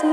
Hey 0.00 0.06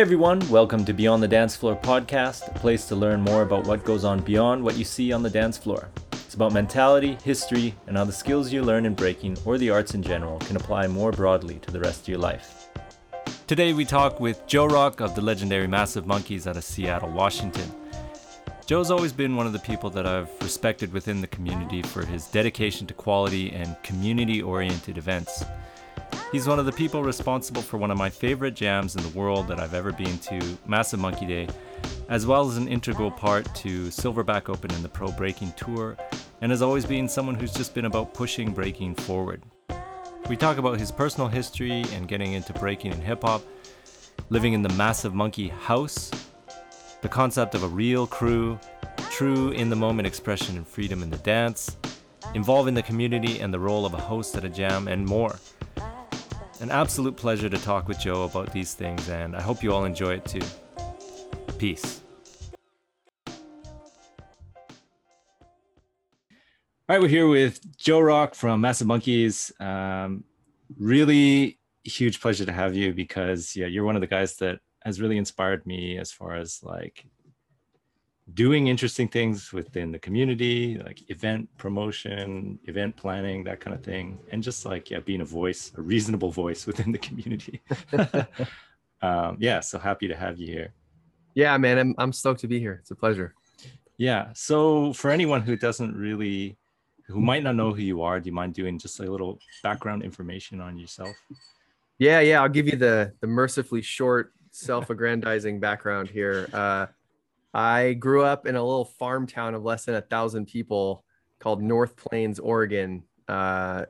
everyone, 0.00 0.46
welcome 0.50 0.84
to 0.84 0.92
Beyond 0.92 1.22
the 1.22 1.28
Dance 1.28 1.56
Floor 1.56 1.76
podcast, 1.76 2.54
a 2.54 2.58
place 2.58 2.86
to 2.88 2.94
learn 2.94 3.22
more 3.22 3.40
about 3.40 3.66
what 3.66 3.86
goes 3.86 4.04
on 4.04 4.20
beyond 4.20 4.62
what 4.62 4.76
you 4.76 4.84
see 4.84 5.12
on 5.12 5.22
the 5.22 5.30
dance 5.30 5.56
floor. 5.56 5.88
About 6.38 6.52
mentality, 6.52 7.18
history, 7.24 7.74
and 7.88 7.96
how 7.96 8.04
the 8.04 8.12
skills 8.12 8.52
you 8.52 8.62
learn 8.62 8.86
in 8.86 8.94
breaking 8.94 9.36
or 9.44 9.58
the 9.58 9.70
arts 9.70 9.94
in 9.94 10.04
general 10.04 10.38
can 10.38 10.54
apply 10.54 10.86
more 10.86 11.10
broadly 11.10 11.58
to 11.62 11.72
the 11.72 11.80
rest 11.80 12.02
of 12.02 12.08
your 12.08 12.20
life. 12.20 12.68
Today 13.48 13.72
we 13.72 13.84
talk 13.84 14.20
with 14.20 14.46
Joe 14.46 14.66
Rock 14.66 15.00
of 15.00 15.16
the 15.16 15.20
legendary 15.20 15.66
Massive 15.66 16.06
Monkeys 16.06 16.46
out 16.46 16.56
of 16.56 16.62
Seattle, 16.62 17.10
Washington. 17.10 17.68
Joe's 18.66 18.92
always 18.92 19.12
been 19.12 19.34
one 19.34 19.48
of 19.48 19.52
the 19.52 19.58
people 19.58 19.90
that 19.90 20.06
I've 20.06 20.30
respected 20.40 20.92
within 20.92 21.20
the 21.20 21.26
community 21.26 21.82
for 21.82 22.06
his 22.06 22.28
dedication 22.28 22.86
to 22.86 22.94
quality 22.94 23.50
and 23.50 23.74
community 23.82 24.40
oriented 24.40 24.96
events. 24.96 25.44
He's 26.30 26.46
one 26.46 26.60
of 26.60 26.66
the 26.66 26.72
people 26.72 27.02
responsible 27.02 27.62
for 27.62 27.78
one 27.78 27.90
of 27.90 27.98
my 27.98 28.10
favorite 28.10 28.54
jams 28.54 28.94
in 28.94 29.02
the 29.02 29.18
world 29.18 29.48
that 29.48 29.58
I've 29.58 29.74
ever 29.74 29.90
been 29.90 30.20
to, 30.20 30.56
Massive 30.68 31.00
Monkey 31.00 31.26
Day, 31.26 31.48
as 32.08 32.26
well 32.26 32.48
as 32.48 32.56
an 32.56 32.68
integral 32.68 33.10
part 33.10 33.52
to 33.56 33.88
Silverback 33.88 34.48
Open 34.48 34.70
and 34.72 34.84
the 34.84 34.88
Pro 34.88 35.12
Breaking 35.12 35.52
Tour, 35.52 35.96
and 36.40 36.50
has 36.50 36.62
always 36.62 36.86
been 36.86 37.08
someone 37.08 37.34
who's 37.34 37.52
just 37.52 37.74
been 37.74 37.84
about 37.84 38.14
pushing 38.14 38.52
breaking 38.52 38.94
forward. 38.94 39.42
We 40.28 40.36
talk 40.36 40.58
about 40.58 40.78
his 40.78 40.92
personal 40.92 41.28
history 41.28 41.84
and 41.92 42.06
getting 42.08 42.32
into 42.32 42.52
breaking 42.52 42.92
and 42.92 43.02
hip 43.02 43.22
hop, 43.22 43.42
living 44.30 44.52
in 44.52 44.62
the 44.62 44.68
Massive 44.70 45.14
Monkey 45.14 45.48
house, 45.48 46.10
the 47.00 47.08
concept 47.08 47.54
of 47.54 47.62
a 47.62 47.68
real 47.68 48.06
crew, 48.06 48.58
true 49.10 49.50
in 49.50 49.70
the 49.70 49.76
moment 49.76 50.06
expression 50.06 50.56
and 50.56 50.66
freedom 50.66 51.02
in 51.02 51.10
the 51.10 51.16
dance, 51.18 51.76
involving 52.34 52.74
the 52.74 52.82
community 52.82 53.40
and 53.40 53.52
the 53.52 53.58
role 53.58 53.86
of 53.86 53.94
a 53.94 54.00
host 54.00 54.36
at 54.36 54.44
a 54.44 54.48
jam, 54.48 54.88
and 54.88 55.04
more. 55.06 55.38
An 56.60 56.70
absolute 56.70 57.16
pleasure 57.16 57.48
to 57.48 57.58
talk 57.58 57.86
with 57.88 58.00
Joe 58.00 58.24
about 58.24 58.52
these 58.52 58.74
things, 58.74 59.08
and 59.08 59.36
I 59.36 59.40
hope 59.40 59.62
you 59.62 59.72
all 59.72 59.84
enjoy 59.84 60.14
it 60.14 60.24
too. 60.24 60.42
Peace. 61.58 62.02
All 63.26 63.34
right, 66.88 67.00
we're 67.00 67.08
here 67.08 67.26
with 67.26 67.76
Joe 67.76 68.00
Rock 68.00 68.34
from 68.34 68.60
Massive 68.60 68.86
Monkeys. 68.86 69.52
Um, 69.58 70.24
really 70.78 71.58
huge 71.82 72.20
pleasure 72.20 72.46
to 72.46 72.52
have 72.52 72.76
you 72.76 72.94
because 72.94 73.56
yeah, 73.56 73.66
you're 73.66 73.84
one 73.84 73.96
of 73.96 74.00
the 74.00 74.06
guys 74.06 74.36
that 74.36 74.60
has 74.84 75.00
really 75.00 75.18
inspired 75.18 75.66
me 75.66 75.98
as 75.98 76.12
far 76.12 76.36
as 76.36 76.60
like 76.62 77.04
doing 78.34 78.68
interesting 78.68 79.08
things 79.08 79.52
within 79.52 79.90
the 79.90 79.98
community, 79.98 80.78
like 80.78 81.10
event 81.10 81.48
promotion, 81.58 82.58
event 82.64 82.96
planning, 82.96 83.42
that 83.44 83.58
kind 83.58 83.74
of 83.74 83.82
thing, 83.82 84.18
and 84.30 84.42
just 84.42 84.64
like 84.64 84.90
yeah, 84.90 85.00
being 85.00 85.22
a 85.22 85.24
voice, 85.24 85.72
a 85.76 85.82
reasonable 85.82 86.30
voice 86.30 86.66
within 86.68 86.92
the 86.92 86.98
community. 86.98 87.60
um, 89.02 89.36
yeah, 89.40 89.58
so 89.58 89.78
happy 89.78 90.06
to 90.06 90.14
have 90.16 90.38
you 90.38 90.46
here. 90.46 90.72
Yeah, 91.38 91.56
man, 91.56 91.78
I'm 91.78 91.94
I'm 91.98 92.12
stoked 92.12 92.40
to 92.40 92.48
be 92.48 92.58
here. 92.58 92.78
It's 92.80 92.90
a 92.90 92.96
pleasure. 92.96 93.32
Yeah. 93.96 94.30
So 94.34 94.92
for 94.92 95.08
anyone 95.08 95.40
who 95.40 95.54
doesn't 95.54 95.94
really, 95.94 96.56
who 97.06 97.20
might 97.20 97.44
not 97.44 97.54
know 97.54 97.72
who 97.72 97.80
you 97.80 98.02
are, 98.02 98.18
do 98.18 98.26
you 98.26 98.34
mind 98.34 98.54
doing 98.54 98.76
just 98.76 98.98
a 98.98 99.04
little 99.04 99.38
background 99.62 100.02
information 100.02 100.60
on 100.60 100.76
yourself? 100.76 101.14
Yeah, 101.98 102.18
yeah. 102.18 102.42
I'll 102.42 102.48
give 102.48 102.66
you 102.66 102.74
the 102.74 103.12
the 103.20 103.28
mercifully 103.28 103.82
short, 103.82 104.32
self-aggrandizing 104.50 105.60
background 105.68 106.10
here. 106.10 106.48
Uh, 106.52 106.86
I 107.54 107.92
grew 107.92 108.24
up 108.24 108.48
in 108.48 108.56
a 108.56 108.62
little 108.62 108.86
farm 108.86 109.24
town 109.24 109.54
of 109.54 109.62
less 109.62 109.84
than 109.84 109.94
a 109.94 110.02
thousand 110.02 110.46
people 110.46 111.04
called 111.38 111.62
North 111.62 111.94
Plains, 111.94 112.40
Oregon. 112.40 113.04
Uh, 113.28 113.84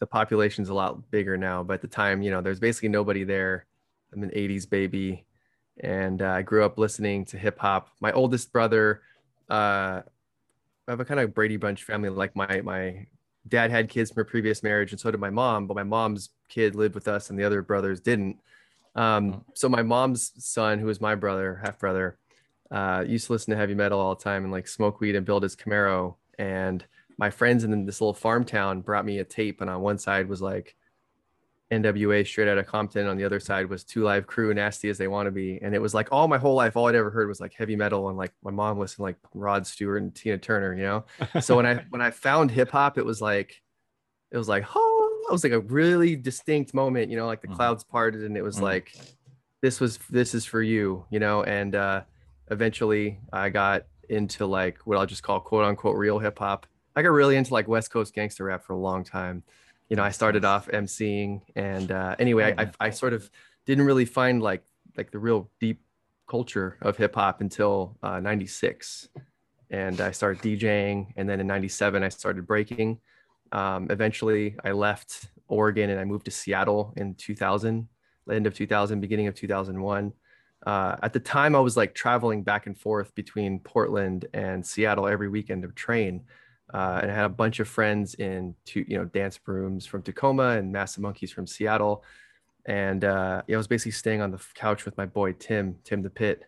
the 0.00 0.06
population's 0.08 0.68
a 0.68 0.74
lot 0.74 1.12
bigger 1.12 1.36
now, 1.36 1.62
but 1.62 1.74
at 1.74 1.82
the 1.82 1.86
time, 1.86 2.22
you 2.22 2.32
know, 2.32 2.40
there's 2.40 2.58
basically 2.58 2.88
nobody 2.88 3.22
there. 3.22 3.66
I'm 4.12 4.24
an 4.24 4.30
80s 4.30 4.68
baby 4.68 5.25
and 5.80 6.22
uh, 6.22 6.30
I 6.30 6.42
grew 6.42 6.64
up 6.64 6.78
listening 6.78 7.24
to 7.26 7.38
hip 7.38 7.58
hop. 7.58 7.90
My 8.00 8.12
oldest 8.12 8.52
brother, 8.52 9.02
uh, 9.50 10.02
I 10.02 10.90
have 10.90 11.00
a 11.00 11.04
kind 11.04 11.20
of 11.20 11.34
Brady 11.34 11.56
Bunch 11.56 11.84
family. 11.84 12.08
Like 12.08 12.34
my 12.36 12.60
my 12.62 13.06
dad 13.48 13.70
had 13.70 13.88
kids 13.88 14.10
from 14.10 14.22
a 14.22 14.24
previous 14.24 14.62
marriage, 14.62 14.92
and 14.92 15.00
so 15.00 15.10
did 15.10 15.20
my 15.20 15.30
mom. 15.30 15.66
But 15.66 15.74
my 15.74 15.82
mom's 15.82 16.30
kid 16.48 16.74
lived 16.74 16.94
with 16.94 17.08
us, 17.08 17.30
and 17.30 17.38
the 17.38 17.44
other 17.44 17.62
brothers 17.62 18.00
didn't. 18.00 18.38
Um, 18.94 19.44
so 19.54 19.68
my 19.68 19.82
mom's 19.82 20.32
son, 20.38 20.78
who 20.78 20.86
was 20.86 21.00
my 21.00 21.14
brother, 21.14 21.60
half 21.62 21.78
brother, 21.78 22.18
uh, 22.70 23.04
used 23.06 23.26
to 23.26 23.32
listen 23.32 23.52
to 23.52 23.56
heavy 23.56 23.74
metal 23.74 24.00
all 24.00 24.14
the 24.14 24.24
time 24.24 24.42
and 24.44 24.52
like 24.52 24.66
smoke 24.66 25.00
weed 25.00 25.14
and 25.14 25.26
build 25.26 25.42
his 25.42 25.54
Camaro. 25.54 26.16
And 26.38 26.84
my 27.18 27.30
friends 27.30 27.62
in 27.62 27.84
this 27.84 28.00
little 28.00 28.14
farm 28.14 28.44
town 28.44 28.80
brought 28.80 29.04
me 29.04 29.18
a 29.18 29.24
tape, 29.24 29.60
and 29.60 29.70
on 29.70 29.80
one 29.80 29.98
side 29.98 30.28
was 30.28 30.40
like 30.40 30.76
NWA 31.72 32.24
straight 32.26 32.48
out 32.48 32.58
of 32.58 32.66
Compton. 32.66 33.06
On 33.06 33.16
the 33.16 33.24
other 33.24 33.40
side 33.40 33.68
was 33.68 33.82
Two 33.84 34.02
Live 34.04 34.26
Crew, 34.26 34.54
nasty 34.54 34.88
as 34.88 34.98
they 34.98 35.08
want 35.08 35.26
to 35.26 35.30
be. 35.32 35.58
And 35.62 35.74
it 35.74 35.80
was 35.82 35.94
like 35.94 36.08
all 36.12 36.28
my 36.28 36.38
whole 36.38 36.54
life, 36.54 36.76
all 36.76 36.86
I'd 36.88 36.94
ever 36.94 37.10
heard 37.10 37.28
was 37.28 37.40
like 37.40 37.54
heavy 37.54 37.74
metal, 37.76 38.08
and 38.08 38.16
like 38.16 38.32
my 38.44 38.50
mom 38.52 38.78
listened 38.78 39.02
like 39.02 39.16
Rod 39.34 39.66
Stewart 39.66 40.00
and 40.02 40.14
Tina 40.14 40.38
Turner, 40.38 40.74
you 40.74 40.82
know. 40.84 41.04
so 41.40 41.56
when 41.56 41.66
I 41.66 41.74
when 41.90 42.00
I 42.00 42.10
found 42.10 42.50
hip 42.50 42.70
hop, 42.70 42.98
it 42.98 43.04
was 43.04 43.20
like 43.20 43.60
it 44.30 44.36
was 44.38 44.48
like 44.48 44.64
oh, 44.74 45.24
it 45.28 45.32
was 45.32 45.42
like 45.44 45.52
a 45.52 45.60
really 45.60 46.14
distinct 46.16 46.72
moment, 46.74 47.10
you 47.10 47.16
know, 47.16 47.26
like 47.26 47.42
the 47.42 47.48
Mhm. 47.48 47.56
clouds 47.56 47.82
parted, 47.84 48.22
and 48.24 48.36
it 48.36 48.42
was 48.42 48.58
Mhm. 48.58 48.62
like 48.62 48.92
this 49.62 49.80
was 49.80 49.98
this 50.10 50.34
is 50.34 50.44
for 50.44 50.62
you, 50.62 51.04
you 51.10 51.18
know. 51.18 51.42
And 51.42 51.74
uh, 51.74 52.02
eventually, 52.50 53.18
I 53.32 53.48
got 53.48 53.86
into 54.08 54.46
like 54.46 54.78
what 54.84 54.98
I'll 54.98 55.06
just 55.06 55.22
call 55.24 55.40
quote 55.40 55.64
unquote 55.64 55.96
real 55.96 56.18
hip 56.20 56.38
hop. 56.38 56.66
I 56.94 57.02
got 57.02 57.08
really 57.08 57.36
into 57.36 57.52
like 57.52 57.66
West 57.66 57.90
Coast 57.90 58.14
gangster 58.14 58.44
rap 58.44 58.64
for 58.64 58.72
a 58.72 58.78
long 58.78 59.02
time 59.04 59.42
you 59.88 59.96
know, 59.96 60.02
I 60.02 60.10
started 60.10 60.44
off 60.44 60.68
emceeing, 60.68 61.42
and 61.54 61.90
uh, 61.92 62.16
anyway, 62.18 62.54
I, 62.56 62.62
I, 62.62 62.70
I 62.80 62.90
sort 62.90 63.12
of 63.12 63.30
didn't 63.66 63.84
really 63.84 64.04
find 64.04 64.42
like 64.42 64.62
like 64.96 65.10
the 65.10 65.18
real 65.18 65.50
deep 65.60 65.82
culture 66.28 66.78
of 66.82 66.96
hip 66.96 67.14
hop 67.14 67.40
until 67.40 67.96
uh, 68.02 68.20
'96, 68.20 69.08
and 69.70 70.00
I 70.00 70.10
started 70.10 70.42
DJing, 70.42 71.12
and 71.16 71.28
then 71.28 71.40
in 71.40 71.46
'97 71.46 72.02
I 72.02 72.08
started 72.08 72.46
breaking. 72.46 72.98
Um, 73.52 73.86
eventually, 73.90 74.56
I 74.64 74.72
left 74.72 75.28
Oregon 75.48 75.90
and 75.90 76.00
I 76.00 76.04
moved 76.04 76.24
to 76.24 76.30
Seattle 76.30 76.92
in 76.96 77.14
2000, 77.14 77.88
end 78.30 78.46
of 78.46 78.54
2000, 78.54 79.00
beginning 79.00 79.28
of 79.28 79.34
2001. 79.34 80.12
Uh, 80.66 80.96
at 81.02 81.12
the 81.12 81.20
time, 81.20 81.54
I 81.54 81.60
was 81.60 81.76
like 81.76 81.94
traveling 81.94 82.42
back 82.42 82.66
and 82.66 82.76
forth 82.76 83.14
between 83.14 83.60
Portland 83.60 84.26
and 84.34 84.66
Seattle 84.66 85.06
every 85.06 85.28
weekend 85.28 85.64
of 85.64 85.74
train 85.74 86.24
uh, 86.72 87.00
and 87.02 87.10
I 87.10 87.14
had 87.14 87.24
a 87.24 87.30
bunch 87.30 87.60
of 87.60 87.68
friends 87.68 88.14
in 88.14 88.54
two, 88.64 88.84
you 88.88 88.98
know, 88.98 89.04
dance 89.04 89.38
rooms 89.46 89.86
from 89.86 90.02
Tacoma 90.02 90.50
and 90.50 90.72
Massive 90.72 91.02
Monkeys 91.02 91.30
from 91.30 91.46
Seattle. 91.46 92.04
And 92.66 93.04
uh, 93.04 93.42
yeah, 93.46 93.56
I 93.56 93.58
was 93.58 93.68
basically 93.68 93.92
staying 93.92 94.20
on 94.20 94.32
the 94.32 94.44
couch 94.54 94.84
with 94.84 94.96
my 94.96 95.06
boy 95.06 95.32
Tim, 95.32 95.76
Tim 95.84 96.02
the 96.02 96.10
Pit. 96.10 96.42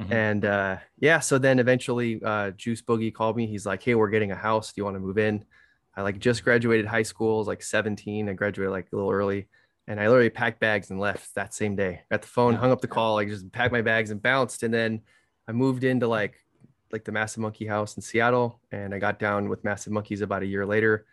Mhm. 0.00 0.12
And 0.12 0.44
uh, 0.44 0.76
yeah, 0.98 1.20
so 1.20 1.38
then 1.38 1.58
eventually 1.58 2.20
uh, 2.24 2.52
Juice 2.52 2.80
Boogie 2.80 3.12
called 3.12 3.36
me. 3.36 3.46
He's 3.46 3.66
like, 3.66 3.82
"Hey, 3.82 3.94
we're 3.94 4.10
getting 4.10 4.30
a 4.30 4.36
house. 4.36 4.72
Do 4.72 4.80
you 4.80 4.84
want 4.84 4.96
to 4.96 5.00
move 5.00 5.18
in?" 5.18 5.44
I 5.96 6.02
like 6.02 6.20
just 6.20 6.44
graduated 6.44 6.86
high 6.86 7.02
school. 7.02 7.36
I 7.36 7.38
was 7.38 7.48
like 7.48 7.62
17. 7.62 8.28
I 8.28 8.32
graduated 8.32 8.70
like 8.70 8.86
a 8.92 8.96
little 8.96 9.10
early, 9.10 9.48
and 9.88 10.00
I 10.00 10.06
literally 10.06 10.30
packed 10.30 10.60
bags 10.60 10.90
and 10.90 11.00
left 11.00 11.34
that 11.34 11.52
same 11.52 11.74
day. 11.74 12.02
Got 12.10 12.22
the 12.22 12.28
phone, 12.28 12.54
hung 12.54 12.70
up 12.70 12.80
the 12.80 12.86
call, 12.86 13.14
like 13.14 13.28
just 13.28 13.50
packed 13.50 13.72
my 13.72 13.82
bags 13.82 14.10
and 14.10 14.22
bounced. 14.22 14.62
And 14.62 14.72
then 14.72 15.00
I 15.48 15.52
moved 15.52 15.82
into 15.82 16.06
like 16.06 16.36
like 16.92 17.04
the 17.04 17.12
Massive 17.12 17.40
Monkey 17.40 17.66
house 17.66 17.96
in 17.96 18.02
Seattle, 18.02 18.60
and 18.72 18.94
I 18.94 18.98
got 18.98 19.18
down 19.18 19.48
with 19.48 19.64
Massive 19.64 19.92
Monkeys 19.92 20.20
about 20.20 20.42
a 20.42 20.46
year 20.46 20.66
later. 20.66 21.06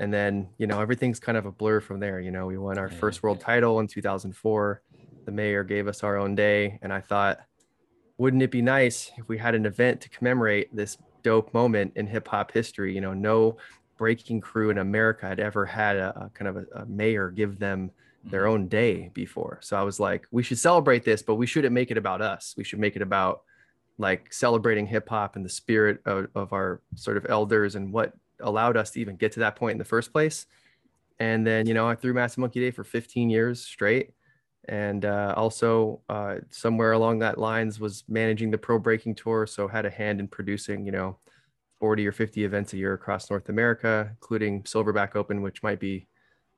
And 0.00 0.12
then, 0.12 0.48
you 0.58 0.66
know, 0.66 0.80
everything's 0.80 1.20
kind 1.20 1.38
of 1.38 1.46
a 1.46 1.52
blur 1.52 1.80
from 1.80 2.00
there. 2.00 2.20
You 2.20 2.30
know, 2.30 2.46
we 2.46 2.58
won 2.58 2.78
our 2.78 2.88
first 2.88 3.22
world 3.22 3.40
title 3.40 3.78
in 3.80 3.86
2004. 3.86 4.82
The 5.24 5.32
mayor 5.32 5.62
gave 5.62 5.86
us 5.86 6.02
our 6.02 6.16
own 6.16 6.34
day. 6.34 6.78
And 6.82 6.92
I 6.92 7.00
thought, 7.00 7.38
wouldn't 8.18 8.42
it 8.42 8.50
be 8.50 8.62
nice 8.62 9.12
if 9.16 9.28
we 9.28 9.38
had 9.38 9.54
an 9.54 9.66
event 9.66 10.00
to 10.00 10.08
commemorate 10.08 10.74
this 10.74 10.98
dope 11.22 11.54
moment 11.54 11.92
in 11.94 12.08
hip 12.08 12.26
hop 12.26 12.50
history? 12.50 12.94
You 12.94 13.00
know, 13.00 13.14
no 13.14 13.56
breaking 13.96 14.40
crew 14.40 14.70
in 14.70 14.78
America 14.78 15.26
had 15.26 15.38
ever 15.38 15.64
had 15.64 15.96
a, 15.96 16.24
a 16.24 16.30
kind 16.30 16.48
of 16.48 16.56
a, 16.56 16.64
a 16.74 16.86
mayor 16.86 17.30
give 17.30 17.58
them 17.58 17.90
their 18.24 18.44
mm-hmm. 18.44 18.52
own 18.52 18.68
day 18.68 19.10
before. 19.14 19.58
So 19.62 19.76
I 19.76 19.82
was 19.82 20.00
like, 20.00 20.26
we 20.30 20.42
should 20.42 20.58
celebrate 20.58 21.04
this, 21.04 21.22
but 21.22 21.36
we 21.36 21.46
shouldn't 21.46 21.74
make 21.74 21.90
it 21.90 21.98
about 21.98 22.20
us. 22.20 22.54
We 22.56 22.64
should 22.64 22.80
make 22.80 22.96
it 22.96 23.02
about 23.02 23.42
like 23.98 24.32
celebrating 24.32 24.86
hip 24.86 25.08
hop 25.08 25.36
and 25.36 25.44
the 25.44 25.50
spirit 25.50 26.00
of, 26.04 26.28
of 26.34 26.52
our 26.52 26.80
sort 26.96 27.16
of 27.16 27.26
elders 27.28 27.74
and 27.74 27.92
what 27.92 28.12
allowed 28.40 28.76
us 28.76 28.90
to 28.92 29.00
even 29.00 29.16
get 29.16 29.32
to 29.32 29.40
that 29.40 29.56
point 29.56 29.72
in 29.72 29.78
the 29.78 29.84
first 29.84 30.12
place. 30.12 30.46
And 31.20 31.46
then, 31.46 31.66
you 31.66 31.74
know, 31.74 31.88
I 31.88 31.94
threw 31.94 32.12
Massive 32.12 32.38
Monkey 32.38 32.60
Day 32.60 32.70
for 32.70 32.82
15 32.84 33.30
years 33.30 33.64
straight. 33.64 34.10
And 34.66 35.04
uh, 35.04 35.34
also, 35.36 36.00
uh, 36.08 36.36
somewhere 36.50 36.92
along 36.92 37.18
that 37.18 37.38
lines, 37.38 37.78
was 37.78 38.02
managing 38.08 38.50
the 38.50 38.58
pro 38.58 38.78
breaking 38.78 39.14
tour. 39.14 39.46
So, 39.46 39.68
had 39.68 39.84
a 39.84 39.90
hand 39.90 40.20
in 40.20 40.26
producing, 40.26 40.86
you 40.86 40.92
know, 40.92 41.18
40 41.80 42.06
or 42.06 42.12
50 42.12 42.44
events 42.44 42.72
a 42.72 42.78
year 42.78 42.94
across 42.94 43.28
North 43.28 43.50
America, 43.50 44.08
including 44.10 44.62
Silverback 44.62 45.16
Open, 45.16 45.42
which 45.42 45.62
might 45.62 45.80
be 45.80 45.92
you 45.92 46.06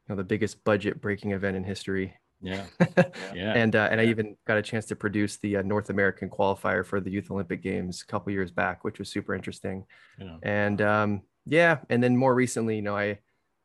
know, 0.08 0.14
the 0.14 0.24
biggest 0.24 0.62
budget 0.62 1.00
breaking 1.00 1.32
event 1.32 1.56
in 1.56 1.64
history. 1.64 2.14
Yeah. 2.40 2.64
Yeah. 3.34 3.52
and 3.54 3.74
uh, 3.76 3.88
and 3.90 4.00
I 4.00 4.04
even 4.04 4.36
got 4.46 4.56
a 4.58 4.62
chance 4.62 4.86
to 4.86 4.96
produce 4.96 5.36
the 5.38 5.56
uh, 5.58 5.62
North 5.62 5.90
American 5.90 6.30
qualifier 6.30 6.84
for 6.86 7.00
the 7.00 7.10
Youth 7.10 7.30
Olympic 7.30 7.62
Games 7.62 8.02
a 8.02 8.06
couple 8.06 8.32
years 8.32 8.50
back, 8.50 8.84
which 8.84 8.98
was 8.98 9.08
super 9.10 9.34
interesting. 9.34 9.84
know. 10.18 10.38
And 10.42 10.80
um, 10.80 11.22
yeah, 11.46 11.78
and 11.90 12.02
then 12.02 12.16
more 12.16 12.34
recently, 12.34 12.76
you 12.76 12.82
know, 12.82 12.96
I 12.96 13.18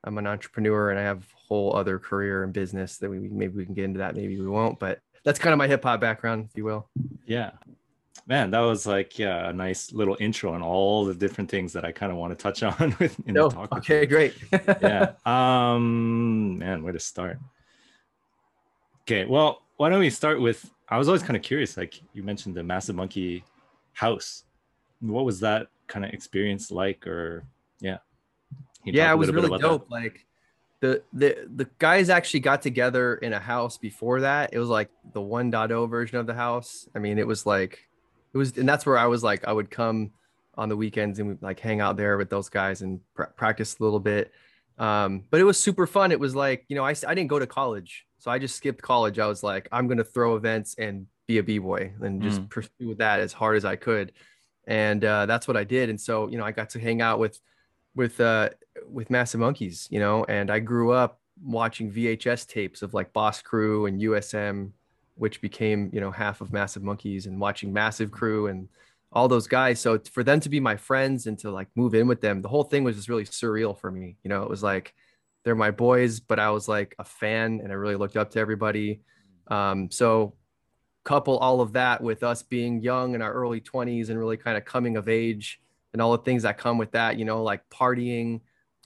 I'm 0.04 0.18
an 0.18 0.28
entrepreneur 0.28 0.90
and 0.90 1.00
I 1.00 1.04
have 1.04 1.20
a 1.20 1.48
whole 1.48 1.76
other 1.76 2.00
career 2.00 2.44
and 2.44 2.52
business 2.54 2.98
that 2.98 3.10
we 3.10 3.20
maybe 3.20 3.56
we 3.58 3.66
can 3.66 3.74
get 3.76 3.86
into 3.86 4.00
that, 4.00 4.16
maybe 4.16 4.40
we 4.40 4.48
won't, 4.48 4.80
but 4.80 5.00
that's 5.24 5.38
kind 5.40 5.54
of 5.54 5.58
my 5.60 5.68
hip 5.68 5.84
hop 5.84 6.02
background, 6.02 6.48
if 6.50 6.58
you 6.58 6.66
will. 6.66 6.90
Yeah. 7.26 7.52
Man, 8.28 8.52
that 8.52 8.60
was 8.62 8.86
like 8.88 9.18
yeah, 9.20 9.50
a 9.50 9.54
nice 9.54 9.92
little 9.94 10.18
intro 10.20 10.54
on 10.54 10.62
all 10.62 11.06
the 11.06 11.14
different 11.16 11.50
things 11.50 11.74
that 11.74 11.86
I 11.86 11.92
kind 11.92 12.12
of 12.12 12.18
want 12.18 12.38
to 12.38 12.42
touch 12.42 12.64
on 12.82 12.96
with 13.00 13.18
in 13.26 13.34
No, 13.36 13.50
the 13.50 13.56
talk. 13.56 13.72
okay, 13.78 14.06
great. 14.06 14.34
yeah. 14.82 15.14
Um 15.26 16.58
man, 16.60 16.84
where 16.84 16.94
to 16.94 17.00
start? 17.00 17.40
Okay, 19.12 19.26
well, 19.26 19.62
why 19.78 19.90
don't 19.90 20.00
we 20.00 20.10
start 20.10 20.40
with 20.40 20.72
I 20.88 20.98
was 20.98 21.08
always 21.08 21.24
kind 21.24 21.38
of 21.38 21.42
curious, 21.42 21.78
like 21.78 22.02
you 22.14 22.22
mentioned 22.22 22.56
the 22.56 22.64
massive 22.64 22.96
monkey 22.96 23.44
house. 23.94 24.44
What 25.00 25.26
was 25.26 25.40
that 25.40 25.68
kind 25.88 26.06
of 26.06 26.12
experience 26.12 26.72
like 26.72 27.08
or 27.08 27.46
yeah. 27.80 27.98
Yeah, 28.86 29.12
it 29.12 29.16
was 29.16 29.32
really 29.32 29.48
about 29.48 29.62
that? 29.62 29.68
dope. 29.68 29.92
Like 29.92 30.26
the 30.82 31.04
the 31.14 31.48
the 31.56 31.70
guys 31.80 32.10
actually 32.10 32.42
got 32.42 32.62
together 32.62 33.16
in 33.16 33.34
a 33.34 33.40
house 33.40 33.78
before 33.78 34.22
that. 34.22 34.52
It 34.54 34.60
was 34.60 34.70
like 34.70 34.90
the 35.14 35.22
1.0 35.22 35.90
version 35.90 36.18
of 36.18 36.28
the 36.28 36.34
house. 36.34 36.88
I 36.96 37.00
mean, 37.00 37.20
it 37.20 37.28
was 37.28 37.46
like 37.46 37.80
it 38.34 38.38
was, 38.38 38.58
and 38.58 38.68
that's 38.68 38.86
where 38.86 38.98
I 38.98 39.08
was 39.08 39.24
like, 39.24 39.48
I 39.48 39.54
would 39.54 39.70
come 39.70 40.12
on 40.56 40.70
the 40.70 40.78
weekends 40.78 41.20
and 41.20 41.28
we'd 41.28 41.42
like 41.42 41.60
hang 41.60 41.80
out 41.80 41.98
there 41.98 42.18
with 42.18 42.30
those 42.30 42.50
guys 42.50 42.82
and 42.82 43.00
pr- 43.14 43.24
practice 43.36 43.78
a 43.80 43.84
little 43.84 44.00
bit. 44.00 44.32
Um, 44.78 45.24
but 45.30 45.40
it 45.40 45.44
was 45.44 45.60
super 45.60 45.86
fun. 45.86 46.12
It 46.12 46.20
was 46.20 46.36
like, 46.36 46.66
you 46.68 46.76
know, 46.76 46.84
I 46.84 46.96
I 47.08 47.14
didn't 47.14 47.28
go 47.28 47.40
to 47.40 47.48
college, 47.48 48.06
so 48.22 48.30
I 48.30 48.38
just 48.38 48.56
skipped 48.56 48.84
college. 48.84 49.18
I 49.18 49.26
was 49.26 49.42
like, 49.42 49.68
I'm 49.72 49.88
gonna 49.88 50.04
throw 50.04 50.36
events 50.36 50.76
and 50.78 51.08
be 51.28 51.40
a 51.40 51.44
b-boy 51.44 51.94
and 52.02 52.22
just 52.22 52.48
pursue 52.50 52.90
with 52.90 53.00
that 53.00 53.20
as 53.20 53.34
hard 53.34 53.58
as 53.58 53.66
I 53.66 53.76
could, 53.76 54.12
and 54.68 55.04
uh, 55.04 55.26
that's 55.26 55.48
what 55.48 55.58
I 55.58 55.64
did. 55.64 55.90
And 55.90 56.00
so, 56.00 56.28
you 56.28 56.38
know, 56.38 56.46
I 56.46 56.52
got 56.52 56.70
to 56.72 56.80
hang 56.80 57.02
out 57.02 57.18
with 57.18 57.40
with 57.96 58.22
uh 58.22 58.50
with 58.88 59.10
Massive 59.10 59.40
Monkeys, 59.40 59.88
you 59.90 60.00
know, 60.00 60.24
and 60.26 60.52
I 60.52 60.60
grew 60.60 60.92
up 60.92 61.20
watching 61.44 61.92
VHS 61.92 62.48
tapes 62.48 62.84
of 62.84 62.94
like 62.94 63.12
Boss 63.12 63.42
Crew 63.42 63.88
and 63.88 64.00
USM, 64.00 64.70
which 65.16 65.42
became, 65.42 65.90
you 65.92 66.00
know, 66.00 66.12
half 66.12 66.42
of 66.42 66.54
Massive 66.54 66.84
Monkeys 66.84 67.26
and 67.26 67.40
watching 67.40 67.74
Massive 67.74 68.12
Crew 68.12 68.48
and 68.48 68.70
all 69.12 69.28
those 69.28 69.48
guys. 69.48 69.80
So 69.80 70.00
for 70.12 70.24
them 70.24 70.40
to 70.42 70.50
be 70.50 70.60
my 70.60 70.78
friends 70.78 71.26
and 71.26 71.40
to 71.40 71.50
like 71.50 71.70
move 71.76 71.96
in 71.96 72.08
with 72.08 72.22
them, 72.22 72.42
the 72.42 72.50
whole 72.50 72.64
thing 72.64 72.84
was 72.84 72.96
just 72.96 73.10
really 73.10 73.26
surreal 73.26 73.78
for 73.78 73.92
me. 73.92 74.18
You 74.24 74.30
know, 74.30 74.44
it 74.44 74.50
was 74.50 74.62
like 74.62 74.94
they're 75.44 75.56
my 75.56 75.72
boys, 75.72 76.20
but 76.20 76.40
I 76.40 76.52
was 76.52 76.68
like 76.68 76.96
a 77.00 77.04
fan 77.04 77.62
and 77.64 77.72
I 77.72 77.76
really 77.76 77.96
looked 77.96 78.18
up 78.18 78.32
to 78.32 78.40
everybody. 78.40 79.02
Um, 79.48 79.90
so 79.92 80.36
couple 81.04 81.38
all 81.40 81.62
of 81.62 81.74
that 81.74 82.02
with 82.02 82.24
us 82.24 82.44
being 82.44 82.80
young 82.80 83.16
in 83.16 83.22
our 83.22 83.34
early 83.34 83.60
20s 83.60 84.10
and 84.10 84.20
really 84.20 84.38
kind 84.38 84.56
of 84.58 84.66
coming 84.66 84.98
of 84.98 85.10
age 85.10 85.60
and 85.94 86.02
all 86.02 86.12
the 86.12 86.24
things 86.24 86.44
that 86.44 86.58
come 86.58 86.78
with 86.78 86.92
that, 86.92 87.18
you 87.18 87.26
know, 87.26 87.44
like 87.44 87.68
partying, 87.70 88.42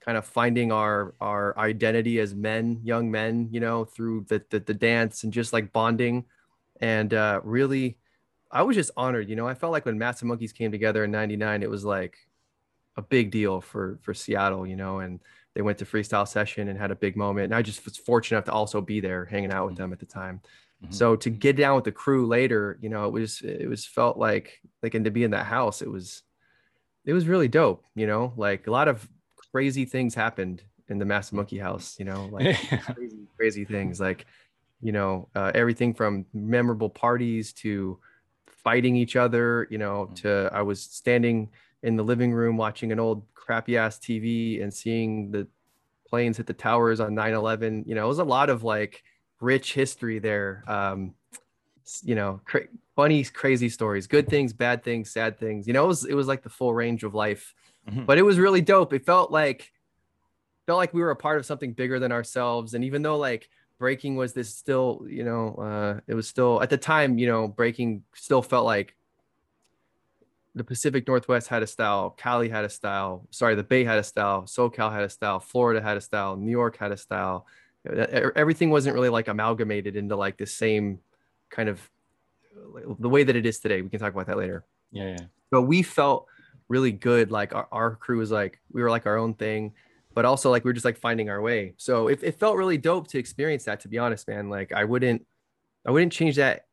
kind 0.06 0.18
of 0.18 0.26
finding 0.26 0.72
our 0.72 1.14
our 1.20 1.58
identity 1.58 2.20
as 2.20 2.34
men, 2.34 2.80
young 2.84 3.12
men, 3.12 3.50
you 3.52 3.60
know, 3.60 3.86
through 3.86 4.26
the 4.30 4.42
the, 4.50 4.60
the 4.60 4.74
dance 4.74 5.24
and 5.24 5.34
just 5.34 5.52
like 5.52 5.74
bonding, 5.74 6.26
and 6.80 7.14
uh, 7.14 7.42
really, 7.44 7.98
I 8.52 8.64
was 8.64 8.76
just 8.76 8.92
honored. 8.96 9.30
You 9.30 9.36
know, 9.36 9.48
I 9.48 9.54
felt 9.54 9.72
like 9.72 9.86
when 9.86 9.98
Massive 9.98 10.28
Monkeys 10.28 10.54
came 10.54 10.72
together 10.72 11.04
in 11.04 11.12
'99, 11.12 11.64
it 11.64 11.70
was 11.70 11.84
like 11.84 12.18
a 12.96 13.02
big 13.02 13.32
deal 13.32 13.62
for 13.62 14.00
for 14.02 14.14
Seattle, 14.14 14.66
you 14.66 14.76
know, 14.76 15.00
and 15.00 15.20
they 15.56 15.62
went 15.62 15.78
to 15.80 15.86
freestyle 15.86 16.28
session 16.28 16.68
and 16.68 16.78
had 16.78 16.92
a 16.92 16.96
big 16.96 17.16
moment. 17.18 17.46
And 17.46 17.56
I 17.56 17.62
just 17.64 17.84
was 17.86 17.98
fortunate 17.98 18.38
enough 18.38 18.46
to 18.46 18.52
also 18.54 18.82
be 18.82 19.00
there, 19.00 19.26
hanging 19.26 19.52
out 19.52 19.68
with 19.68 19.78
them 19.78 19.94
at 19.94 20.00
the 20.00 20.06
time. 20.06 20.42
Mhm. 20.84 20.94
So 20.94 21.16
to 21.16 21.30
get 21.30 21.56
down 21.56 21.76
with 21.76 21.86
the 21.86 21.92
crew 21.94 22.28
later, 22.28 22.78
you 22.82 22.90
know, 22.90 23.06
it 23.06 23.12
was 23.12 23.42
it 23.42 23.68
was 23.70 23.86
felt 23.86 24.18
like 24.18 24.62
like 24.84 24.94
and 24.94 25.06
to 25.06 25.12
be 25.12 25.24
in 25.24 25.32
that 25.32 25.46
house, 25.46 25.82
it 25.82 25.90
was 25.90 26.24
it 27.06 27.14
was 27.14 27.28
really 27.28 27.48
dope, 27.48 27.86
you 27.96 28.08
know, 28.08 28.34
like 28.38 28.68
a 28.68 28.72
lot 28.72 28.88
of 28.88 29.08
crazy 29.52 29.86
things 29.86 30.16
happened 30.16 30.64
in 30.90 30.98
the 31.00 31.06
Massive 31.06 31.34
Monkey 31.34 31.58
house, 31.58 31.98
you 32.00 32.06
know, 32.06 32.26
like 32.26 32.56
crazy, 32.94 33.28
crazy 33.38 33.66
things 33.66 34.00
like, 34.00 34.26
you 34.82 34.92
know, 34.92 35.30
uh, 35.36 35.52
everything 35.56 35.94
from 35.94 36.26
memorable 36.34 36.90
parties 36.90 37.54
to 37.54 38.00
fighting 38.48 38.96
each 38.96 39.16
other, 39.16 39.68
you 39.70 39.78
know, 39.78 40.08
Mhm. 40.12 40.16
to 40.18 40.50
I 40.52 40.62
was 40.64 40.82
standing 40.82 41.52
in 41.84 41.96
the 41.96 42.04
living 42.04 42.34
room 42.34 42.58
watching 42.58 42.92
an 42.92 43.00
old 43.00 43.24
crappy 43.46 43.78
ass 43.78 44.00
TV 44.00 44.62
and 44.64 44.74
seeing 44.74 45.32
the 45.32 45.48
planes 46.08 46.38
hit 46.38 46.48
the 46.48 46.54
towers 46.54 47.00
on 47.00 47.14
9 47.14 47.34
11. 47.34 47.84
You 47.86 47.96
know, 47.96 48.06
it 48.06 48.08
was 48.08 48.20
a 48.20 48.24
lot 48.24 48.50
of 48.50 48.64
like 48.64 49.04
rich 49.40 49.74
history 49.74 50.20
there. 50.20 50.64
Um, 50.68 51.14
you 52.04 52.16
know, 52.16 52.42
cra- 52.46 52.68
funny, 52.96 53.24
crazy 53.26 53.70
stories, 53.70 54.08
good 54.08 54.28
things, 54.28 54.54
bad 54.54 54.84
things, 54.84 55.12
sad 55.12 55.38
things. 55.38 55.68
You 55.68 55.74
know, 55.74 55.84
it 55.86 55.88
was, 55.88 56.06
it 56.06 56.14
was 56.16 56.28
like 56.28 56.42
the 56.42 56.50
full 56.50 56.74
range 56.74 57.04
of 57.04 57.14
life 57.14 57.54
Mhm. 57.88 58.08
but 58.08 58.18
it 58.18 58.24
was 58.24 58.40
really 58.40 58.62
dope. 58.62 58.94
It 58.94 59.06
felt 59.06 59.32
like 59.32 59.72
felt 60.66 60.78
like 60.78 60.92
we 60.92 61.02
were 61.02 61.12
a 61.12 61.16
part 61.16 61.38
of 61.38 61.46
something 61.46 61.72
bigger 61.74 62.00
than 62.00 62.12
ourselves. 62.12 62.74
And 62.74 62.84
even 62.84 63.04
though 63.04 63.18
like 63.18 63.48
breaking 63.78 64.16
was 64.16 64.34
this 64.34 64.52
still, 64.52 65.06
you 65.08 65.24
know, 65.24 65.54
uh, 65.56 66.00
it 66.08 66.16
was 66.16 66.28
still 66.28 66.64
at 66.64 66.72
the 66.72 66.78
time, 66.80 67.20
you 67.20 67.28
know, 67.28 67.48
breaking 67.48 68.02
still 68.16 68.42
felt 68.42 68.66
like 68.66 68.96
the 70.56 70.64
Pacific 70.64 71.08
Northwest 71.08 71.48
had 71.48 71.62
a 71.62 71.68
style, 71.68 72.12
Cali 72.12 72.50
had 72.50 72.66
a 72.66 72.70
style, 72.70 73.28
sorry, 73.30 73.56
the 73.56 73.64
Bay 73.64 73.84
had 73.84 74.00
a 74.00 74.04
style, 74.04 74.44
SoCal 74.44 74.92
had 74.92 75.04
a 75.04 75.10
style, 75.10 75.40
Florida 75.40 75.82
had 75.82 75.98
a 75.98 76.02
style, 76.02 76.36
New 76.38 76.52
York 76.52 76.78
had 76.78 76.92
a 76.92 76.98
style. 76.98 77.46
Everything 78.36 78.72
wasn't 78.72 78.96
really 78.96 79.10
like 79.10 79.28
amalgamated 79.28 79.96
into 79.96 80.16
like 80.16 80.38
the 80.38 80.48
same 80.48 81.00
kind 81.50 81.70
of 81.70 81.88
the 83.00 83.10
way 83.10 83.24
that 83.24 83.36
it 83.36 83.46
is 83.46 83.60
today. 83.60 83.82
We 83.82 83.90
can 83.90 84.00
talk 84.00 84.14
about 84.14 84.28
that 84.28 84.38
later 84.38 84.64
yeah, 84.96 85.10
yeah. 85.10 85.26
but 85.52 85.64
we 85.64 85.84
felt 85.84 86.28
really 86.70 86.92
good 86.92 87.30
like 87.30 87.54
our, 87.54 87.68
our 87.72 87.96
crew 87.96 88.18
was 88.18 88.32
like 88.32 88.60
we 88.72 88.82
were 88.82 88.90
like 88.90 89.06
our 89.06 89.18
own 89.18 89.34
thing 89.36 89.74
but 90.14 90.26
also 90.26 90.50
like 90.50 90.64
we 90.64 90.70
were 90.70 90.74
just 90.74 90.86
like 90.86 90.98
finding 90.98 91.30
our 91.30 91.42
way 91.42 91.74
so 91.78 92.08
it, 92.08 92.20
it 92.24 92.40
felt 92.40 92.56
really 92.56 92.78
dope 92.78 93.08
to 93.08 93.20
experience 93.20 93.66
that 93.66 93.80
to 93.82 93.88
be 93.88 94.00
honest 94.00 94.28
man 94.28 94.50
like 94.50 94.72
i 94.72 94.84
wouldn't 94.84 95.24
i 95.86 95.92
wouldn't 95.92 96.12
change 96.12 96.38
that 96.38 96.66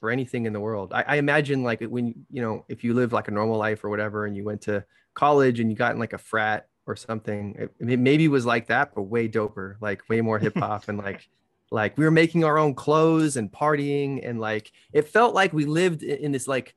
for 0.00 0.10
anything 0.10 0.46
in 0.46 0.52
the 0.52 0.60
world. 0.60 0.92
I, 0.92 1.04
I 1.06 1.16
imagine 1.16 1.62
like 1.62 1.80
when 1.82 2.26
you 2.30 2.42
know 2.42 2.64
if 2.68 2.82
you 2.82 2.94
live 2.94 3.12
like 3.12 3.28
a 3.28 3.30
normal 3.30 3.58
life 3.58 3.84
or 3.84 3.90
whatever 3.90 4.26
and 4.26 4.36
you 4.36 4.44
went 4.44 4.62
to 4.62 4.84
college 5.14 5.60
and 5.60 5.70
you 5.70 5.76
got 5.76 5.92
in 5.92 5.98
like 5.98 6.12
a 6.12 6.18
frat 6.18 6.68
or 6.86 6.96
something 6.96 7.54
it, 7.58 7.74
it 7.78 7.98
maybe 7.98 8.26
was 8.28 8.46
like 8.46 8.68
that 8.68 8.94
but 8.94 9.02
way 9.02 9.28
doper 9.28 9.74
like 9.80 10.08
way 10.08 10.20
more 10.20 10.38
hip 10.38 10.56
hop 10.56 10.88
and 10.88 10.98
like 10.98 11.28
like 11.70 11.96
we 11.98 12.04
were 12.04 12.10
making 12.10 12.42
our 12.42 12.58
own 12.58 12.74
clothes 12.74 13.36
and 13.36 13.52
partying 13.52 14.26
and 14.26 14.40
like 14.40 14.72
it 14.92 15.06
felt 15.08 15.34
like 15.34 15.52
we 15.52 15.66
lived 15.66 16.02
in, 16.02 16.16
in 16.18 16.32
this 16.32 16.48
like 16.48 16.74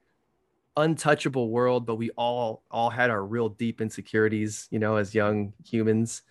untouchable 0.76 1.50
world 1.50 1.86
but 1.86 1.96
we 1.96 2.10
all 2.12 2.64
all 2.70 2.90
had 2.90 3.10
our 3.10 3.24
real 3.24 3.50
deep 3.50 3.80
insecurities 3.80 4.68
you 4.72 4.80
know 4.80 4.98
as 4.98 5.16
young 5.16 5.54
humans 5.64 6.24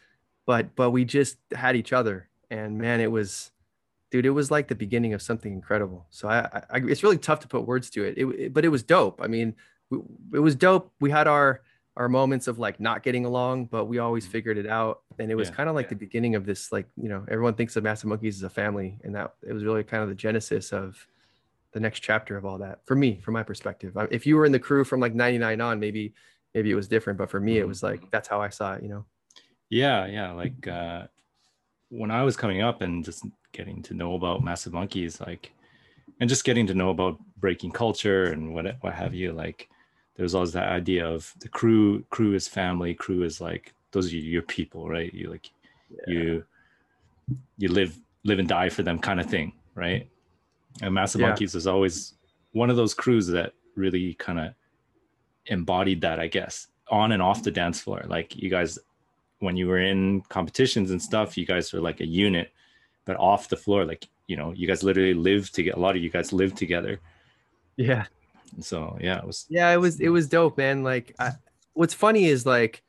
but 0.46 0.74
but 0.74 0.90
we 0.90 1.04
just 1.04 1.38
had 1.52 1.76
each 1.76 1.92
other. 1.92 2.28
And 2.50 2.78
man 2.78 3.00
it 3.00 3.10
was 3.10 3.50
dude 4.12 4.26
it 4.26 4.30
was 4.30 4.48
like 4.52 4.68
the 4.68 4.74
beginning 4.76 5.12
of 5.14 5.20
something 5.22 5.52
incredible. 5.52 6.06
So 6.10 6.28
i, 6.28 6.38
I 6.70 6.78
it's 6.92 7.02
really 7.02 7.18
tough 7.18 7.40
to 7.40 7.48
put 7.48 7.66
words 7.66 7.90
to 7.90 8.04
it, 8.04 8.16
it, 8.16 8.26
it- 8.26 8.54
but 8.54 8.64
it 8.64 8.68
was 8.68 8.84
dope. 8.84 9.20
I 9.20 9.26
mean 9.26 9.56
we, 9.90 9.98
it 10.34 10.38
was 10.38 10.54
dope. 10.54 10.92
We 11.00 11.10
had 11.10 11.26
our 11.26 11.62
our 11.96 12.08
moments 12.08 12.46
of 12.48 12.58
like 12.58 12.78
not 12.80 13.02
getting 13.02 13.24
along 13.24 13.66
but 13.66 13.86
we 13.86 13.98
always 13.98 14.26
figured 14.26 14.56
it 14.58 14.66
out. 14.66 15.02
And 15.18 15.30
it 15.32 15.34
was 15.34 15.48
Yeah, 15.48 15.54
kind 15.56 15.68
of 15.68 15.74
like 15.74 15.88
the 15.88 15.96
beginning 15.96 16.34
of 16.36 16.46
this 16.46 16.70
like 16.70 16.86
you 16.96 17.08
know 17.08 17.24
everyone 17.28 17.54
thinks 17.54 17.74
of 17.76 17.82
massive 17.82 18.08
monkeys 18.08 18.36
as 18.36 18.42
a 18.44 18.50
family 18.62 18.98
and 19.04 19.14
that 19.16 19.34
it 19.48 19.52
was 19.52 19.64
really 19.64 19.82
kind 19.82 20.02
of 20.04 20.08
the 20.08 20.14
genesis 20.14 20.72
of 20.72 21.04
the 21.72 21.80
next 21.80 22.00
chapter 22.00 22.36
of 22.36 22.44
all 22.44 22.58
that 22.58 22.80
for 22.84 22.94
me 22.94 23.18
from 23.24 23.32
my 23.34 23.42
perspective. 23.42 23.96
If 24.10 24.26
you 24.26 24.36
were 24.36 24.44
in 24.46 24.52
the 24.52 24.58
crew 24.68 24.84
from 24.84 25.00
like 25.00 25.14
99 25.14 25.60
on 25.62 25.80
maybe 25.80 26.12
maybe 26.54 26.70
it 26.70 26.74
was 26.74 26.86
different 26.86 27.18
but 27.18 27.30
for 27.30 27.40
me 27.40 27.58
it 27.58 27.64
Mhm. 27.64 27.68
was 27.68 27.82
like 27.82 28.10
that's 28.10 28.28
how 28.28 28.42
i 28.42 28.50
saw 28.50 28.74
it 28.74 28.82
you 28.82 28.90
know? 28.90 29.04
Yeah, 29.70 30.04
yeah. 30.06 30.32
Like 30.32 30.68
uh, 30.68 31.06
when 31.88 32.10
I 32.10 32.22
was 32.24 32.36
coming 32.36 32.60
up 32.60 32.82
and 32.82 33.02
just 33.02 33.24
getting 33.52 33.82
to 33.82 33.94
know 33.94 34.14
about 34.14 34.42
Massive 34.44 34.72
Monkeys, 34.72 35.20
like, 35.20 35.52
and 36.20 36.28
just 36.28 36.44
getting 36.44 36.66
to 36.66 36.74
know 36.74 36.90
about 36.90 37.18
breaking 37.38 37.72
culture 37.72 38.24
and 38.24 38.54
what 38.54 38.76
what 38.80 38.94
have 38.94 39.14
you. 39.14 39.32
Like, 39.32 39.68
there's 40.16 40.34
always 40.34 40.52
that 40.52 40.68
idea 40.68 41.06
of 41.06 41.32
the 41.40 41.48
crew. 41.48 42.04
Crew 42.10 42.34
is 42.34 42.48
family. 42.48 42.94
Crew 42.94 43.22
is 43.22 43.40
like 43.40 43.74
those 43.92 44.12
are 44.12 44.16
your 44.16 44.42
people, 44.42 44.88
right? 44.88 45.12
You 45.12 45.30
like 45.30 45.50
you 46.06 46.44
you 47.58 47.68
live 47.68 47.98
live 48.24 48.38
and 48.38 48.48
die 48.48 48.68
for 48.68 48.82
them 48.82 48.98
kind 48.98 49.20
of 49.20 49.26
thing, 49.26 49.52
right? 49.74 50.08
And 50.80 50.94
Massive 50.94 51.20
Yeah. 51.20 51.28
Monkeys 51.28 51.54
is 51.54 51.66
always 51.66 52.14
one 52.52 52.70
of 52.70 52.76
those 52.76 52.94
crews 52.94 53.26
that 53.28 53.52
really 53.74 54.14
kind 54.14 54.38
of 54.38 54.54
embodied 55.46 56.00
that, 56.02 56.20
I 56.20 56.28
guess, 56.28 56.68
on 56.88 57.12
and 57.12 57.22
off 57.22 57.42
the 57.42 57.50
dance 57.50 57.80
floor. 57.80 58.04
Like 58.06 58.36
you 58.36 58.48
guys, 58.48 58.78
when 59.40 59.56
you 59.56 59.66
were 59.66 59.80
in 59.80 60.22
competitions 60.22 60.90
and 60.90 61.02
stuff, 61.02 61.36
you 61.36 61.46
guys 61.46 61.72
were 61.72 61.80
like 61.80 62.00
a 62.00 62.06
unit, 62.06 62.52
but 63.04 63.16
off 63.16 63.48
the 63.48 63.56
floor, 63.56 63.84
like 63.84 64.08
you 64.26 64.36
know, 64.36 64.52
you 64.52 64.66
guys 64.66 64.82
literally 64.82 65.14
live 65.14 65.50
together. 65.50 65.76
A 65.76 65.80
lot 65.80 65.96
of 65.96 66.02
you 66.02 66.10
guys 66.10 66.32
live 66.32 66.54
together. 66.54 67.00
yeah. 67.76 68.06
And 68.54 68.64
so 68.64 68.98
yeah, 69.00 69.18
it 69.18 69.26
was 69.26 69.46
yeah 69.48 69.70
it 69.70 69.78
was 69.78 70.00
it 70.00 70.10
was 70.10 70.28
dope 70.28 70.58
man. 70.58 70.82
Like 70.82 71.14
I, 71.18 71.32
what's 71.72 71.94
funny 71.94 72.26
is 72.26 72.44
like 72.44 72.82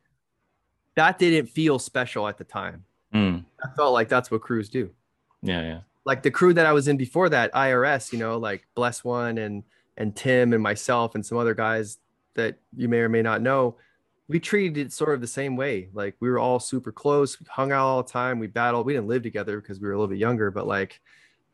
that 0.95 1.17
didn't 1.17 1.47
feel 1.47 1.79
special 1.79 2.27
at 2.27 2.37
the 2.37 2.43
time. 2.43 2.85
Mm, 3.13 3.45
i 3.63 3.69
felt 3.75 3.93
like 3.93 4.09
that's 4.09 4.31
what 4.31 4.41
crews 4.41 4.69
do. 4.69 4.89
Yeah, 5.41 5.61
yeah, 5.61 5.79
like 6.05 6.23
the 6.23 6.31
crew 6.31 6.53
that 6.53 6.65
I 6.65 6.73
was 6.73 6.87
in 6.87 6.97
before 6.97 7.29
that, 7.29 7.53
IRS, 7.53 8.11
you 8.11 8.19
know, 8.19 8.37
like 8.37 8.67
Bless 8.75 9.03
One 9.03 9.37
and 9.37 9.63
and 9.97 10.15
Tim 10.15 10.53
and 10.53 10.63
myself 10.63 11.15
and 11.15 11.25
some 11.25 11.37
other 11.37 11.53
guys 11.53 11.99
that 12.35 12.57
you 12.75 12.89
may 12.89 12.99
or 12.99 13.09
may 13.09 13.21
not 13.21 13.41
know, 13.41 13.77
we 14.27 14.39
treated 14.39 14.77
it 14.77 14.93
sort 14.93 15.13
of 15.13 15.21
the 15.21 15.27
same 15.27 15.55
way. 15.55 15.89
Like 15.93 16.15
we 16.19 16.29
were 16.29 16.39
all 16.39 16.59
super 16.59 16.91
close, 16.91 17.39
we 17.39 17.45
hung 17.49 17.71
out 17.71 17.85
all 17.85 18.03
the 18.03 18.11
time, 18.11 18.39
we 18.39 18.47
battled. 18.47 18.85
We 18.85 18.93
didn't 18.93 19.07
live 19.07 19.23
together 19.23 19.59
because 19.59 19.79
we 19.79 19.87
were 19.87 19.93
a 19.93 19.97
little 19.97 20.09
bit 20.09 20.19
younger, 20.19 20.51
but 20.51 20.67
like 20.67 21.01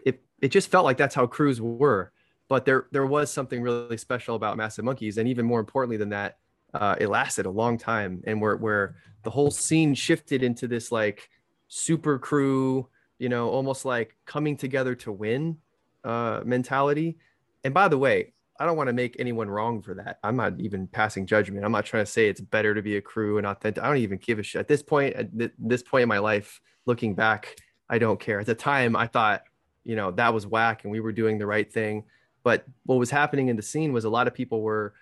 it 0.05 0.21
it 0.41 0.49
just 0.49 0.69
felt 0.69 0.85
like 0.85 0.97
that's 0.97 1.15
how 1.15 1.27
crews 1.27 1.61
were. 1.61 2.11
But 2.47 2.65
there 2.65 2.87
there 2.91 3.05
was 3.05 3.31
something 3.31 3.61
really 3.61 3.97
special 3.97 4.35
about 4.35 4.57
Massive 4.57 4.85
Monkeys, 4.85 5.17
and 5.17 5.27
even 5.27 5.45
more 5.45 5.59
importantly 5.59 5.97
than 5.97 6.09
that, 6.09 6.37
uh, 6.73 6.95
it 6.99 7.07
lasted 7.07 7.45
a 7.45 7.51
long 7.51 7.77
time, 7.77 8.23
and 8.25 8.41
where 8.41 8.55
where 8.55 8.95
the 9.23 9.29
whole 9.29 9.51
scene 9.51 9.93
shifted 9.93 10.43
into 10.43 10.67
this 10.67 10.91
like 10.91 11.29
super 11.67 12.17
crew, 12.17 12.87
you 13.17 13.29
know, 13.29 13.49
almost 13.49 13.85
like 13.85 14.15
coming 14.25 14.57
together 14.57 14.95
to 14.95 15.11
win 15.11 15.57
uh, 16.03 16.41
mentality. 16.45 17.17
And 17.63 17.73
by 17.73 17.87
the 17.87 17.97
way, 17.97 18.33
I 18.59 18.65
don't 18.65 18.75
want 18.75 18.87
to 18.87 18.93
make 18.93 19.15
anyone 19.17 19.49
wrong 19.49 19.81
for 19.81 19.93
that. 19.95 20.19
I'm 20.21 20.35
not 20.35 20.59
even 20.59 20.87
passing 20.87 21.25
judgment. 21.25 21.63
I'm 21.63 21.71
not 21.71 21.85
trying 21.85 22.03
to 22.03 22.11
say 22.11 22.27
it's 22.27 22.41
better 22.41 22.75
to 22.75 22.81
be 22.81 22.97
a 22.97 23.01
crew 23.01 23.37
and 23.37 23.47
authentic. 23.47 23.81
I 23.81 23.87
don't 23.87 23.97
even 23.97 24.17
give 24.17 24.37
a 24.37 24.43
shit 24.43 24.59
at 24.59 24.67
this 24.67 24.83
point. 24.83 25.15
At 25.15 25.29
this 25.57 25.81
point 25.81 26.03
in 26.03 26.09
my 26.09 26.19
life, 26.19 26.59
looking 26.85 27.15
back, 27.15 27.55
I 27.89 27.99
don't 27.99 28.19
care. 28.19 28.41
At 28.41 28.47
the 28.47 28.55
time, 28.55 28.97
I 28.97 29.07
thought, 29.07 29.43
you 29.85 29.95
know, 29.95 30.11
that 30.11 30.33
was 30.33 30.45
whack 30.45 30.83
and 30.83 30.91
we 30.91 30.99
were 30.99 31.13
doing 31.13 31.37
the 31.37 31.47
right 31.47 31.71
thing. 31.71 32.03
But 32.43 32.65
what 32.85 32.99
was 32.99 33.09
happening 33.09 33.47
in 33.47 33.55
the 33.55 33.61
scene 33.61 33.93
was 33.93 34.03
a 34.03 34.09
lot 34.09 34.27
of 34.27 34.33
people 34.33 34.61
were 34.61 34.93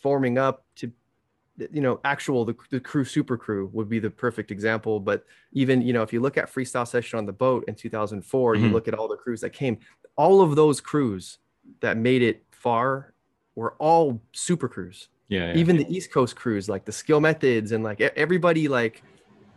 forming 0.00 0.38
up 0.38 0.64
to 0.76 0.90
you 1.72 1.80
know 1.80 2.00
actual 2.04 2.44
the, 2.44 2.54
the 2.70 2.78
crew 2.78 3.04
super 3.04 3.36
crew 3.36 3.70
would 3.72 3.88
be 3.88 3.98
the 3.98 4.10
perfect 4.10 4.50
example 4.50 5.00
but 5.00 5.24
even 5.52 5.80
you 5.80 5.92
know 5.92 6.02
if 6.02 6.12
you 6.12 6.20
look 6.20 6.36
at 6.36 6.52
freestyle 6.52 6.86
session 6.86 7.18
on 7.18 7.24
the 7.24 7.32
boat 7.32 7.64
in 7.66 7.74
2004 7.74 8.54
mm-hmm. 8.54 8.64
you 8.64 8.70
look 8.70 8.88
at 8.88 8.94
all 8.94 9.08
the 9.08 9.16
crews 9.16 9.40
that 9.40 9.50
came 9.50 9.78
all 10.16 10.42
of 10.42 10.54
those 10.54 10.82
crews 10.82 11.38
that 11.80 11.96
made 11.96 12.22
it 12.22 12.44
far 12.66 13.14
were 13.54 13.74
all 13.78 14.20
super 14.32 14.68
crews 14.68 15.08
yeah, 15.28 15.52
yeah. 15.52 15.58
even 15.58 15.76
the 15.76 15.86
east 15.94 16.10
coast 16.12 16.36
crews 16.36 16.68
like 16.68 16.84
the 16.84 16.92
skill 16.92 17.20
methods 17.20 17.72
and 17.72 17.82
like 17.84 18.00
everybody 18.00 18.68
like 18.68 19.02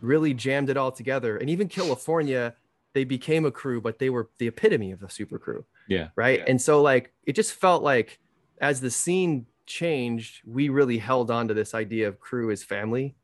really 0.00 0.32
jammed 0.34 0.70
it 0.70 0.76
all 0.76 0.92
together 0.92 1.36
and 1.38 1.50
even 1.50 1.68
california 1.68 2.54
they 2.94 3.04
became 3.04 3.44
a 3.44 3.50
crew 3.50 3.80
but 3.80 3.98
they 3.98 4.10
were 4.10 4.30
the 4.38 4.48
epitome 4.48 4.92
of 4.92 5.02
a 5.02 5.10
super 5.10 5.38
crew 5.38 5.64
yeah 5.88 6.08
right 6.16 6.40
yeah. 6.40 6.44
and 6.48 6.60
so 6.60 6.82
like 6.82 7.12
it 7.24 7.34
just 7.34 7.54
felt 7.54 7.82
like 7.82 8.18
as 8.60 8.80
the 8.80 8.90
scene 8.90 9.46
changed, 9.70 10.42
we 10.44 10.68
really 10.68 10.98
held 10.98 11.30
on 11.30 11.48
to 11.48 11.54
this 11.54 11.74
idea 11.74 12.08
of 12.08 12.20
crew 12.20 12.50
as 12.50 12.62
family, 12.62 13.14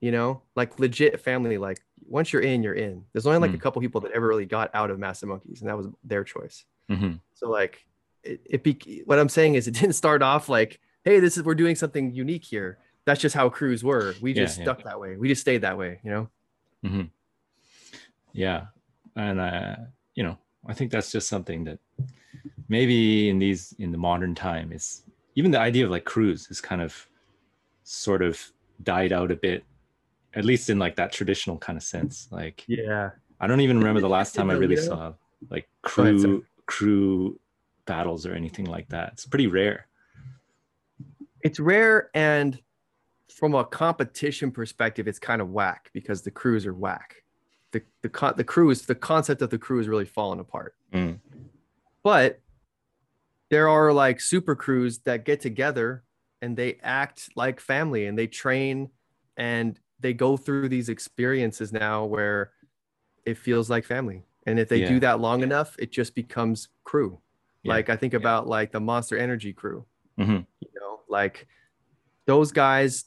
you 0.00 0.12
know, 0.12 0.42
like 0.54 0.78
legit 0.78 1.20
family. 1.20 1.58
Like 1.58 1.78
once 2.06 2.32
you're 2.32 2.42
in, 2.42 2.62
you're 2.62 2.74
in. 2.74 3.04
There's 3.12 3.26
only 3.26 3.40
like 3.40 3.50
mm. 3.50 3.56
a 3.56 3.58
couple 3.58 3.82
people 3.82 4.00
that 4.02 4.12
ever 4.12 4.26
really 4.26 4.46
got 4.46 4.70
out 4.74 4.90
of 4.90 4.98
Massive 4.98 5.28
Monkeys, 5.28 5.60
and 5.60 5.68
that 5.68 5.76
was 5.76 5.88
their 6.04 6.24
choice. 6.24 6.64
Mm-hmm. 6.90 7.14
So 7.34 7.50
like, 7.50 7.84
it, 8.26 8.40
it 8.44 8.62
be 8.62 9.02
what 9.04 9.18
I'm 9.18 9.28
saying 9.28 9.54
is 9.54 9.68
it 9.68 9.74
didn't 9.80 9.94
start 9.94 10.22
off 10.22 10.48
like, 10.48 10.80
hey, 11.04 11.20
this 11.20 11.36
is 11.36 11.44
we're 11.44 11.54
doing 11.54 11.76
something 11.76 12.12
unique 12.12 12.44
here. 12.44 12.78
That's 13.04 13.20
just 13.20 13.34
how 13.34 13.48
crews 13.48 13.84
were. 13.84 14.14
We 14.20 14.32
just 14.32 14.58
yeah, 14.58 14.64
stuck 14.64 14.80
yeah. 14.80 14.90
that 14.90 15.00
way. 15.00 15.16
We 15.16 15.28
just 15.28 15.40
stayed 15.40 15.62
that 15.62 15.78
way, 15.78 16.00
you 16.02 16.10
know. 16.10 16.28
Mm-hmm. 16.84 17.02
Yeah, 18.32 18.66
and 19.14 19.40
uh, 19.40 19.76
you 20.14 20.24
know, 20.24 20.38
I 20.66 20.74
think 20.74 20.90
that's 20.90 21.12
just 21.12 21.28
something 21.28 21.64
that 21.64 21.78
maybe 22.68 23.28
in 23.28 23.38
these 23.38 23.74
in 23.78 23.92
the 23.92 23.98
modern 23.98 24.34
time 24.34 24.72
is 24.72 25.02
even 25.36 25.50
the 25.50 25.60
idea 25.60 25.84
of 25.84 25.90
like 25.90 26.04
crews 26.04 26.48
is 26.50 26.60
kind 26.60 26.82
of 26.82 27.08
sort 27.84 28.22
of 28.22 28.40
died 28.82 29.12
out 29.12 29.30
a 29.30 29.36
bit 29.36 29.64
at 30.34 30.44
least 30.44 30.68
in 30.68 30.78
like 30.78 30.96
that 30.96 31.12
traditional 31.12 31.56
kind 31.56 31.76
of 31.76 31.82
sense 31.82 32.28
like 32.30 32.64
yeah 32.66 33.10
i 33.40 33.46
don't 33.46 33.60
even 33.60 33.78
remember 33.78 34.00
the 34.00 34.08
last 34.08 34.34
time 34.34 34.50
i 34.50 34.54
really 34.54 34.76
saw 34.76 35.12
like 35.50 35.68
crew 35.82 36.44
crew 36.66 37.38
battles 37.86 38.26
or 38.26 38.34
anything 38.34 38.66
like 38.66 38.88
that. 38.90 39.12
It's 39.14 39.26
pretty 39.26 39.46
rare. 39.46 39.86
It's 41.42 41.60
rare 41.60 42.10
and 42.14 42.60
from 43.28 43.54
a 43.54 43.64
competition 43.64 44.50
perspective 44.50 45.06
it's 45.06 45.18
kind 45.18 45.40
of 45.40 45.50
whack 45.50 45.90
because 45.92 46.22
the 46.22 46.30
crews 46.30 46.66
are 46.66 46.74
whack. 46.74 47.16
The 47.72 47.82
the, 48.02 48.34
the 48.36 48.44
crew 48.44 48.70
is 48.70 48.82
the 48.82 48.94
concept 48.94 49.42
of 49.42 49.50
the 49.50 49.58
crew 49.58 49.80
is 49.80 49.88
really 49.88 50.04
falling 50.04 50.40
apart. 50.40 50.74
Mm. 50.92 51.18
but 52.02 52.40
there 53.50 53.68
are 53.68 53.92
like 53.92 54.20
super 54.20 54.54
crews 54.54 55.00
that 55.00 55.24
get 55.24 55.40
together 55.40 56.04
and 56.40 56.56
they 56.56 56.78
act 56.82 57.28
like 57.36 57.60
family 57.60 58.06
and 58.06 58.16
they 58.18 58.28
train 58.28 58.90
and 59.36 59.78
they 60.00 60.14
go 60.14 60.36
through 60.36 60.68
these 60.68 60.88
experiences 60.88 61.72
now 61.72 62.04
where 62.04 62.52
it 63.24 63.36
feels 63.36 63.68
like 63.68 63.84
family. 63.84 64.22
And 64.46 64.58
if 64.60 64.68
they 64.68 64.78
yeah. 64.78 64.88
do 64.88 65.00
that 65.00 65.20
long 65.20 65.42
enough 65.42 65.76
it 65.78 65.92
just 65.92 66.14
becomes 66.14 66.68
crew 66.84 67.20
yeah. 67.62 67.72
like 67.72 67.88
i 67.88 67.96
think 67.96 68.12
yeah. 68.12 68.18
about 68.18 68.46
like 68.46 68.72
the 68.72 68.80
monster 68.80 69.16
energy 69.16 69.52
crew 69.52 69.84
mm-hmm. 70.18 70.40
you 70.60 70.80
know 70.80 71.00
like 71.08 71.46
those 72.26 72.52
guys 72.52 73.04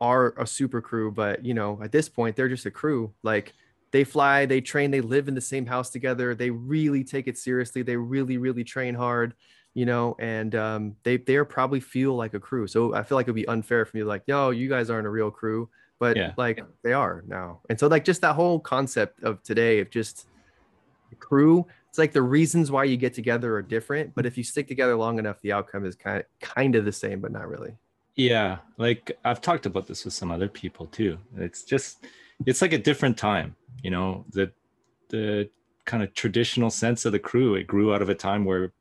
are 0.00 0.34
a 0.38 0.46
super 0.46 0.80
crew 0.80 1.10
but 1.10 1.44
you 1.44 1.54
know 1.54 1.78
at 1.82 1.92
this 1.92 2.08
point 2.08 2.36
they're 2.36 2.48
just 2.48 2.66
a 2.66 2.70
crew 2.70 3.12
like 3.22 3.52
they 3.90 4.04
fly 4.04 4.46
they 4.46 4.60
train 4.60 4.90
they 4.90 5.00
live 5.00 5.28
in 5.28 5.34
the 5.34 5.40
same 5.40 5.66
house 5.66 5.90
together 5.90 6.34
they 6.34 6.50
really 6.50 7.04
take 7.04 7.28
it 7.28 7.36
seriously 7.36 7.82
they 7.82 7.96
really 7.96 8.38
really 8.38 8.64
train 8.64 8.94
hard 8.94 9.34
you 9.74 9.86
know 9.86 10.16
and 10.18 10.54
um, 10.54 10.96
they 11.02 11.16
they 11.16 11.38
probably 11.44 11.80
feel 11.80 12.14
like 12.14 12.34
a 12.34 12.40
crew 12.40 12.66
so 12.66 12.94
i 12.94 13.02
feel 13.02 13.16
like 13.16 13.26
it 13.26 13.30
would 13.30 13.36
be 13.36 13.48
unfair 13.48 13.84
for 13.84 13.96
me 13.96 14.02
to 14.02 14.08
like 14.08 14.26
no 14.26 14.50
you 14.50 14.68
guys 14.68 14.90
aren't 14.90 15.06
a 15.06 15.10
real 15.10 15.30
crew 15.30 15.68
but 15.98 16.16
yeah. 16.16 16.32
like 16.36 16.64
they 16.82 16.92
are 16.92 17.22
now 17.26 17.60
and 17.68 17.78
so 17.78 17.86
like 17.86 18.04
just 18.04 18.20
that 18.22 18.34
whole 18.34 18.58
concept 18.58 19.22
of 19.22 19.42
today 19.42 19.80
of 19.80 19.90
just 19.90 20.26
crew 21.18 21.66
it's 21.90 21.98
like 21.98 22.12
the 22.12 22.22
reasons 22.22 22.70
why 22.70 22.84
you 22.84 22.96
get 22.96 23.12
together 23.12 23.54
are 23.54 23.62
different 23.62 24.14
but 24.14 24.24
if 24.24 24.38
you 24.38 24.44
stick 24.44 24.66
together 24.66 24.96
long 24.96 25.18
enough 25.18 25.40
the 25.42 25.52
outcome 25.52 25.84
is 25.84 25.94
kind 25.94 26.20
of 26.20 26.24
kind 26.40 26.74
of 26.74 26.84
the 26.84 26.92
same 26.92 27.20
but 27.20 27.32
not 27.32 27.48
really. 27.48 27.76
Yeah 28.16 28.58
like 28.78 29.12
i've 29.24 29.40
talked 29.40 29.66
about 29.66 29.86
this 29.86 30.04
with 30.04 30.14
some 30.14 30.30
other 30.30 30.48
people 30.48 30.86
too. 30.86 31.18
It's 31.36 31.64
just 31.64 32.06
it's 32.46 32.62
like 32.62 32.72
a 32.72 32.78
different 32.78 33.18
time 33.18 33.54
you 33.82 33.90
know 33.90 34.24
the 34.30 34.50
the 35.08 35.50
kind 35.84 36.02
of 36.02 36.14
traditional 36.14 36.70
sense 36.70 37.04
of 37.04 37.12
the 37.12 37.18
crew 37.18 37.56
it 37.56 37.66
grew 37.66 37.92
out 37.92 38.02
of 38.02 38.08
a 38.08 38.14
time 38.14 38.44
where 38.44 38.72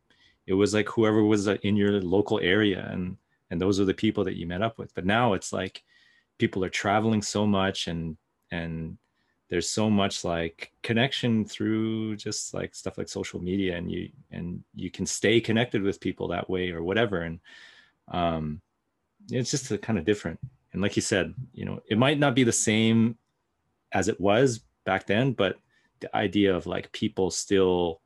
it 0.45 0.53
was 0.53 0.73
like 0.73 0.89
whoever 0.89 1.23
was 1.23 1.47
uh, 1.47 1.57
in 1.63 1.75
your 1.75 2.01
local 2.01 2.39
area 2.39 2.87
and 2.91 3.17
and 3.49 3.59
those 3.59 3.79
are 3.79 3.85
the 3.85 3.93
people 3.93 4.23
that 4.25 4.35
you 4.35 4.45
met 4.45 4.61
up 4.61 4.77
with. 4.77 4.93
But 4.93 5.05
now 5.05 5.33
it's 5.33 5.51
like 5.51 5.83
people 6.37 6.63
are 6.63 6.69
traveling 6.69 7.21
so 7.21 7.45
much 7.45 7.87
and 7.87 8.17
and 8.51 8.97
there's 9.49 9.69
so 9.69 9.89
much 9.89 10.23
like 10.23 10.71
connection 10.83 11.43
through 11.43 12.15
just 12.15 12.53
like 12.53 12.75
stuff 12.75 12.97
like 12.97 13.09
social 13.09 13.41
media 13.41 13.75
and 13.75 13.91
you 13.91 14.09
and 14.31 14.63
you 14.75 14.91
can 14.91 15.05
stay 15.05 15.41
connected 15.41 15.81
with 15.81 15.99
people 15.99 16.27
that 16.27 16.49
way 16.49 16.71
or 16.71 16.83
whatever. 16.83 17.21
And 17.21 17.39
um 18.09 18.61
it's 19.31 19.51
just 19.51 19.71
a 19.71 19.77
kind 19.77 19.99
of 19.99 20.05
different. 20.05 20.39
And 20.71 20.81
like 20.81 20.95
you 20.95 21.01
said 21.01 21.33
you 21.53 21.65
know 21.65 21.81
it 21.89 21.97
might 21.97 22.19
not 22.19 22.35
be 22.35 22.43
the 22.43 22.51
same 22.51 23.17
as 23.91 24.07
it 24.07 24.21
was 24.21 24.61
back 24.85 25.07
then 25.07 25.33
but 25.33 25.57
the 25.99 26.15
idea 26.15 26.55
of 26.55 26.67
like 26.67 26.91
people 26.91 27.31
still 27.31 28.01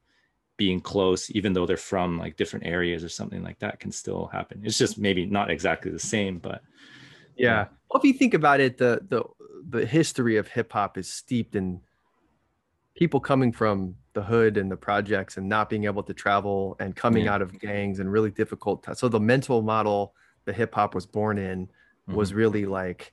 being 0.55 0.79
close 0.79 1.29
even 1.31 1.51
though 1.51 1.65
they're 1.65 1.77
from 1.77 2.17
like 2.17 2.37
different 2.37 2.65
areas 2.65 3.03
or 3.03 3.09
something 3.09 3.43
like 3.43 3.59
that 3.59 3.79
can 3.79 3.91
still 3.91 4.27
happen. 4.27 4.61
It's 4.63 4.77
just 4.77 4.97
maybe 4.97 5.25
not 5.25 5.51
exactly 5.51 5.91
the 5.91 5.99
same 5.99 6.37
but 6.37 6.61
yeah. 7.35 7.65
Well 7.89 7.99
if 7.99 8.05
you 8.05 8.13
think 8.13 8.33
about 8.33 8.61
it 8.61 8.77
the 8.77 9.01
the 9.09 9.25
the 9.69 9.85
history 9.85 10.37
of 10.37 10.47
hip 10.47 10.73
hop 10.73 10.97
is 10.97 11.07
steeped 11.07 11.55
in 11.55 11.79
people 12.95 13.19
coming 13.19 13.51
from 13.51 13.95
the 14.13 14.21
hood 14.21 14.57
and 14.57 14.71
the 14.71 14.77
projects 14.77 15.37
and 15.37 15.49
not 15.49 15.69
being 15.69 15.85
able 15.85 16.03
to 16.03 16.13
travel 16.13 16.75
and 16.79 16.95
coming 16.95 17.25
yeah. 17.25 17.33
out 17.33 17.41
of 17.41 17.59
gangs 17.59 17.99
and 17.99 18.11
really 18.11 18.29
difficult 18.29 18.83
t- 18.83 18.93
so 18.93 19.07
the 19.07 19.19
mental 19.19 19.61
model 19.61 20.13
the 20.45 20.53
hip 20.53 20.75
hop 20.75 20.93
was 20.93 21.05
born 21.05 21.37
in 21.37 21.65
mm-hmm. 21.65 22.15
was 22.15 22.33
really 22.33 22.65
like 22.65 23.11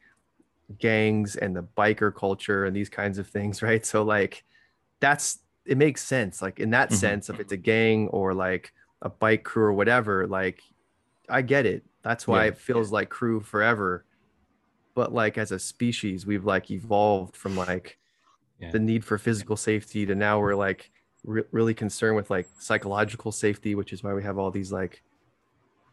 gangs 0.78 1.36
and 1.36 1.56
the 1.56 1.62
biker 1.62 2.14
culture 2.14 2.64
and 2.64 2.74
these 2.74 2.88
kinds 2.88 3.18
of 3.18 3.26
things, 3.26 3.62
right? 3.62 3.84
So 3.84 4.02
like 4.02 4.44
that's 5.00 5.40
it 5.66 5.78
makes 5.78 6.02
sense. 6.02 6.42
Like 6.42 6.58
in 6.58 6.70
that 6.70 6.88
mm-hmm. 6.88 6.96
sense, 6.98 7.30
if 7.30 7.40
it's 7.40 7.52
a 7.52 7.56
gang 7.56 8.08
or 8.08 8.34
like 8.34 8.72
a 9.02 9.08
bike 9.08 9.44
crew 9.44 9.64
or 9.64 9.72
whatever, 9.72 10.26
like 10.26 10.62
I 11.28 11.42
get 11.42 11.66
it. 11.66 11.84
That's 12.02 12.26
why 12.26 12.44
yeah. 12.44 12.48
it 12.48 12.58
feels 12.58 12.90
like 12.90 13.08
crew 13.08 13.40
forever. 13.40 14.04
But 14.94 15.12
like 15.12 15.38
as 15.38 15.52
a 15.52 15.58
species, 15.58 16.26
we've 16.26 16.44
like 16.44 16.70
evolved 16.70 17.36
from 17.36 17.56
like 17.56 17.98
yeah. 18.60 18.70
the 18.70 18.78
need 18.78 19.04
for 19.04 19.18
physical 19.18 19.56
safety 19.56 20.06
to 20.06 20.14
now 20.14 20.40
we're 20.40 20.54
like 20.54 20.90
re- 21.24 21.44
really 21.52 21.74
concerned 21.74 22.16
with 22.16 22.30
like 22.30 22.48
psychological 22.58 23.32
safety, 23.32 23.74
which 23.74 23.92
is 23.92 24.02
why 24.02 24.12
we 24.14 24.22
have 24.22 24.38
all 24.38 24.50
these 24.50 24.72
like 24.72 25.02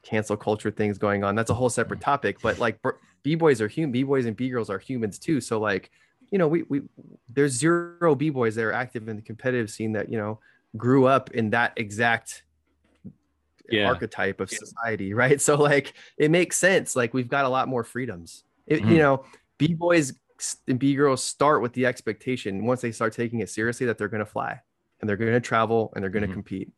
cancel 0.04 0.38
culture 0.38 0.72
things 0.72 0.98
going 0.98 1.24
on. 1.24 1.36
That's 1.36 1.50
a 1.50 1.54
whole 1.54 1.70
separate 1.70 2.01
topic. 2.01 2.38
But 2.42 2.60
like 2.60 2.80
b 3.24 3.36
boys 3.36 3.62
are 3.62 3.68
human, 3.68 3.92
b 3.92 4.04
boys 4.04 4.25
and 4.25 4.36
b 4.36 4.50
girls 4.50 4.70
are 4.70 4.80
humans 4.80 5.20
too. 5.20 5.42
So 5.42 5.60
like, 5.60 5.92
you 6.32 6.38
know, 6.38 6.48
we 6.48 6.63
we 6.63 6.82
there's 7.30 7.54
zero 7.54 8.16
b 8.16 8.30
boys 8.30 8.56
that 8.56 8.63
are 8.63 8.74
active 8.74 9.08
in 9.08 9.16
the 9.16 9.22
competitive 9.22 9.70
scene 9.70 9.94
that 9.94 10.12
you 10.12 10.18
know 10.18 10.39
grew 10.75 11.06
up 11.06 11.32
in 11.32 11.51
that 11.51 11.74
exact 11.77 12.44
yeah. 13.70 13.88
archetype 13.88 14.39
of 14.39 14.50
society, 14.50 15.13
right? 15.13 15.42
So 15.48 15.56
like, 15.56 15.94
it 16.18 16.32
makes 16.32 16.58
sense. 16.58 16.96
Like 16.96 17.13
we've 17.13 17.30
got 17.30 17.46
a 17.46 17.50
lot 17.50 17.68
more 17.68 17.84
freedoms. 17.84 18.44
It, 18.67 18.81
mm-hmm. 18.81 18.91
You 18.91 18.97
know, 19.00 19.25
b 19.57 19.74
boys 19.74 20.13
and 20.67 20.77
b 20.77 20.93
girls 20.93 21.24
start 21.24 21.62
with 21.62 21.74
the 21.74 21.86
expectation 21.86 22.65
once 22.65 22.81
they 22.81 22.91
start 22.91 23.13
taking 23.13 23.39
it 23.39 23.50
seriously 23.50 23.88
that 23.88 23.97
they're 23.97 24.07
going 24.07 24.24
to 24.24 24.31
fly 24.31 24.59
and 25.00 25.09
they're 25.09 25.17
going 25.17 25.31
to 25.33 25.39
travel 25.39 25.91
and 25.95 26.03
they're 26.03 26.12
going 26.12 26.24
to 26.24 26.29
Mhm. 26.29 26.33
compete. 26.33 26.71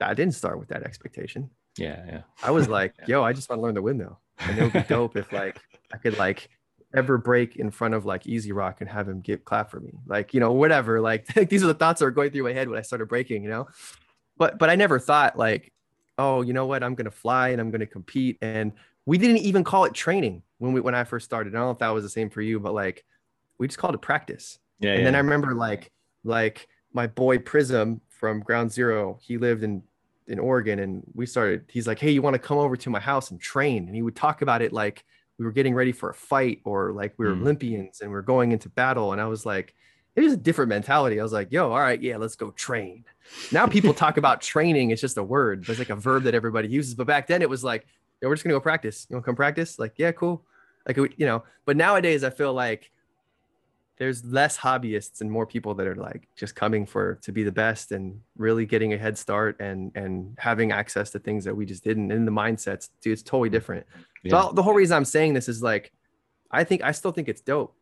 I 0.00 0.14
didn't 0.14 0.34
start 0.34 0.58
with 0.58 0.68
that 0.68 0.82
expectation. 0.82 1.48
Yeah, 1.78 2.04
yeah. 2.06 2.20
I 2.42 2.50
was 2.50 2.68
like, 2.78 2.94
Yeah. 3.00 3.04
yo, 3.08 3.22
I 3.22 3.32
just 3.32 3.48
want 3.48 3.60
to 3.60 3.62
learn 3.62 3.74
the 3.74 3.82
windmill. 3.82 4.20
And 4.38 4.58
it 4.58 4.62
would 4.62 4.72
be 4.72 4.80
dope 4.88 5.16
if 5.16 5.32
like 5.32 5.58
I 5.92 5.96
could 5.96 6.18
like 6.18 6.48
ever 6.94 7.16
break 7.16 7.56
in 7.56 7.70
front 7.70 7.94
of 7.94 8.04
like 8.04 8.26
Easy 8.26 8.52
Rock 8.52 8.80
and 8.82 8.90
have 8.90 9.08
him 9.08 9.20
give 9.20 9.44
clap 9.44 9.70
for 9.70 9.80
me. 9.80 9.92
Like, 10.06 10.34
you 10.34 10.40
know, 10.40 10.52
whatever. 10.52 11.00
Like 11.00 11.26
these 11.48 11.62
are 11.62 11.68
the 11.68 11.74
thoughts 11.74 12.00
that 12.00 12.04
were 12.06 12.10
going 12.10 12.30
through 12.30 12.42
my 12.44 12.52
head 12.52 12.68
when 12.68 12.78
I 12.78 12.82
started 12.82 13.08
breaking, 13.08 13.42
you 13.44 13.48
know. 13.48 13.68
But 14.36 14.58
but 14.58 14.68
I 14.70 14.74
never 14.74 14.98
thought 14.98 15.38
like, 15.38 15.72
oh, 16.18 16.42
you 16.42 16.52
know 16.52 16.66
what? 16.66 16.82
I'm 16.82 16.94
gonna 16.94 17.10
fly 17.10 17.50
and 17.50 17.60
I'm 17.60 17.70
gonna 17.70 17.86
compete. 17.86 18.38
And 18.42 18.72
we 19.06 19.18
didn't 19.18 19.38
even 19.38 19.64
call 19.64 19.84
it 19.84 19.94
training 19.94 20.42
when 20.58 20.72
we 20.72 20.80
when 20.80 20.94
I 20.94 21.04
first 21.04 21.24
started. 21.24 21.54
I 21.54 21.58
don't 21.58 21.66
know 21.66 21.70
if 21.72 21.78
that 21.78 21.90
was 21.90 22.04
the 22.04 22.10
same 22.10 22.30
for 22.30 22.40
you, 22.42 22.60
but 22.60 22.74
like 22.74 23.04
we 23.58 23.66
just 23.66 23.78
called 23.78 23.94
it 23.94 24.00
practice. 24.00 24.58
Yeah, 24.80 24.90
And 24.92 25.00
yeah. 25.00 25.04
then 25.06 25.14
I 25.14 25.18
remember 25.18 25.54
like 25.54 25.90
like 26.24 26.68
my 26.92 27.06
boy 27.06 27.38
Prism 27.38 28.00
from 28.08 28.40
Ground 28.40 28.70
Zero, 28.70 29.18
he 29.22 29.38
lived 29.38 29.62
in 29.62 29.82
in 30.28 30.38
Oregon 30.38 30.78
and 30.78 31.02
we 31.14 31.26
started 31.26 31.64
he's 31.68 31.86
like, 31.86 31.98
"Hey, 31.98 32.10
you 32.12 32.22
want 32.22 32.34
to 32.34 32.38
come 32.38 32.58
over 32.58 32.76
to 32.76 32.90
my 32.90 33.00
house 33.00 33.30
and 33.30 33.40
train?" 33.40 33.86
And 33.86 33.94
he 33.94 34.02
would 34.02 34.14
talk 34.16 34.42
about 34.42 34.62
it 34.62 34.72
like 34.72 35.04
we 35.38 35.44
were 35.44 35.52
getting 35.52 35.74
ready 35.74 35.90
for 35.92 36.10
a 36.10 36.14
fight 36.14 36.60
or 36.64 36.92
like 36.92 37.14
we 37.18 37.26
were 37.26 37.34
Mm. 37.34 37.40
Olympians 37.42 38.00
and 38.00 38.10
we 38.10 38.16
are 38.16 38.22
going 38.22 38.52
into 38.52 38.68
battle 38.68 39.12
and 39.12 39.20
I 39.20 39.26
was 39.26 39.44
like 39.44 39.74
it 40.14 40.20
was 40.20 40.34
a 40.34 40.36
different 40.36 40.68
mentality. 40.68 41.18
I 41.18 41.22
was 41.22 41.32
like, 41.32 41.50
"Yo, 41.50 41.70
all 41.72 41.80
right, 41.80 42.00
yeah, 42.00 42.18
let's 42.18 42.36
go 42.36 42.50
train." 42.52 43.04
Now 43.50 43.66
people 43.66 43.94
talk 43.94 44.16
about 44.18 44.40
training, 44.52 44.90
it's 44.90 45.00
just 45.00 45.16
a 45.16 45.22
word, 45.22 45.62
but 45.62 45.70
it's 45.70 45.78
like 45.78 45.88
a 45.90 45.96
verb 45.96 46.24
that 46.24 46.34
everybody 46.34 46.68
uses. 46.68 46.94
But 46.94 47.06
back 47.06 47.26
then 47.26 47.40
it 47.42 47.48
was 47.48 47.64
like, 47.64 47.86
"Yeah, 48.22 48.28
we're 48.28 48.34
just 48.36 48.44
going 48.44 48.52
to 48.54 48.56
go 48.58 48.62
practice. 48.62 49.06
You 49.10 49.16
want 49.16 49.24
to 49.24 49.26
come 49.26 49.36
practice?" 49.36 49.78
Like, 49.78 49.94
"Yeah, 49.96 50.12
cool." 50.12 50.44
Like 50.86 50.96
you 50.96 51.26
know, 51.26 51.42
but 51.66 51.76
nowadays 51.76 52.24
I 52.24 52.30
feel 52.30 52.54
like 52.54 52.90
there's 53.98 54.24
less 54.24 54.58
hobbyists 54.58 55.20
and 55.20 55.30
more 55.30 55.46
people 55.46 55.74
that 55.74 55.86
are 55.86 55.94
like 55.94 56.26
just 56.34 56.56
coming 56.56 56.86
for 56.86 57.16
to 57.22 57.30
be 57.30 57.42
the 57.44 57.52
best 57.52 57.92
and 57.92 58.20
really 58.36 58.66
getting 58.66 58.92
a 58.94 58.98
head 58.98 59.16
start 59.18 59.60
and 59.60 59.92
and 59.94 60.34
having 60.38 60.72
access 60.72 61.10
to 61.10 61.18
things 61.18 61.44
that 61.44 61.54
we 61.54 61.64
just 61.66 61.84
didn't 61.84 62.10
in 62.10 62.24
the 62.24 62.32
mindsets 62.32 62.88
dude 63.00 63.12
it's 63.12 63.22
totally 63.22 63.50
different 63.50 63.86
yeah. 64.24 64.30
so 64.48 64.52
the 64.54 64.62
whole 64.62 64.72
reason 64.74 64.96
i'm 64.96 65.04
saying 65.04 65.34
this 65.34 65.48
is 65.48 65.62
like 65.62 65.92
i 66.50 66.64
think 66.64 66.82
i 66.82 66.90
still 66.90 67.12
think 67.12 67.28
it's 67.28 67.42
dope 67.42 67.76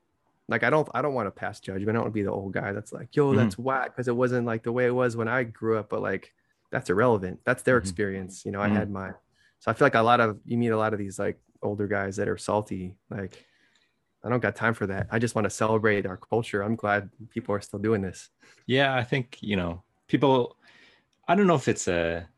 like 0.49 0.62
i 0.64 0.68
don't 0.68 0.88
i 0.92 1.00
don't 1.00 1.14
want 1.14 1.26
to 1.26 1.30
pass 1.30 1.59
judgment 1.61 1.88
i 1.88 1.92
don't 1.92 2.02
want 2.02 2.12
to 2.12 2.14
be 2.14 2.23
the 2.25 2.30
old 2.30 2.52
guy 2.52 2.73
that's 2.73 2.92
like 2.92 3.14
yo 3.16 3.32
that's 3.35 3.56
whack 3.56 3.87
because 3.97 4.09
it 4.09 4.16
wasn't 4.16 4.44
like 4.44 4.62
the 4.64 4.73
way 4.73 4.87
it 4.87 4.94
was 4.94 5.16
when 5.16 5.28
i 5.28 5.42
grew 5.44 5.78
up 5.78 5.88
but 5.88 6.02
like 6.02 6.35
that's 6.70 6.90
irrelevant 6.90 7.38
that's 7.44 7.62
their 7.62 7.78
Mhm. 7.78 7.82
experience 7.85 8.44
you 8.44 8.50
know 8.52 8.61
i 8.61 8.68
Mhm. 8.68 8.73
had 8.75 8.90
mine 8.90 9.14
so 9.61 9.71
i 9.71 9.75
feel 9.75 9.87
like 9.87 9.95
a 9.95 10.02
lot 10.02 10.21
of 10.21 10.38
you 10.45 10.59
meet 10.59 10.69
a 10.71 10.76
lot 10.76 10.93
of 10.93 10.99
these 10.99 11.19
like 11.19 11.38
older 11.62 11.87
guys 11.87 12.17
that 12.17 12.29
are 12.29 12.38
salty 12.38 12.97
like 13.11 13.47
I 14.23 14.29
don't 14.29 14.40
got 14.40 14.55
time 14.55 14.75
for 14.75 14.87
that. 14.87 15.09
I 15.11 15.19
just 15.19 15.35
want 15.35 15.47
to 15.47 15.50
celebrate 15.50 16.05
our 16.05 16.19
culture. 16.19 16.62
I'm 16.62 16.76
glad 16.76 17.09
people 17.31 17.55
are 17.55 17.61
still 17.62 17.79
doing 17.79 18.02
this. 18.02 18.29
yeah 18.67 18.95
i 18.95 19.02
think 19.02 19.38
you 19.40 19.57
know 19.57 19.83
people 20.07 20.57
i 21.26 21.35
don't 21.35 21.47
know 21.47 21.55
if 21.55 21.69
it's 21.69 21.88
a, 21.88 22.29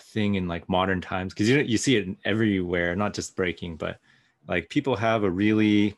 thing 0.00 0.36
in 0.36 0.46
like 0.46 0.68
modern 0.68 1.00
times 1.00 1.34
because 1.34 1.48
you 1.48 1.58
you 1.58 1.76
see 1.76 1.96
it 1.96 2.06
everywhere 2.24 2.94
not 2.94 3.12
just 3.12 3.34
breaking 3.34 3.76
but 3.76 3.98
like 4.46 4.68
people 4.68 4.94
have 4.94 5.24
a 5.24 5.30
really 5.30 5.96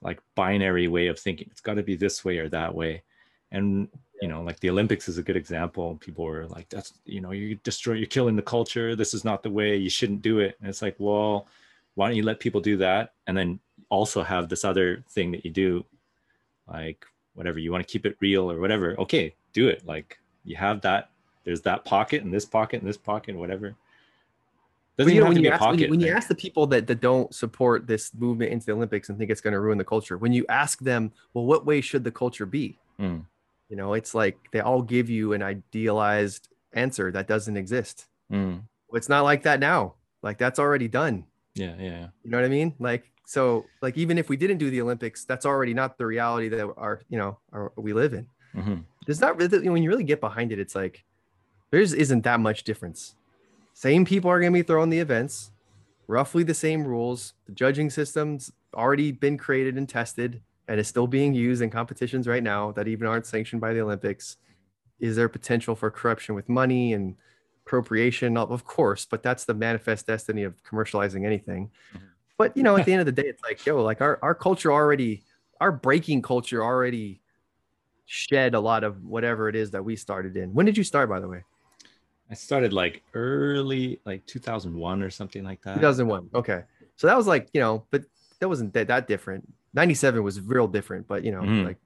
like 0.00 0.18
binary 0.34 0.88
way 0.88 1.08
of 1.08 1.18
thinking 1.18 1.46
it's 1.50 1.60
got 1.60 1.74
to 1.74 1.82
be 1.82 1.94
this 1.94 2.24
way 2.24 2.38
or 2.38 2.48
that 2.48 2.74
way 2.74 3.02
and 3.50 3.88
you 4.20 4.28
know 4.28 4.42
like 4.42 4.58
the 4.60 4.70
olympics 4.70 5.08
is 5.08 5.18
a 5.18 5.22
good 5.22 5.36
example. 5.36 5.96
People 6.00 6.24
were 6.24 6.46
like 6.46 6.68
that's 6.68 6.94
you 7.04 7.20
know 7.20 7.30
you 7.30 7.54
destroy 7.56 7.94
you're 7.94 8.06
killing 8.06 8.36
the 8.36 8.42
culture. 8.42 8.96
This 8.96 9.14
is 9.14 9.24
not 9.24 9.42
the 9.42 9.50
way. 9.50 9.76
You 9.76 9.90
shouldn't 9.90 10.22
do 10.22 10.40
it. 10.40 10.56
And 10.60 10.68
it's 10.68 10.82
like 10.82 10.96
well 10.98 11.46
why 11.94 12.08
don't 12.08 12.16
you 12.16 12.22
let 12.22 12.40
people 12.40 12.60
do 12.60 12.76
that 12.76 13.14
and 13.26 13.36
then 13.36 13.58
also 13.88 14.22
have 14.22 14.48
this 14.48 14.64
other 14.64 15.04
thing 15.08 15.32
that 15.32 15.44
you 15.44 15.50
do 15.50 15.84
like 16.66 17.04
whatever 17.34 17.58
you 17.58 17.72
want 17.72 17.86
to 17.86 17.90
keep 17.90 18.06
it 18.06 18.16
real 18.20 18.50
or 18.50 18.60
whatever. 18.60 18.98
Okay 18.98 19.34
do 19.52 19.68
it. 19.68 19.86
Like 19.86 20.18
you 20.44 20.56
have 20.56 20.80
that 20.82 21.10
there's 21.44 21.62
that 21.62 21.84
pocket 21.84 22.22
and 22.22 22.32
this 22.32 22.44
pocket 22.44 22.80
and 22.80 22.88
this 22.88 22.96
pocket 22.96 23.30
and 23.30 23.38
whatever. 23.38 23.74
Doesn't 24.98 25.14
you 25.14 25.20
know, 25.20 25.28
when 25.28 25.42
you, 25.42 25.48
a 25.48 25.54
ask, 25.54 25.60
when, 25.60 25.78
you, 25.78 25.86
pocket 25.86 25.90
when 25.90 26.00
you 26.00 26.12
ask 26.12 26.26
the 26.26 26.34
people 26.34 26.66
that, 26.66 26.88
that 26.88 27.00
don't 27.00 27.32
support 27.32 27.86
this 27.86 28.12
movement 28.14 28.50
into 28.50 28.66
the 28.66 28.72
Olympics 28.72 29.08
and 29.08 29.16
think 29.16 29.30
it's 29.30 29.40
going 29.40 29.52
to 29.52 29.60
ruin 29.60 29.78
the 29.78 29.84
culture, 29.84 30.18
when 30.18 30.32
you 30.32 30.44
ask 30.48 30.80
them, 30.80 31.12
well, 31.34 31.46
what 31.46 31.64
way 31.64 31.80
should 31.80 32.02
the 32.02 32.10
culture 32.10 32.44
be? 32.44 32.76
Mm. 33.00 33.24
You 33.68 33.76
know, 33.76 33.94
it's 33.94 34.14
like 34.14 34.36
they 34.52 34.60
all 34.60 34.82
give 34.82 35.10
you 35.10 35.32
an 35.34 35.42
idealized 35.42 36.48
answer 36.72 37.10
that 37.12 37.26
doesn't 37.26 37.56
exist. 37.56 38.06
Mm. 38.32 38.62
It's 38.92 39.08
not 39.08 39.24
like 39.24 39.42
that 39.42 39.60
now. 39.60 39.94
Like 40.22 40.38
that's 40.38 40.58
already 40.58 40.88
done. 40.88 41.24
yeah 41.54 41.74
yeah 41.78 42.08
You 42.22 42.30
know 42.30 42.38
what 42.38 42.44
I 42.44 42.48
mean? 42.48 42.74
Like, 42.78 43.10
so 43.26 43.66
like, 43.82 43.96
even 43.98 44.16
if 44.16 44.28
we 44.30 44.36
didn't 44.36 44.58
do 44.58 44.70
the 44.70 44.80
Olympics, 44.80 45.24
that's 45.24 45.44
already 45.44 45.74
not 45.74 45.98
the 45.98 46.06
reality 46.06 46.48
that 46.48 46.72
our, 46.76 47.00
you 47.10 47.18
know, 47.18 47.38
our, 47.52 47.72
we 47.76 47.92
live 47.92 48.14
in. 48.14 48.26
Mhm. 48.56 48.84
there's 49.06 49.20
not 49.20 49.36
really 49.38 49.68
when 49.68 49.82
you 49.82 49.90
really 49.90 50.04
get 50.04 50.20
behind 50.20 50.50
it, 50.52 50.58
it's 50.58 50.74
like 50.74 51.04
there's 51.70 51.92
isn't 51.92 52.24
that 52.24 52.40
much 52.40 52.64
difference. 52.64 53.14
Same 53.74 54.04
people 54.06 54.30
are 54.30 54.40
gonna 54.40 54.50
be 54.52 54.62
throwing 54.62 54.88
the 54.90 54.98
events, 54.98 55.50
roughly 56.06 56.42
the 56.42 56.54
same 56.54 56.84
rules. 56.86 57.34
The 57.46 57.52
judging 57.52 57.90
system's 57.90 58.50
already 58.74 59.12
been 59.12 59.36
created 59.36 59.76
and 59.76 59.86
tested 59.88 60.40
and 60.68 60.78
is 60.78 60.86
still 60.86 61.06
being 61.06 61.34
used 61.34 61.62
in 61.62 61.70
competitions 61.70 62.28
right 62.28 62.42
now 62.42 62.72
that 62.72 62.86
even 62.86 63.06
aren't 63.06 63.26
sanctioned 63.26 63.60
by 63.60 63.72
the 63.72 63.80
Olympics. 63.80 64.36
Is 65.00 65.16
there 65.16 65.28
potential 65.28 65.74
for 65.74 65.90
corruption 65.90 66.34
with 66.34 66.48
money 66.48 66.92
and 66.92 67.16
appropriation? 67.66 68.36
Of 68.36 68.64
course, 68.64 69.06
but 69.06 69.22
that's 69.22 69.44
the 69.46 69.54
manifest 69.54 70.06
destiny 70.06 70.42
of 70.44 70.62
commercializing 70.62 71.24
anything. 71.24 71.70
Mhm. 71.94 72.00
But 72.36 72.56
you 72.56 72.62
know, 72.62 72.76
at 72.76 72.84
the 72.84 72.92
end 72.92 73.00
of 73.00 73.06
the 73.06 73.12
day, 73.12 73.28
it's 73.28 73.42
like, 73.42 73.64
yo, 73.64 73.82
like 73.82 74.00
our, 74.00 74.18
our 74.22 74.34
culture 74.34 74.70
already, 74.70 75.24
our 75.60 75.72
breaking 75.72 76.22
culture 76.22 76.62
already 76.62 77.22
shed 78.04 78.54
a 78.54 78.60
lot 78.60 78.84
of 78.84 79.04
whatever 79.04 79.48
it 79.48 79.56
is 79.56 79.70
that 79.70 79.84
we 79.84 79.96
started 79.96 80.36
in. 80.36 80.52
When 80.52 80.66
did 80.66 80.76
you 80.76 80.84
start, 80.84 81.08
by 81.08 81.20
the 81.20 81.28
way? 81.28 81.44
i 82.30 82.34
started 82.34 82.74
like 82.74 83.02
early 83.14 83.98
like 84.04 84.26
2001 84.26 85.02
or 85.02 85.08
something 85.08 85.42
like 85.44 85.62
that 85.62 85.76
2001. 85.76 86.28
Okay. 86.34 86.62
So 86.96 87.06
that 87.06 87.16
was 87.16 87.26
like, 87.26 87.48
you 87.54 87.60
know, 87.60 87.86
but 87.90 88.04
that 88.40 88.48
wasn't 88.48 88.74
that, 88.74 88.88
that 88.88 89.08
different. 89.08 89.48
97 89.74 90.22
was 90.22 90.40
real 90.40 90.66
different, 90.68 91.06
but 91.06 91.24
you 91.24 91.32
know, 91.32 91.42
Mhm. 91.42 91.64
like 91.66 91.76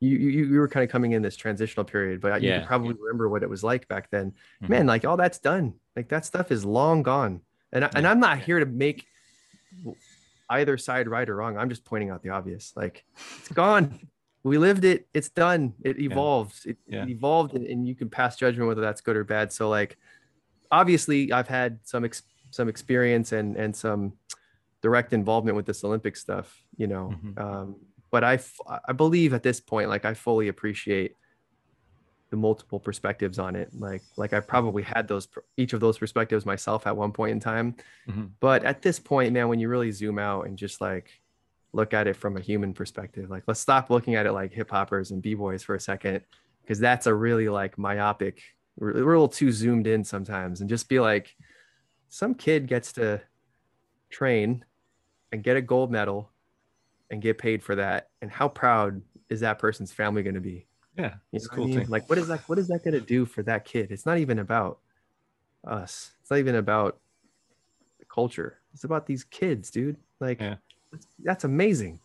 you, 0.00 0.16
you, 0.16 0.44
you 0.46 0.58
were 0.58 0.68
kind 0.68 0.84
of 0.84 0.90
coming 0.90 1.12
in 1.12 1.22
this 1.22 1.36
transitional 1.36 1.84
period, 1.84 2.20
but 2.20 2.42
you 2.42 2.48
Yeah, 2.50 2.58
can 2.58 2.66
probably 2.66 2.94
remember 3.00 3.28
what 3.28 3.42
it 3.42 3.48
was 3.48 3.64
like 3.64 3.88
back 3.88 4.10
then. 4.10 4.32
Mhm. 4.62 4.68
Man, 4.68 4.86
like 4.86 5.04
all 5.04 5.16
that's 5.16 5.38
done. 5.38 5.74
Like 5.96 6.08
that 6.08 6.24
stuff 6.26 6.52
is 6.52 6.64
long 6.64 7.02
gone. 7.02 7.40
And, 7.72 7.84
I, 7.84 7.90
and 7.94 8.04
Yeah. 8.04 8.10
I'm 8.10 8.20
not 8.20 8.38
here 8.38 8.58
to 8.60 8.66
make 8.66 9.06
either 10.50 10.76
side 10.78 11.08
right 11.08 11.28
or 11.28 11.36
wrong. 11.36 11.56
I'm 11.56 11.68
just 11.68 11.84
pointing 11.84 12.10
out 12.10 12.22
the 12.22 12.30
obvious. 12.30 12.72
Like 12.76 13.04
it's 13.38 13.48
gone. 13.48 14.08
We 14.44 14.58
lived 14.58 14.84
it. 14.84 15.08
It's 15.12 15.28
done. 15.28 15.74
It 15.82 15.98
evolved. 15.98 16.66
It, 16.66 16.76
Yeah. 16.86 17.02
it 17.02 17.08
evolved, 17.08 17.54
and, 17.54 17.66
and 17.66 17.88
you 17.88 17.94
can 17.96 18.08
pass 18.08 18.36
judgment 18.36 18.68
whether 18.68 18.80
that's 18.80 19.00
good 19.00 19.16
or 19.16 19.24
bad. 19.24 19.52
So 19.52 19.68
like, 19.68 19.96
obviously, 20.70 21.32
I've 21.32 21.48
had 21.48 21.80
some 21.82 22.04
ex- 22.04 22.22
some 22.50 22.68
experience 22.68 23.32
and 23.32 23.56
and 23.56 23.74
some 23.74 24.12
direct 24.86 25.12
involvement 25.12 25.56
with 25.56 25.66
this 25.66 25.82
Olympic 25.84 26.16
stuff. 26.16 26.46
You 26.76 26.86
know, 26.92 27.06
Mhm. 27.14 27.38
um, 27.44 27.76
but 28.10 28.22
I 28.24 28.34
f- 28.34 28.60
I 28.90 28.92
believe 28.92 29.34
at 29.34 29.42
this 29.42 29.60
point, 29.60 29.88
like 29.88 30.04
I 30.04 30.14
fully 30.14 30.48
appreciate 30.48 31.12
the 32.30 32.36
multiple 32.36 32.80
perspectives 32.80 33.38
on 33.38 33.54
it. 33.56 33.68
Like 33.86 34.02
like 34.16 34.32
I 34.32 34.40
probably 34.40 34.82
had 34.82 35.08
those 35.08 35.26
each 35.56 35.72
of 35.72 35.80
those 35.80 35.98
perspectives 35.98 36.44
myself 36.46 36.86
at 36.86 36.96
one 36.96 37.12
point 37.12 37.32
in 37.32 37.40
time. 37.40 37.74
Mhm. 38.08 38.30
But 38.40 38.64
at 38.64 38.82
this 38.82 38.98
point, 38.98 39.32
man, 39.32 39.48
when 39.48 39.58
you 39.60 39.68
really 39.68 39.90
zoom 39.92 40.18
out 40.18 40.46
and 40.46 40.56
just 40.58 40.80
like 40.80 41.08
look 41.72 41.92
at 41.92 42.06
it 42.06 42.16
from 42.16 42.36
a 42.36 42.40
human 42.40 42.72
perspective, 42.72 43.28
like 43.30 43.44
let's 43.46 43.60
stop 43.60 43.90
looking 43.90 44.14
at 44.14 44.26
it 44.26 44.32
like 44.32 44.52
hip 44.52 44.70
hoppers 44.70 45.10
and 45.10 45.20
b 45.22 45.34
boys 45.34 45.62
for 45.62 45.74
a 45.74 45.80
second, 45.80 46.22
because 46.62 46.78
that's 46.78 47.06
a 47.06 47.14
really 47.14 47.48
like 47.48 47.76
myopic. 47.78 48.40
We're, 48.78 48.92
we're 49.04 49.14
a 49.14 49.20
little 49.20 49.28
too 49.40 49.50
zoomed 49.52 49.86
in 49.86 50.04
sometimes, 50.04 50.60
and 50.60 50.68
just 50.70 50.88
be 50.88 51.00
like, 51.00 51.34
some 52.08 52.34
kid 52.34 52.66
gets 52.66 52.92
to 52.94 53.20
train 54.10 54.64
and 55.32 55.42
get 55.42 55.56
a 55.56 55.62
gold 55.62 55.90
medal 55.90 56.30
and 57.10 57.22
get 57.22 57.38
paid 57.38 57.62
for 57.62 57.74
that, 57.76 58.10
and 58.20 58.30
how 58.30 58.48
proud 58.48 59.02
is 59.28 59.40
that 59.40 59.58
person's 59.58 59.92
family 59.92 60.22
going 60.22 60.34
to 60.34 60.40
be? 60.40 60.66
yeah 60.96 61.14
You 61.32 61.38
it's 61.38 61.46
know 61.46 61.50
what 61.50 61.52
I 61.52 61.56
cool 61.56 61.66
mean? 61.66 61.76
thing 61.78 61.86
Like, 61.88 62.08
what 62.08 62.18
is 62.18 62.28
that? 62.28 62.48
What 62.48 62.58
is 62.58 62.68
that 62.68 62.84
going 62.84 62.94
to 62.94 63.00
do 63.00 63.26
for 63.26 63.42
that 63.44 63.64
kid? 63.64 63.90
It's 63.90 64.06
not 64.06 64.18
even 64.18 64.38
about 64.38 64.78
us. 65.66 66.12
It's 66.20 66.30
not 66.30 66.38
even 66.38 66.54
about 66.56 66.98
the 67.98 68.04
culture. 68.06 68.58
It's 68.72 68.84
about 68.84 69.06
these 69.06 69.24
kids, 69.24 69.70
dude. 69.70 69.96
Like, 70.20 70.40
Yeah. 70.40 70.56
that's, 70.92 71.06
that's 71.22 71.44
amazing. 71.44 72.00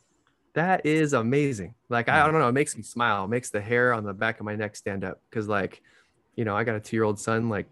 That 0.53 0.85
is 0.85 1.13
amazing. 1.13 1.75
Like, 1.89 2.09
I, 2.09 2.21
I 2.21 2.27
Mhm. 2.27 2.31
don't 2.31 2.41
know. 2.41 2.49
It 2.49 2.53
makes 2.53 2.75
me 2.75 2.83
smile. 2.83 3.25
It 3.25 3.29
makes 3.29 3.49
the 3.49 3.61
hair 3.61 3.93
on 3.93 4.03
the 4.03 4.13
back 4.13 4.39
of 4.39 4.45
my 4.45 4.55
neck 4.55 4.75
stand 4.75 5.03
up 5.03 5.21
because, 5.29 5.47
like, 5.47 5.81
you 6.35 6.45
know, 6.45 6.55
I 6.55 6.63
got 6.63 6.75
a 6.75 6.79
two-year-old 6.79 7.19
son. 7.19 7.49
Like, 7.49 7.67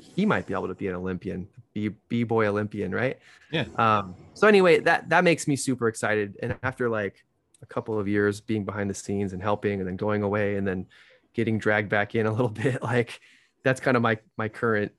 he- 0.00 0.26
might 0.26 0.46
be 0.46 0.54
able 0.54 0.68
to 0.68 0.74
be 0.74 0.88
an 0.88 0.94
Olympian, 0.94 1.48
be 1.72 1.88
b-boy 2.08 2.46
Olympian, 2.46 2.94
right? 2.94 3.18
Yeah. 3.50 3.64
Um. 3.76 4.14
So 4.34 4.46
anyway, 4.46 4.80
that 4.80 5.08
that 5.10 5.24
makes 5.24 5.48
me 5.48 5.56
super 5.56 5.88
excited. 5.88 6.36
And 6.42 6.56
after 6.62 6.88
like 6.88 7.24
a 7.62 7.66
couple 7.66 7.98
of 7.98 8.06
years 8.06 8.40
being 8.40 8.64
behind 8.64 8.88
the 8.88 8.94
scenes 8.94 9.32
and 9.32 9.42
helping 9.42 9.80
and 9.80 9.88
then 9.88 9.96
going 9.96 10.22
away 10.22 10.56
and 10.56 10.66
then 10.66 10.86
getting 11.34 11.58
dragged 11.58 11.88
back 11.88 12.14
in 12.14 12.26
a 12.26 12.30
little 12.30 12.48
bit 12.64 12.82
like 12.82 13.20
that's 13.64 13.80
kind 13.80 13.96
of 13.96 14.02
my 14.02 14.18
my 14.36 14.48
current 14.48 14.92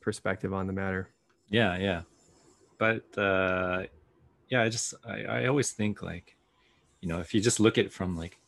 perspective 0.00 0.52
on 0.52 0.66
the 0.66 0.72
matter 0.72 1.08
yeah 1.48 1.76
yeah 1.76 2.02
but 2.78 3.02
uh 3.18 3.82
yeah 4.48 4.62
i 4.62 4.68
just 4.68 4.94
I, 5.06 5.22
I 5.24 5.46
always 5.46 5.72
think 5.72 6.02
like 6.02 6.36
you 7.00 7.08
know 7.08 7.20
if 7.20 7.34
you 7.34 7.40
just 7.40 7.60
look 7.60 7.78
at 7.78 7.86
it 7.86 7.92
from 7.92 8.16
like 8.16 8.38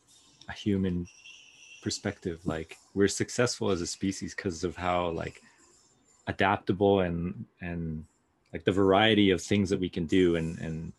a 0.47 0.53
human 0.53 1.05
perspective 1.83 2.39
like 2.45 2.77
we're 2.93 3.07
successful 3.07 3.69
as 3.69 3.81
a 3.81 3.87
species 3.87 4.33
because 4.35 4.63
of 4.63 4.75
how 4.75 5.09
like 5.09 5.41
adaptable 6.29 7.01
and 7.01 7.45
and 7.59 8.05
like 8.53 8.63
the 8.63 8.71
variety 8.71 9.31
of 9.31 9.41
things 9.41 9.69
that 9.69 9.79
we 9.79 9.89
can 9.89 10.05
do 10.05 10.35
and 10.37 10.57
and 10.59 10.93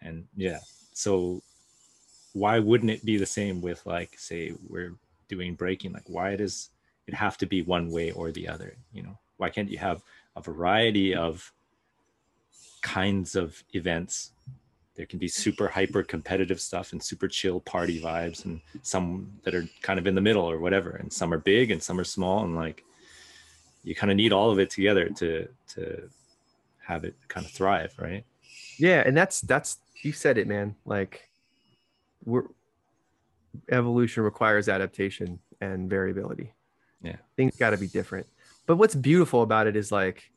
and 0.00 0.26
yeah. 0.36 0.58
So 0.92 1.42
why 2.32 2.58
wouldn't 2.58 2.90
it 2.90 3.04
be 3.04 3.16
the 3.18 3.26
same 3.26 3.60
with 3.60 3.84
like 3.86 4.18
say 4.18 4.52
we're 4.68 4.94
doing 5.28 5.54
breaking? 5.54 5.92
Like 5.92 6.08
why 6.08 6.36
does 6.36 6.70
it 7.06 7.14
have 7.14 7.36
to 7.38 7.46
be 7.46 7.62
one 7.62 7.90
way 7.90 8.10
or 8.10 8.32
the 8.32 8.48
other 8.48 8.76
you 8.92 9.02
know? 9.02 9.18
Why 9.36 9.50
can't 9.50 9.70
you 9.70 9.78
have 9.78 10.02
a 10.34 10.40
variety 10.40 11.14
of 11.14 11.52
kinds 12.80 13.36
of 13.36 13.62
events? 13.74 14.32
There 14.94 15.04
can 15.04 15.18
be 15.18 15.28
super 15.28 15.68
hyper 15.68 16.02
competitive 16.02 16.58
stuff 16.58 16.92
and 16.92 17.02
super 17.02 17.28
chill 17.28 17.60
party 17.60 18.00
vibes 18.00 18.46
and 18.46 18.62
some 18.80 19.30
that 19.44 19.54
are 19.54 19.68
kind 19.82 19.98
of 19.98 20.06
in 20.06 20.14
the 20.14 20.22
middle 20.22 20.50
or 20.50 20.58
whatever 20.58 20.90
and 20.90 21.12
some 21.12 21.34
are 21.34 21.38
big 21.38 21.70
and 21.70 21.82
some 21.82 22.00
are 22.00 22.04
small 22.04 22.44
and 22.44 22.56
like 22.56 22.82
you 23.86 23.94
kind 23.94 24.10
of 24.10 24.16
need 24.16 24.32
all 24.32 24.50
of 24.50 24.58
it 24.58 24.68
together 24.68 25.08
to 25.10 25.48
to 25.74 26.10
have 26.88 27.04
it 27.04 27.14
kind 27.28 27.46
of 27.46 27.52
thrive 27.52 27.94
right? 27.98 28.24
Yeah 28.78 29.02
and 29.06 29.16
that's 29.16 29.40
that's 29.40 29.78
you 30.02 30.12
said 30.12 30.36
it 30.38 30.46
man. 30.46 30.74
Like 30.84 31.30
we're 32.24 32.44
evolution 33.70 34.22
requires 34.22 34.68
adaptation 34.68 35.38
and 35.60 35.88
variability. 35.88 36.52
Yeah. 37.02 37.16
Things 37.36 37.56
got 37.56 37.70
to 37.70 37.78
be 37.78 37.86
different. 37.88 38.26
But 38.66 38.76
what's 38.76 38.94
beautiful 38.94 39.42
about 39.42 39.66
it 39.66 39.76
is 39.76 39.90
like 39.92 40.30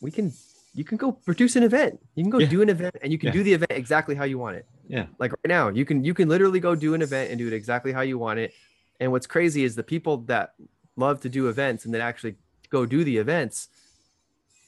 we 0.00 0.10
can 0.10 0.32
you 0.74 0.82
can 0.84 0.98
go 0.98 1.12
produce 1.12 1.54
an 1.54 1.62
event. 1.62 2.00
You 2.16 2.24
can 2.24 2.30
go 2.30 2.38
Yeah. 2.40 2.48
do 2.48 2.60
an 2.62 2.68
event 2.68 2.96
and 3.02 3.12
you 3.12 3.18
can 3.18 3.28
Yeah. 3.28 3.32
do 3.38 3.42
the 3.44 3.52
event 3.54 3.72
exactly 3.72 4.14
how 4.16 4.24
you 4.24 4.38
want 4.38 4.56
it. 4.56 4.66
Yeah. 4.88 5.06
Like 5.18 5.30
right 5.32 5.48
now 5.48 5.68
you 5.68 5.84
can 5.84 6.04
you 6.04 6.12
can 6.14 6.28
literally 6.28 6.60
go 6.60 6.74
do 6.74 6.94
an 6.94 7.02
event 7.02 7.30
and 7.30 7.38
do 7.38 7.46
it 7.46 7.52
exactly 7.52 7.92
how 7.92 8.00
you 8.02 8.18
want 8.18 8.40
it. 8.40 8.52
And 9.00 9.12
what's 9.12 9.26
crazy 9.26 9.62
is 9.64 9.74
the 9.76 9.82
people 9.84 10.18
that 10.32 10.54
love 10.96 11.20
to 11.20 11.28
do 11.28 11.48
events 11.48 11.84
and 11.84 11.94
then 11.94 12.00
actually 12.00 12.36
go 12.76 12.84
do 12.96 13.00
the 13.04 13.16
events 13.24 13.56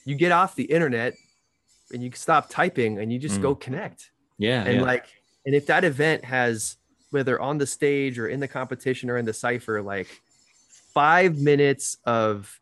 you 0.04 0.14
get 0.14 0.32
off 0.32 0.54
the 0.54 0.68
internet 0.78 1.12
and 1.92 2.02
you 2.04 2.10
stop 2.14 2.44
typing 2.48 2.92
and 3.00 3.12
you 3.12 3.18
just 3.18 3.38
Mm. 3.38 3.42
go 3.48 3.52
connect 3.66 4.00
yeah 4.38 4.62
and 4.68 4.76
yeah. 4.76 4.82
like 4.92 5.06
and 5.44 5.54
if 5.54 5.64
that 5.66 5.82
event 5.84 6.24
has 6.24 6.76
whether 7.10 7.36
on 7.48 7.58
the 7.58 7.66
stage 7.66 8.14
or 8.20 8.26
in 8.34 8.40
the 8.40 8.48
competition 8.58 9.10
or 9.10 9.16
in 9.18 9.24
the 9.24 9.32
cipher 9.32 9.82
like 9.94 10.08
five 10.94 11.32
minutes 11.50 11.96
of 12.04 12.60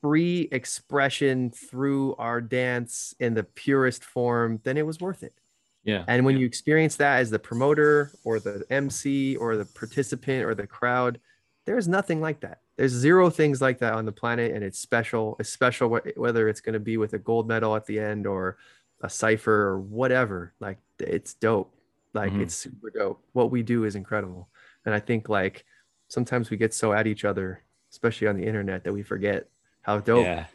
free 0.00 0.48
expression 0.52 1.50
through 1.50 2.14
our 2.16 2.40
dance 2.40 3.14
in 3.18 3.34
the 3.34 3.42
purest 3.42 4.04
form 4.04 4.60
then 4.62 4.76
it 4.76 4.86
was 4.86 5.00
worth 5.00 5.22
it 5.24 5.34
yeah 5.82 6.04
and 6.06 6.24
when 6.24 6.36
you 6.38 6.46
experience 6.46 6.94
that 6.96 7.18
as 7.22 7.30
the 7.30 7.38
promoter 7.50 8.12
or 8.24 8.38
the 8.38 8.64
MC 8.70 9.36
or 9.36 9.56
the 9.56 9.64
participant 9.80 10.44
or 10.44 10.54
the 10.54 10.66
crowd, 10.66 11.18
there's 11.66 11.86
nothing 11.88 12.20
like 12.20 12.40
that. 12.40 12.58
There's 12.78 12.92
zero 12.92 13.28
things 13.28 13.60
like 13.60 13.80
that 13.80 13.92
on 13.92 14.06
the 14.06 14.12
planet, 14.12 14.54
and 14.54 14.64
it's 14.64 14.78
special. 14.78 15.36
It's 15.38 15.50
special 15.50 15.90
wh- 15.94 16.16
whether 16.16 16.48
it's 16.48 16.60
going 16.62 16.72
to 16.74 16.80
be 16.80 16.96
with 16.96 17.12
a 17.12 17.18
gold 17.18 17.46
medal 17.48 17.76
at 17.76 17.84
the 17.86 17.98
end 18.00 18.26
or 18.26 18.56
a 19.02 19.10
cipher 19.10 19.52
or 19.68 19.78
whatever. 19.80 20.54
Like 20.60 20.78
it's 20.98 21.34
dope. 21.34 21.74
Like 22.14 22.32
Mhm. 22.32 22.42
it's 22.42 22.54
super 22.54 22.88
dope. 22.90 23.20
What 23.32 23.50
we 23.50 23.62
do 23.62 23.84
is 23.84 23.94
incredible, 23.96 24.48
and 24.86 24.94
I 24.94 25.00
think 25.00 25.28
like 25.28 25.64
sometimes 26.08 26.48
we 26.50 26.56
get 26.56 26.72
so 26.72 26.92
at 26.94 27.06
each 27.06 27.24
other, 27.26 27.62
especially 27.90 28.28
on 28.28 28.36
the 28.38 28.46
internet, 28.46 28.84
that 28.84 28.92
we 28.94 29.02
forget 29.02 29.48
how 29.82 29.98
dope 29.98 30.24
yeah 30.24 30.46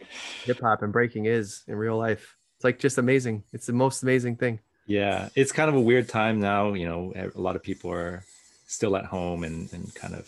hip 0.45 0.59
hop 0.61 0.81
and 0.81 0.91
breaking 0.93 1.25
is 1.25 1.63
in 1.67 1.75
real 1.75 1.97
life. 1.97 2.37
It's 2.55 2.63
like 2.63 2.79
just 2.79 2.97
amazing. 2.97 3.43
It's 3.53 3.65
the 3.67 3.73
most 3.73 4.01
amazing 4.03 4.37
thing. 4.37 4.59
yeah 4.85 5.29
it's 5.35 5.51
kind 5.53 5.69
of 5.69 5.75
a 5.75 5.79
weird 5.79 6.09
time 6.09 6.41
now 6.41 6.73
you 6.73 6.85
know 6.85 7.13
a 7.15 7.39
lot 7.39 7.55
of 7.55 7.63
people 7.63 7.89
are 7.89 8.21
still 8.67 8.97
at 8.97 9.05
home 9.05 9.43
and 9.45 9.71
and 9.73 9.93
kind 9.95 10.13
of 10.13 10.25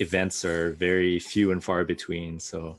events 0.00 0.44
are 0.44 0.72
very 0.72 1.18
few 1.18 1.52
and 1.52 1.62
far 1.62 1.84
between 1.84 2.40
so 2.40 2.78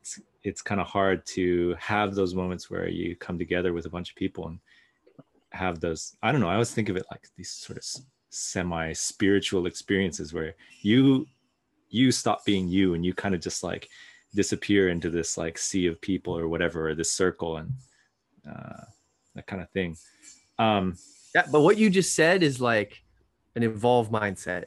it's 0.00 0.20
it's 0.42 0.62
kind 0.62 0.80
of 0.80 0.86
hard 0.86 1.24
to 1.24 1.74
have 1.78 2.14
those 2.14 2.34
moments 2.34 2.68
where 2.70 2.88
you 2.88 3.16
come 3.16 3.38
together 3.38 3.72
with 3.72 3.86
a 3.86 3.90
bunch 3.90 4.10
of 4.10 4.16
people 4.16 4.48
and 4.48 4.58
have 5.50 5.80
those 5.80 6.16
i 6.22 6.30
don't 6.30 6.40
know 6.40 6.48
i 6.48 6.54
always 6.54 6.72
think 6.72 6.88
of 6.88 6.96
it 6.96 7.06
like 7.10 7.26
these 7.36 7.50
sort 7.50 7.78
of 7.78 7.84
semi 8.30 8.92
spiritual 8.92 9.66
experiences 9.66 10.34
where 10.34 10.54
you 10.82 11.26
you 11.88 12.12
stop 12.12 12.44
being 12.44 12.68
you 12.68 12.94
and 12.94 13.04
you 13.06 13.14
kind 13.14 13.34
of 13.34 13.40
just 13.40 13.62
like 13.62 13.88
disappear 14.34 14.90
into 14.90 15.08
this 15.08 15.38
like 15.38 15.56
sea 15.56 15.86
of 15.86 16.00
people 16.02 16.36
or 16.36 16.48
whatever 16.48 16.90
or 16.90 16.94
this 16.94 17.12
circle 17.12 17.56
and 17.56 17.72
uh, 18.50 18.82
that 19.34 19.46
kind 19.46 19.62
of 19.62 19.70
thing 19.70 19.96
um 20.58 20.96
Yeah, 21.34 21.46
but 21.50 21.60
what 21.62 21.78
you 21.78 21.88
just 21.88 22.14
said 22.14 22.42
is 22.42 22.60
like 22.60 23.02
an 23.54 23.62
evolved 23.62 24.12
mindset. 24.12 24.64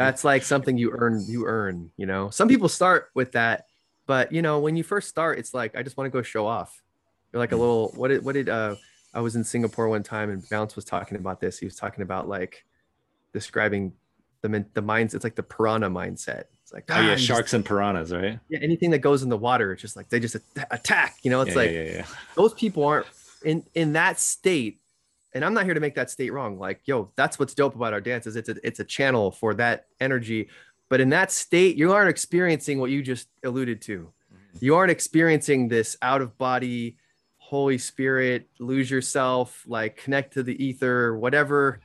That's 0.00 0.24
like 0.24 0.42
something 0.44 0.78
you 0.78 0.92
earn, 0.96 1.22
you 1.28 1.44
earn, 1.46 1.90
you 1.98 2.06
know. 2.06 2.30
Some 2.30 2.48
people 2.48 2.70
start 2.70 3.10
with 3.14 3.32
that, 3.32 3.66
but 4.06 4.32
you 4.32 4.40
know, 4.40 4.58
when 4.58 4.74
you 4.74 4.82
first 4.82 5.10
start, 5.10 5.38
it's 5.38 5.52
like 5.52 5.76
I 5.76 5.82
just 5.82 5.98
want 5.98 6.06
to 6.06 6.10
go 6.10 6.22
show 6.22 6.46
off. 6.46 6.80
You're 7.32 7.38
like 7.40 7.52
a 7.52 7.56
little 7.56 7.92
what 7.96 8.08
did 8.08 8.24
what 8.24 8.32
did 8.32 8.48
uh 8.48 8.76
I 9.12 9.20
was 9.20 9.36
in 9.36 9.44
Singapore 9.44 9.90
one 9.90 10.02
time 10.02 10.30
and 10.30 10.48
Bounce 10.48 10.74
was 10.74 10.86
talking 10.86 11.18
about 11.18 11.38
this. 11.38 11.58
He 11.58 11.66
was 11.66 11.74
talking 11.74 12.00
about 12.02 12.28
like 12.28 12.64
describing 13.34 13.92
the 14.40 14.64
the 14.72 14.80
minds, 14.80 15.12
it's 15.12 15.22
like 15.22 15.34
the 15.34 15.42
piranha 15.42 15.90
mindset. 15.90 16.44
It's 16.62 16.72
like 16.72 16.84
oh 16.88 16.94
ah, 16.94 17.00
yeah 17.00 17.14
just- 17.16 17.26
sharks 17.26 17.52
and 17.52 17.62
piranhas 17.62 18.10
right 18.10 18.38
yeah, 18.48 18.60
anything 18.62 18.90
that 18.92 19.00
goes 19.00 19.22
in 19.22 19.28
the 19.28 19.36
water, 19.36 19.70
it's 19.72 19.82
just 19.82 19.96
like 19.96 20.08
they 20.08 20.18
just 20.18 20.36
attack, 20.70 21.16
you 21.22 21.30
know, 21.30 21.42
it's 21.42 21.50
yeah, 21.50 21.56
like 21.56 21.70
yeah, 21.72 21.82
yeah, 21.82 21.92
yeah. 21.96 22.06
those 22.36 22.54
people 22.54 22.84
aren't 22.84 23.06
in 23.44 23.64
in 23.74 23.92
that 23.92 24.18
state 24.18 24.80
and 25.34 25.44
i'm 25.44 25.54
not 25.54 25.64
here 25.64 25.74
to 25.74 25.80
make 25.80 25.94
that 25.94 26.10
state 26.10 26.32
wrong. 26.32 26.58
Like 26.58 26.80
yo 26.84 27.10
that's 27.16 27.38
what's 27.38 27.54
dope 27.54 27.74
about 27.74 27.92
our 27.92 28.00
dances 28.00 28.36
it's 28.36 28.48
a 28.48 28.56
it's 28.66 28.80
a 28.80 28.84
channel 28.84 29.30
for 29.30 29.54
that 29.54 29.86
energy. 30.00 30.48
But 30.88 31.00
in 31.00 31.10
that 31.10 31.30
state 31.30 31.76
you 31.76 31.92
aren't 31.92 32.10
experiencing 32.10 32.80
what 32.80 32.90
you 32.90 33.02
just 33.02 33.28
alluded 33.44 33.80
to. 33.82 33.98
Mm-hmm. 34.00 34.64
You 34.64 34.74
aren't 34.76 34.90
experiencing 34.90 35.68
this 35.68 35.96
out 36.02 36.20
of 36.20 36.36
body 36.38 36.96
holy 37.38 37.78
spirit 37.78 38.48
lose 38.60 38.90
yourself 38.90 39.64
like 39.66 39.96
connect 39.96 40.34
to 40.34 40.42
the 40.42 40.64
ether 40.64 41.16
whatever. 41.16 41.80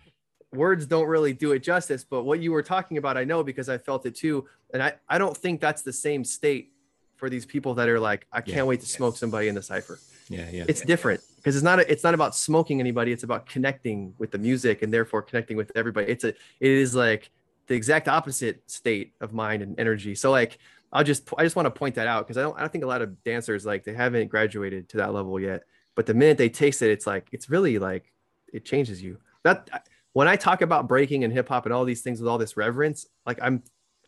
Words 0.54 0.86
don't 0.86 1.08
really 1.08 1.34
do 1.34 1.52
it 1.52 1.60
justice. 1.64 2.04
But 2.04 2.24
what 2.24 2.40
you 2.40 2.52
were 2.52 2.64
talking 2.64 2.98
about 2.98 3.18
i 3.18 3.24
know 3.24 3.44
because 3.44 3.70
i 3.70 3.78
felt 3.78 4.06
it 4.06 4.16
too. 4.16 4.48
And 4.74 4.82
i 4.82 4.94
i 5.08 5.18
don't 5.18 5.36
think 5.38 5.62
that's 5.62 5.82
the 5.84 5.94
same 5.94 6.24
state 6.24 6.72
for 7.16 7.30
these 7.30 7.46
people 7.46 7.76
that 7.76 7.88
are 7.90 8.00
like 8.00 8.26
i 8.32 8.42
can't 8.42 8.58
Yeah. 8.58 8.64
wait 8.64 8.80
to 8.82 8.86
smoke 8.88 9.18
somebody 9.18 9.48
in 9.48 9.56
the 9.56 9.64
cipher. 9.64 10.00
Yeah 10.30 10.50
yeah. 10.52 10.66
It's 10.68 10.82
different 10.82 11.22
because 11.46 11.56
it's 11.56 11.64
not 11.64 11.80
a, 11.80 11.92
it's 11.92 12.04
not 12.04 12.16
about 12.16 12.36
smoking 12.36 12.80
anybody 12.80 13.12
it's 13.12 13.22
about 13.22 13.46
connecting 13.46 14.16
with 14.18 14.32
the 14.32 14.38
music 14.40 14.82
and 14.82 14.92
therefore 14.92 15.22
connecting 15.22 15.56
with 15.56 15.72
everybody. 15.76 16.12
It's 16.12 16.24
a 16.24 16.30
it 16.30 16.36
is 16.60 16.96
like 16.96 17.30
the 17.68 17.76
exact 17.76 18.08
opposite 18.08 18.68
state 18.68 19.14
of 19.22 19.32
mind 19.32 19.62
and 19.62 19.80
energy. 19.80 20.16
So 20.16 20.32
like 20.32 20.58
i'll 20.92 21.04
just 21.04 21.30
i 21.38 21.44
just 21.44 21.56
want 21.56 21.68
to 21.68 21.72
point 21.72 21.94
that 21.96 22.08
out 22.08 22.26
because 22.26 22.38
i 22.38 22.42
don't 22.42 22.58
i 22.58 22.62
don't 22.62 22.72
think 22.72 22.84
a 22.84 22.88
lot 22.88 23.02
of 23.04 23.24
dancers 23.24 23.64
like 23.66 23.84
they 23.84 23.94
haven't 23.94 24.28
graduated 24.28 24.90
to 24.90 24.98
that 24.98 25.14
level 25.14 25.40
yet. 25.40 25.66
But 25.94 26.08
the 26.08 26.16
minute 26.16 26.40
they 26.40 26.50
taste 26.50 26.82
it 26.82 26.90
it's 26.90 27.06
like 27.06 27.28
it's 27.32 27.48
really 27.48 27.78
like 27.78 28.12
it 28.52 28.66
changes 28.66 29.04
you. 29.04 29.20
That 29.44 29.88
when 30.14 30.28
i 30.28 30.36
talk 30.36 30.64
about 30.64 30.88
breaking 30.88 31.26
and 31.26 31.32
hip 31.32 31.48
hop 31.48 31.66
and 31.68 31.74
all 31.74 31.86
these 31.86 32.02
things 32.02 32.20
with 32.20 32.28
all 32.28 32.40
this 32.40 32.58
reverence 32.58 33.06
like 33.28 33.38
i'm 33.40 33.62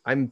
i'm 0.06 0.32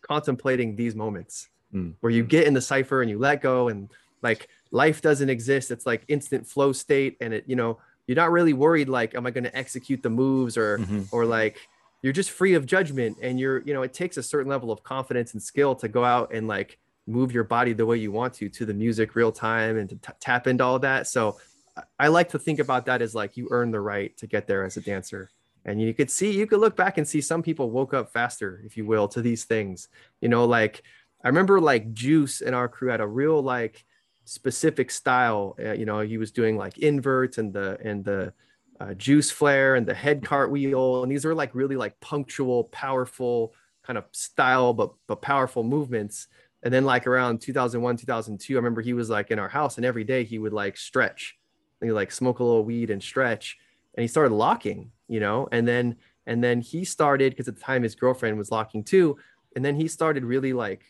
contemplating 0.00 0.74
these 0.74 0.94
moments 0.94 1.48
Mm. 1.74 1.96
where 2.00 2.10
you 2.10 2.24
get 2.24 2.46
in 2.46 2.54
the 2.54 2.62
cipher 2.62 3.02
and 3.02 3.10
you 3.10 3.18
let 3.18 3.42
go 3.42 3.68
and 3.68 3.90
like 4.22 4.48
life 4.70 5.00
doesn't 5.02 5.30
exist. 5.30 5.70
It's 5.70 5.86
like 5.86 6.04
instant 6.08 6.46
flow 6.46 6.72
state 6.72 7.16
and 7.20 7.32
it 7.34 7.44
you 7.46 7.56
know 7.56 7.78
you're 8.06 8.16
not 8.16 8.30
really 8.32 8.54
worried 8.54 8.88
like 8.88 9.14
am 9.14 9.26
i 9.26 9.30
going 9.30 9.44
to 9.44 9.54
execute 9.56 10.02
the 10.02 10.08
moves 10.10 10.56
or 10.56 10.78
Mhm. 10.78 11.06
or 11.12 11.24
like 11.26 11.58
you're 12.02 12.12
just 12.12 12.30
free 12.30 12.54
of 12.54 12.64
judgment 12.64 13.18
and 13.22 13.38
you're 13.38 13.60
you 13.66 13.74
know 13.74 13.82
it 13.82 13.92
takes 13.92 14.16
a 14.16 14.22
certain 14.22 14.48
level 14.48 14.70
of 14.70 14.82
confidence 14.82 15.34
and 15.34 15.42
skill 15.42 15.74
to 15.76 15.88
go 15.88 16.04
out 16.04 16.32
and 16.32 16.48
like 16.48 16.78
move 17.06 17.32
your 17.32 17.44
body 17.44 17.72
the 17.72 17.84
way 17.86 17.96
you 17.96 18.12
want 18.12 18.32
to 18.34 18.48
to 18.48 18.64
the 18.66 18.74
music 18.74 19.14
real 19.14 19.32
time 19.32 19.76
and 19.78 19.88
to 19.90 19.96
t- 19.96 20.12
tap 20.20 20.46
into 20.46 20.62
all 20.64 20.78
that. 20.78 21.06
So 21.06 21.38
I- 21.76 21.82
i 22.04 22.08
like 22.08 22.28
to 22.30 22.38
think 22.38 22.58
about 22.60 22.86
that 22.86 23.02
as 23.02 23.14
like 23.14 23.36
you 23.36 23.48
earn 23.50 23.70
the 23.70 23.80
right 23.80 24.16
to 24.18 24.26
get 24.26 24.46
there 24.46 24.64
as 24.64 24.76
a 24.76 24.80
dancer. 24.80 25.30
And 25.64 25.80
you 25.82 25.92
could 25.92 26.10
see 26.10 26.30
you 26.30 26.46
could 26.46 26.60
look 26.60 26.76
back 26.76 26.96
and 26.98 27.06
see 27.06 27.20
some 27.20 27.42
people 27.42 27.70
woke 27.70 27.92
up 27.94 28.10
faster 28.12 28.62
if 28.64 28.76
you 28.76 28.84
will 28.86 29.08
to 29.08 29.20
these 29.22 29.44
things. 29.44 29.88
You 30.22 30.28
know 30.28 30.44
like 30.46 30.82
i 31.24 31.28
remember 31.28 31.60
like 31.60 31.92
juice 31.92 32.40
in 32.40 32.54
our 32.54 32.68
crew 32.68 32.90
had 32.90 33.00
a 33.00 33.06
real 33.06 33.42
like 33.42 33.84
specific 34.28 34.90
style 34.90 35.56
uh, 35.64 35.72
you 35.72 35.86
know 35.86 36.00
he 36.00 36.18
was 36.18 36.30
doing 36.30 36.56
like 36.56 36.76
inverts 36.78 37.38
and 37.38 37.52
the 37.52 37.78
and 37.82 38.04
the 38.04 38.32
uh, 38.80 38.94
juice 38.94 39.30
flare 39.30 39.74
and 39.74 39.86
the 39.86 39.94
head 39.94 40.22
cartwheel 40.22 41.02
and 41.02 41.10
these 41.10 41.24
are 41.24 41.34
like 41.34 41.54
really 41.54 41.76
like 41.76 41.98
punctual 42.00 42.64
powerful 42.64 43.54
kind 43.82 43.96
of 43.98 44.04
style 44.12 44.72
but 44.74 44.92
but 45.06 45.22
powerful 45.22 45.62
movements. 45.64 46.28
And 46.62 46.74
then 46.74 46.84
like 46.84 47.06
around 47.06 47.40
2001 47.40 47.96
2002 47.96 48.52
i 48.52 48.56
remember 48.56 48.82
he 48.82 48.92
was 48.92 49.08
like 49.08 49.30
in 49.30 49.38
our 49.38 49.48
house 49.48 49.76
and 49.78 49.86
every 49.86 50.04
day 50.04 50.24
he 50.24 50.38
would 50.38 50.52
like 50.52 50.76
stretch. 50.76 51.36
He 51.80 51.90
like 51.92 52.10
smoke 52.12 52.40
a 52.40 52.44
little 52.44 52.64
weed 52.64 52.90
and 52.90 53.02
stretch 53.02 53.56
and 53.94 54.02
he 54.02 54.08
started 54.08 54.34
locking 54.34 54.90
you 55.08 55.20
know 55.20 55.48
and 55.52 55.66
then 55.66 55.96
and 56.26 56.44
then 56.44 56.60
he 56.60 56.84
started 56.84 57.32
because 57.32 57.48
at 57.48 57.54
the 57.54 57.62
time 57.62 57.82
his 57.82 57.94
girlfriend 57.94 58.36
was 58.36 58.50
locking 58.50 58.84
too 58.84 59.16
and 59.56 59.64
then 59.64 59.76
he 59.76 59.88
started 59.88 60.24
really 60.24 60.52
like 60.52 60.84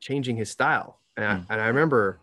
changing 0.00 0.36
his 0.36 0.50
style. 0.50 1.00
And 1.16 1.24
I, 1.24 1.34
Mm. 1.34 1.46
and 1.50 1.60
I 1.60 1.66
remember 1.68 2.20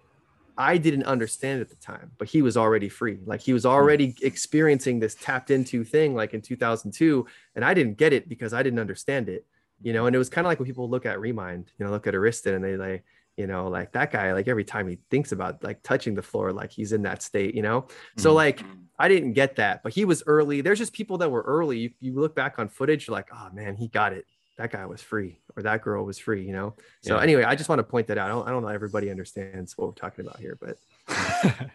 I 0.57 0.77
didn't 0.77 1.03
understand 1.05 1.61
at 1.61 1.69
the 1.69 1.75
time, 1.75 2.11
but 2.17 2.27
he 2.27 2.41
was 2.41 2.57
already 2.57 2.89
free. 2.89 3.19
Like 3.25 3.41
he 3.41 3.53
was 3.53 3.65
already 3.65 4.15
experiencing 4.21 4.99
this 4.99 5.15
tapped 5.15 5.51
into 5.51 5.83
thing 5.83 6.13
like 6.15 6.33
in 6.33 6.41
2002. 6.41 7.25
And 7.55 7.65
I 7.65 7.73
didn't 7.73 7.97
get 7.97 8.13
it 8.13 8.29
because 8.29 8.53
I 8.53 8.61
didn't 8.63 8.79
understand 8.79 9.29
it, 9.29 9.45
you 9.81 9.93
know. 9.93 10.05
And 10.05 10.15
it 10.15 10.19
was 10.19 10.29
kind 10.29 10.45
of 10.45 10.49
like 10.49 10.59
when 10.59 10.67
people 10.67 10.89
look 10.89 11.05
at 11.05 11.19
Remind, 11.19 11.71
you 11.77 11.85
know, 11.85 11.91
look 11.91 12.07
at 12.07 12.15
Ariston 12.15 12.55
and 12.55 12.63
they 12.63 12.77
like, 12.77 13.03
you 13.35 13.47
know, 13.47 13.67
like 13.67 13.91
that 13.93 14.11
guy, 14.11 14.31
like 14.33 14.47
every 14.47 14.63
time 14.63 14.87
he 14.87 14.99
thinks 15.09 15.31
about 15.31 15.63
like 15.63 15.81
touching 15.81 16.13
the 16.13 16.21
floor, 16.21 16.53
like 16.53 16.71
he's 16.71 16.93
in 16.93 17.01
that 17.03 17.23
state, 17.23 17.55
you 17.55 17.63
know. 17.63 17.87
So 18.17 18.31
Mhm. 18.31 18.35
like 18.35 18.63
I 18.99 19.07
didn't 19.07 19.33
get 19.33 19.55
that, 19.55 19.81
but 19.81 19.91
he 19.91 20.05
was 20.05 20.21
early. 20.27 20.61
There's 20.61 20.77
just 20.77 20.93
people 20.93 21.17
that 21.17 21.31
were 21.31 21.41
early. 21.41 21.79
You, 21.79 21.91
you 21.99 22.13
look 22.13 22.35
back 22.35 22.59
on 22.59 22.69
footage, 22.69 23.07
you're 23.07 23.15
like, 23.15 23.29
oh 23.33 23.49
man, 23.51 23.75
he 23.75 23.87
got 23.87 24.13
it. 24.13 24.25
That 24.57 24.71
guy 24.71 24.85
was 24.85 25.01
free, 25.01 25.39
or 25.55 25.63
that 25.63 25.81
girl 25.81 26.05
was 26.05 26.19
free, 26.19 26.45
you 26.45 26.53
know. 26.53 26.75
So 27.01 27.15
Yeah. 27.15 27.23
anyway, 27.23 27.43
I 27.43 27.55
just 27.55 27.69
want 27.69 27.79
to 27.79 27.83
point 27.83 28.07
that 28.07 28.17
out. 28.17 28.27
I 28.27 28.29
don't, 28.29 28.47
I 28.47 28.51
don't 28.51 28.61
know 28.61 28.67
everybody 28.69 29.09
understands 29.09 29.77
what 29.77 29.87
we're 29.87 29.93
talking 29.93 30.25
about 30.25 30.39
here, 30.39 30.57
but 30.61 30.77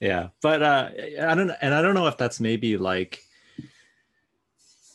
yeah 0.00 0.28
but 0.40 0.62
uh 0.62 0.88
i 1.20 1.34
don't 1.34 1.50
and 1.60 1.74
i 1.74 1.82
don't 1.82 1.94
know 1.94 2.06
if 2.06 2.16
that's 2.16 2.40
maybe 2.40 2.76
like 2.76 3.22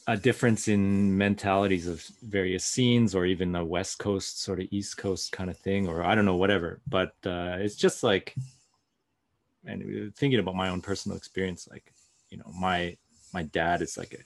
a 0.07 0.17
difference 0.17 0.67
in 0.67 1.17
mentalities 1.17 1.87
of 1.87 2.03
various 2.23 2.65
scenes 2.65 3.15
or 3.15 3.25
even 3.25 3.51
the 3.51 3.63
west 3.63 3.99
coast 3.99 4.41
sort 4.41 4.59
of 4.59 4.67
east 4.71 4.97
coast 4.97 5.31
kind 5.31 5.49
of 5.49 5.57
thing 5.57 5.87
or 5.87 6.03
i 6.03 6.15
don't 6.15 6.25
know 6.25 6.35
whatever 6.35 6.81
but 6.87 7.13
uh 7.25 7.55
it's 7.59 7.75
just 7.75 8.03
like 8.03 8.35
and 9.65 10.13
thinking 10.15 10.39
about 10.39 10.55
my 10.55 10.69
own 10.69 10.81
personal 10.81 11.17
experience 11.17 11.67
like 11.71 11.93
you 12.29 12.37
know 12.37 12.51
my 12.59 12.97
my 13.33 13.43
dad 13.43 13.81
is 13.81 13.97
like 13.97 14.13
a 14.13 14.17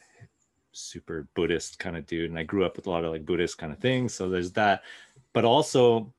super 0.77 1.27
buddhist 1.35 1.79
kind 1.79 1.97
of 1.97 2.05
dude 2.05 2.29
and 2.29 2.39
i 2.39 2.43
grew 2.43 2.65
up 2.65 2.75
with 2.75 2.87
a 2.87 2.89
lot 2.89 3.03
of 3.03 3.11
like 3.11 3.25
buddhist 3.25 3.57
kind 3.57 3.73
of 3.73 3.79
things 3.79 4.13
so 4.13 4.29
there's 4.29 4.51
that. 4.53 4.83
But 5.33 5.45
also 5.45 6.11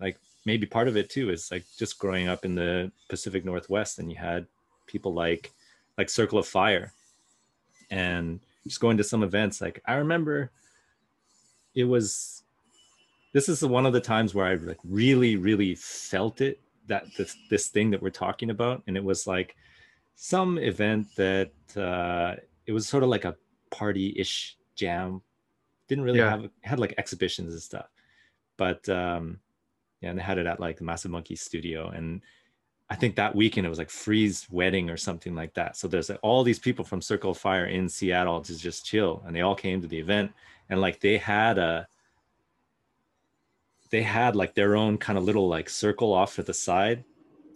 like 0.00 0.18
maybe 0.44 0.66
part 0.66 0.88
of 0.88 0.96
it 0.96 1.08
too 1.08 1.30
is 1.30 1.50
like 1.50 1.64
just 1.78 1.98
growing 1.98 2.28
up 2.28 2.44
in 2.44 2.54
the 2.54 2.90
Pacific 3.08 3.44
Northwest 3.44 3.98
and 3.98 4.10
you 4.10 4.18
had 4.18 4.46
people 4.86 5.14
like 5.14 5.52
like 5.96 6.10
Circle 6.10 6.38
of 6.38 6.46
Fire 6.46 6.92
and 7.90 8.40
just 8.66 8.80
going 8.80 8.96
to 8.96 9.04
some 9.04 9.22
events. 9.22 9.60
Like 9.60 9.80
I 9.86 9.94
remember 9.94 10.50
it 11.74 11.84
was 11.84 12.42
this 13.32 13.48
is 13.48 13.62
one 13.64 13.86
of 13.86 13.92
the 13.92 14.00
times 14.00 14.34
where 14.34 14.46
I 14.46 14.54
like 14.54 14.80
really 14.84 15.36
really 15.36 15.76
felt 15.76 16.40
it 16.40 16.60
that 16.88 17.04
this 17.16 17.36
this 17.50 17.68
thing 17.68 17.90
that 17.90 18.02
we're 18.02 18.10
talking 18.10 18.50
about. 18.50 18.82
And 18.86 18.96
it 18.96 19.04
was 19.04 19.26
like 19.26 19.56
some 20.16 20.58
event 20.58 21.06
that 21.16 21.52
uh 21.76 22.34
it 22.66 22.72
was 22.72 22.88
sort 22.88 23.04
of 23.04 23.08
like 23.08 23.24
a 23.24 23.36
party-ish 23.70 24.56
jam 24.74 25.22
didn't 25.88 26.04
really 26.04 26.18
Yeah. 26.18 26.30
have 26.30 26.50
had 26.62 26.78
like 26.80 26.94
exhibitions 26.98 27.52
and 27.52 27.62
stuff 27.62 27.88
but 28.56 28.88
um 28.88 29.40
yeah, 30.00 30.10
and 30.10 30.18
they 30.18 30.22
had 30.22 30.38
it 30.38 30.46
at 30.46 30.60
like 30.60 30.78
the 30.78 30.84
Massive 30.84 31.10
Monkey 31.10 31.36
studio. 31.36 31.90
And 31.90 32.22
I 32.88 32.96
think 32.96 33.16
that 33.16 33.34
weekend 33.34 33.66
it 33.66 33.68
was 33.68 33.78
like 33.78 33.90
Freeze 33.90 34.46
wedding 34.50 34.88
or 34.88 34.96
something 34.96 35.34
like 35.34 35.52
that. 35.54 35.76
So 35.76 35.88
there's 35.88 36.08
like 36.08 36.18
all 36.22 36.42
these 36.42 36.58
people 36.58 36.84
from 36.84 37.02
Circle 37.02 37.32
of 37.32 37.38
Fire 37.38 37.66
in 37.66 37.88
Seattle 37.88 38.40
to 38.40 38.56
just 38.56 38.86
chill. 38.86 39.22
And 39.26 39.36
they 39.36 39.42
all 39.42 39.54
came 39.54 39.80
to 39.82 39.86
the 39.86 39.98
event. 39.98 40.32
And 40.70 40.80
like 40.80 41.00
they 41.00 41.18
had 41.18 41.58
a 41.58 41.86
they 43.90 44.02
had 44.02 44.36
like 44.36 44.54
their 44.54 44.74
own 44.74 44.96
kind 44.96 45.18
of 45.18 45.24
little 45.24 45.48
like 45.48 45.68
circle 45.68 46.14
off 46.14 46.36
to 46.36 46.42
the 46.42 46.54
side. 46.54 47.04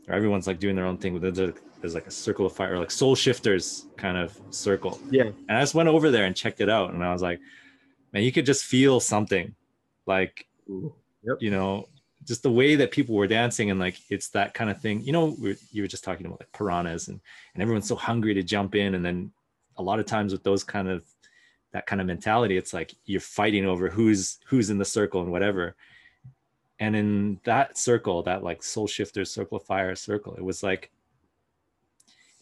Or 0.06 0.14
everyone's 0.14 0.46
like 0.46 0.58
doing 0.58 0.76
their 0.76 0.84
own 0.84 0.98
thing. 0.98 1.18
There's, 1.18 1.38
a, 1.38 1.54
there's 1.84 1.92
like 1.94 2.06
a 2.06 2.10
circle 2.10 2.46
of 2.46 2.52
fire, 2.54 2.76
or 2.76 2.78
like 2.78 2.90
soul 2.90 3.14
shifters 3.14 3.84
kind 3.98 4.16
of 4.16 4.34
circle. 4.48 4.98
yeah, 5.10 5.24
And 5.24 5.58
I 5.58 5.60
just 5.60 5.74
went 5.74 5.90
over 5.90 6.10
there 6.10 6.24
and 6.24 6.34
checked 6.34 6.62
it 6.62 6.70
out. 6.70 6.94
And 6.94 7.04
I 7.04 7.12
was 7.12 7.20
like, 7.20 7.40
man, 8.10 8.22
you 8.22 8.32
could 8.32 8.46
just 8.46 8.64
feel 8.64 9.00
something 9.00 9.54
like, 10.06 10.46
Yep. 10.66 11.36
you 11.40 11.50
know, 11.50 11.86
just 12.26 12.42
the 12.42 12.50
way 12.50 12.74
that 12.76 12.90
people 12.90 13.14
were 13.14 13.26
dancing 13.26 13.70
and 13.70 13.78
like, 13.78 13.98
it's 14.08 14.28
that 14.30 14.54
kind 14.54 14.70
of 14.70 14.80
thing. 14.80 15.02
You 15.02 15.12
know, 15.12 15.36
we 15.38 15.56
you 15.72 15.82
were 15.82 15.86
just 15.88 16.04
talking 16.04 16.24
about 16.24 16.40
like 16.40 16.52
piranhas 16.52 17.08
and, 17.08 17.20
and 17.52 17.62
everyone's 17.62 17.86
so 17.86 17.96
hungry 17.96 18.32
to 18.32 18.42
jump 18.42 18.74
in. 18.74 18.94
And 18.94 19.04
then 19.04 19.30
a 19.76 19.82
lot 19.82 20.00
of 20.00 20.06
times 20.06 20.32
with 20.32 20.42
those 20.42 20.64
kind 20.64 20.88
of, 20.88 21.04
that 21.72 21.84
kind 21.84 22.00
of 22.00 22.06
mentality, 22.06 22.56
it's 22.56 22.72
like 22.72 22.94
you're 23.04 23.20
fighting 23.20 23.66
over 23.66 23.90
who's, 23.90 24.38
who's 24.46 24.70
in 24.70 24.78
the 24.78 24.86
circle 24.86 25.20
and 25.20 25.30
whatever. 25.30 25.76
And 26.80 26.96
in 26.96 27.40
that 27.44 27.76
circle, 27.76 28.22
that 28.22 28.42
like 28.42 28.62
soul 28.62 28.86
shifter 28.86 29.26
circle 29.26 29.58
of 29.58 29.64
fire 29.64 29.94
circle, 29.94 30.34
it 30.34 30.42
was 30.42 30.62
like 30.62 30.90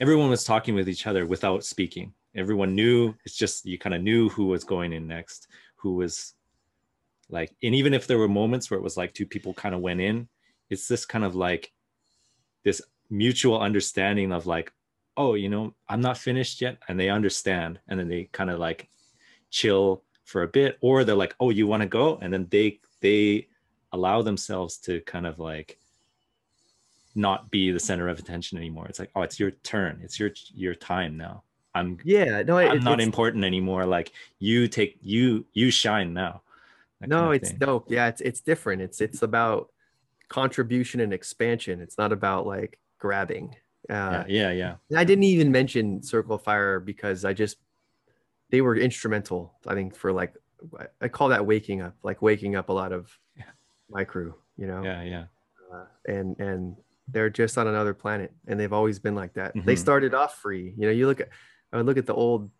everyone 0.02 0.28
was 0.28 0.42
talking 0.42 0.74
with 0.74 0.88
each 0.88 1.06
other 1.06 1.24
without 1.24 1.64
speaking. 1.64 2.12
Everyone 2.34 2.74
knew 2.74 3.14
it's 3.24 3.36
just 3.36 3.64
you 3.64 3.78
kind 3.78 3.94
of 3.94 4.02
knew 4.02 4.28
who 4.30 4.46
was 4.46 4.64
going 4.64 4.92
in 4.92 5.06
next, 5.06 5.46
who 5.76 5.94
was 5.94 6.34
like, 7.30 7.54
and 7.62 7.72
even 7.72 7.94
if 7.94 8.08
there 8.08 8.18
were 8.18 8.26
moments 8.26 8.68
where 8.68 8.78
it 8.78 8.82
was 8.82 8.96
like 8.96 9.14
two 9.14 9.26
people 9.26 9.54
kind 9.54 9.76
of 9.76 9.80
went 9.80 10.00
in, 10.00 10.28
it's 10.70 10.88
this 10.88 11.06
kind 11.06 11.24
of 11.24 11.36
like 11.36 11.70
this 12.64 12.82
mutual 13.10 13.60
understanding 13.60 14.32
of 14.32 14.44
like, 14.44 14.72
oh, 15.16 15.34
you 15.34 15.48
know, 15.48 15.72
I'm 15.88 16.00
not 16.00 16.18
finished 16.18 16.60
yet, 16.60 16.78
and 16.88 16.98
they 16.98 17.08
understand, 17.08 17.78
and 17.86 18.00
then 18.00 18.08
they 18.08 18.24
kind 18.32 18.50
of 18.50 18.58
like 18.58 18.88
chill 19.50 20.02
for 20.24 20.42
a 20.42 20.48
bit, 20.48 20.78
or 20.80 21.04
they're 21.04 21.14
like, 21.14 21.36
oh, 21.38 21.50
you 21.50 21.68
want 21.68 21.82
to 21.82 21.88
go, 21.88 22.18
and 22.20 22.32
then 22.32 22.48
they 22.50 22.80
they 23.02 23.46
allow 23.92 24.20
themselves 24.20 24.78
to 24.78 25.00
kind 25.02 25.28
of 25.28 25.38
like 25.38 25.78
not 27.14 27.50
be 27.50 27.70
the 27.70 27.80
center 27.80 28.08
of 28.08 28.18
attention 28.18 28.58
anymore. 28.58 28.86
It's 28.88 28.98
like, 28.98 29.10
oh, 29.14 29.22
it's 29.22 29.38
your 29.38 29.50
turn. 29.50 30.00
It's 30.02 30.18
your 30.18 30.30
your 30.54 30.74
time 30.74 31.16
now. 31.16 31.42
I'm 31.74 31.98
yeah. 32.04 32.42
No, 32.42 32.58
it, 32.58 32.68
I'm 32.68 32.80
not 32.84 33.00
important 33.00 33.44
anymore. 33.44 33.86
Like 33.86 34.12
you 34.38 34.68
take 34.68 34.98
you 35.02 35.46
you 35.52 35.70
shine 35.70 36.12
now. 36.12 36.42
That 37.00 37.08
no, 37.08 37.16
kind 37.20 37.28
of 37.28 37.34
it's 37.34 37.48
thing. 37.50 37.58
dope. 37.58 37.90
Yeah, 37.90 38.08
it's 38.08 38.20
it's 38.20 38.40
different. 38.40 38.82
It's 38.82 39.00
it's 39.00 39.22
about 39.22 39.70
contribution 40.28 41.00
and 41.00 41.12
expansion. 41.12 41.80
It's 41.80 41.98
not 41.98 42.12
about 42.12 42.46
like 42.46 42.78
grabbing. 42.98 43.56
Uh, 43.90 44.24
yeah, 44.28 44.50
yeah, 44.52 44.74
yeah. 44.88 44.98
I 44.98 45.04
didn't 45.04 45.24
even 45.24 45.50
mention 45.50 46.02
Circle 46.02 46.36
of 46.36 46.42
Fire 46.42 46.78
because 46.78 47.24
I 47.24 47.32
just 47.32 47.56
they 48.50 48.60
were 48.60 48.76
instrumental. 48.76 49.54
I 49.66 49.74
think 49.74 49.96
for 49.96 50.12
like 50.12 50.34
I 51.00 51.08
call 51.08 51.30
that 51.30 51.44
waking 51.44 51.80
up, 51.80 51.96
like 52.02 52.22
waking 52.22 52.54
up 52.54 52.68
a 52.68 52.72
lot 52.72 52.92
of 52.92 53.10
Yeah. 53.36 53.44
my 53.90 54.04
crew. 54.04 54.34
You 54.56 54.66
know, 54.68 54.82
Yeah, 54.84 55.02
yeah. 55.02 55.24
uh, 55.72 55.84
and 56.06 56.38
and 56.38 56.76
they're 57.12 57.30
just 57.30 57.56
on 57.58 57.66
another 57.66 57.94
planet, 57.94 58.32
and 58.46 58.58
they've 58.58 58.72
always 58.72 58.98
been 58.98 59.14
like 59.14 59.34
that. 59.34 59.52
They 59.54 59.74
Mhm. 59.74 59.78
started 59.78 60.14
off 60.14 60.38
free. 60.40 60.74
You 60.76 60.86
know, 60.86 60.92
you 60.92 61.06
look 61.06 61.20
at 61.20 61.28
I 61.72 61.76
would 61.78 61.86
look 61.86 61.96
at 61.98 62.06
the 62.06 62.14
old 62.14 62.50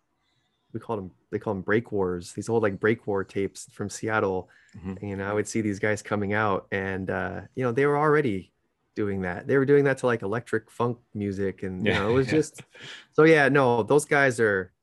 we 0.73 0.79
called 0.79 0.97
them 0.99 1.11
they 1.31 1.37
call 1.37 1.53
them 1.53 1.61
break 1.61 1.91
wars 1.91 2.33
these 2.33 2.49
old 2.49 2.63
like 2.63 2.79
break 2.79 3.05
war 3.05 3.23
tapes 3.23 3.69
from 3.71 3.89
seattle 3.91 4.49
Mhm. 4.75 4.97
and 5.03 5.21
i 5.23 5.31
would 5.31 5.47
see 5.47 5.61
these 5.61 5.77
guys 5.77 6.01
coming 6.01 6.33
out 6.33 6.65
and 6.71 7.11
uh 7.11 7.41
you 7.53 7.63
know 7.63 7.71
they 7.71 7.85
were 7.85 7.95
already 7.95 8.51
doing 8.95 9.21
that 9.21 9.45
they 9.45 9.55
were 9.59 9.65
doing 9.67 9.83
that 9.83 9.99
to 9.99 10.07
like 10.07 10.23
electric 10.23 10.71
funk 10.71 10.97
music 11.13 11.61
and 11.61 11.85
you 11.85 11.93
know 11.93 12.09
it 12.09 12.13
was 12.13 12.25
Yeah. 12.25 12.33
just 12.39 12.63
so 13.11 13.21
yeah 13.23 13.49
no 13.49 13.83
those 13.83 14.05
guys 14.05 14.39
are 14.39 14.73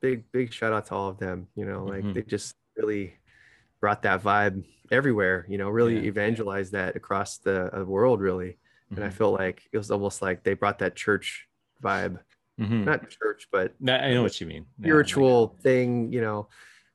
big 0.00 0.24
big 0.32 0.52
shout 0.52 0.72
out 0.72 0.86
to 0.86 0.94
all 0.96 1.08
of 1.10 1.18
them 1.18 1.46
you 1.54 1.64
know 1.64 1.84
like 1.84 2.02
Mhm. 2.04 2.14
they 2.14 2.22
just 2.22 2.56
really 2.76 3.14
brought 3.78 4.02
that 4.02 4.24
vibe 4.24 4.64
everywhere 4.90 5.46
you 5.48 5.58
know 5.58 5.70
really 5.70 5.94
Yeah. 6.00 6.06
evangelized 6.08 6.72
that 6.72 6.96
across 6.96 7.38
the 7.38 7.70
uh, 7.78 7.84
world 7.84 8.20
really 8.20 8.58
and 8.90 9.04
i 9.04 9.08
Mhm. 9.08 9.12
feel 9.12 9.32
like 9.32 9.62
it 9.72 9.78
was 9.78 9.90
almost 9.90 10.22
like 10.22 10.42
they 10.44 10.54
brought 10.54 10.78
that 10.78 10.94
church 10.94 11.48
vibe 11.82 12.18
Mhm. 12.58 12.84
not 12.84 13.08
church 13.10 13.48
but 13.50 13.74
I 13.82 14.14
know 14.14 14.22
what 14.22 14.40
you 14.40 14.46
mean. 14.46 14.64
Yeah, 14.78 14.84
spiritual 14.86 15.56
thing, 15.60 16.10
you 16.12 16.22
know. 16.22 16.48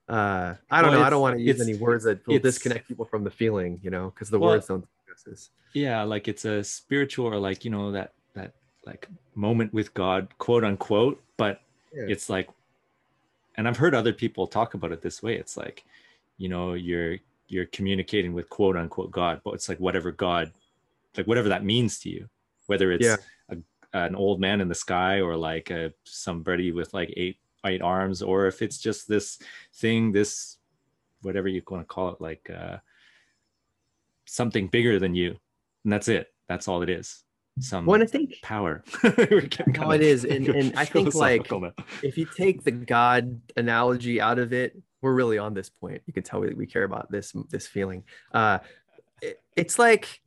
Uh, 0.09 0.55
I 0.71 0.81
don't 0.81 0.89
Well, 0.91 0.99
know. 1.01 1.05
I 1.05 1.09
don't 1.11 1.21
want 1.21 1.35
to 1.37 1.41
use 1.41 1.61
any 1.61 1.75
words 1.75 2.03
that 2.05 2.25
will 2.27 2.39
disconnect 2.39 2.87
people 2.87 3.05
from 3.05 3.23
the 3.23 3.29
feeling, 3.29 3.79
you 3.83 3.91
know, 3.91 4.09
because 4.09 4.29
the 4.31 4.39
Well, 4.39 4.51
words 4.51 4.65
don't 4.67 4.85
this. 5.25 5.51
yeah 5.73 6.01
like 6.01 6.27
it's 6.27 6.45
a 6.45 6.63
spiritual 6.63 7.27
or 7.27 7.37
like 7.37 7.63
you 7.63 7.69
know 7.69 7.91
that 7.91 8.13
that 8.33 8.53
like 8.87 9.07
moment 9.35 9.71
with 9.71 9.93
god 9.93 10.35
quote 10.39 10.63
unquote 10.63 11.21
but 11.37 11.61
Yeah. 11.93 12.05
it's 12.07 12.27
like 12.27 12.49
and 13.55 13.67
i've 13.67 13.77
heard 13.77 13.93
other 13.93 14.13
people 14.13 14.47
talk 14.47 14.73
about 14.73 14.91
it 14.91 15.01
this 15.03 15.21
way 15.21 15.35
it's 15.35 15.57
like 15.57 15.83
you 16.37 16.49
know 16.49 16.73
you're 16.73 17.17
you're 17.49 17.67
communicating 17.67 18.33
with 18.33 18.49
quote 18.49 18.75
unquote 18.75 19.11
god 19.11 19.41
but 19.43 19.53
it's 19.53 19.69
like 19.69 19.79
whatever 19.79 20.11
god 20.11 20.51
like 21.17 21.27
whatever 21.27 21.49
that 21.49 21.63
means 21.63 21.99
to 21.99 22.09
you 22.09 22.27
whether 22.67 22.91
it's 22.91 23.05
Yeah. 23.05 23.17
a, 23.49 23.57
an 23.93 24.15
old 24.15 24.39
man 24.39 24.61
in 24.61 24.67
the 24.67 24.75
sky 24.75 25.19
or 25.21 25.35
like 25.35 25.69
a 25.71 25.93
somebody 26.05 26.71
with 26.71 26.93
like 26.93 27.13
eight 27.17 27.37
eight 27.65 27.81
arms 27.81 28.21
or 28.21 28.47
if 28.47 28.61
it's 28.61 28.77
just 28.77 29.07
this 29.07 29.37
thing 29.75 30.11
this 30.11 30.57
whatever 31.21 31.47
you 31.47 31.61
want 31.69 31.81
to 31.83 31.93
call 31.93 32.09
it 32.09 32.21
like 32.21 32.49
uh 32.49 32.77
something 34.25 34.67
bigger 34.67 34.99
than 34.99 35.13
you 35.15 35.35
and 35.83 35.91
that's 35.93 36.07
it 36.07 36.33
that's 36.47 36.67
all 36.67 36.81
it 36.81 36.89
is 36.89 37.23
some 37.59 37.85
Well, 37.85 38.01
I 38.01 38.05
think 38.05 38.35
power 38.41 38.81
No, 39.03 39.91
it 39.91 40.01
is, 40.01 40.23
and- 40.23 40.47
and 40.47 40.73
I 40.79 40.85
think, 40.85 41.13
like, 41.13 41.51
now. 41.51 41.73
if 42.01 42.17
you 42.17 42.25
take 42.25 42.63
the 42.63 42.71
God 42.71 43.41
analogy 43.57 44.21
out 44.21 44.39
of 44.39 44.53
it, 44.53 44.77
we're 45.01 45.13
really 45.13 45.37
on 45.37 45.53
this 45.53 45.69
point. 45.69 46.01
You 46.05 46.13
can 46.13 46.23
tell 46.23 46.39
we, 46.39 46.53
we 46.53 46.65
care 46.65 46.85
about 46.85 47.11
this 47.11 47.33
this 47.49 47.67
feeling. 47.67 48.05
Uh, 48.33 48.59
it- 49.21 49.41
it's 49.57 49.77
like, 49.77 50.21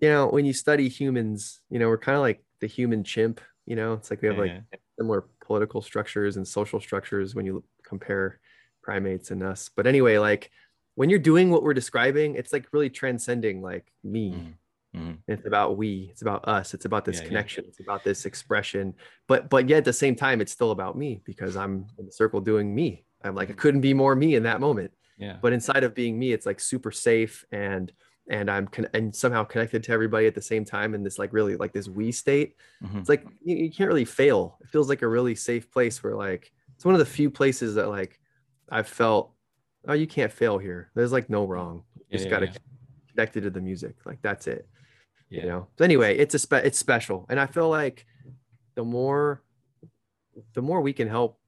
you 0.00 0.08
know, 0.08 0.28
when 0.28 0.44
you 0.44 0.52
study 0.52 0.88
humans, 0.88 1.60
you 1.70 1.78
know, 1.78 1.88
we're 1.88 1.98
kind 1.98 2.16
of 2.16 2.22
like 2.22 2.44
the 2.60 2.66
human 2.66 3.04
chimp. 3.04 3.40
You 3.66 3.76
know, 3.76 3.94
it's 3.94 4.10
like 4.10 4.20
we 4.22 4.28
have 4.28 4.36
Yeah, 4.36 4.42
like 4.42 4.52
yeah. 4.72 4.78
similar 4.98 5.24
political 5.44 5.80
structures 5.82 6.36
and 6.36 6.46
social 6.46 6.80
structures 6.80 7.34
when 7.34 7.46
you 7.46 7.64
compare 7.84 8.40
primates 8.82 9.30
and 9.30 9.42
us. 9.42 9.70
But 9.74 9.86
anyway, 9.86 10.18
like 10.18 10.50
when 10.94 11.10
you're 11.10 11.18
doing 11.18 11.50
what 11.50 11.62
we're 11.62 11.74
describing, 11.74 12.34
it's 12.34 12.52
like 12.52 12.66
really 12.72 12.90
transcending 12.90 13.62
like 13.62 13.90
me. 14.02 14.32
Mm. 14.32 14.54
Mhm. 14.94 15.18
It's 15.26 15.44
about 15.44 15.76
we. 15.76 16.08
It's 16.12 16.22
about 16.22 16.46
us. 16.46 16.72
It's 16.72 16.84
about 16.84 17.04
this 17.04 17.16
Yeah, 17.16 17.22
yeah. 17.22 17.28
connection. 17.28 17.64
It's 17.66 17.80
about 17.80 18.04
this 18.04 18.26
expression. 18.26 18.94
But 19.26 19.50
but 19.50 19.68
yet 19.68 19.78
at 19.78 19.84
the 19.84 19.92
same 19.92 20.14
time, 20.14 20.40
it's 20.40 20.52
still 20.52 20.70
about 20.70 20.96
me 20.96 21.20
because 21.24 21.56
I'm 21.56 21.86
in 21.98 22.06
the 22.06 22.12
circle 22.12 22.40
doing 22.40 22.72
me. 22.72 23.04
I'm 23.24 23.34
like 23.34 23.50
I 23.50 23.54
couldn't 23.54 23.80
be 23.80 23.94
more 23.94 24.14
me 24.14 24.36
in 24.36 24.44
that 24.44 24.60
moment. 24.60 24.92
Yeah. 25.18 25.38
But 25.42 25.52
inside 25.52 25.82
of 25.82 25.94
being 25.94 26.16
me, 26.18 26.32
it's 26.32 26.46
like 26.46 26.60
super 26.60 26.92
safe 26.92 27.44
and 27.50 27.90
and 28.28 28.50
I'm 28.50 28.66
con- 28.68 28.88
and 28.94 29.14
somehow 29.14 29.44
connected 29.44 29.82
to 29.84 29.92
everybody 29.92 30.26
at 30.26 30.34
the 30.34 30.42
same 30.42 30.64
time 30.64 30.94
in 30.94 31.02
this 31.02 31.18
like 31.18 31.32
really 31.32 31.56
like 31.56 31.72
this 31.72 31.88
we 31.88 32.10
state. 32.12 32.56
Mhm. 32.82 33.00
It's 33.00 33.08
like 33.08 33.26
you, 33.42 33.56
you 33.56 33.70
can't 33.70 33.88
really 33.88 34.04
fail. 34.06 34.58
It 34.62 34.68
feels 34.70 34.88
like 34.88 35.02
a 35.02 35.08
really 35.08 35.34
safe 35.34 35.70
place 35.70 36.02
where 36.02 36.14
like 36.16 36.50
it's 36.74 36.84
one 36.84 36.94
of 36.94 36.98
the 37.00 37.06
few 37.06 37.30
places 37.30 37.74
that 37.74 37.88
like 37.88 38.18
I've 38.70 38.88
felt 38.88 39.32
oh 39.86 39.92
you 39.92 40.06
can't 40.06 40.32
fail 40.32 40.56
here. 40.58 40.90
There's 40.94 41.12
like 41.12 41.28
no 41.28 41.44
wrong. 41.46 41.84
You 41.96 42.04
Yeah, 42.08 42.16
just 42.16 42.24
yeah, 42.24 42.30
gotta 42.30 42.46
yeah. 42.46 42.52
connected 43.10 43.42
to 43.42 43.50
the 43.50 43.60
music. 43.60 43.96
Like 44.06 44.20
that's 44.22 44.46
it 44.46 44.66
Yeah. 45.30 45.42
you 45.42 45.48
know 45.48 45.68
so 45.78 45.84
anyway 45.84 46.16
it's 46.16 46.34
a 46.34 46.38
spe- 46.38 46.64
it's 46.68 46.78
special 46.78 47.26
and 47.28 47.38
i 47.40 47.46
feel 47.46 47.68
like 47.68 48.06
the 48.74 48.84
more 48.84 49.42
the 50.54 50.62
more 50.62 50.80
we 50.80 50.92
can 50.92 51.08
help 51.08 51.38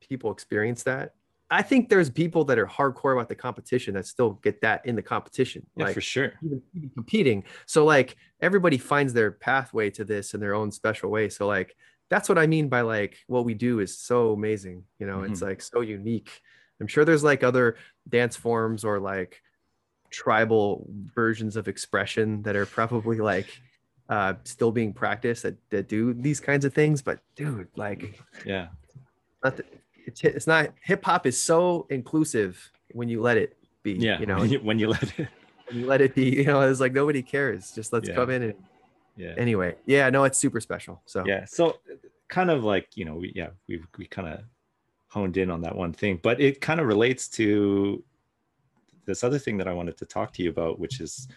people 0.00 0.30
experience 0.30 0.82
that 0.84 1.14
i 1.50 1.62
think 1.62 1.88
there's 1.88 2.10
people 2.10 2.44
that 2.44 2.58
are 2.58 2.66
hardcore 2.66 3.12
about 3.14 3.28
the 3.28 3.34
competition 3.34 3.94
that 3.94 4.06
still 4.06 4.32
get 4.42 4.60
that 4.60 4.84
in 4.84 4.96
the 4.96 5.02
competition 5.02 5.64
Yeah, 5.76 5.84
like 5.86 5.94
for 5.94 6.00
sure. 6.00 6.32
even, 6.44 6.62
even 6.74 6.90
competing. 6.90 7.44
So 7.66 7.84
like 7.84 8.16
everybody 8.40 8.78
finds 8.78 9.12
their 9.12 9.30
pathway 9.32 9.90
to 9.90 10.04
this 10.04 10.34
in 10.34 10.40
their 10.40 10.54
own 10.54 10.70
special 10.72 11.10
way. 11.10 11.28
So 11.28 11.46
like 11.46 11.76
that's 12.08 12.28
what 12.28 12.38
i 12.38 12.46
mean 12.46 12.68
by 12.68 12.82
like 12.82 13.16
what 13.26 13.44
we 13.44 13.54
do 13.54 13.80
is 13.80 13.98
so 13.98 14.32
amazing 14.32 14.84
you 14.98 15.06
know? 15.06 15.22
It's 15.22 15.42
like 15.42 15.60
so 15.60 15.80
unique. 15.80 16.30
I'm 16.80 16.86
sure 16.86 17.04
there's 17.04 17.24
like 17.24 17.42
other 17.42 17.76
dance 18.08 18.36
forms 18.36 18.84
or 18.84 18.98
like 19.00 19.42
tribal 20.10 20.86
versions 21.14 21.56
of 21.56 21.68
expression 21.68 22.42
that 22.42 22.54
are 22.56 22.66
probably 22.66 23.18
like 23.18 23.48
uh 24.08 24.34
still 24.44 24.70
being 24.70 24.92
practiced 24.92 25.42
that, 25.42 25.56
that 25.70 25.88
do 25.88 26.14
these 26.14 26.38
kinds 26.38 26.64
of 26.64 26.72
things 26.72 27.02
but 27.02 27.18
dude 27.34 27.66
like 27.76 28.20
Yeah. 28.44 28.68
not 29.42 29.56
the, 29.56 29.64
it's, 30.06 30.22
it's 30.24 30.46
not 30.46 30.70
hip 30.82 31.04
hop 31.04 31.26
is 31.26 31.38
so 31.40 31.86
inclusive 31.90 32.70
when 32.92 33.08
you 33.08 33.20
let 33.20 33.36
it 33.36 33.56
be 33.82 33.92
Yeah. 33.92 34.18
you 34.20 34.26
know 34.26 34.38
when 34.38 34.50
you, 34.50 34.58
when 34.60 34.78
you 34.78 34.88
let 34.88 35.02
it. 35.18 35.28
when 35.68 35.80
you 35.80 35.86
let 35.86 36.00
it 36.00 36.14
be 36.14 36.24
you 36.36 36.44
know 36.44 36.60
it's 36.62 36.80
like 36.80 36.92
nobody 36.92 37.22
cares 37.22 37.72
just 37.72 37.92
let's 37.92 38.08
Yeah. 38.08 38.14
come 38.14 38.30
in 38.30 38.42
and 38.42 38.54
Yeah. 39.16 39.34
anyway 39.36 39.74
yeah 39.86 40.08
no 40.10 40.24
it's 40.24 40.38
super 40.38 40.60
special 40.60 41.02
so 41.06 41.24
yeah 41.26 41.44
so 41.44 41.78
kind 42.28 42.50
of 42.50 42.64
like 42.64 42.88
you 42.96 43.04
know 43.04 43.14
we 43.16 43.32
yeah 43.34 43.50
we 43.68 43.82
we 43.98 44.06
kind 44.06 44.28
of 44.28 44.40
honed 45.08 45.36
in 45.36 45.50
on 45.50 45.60
that 45.62 45.74
one 45.74 45.92
thing 45.92 46.18
but 46.22 46.40
it 46.40 46.60
kind 46.60 46.80
of 46.80 46.86
relates 46.86 47.28
to 47.28 48.02
this 49.06 49.22
other 49.24 49.38
thing 49.38 49.56
that 49.58 49.68
i 49.68 49.72
wanted 49.72 49.96
to 49.96 50.04
talk 50.04 50.32
to 50.32 50.42
you 50.42 50.50
about 50.50 50.78
which 50.78 51.00
is 51.00 51.28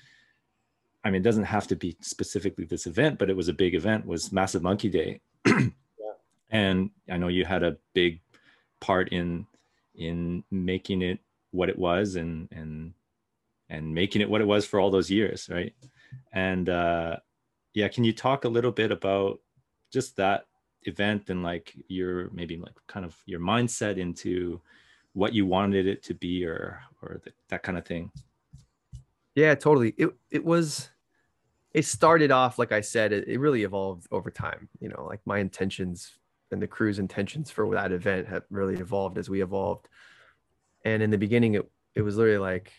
i 1.04 1.10
mean 1.10 1.22
it 1.22 1.24
doesn't 1.24 1.44
have 1.44 1.68
to 1.68 1.76
be 1.76 1.96
specifically 2.02 2.66
this 2.66 2.88
event 2.88 3.18
but 3.20 3.30
it 3.30 3.36
was 3.38 3.48
a 3.48 3.54
big 3.54 3.76
event 3.76 4.06
was 4.06 4.32
massive 4.32 4.64
monkey 4.64 4.90
day 4.90 5.22
and 6.52 6.90
i 7.12 7.18
know 7.18 7.28
you 7.28 7.46
had 7.46 7.64
a 7.64 7.78
big 7.94 8.20
part 8.80 9.10
in 9.10 9.46
in 9.96 10.44
making 10.52 11.02
it 11.02 11.20
what 11.52 11.70
it 11.70 11.78
was 11.78 12.16
and 12.16 12.48
and 12.52 12.94
and 13.70 13.94
making 13.94 14.22
it 14.22 14.30
what 14.30 14.42
it 14.42 14.48
was 14.48 14.66
for 14.66 14.80
all 14.80 14.92
those 14.92 15.10
years 15.10 15.50
right? 15.50 15.74
And 16.32 16.70
uh 16.70 17.18
yeah 17.74 17.88
can 17.88 18.04
you 18.04 18.14
talk 18.14 18.46
a 18.46 18.50
little 18.50 18.72
bit 18.72 18.92
about 18.92 19.40
just 19.92 20.16
that 20.18 20.46
event 20.84 21.30
and 21.30 21.44
like 21.44 21.76
your 21.88 22.30
maybe 22.32 22.58
like 22.58 22.76
kind 22.88 23.06
of 23.06 23.16
your 23.26 23.40
mindset 23.40 23.98
into 23.98 24.62
what 25.14 25.34
you 25.34 25.46
wanted 25.46 25.88
it 25.88 26.04
to 26.04 26.14
be 26.14 26.46
or 26.46 26.82
or 27.02 27.20
th- 27.24 27.36
that 27.50 27.64
kind 27.64 27.78
of 27.78 27.86
thing? 27.86 28.12
Yeah 29.36 29.56
totally. 29.56 29.94
It, 29.98 30.10
it 30.32 30.44
was 30.44 30.90
it 31.74 31.86
started 31.86 32.32
off 32.32 32.58
like 32.58 32.72
i 32.72 32.82
said 32.82 33.12
it, 33.12 33.28
it 33.28 33.40
really 33.40 33.64
evolved 33.64 34.08
over 34.12 34.32
time 34.32 34.68
you 34.80 34.90
know 34.90 35.06
like 35.06 35.22
my 35.26 35.40
intentions 35.40 36.19
and 36.52 36.62
the 36.62 36.68
crew's 36.68 37.00
intentions 37.00 37.52
for 37.52 37.70
that 37.74 37.92
event 37.92 38.28
have 38.28 38.44
really 38.50 38.76
evolved 38.76 39.18
as 39.18 39.30
we 39.30 39.42
evolved. 39.42 39.88
And 40.84 41.04
in 41.04 41.10
the 41.10 41.18
beginning 41.18 41.56
it, 41.56 41.70
it 41.96 42.02
was 42.02 42.18
literally 42.18 42.40
like 42.40 42.72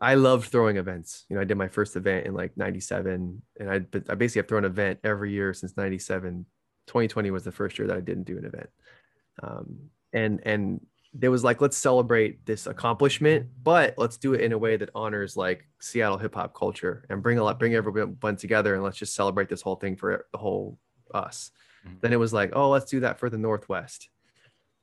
i 0.00 0.14
loved 0.14 0.50
throwing 0.50 0.76
events. 0.76 1.24
You 1.28 1.36
know 1.36 1.42
i 1.42 1.44
did 1.44 1.56
my 1.56 1.68
first 1.68 1.96
event 1.96 2.26
in 2.26 2.34
like 2.34 2.56
97 2.56 3.42
and 3.60 3.70
i, 3.70 3.74
I 3.74 4.14
basically 4.14 4.40
have 4.40 4.48
thrown 4.48 4.64
an 4.64 4.70
event 4.70 5.00
every 5.04 5.32
year 5.32 5.52
since 5.54 5.76
97 5.76 6.46
2020 6.86 7.30
was 7.30 7.44
the 7.44 7.52
first 7.52 7.78
year 7.78 7.88
that 7.88 7.96
i 7.96 8.00
didn't 8.00 8.24
do 8.24 8.38
an 8.38 8.44
event. 8.44 8.70
Um, 9.42 9.90
and 10.12 10.40
and 10.44 10.80
there 11.12 11.30
was 11.30 11.44
like 11.44 11.60
let's 11.60 11.76
celebrate 11.76 12.44
this 12.46 12.66
accomplishment 12.66 13.46
but 13.62 13.94
let's 13.96 14.16
do 14.16 14.34
it 14.34 14.40
in 14.40 14.52
a 14.52 14.58
way 14.58 14.76
that 14.76 14.90
honors 14.94 15.36
like 15.36 15.66
seattle 15.80 16.18
hip-hop 16.18 16.54
culture 16.54 17.06
and 17.08 17.22
bring 17.22 17.38
a 17.38 17.44
lot 17.44 17.58
bring 17.58 17.74
everyone 17.74 18.36
together 18.36 18.74
and 18.74 18.82
let's 18.82 18.98
just 18.98 19.14
celebrate 19.14 19.48
this 19.48 19.62
whole 19.62 19.76
thing 19.76 19.96
for 19.96 20.26
the 20.32 20.38
whole 20.38 20.78
us 21.14 21.50
Mhm. 21.86 22.00
then 22.00 22.12
it 22.12 22.18
was 22.18 22.32
like 22.32 22.50
oh 22.54 22.70
let's 22.70 22.90
do 22.90 23.00
that 23.00 23.18
for 23.18 23.30
the 23.30 23.38
northwest 23.38 24.08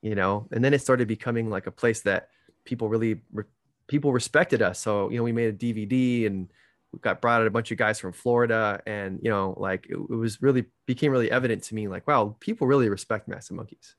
you 0.01 0.15
know? 0.15 0.47
And 0.51 0.63
then 0.63 0.73
it 0.73 0.81
started 0.81 1.07
becoming 1.07 1.49
like 1.49 1.65
a 1.65 1.71
place 1.71 2.01
that 2.01 2.29
people 2.65 2.89
really 2.89 3.21
re- 3.31 3.45
people 3.87 4.11
respected 4.11 4.61
us. 4.61 4.79
So 4.79 5.09
you 5.09 5.17
know 5.17 5.23
we 5.23 5.31
made 5.31 5.49
a 5.49 5.53
dvd 5.53 6.27
and 6.27 6.49
we 6.91 6.99
got 6.99 7.21
brought 7.21 7.41
out 7.41 7.47
a 7.47 7.51
bunch 7.51 7.71
of 7.71 7.77
guys 7.77 7.99
from 7.99 8.13
florida 8.13 8.81
and 8.85 9.19
you 9.23 9.29
know 9.29 9.55
like 9.57 9.87
it, 9.89 9.95
it 9.95 10.15
was 10.15 10.41
really 10.41 10.65
became 10.85 11.11
really 11.11 11.31
evident 11.31 11.63
to 11.63 11.75
me 11.75 11.87
like 11.87 12.05
wow 12.07 12.35
people 12.39 12.67
really 12.67 12.89
respect 12.89 13.27
massive 13.27 13.55
monkeys 13.55 13.95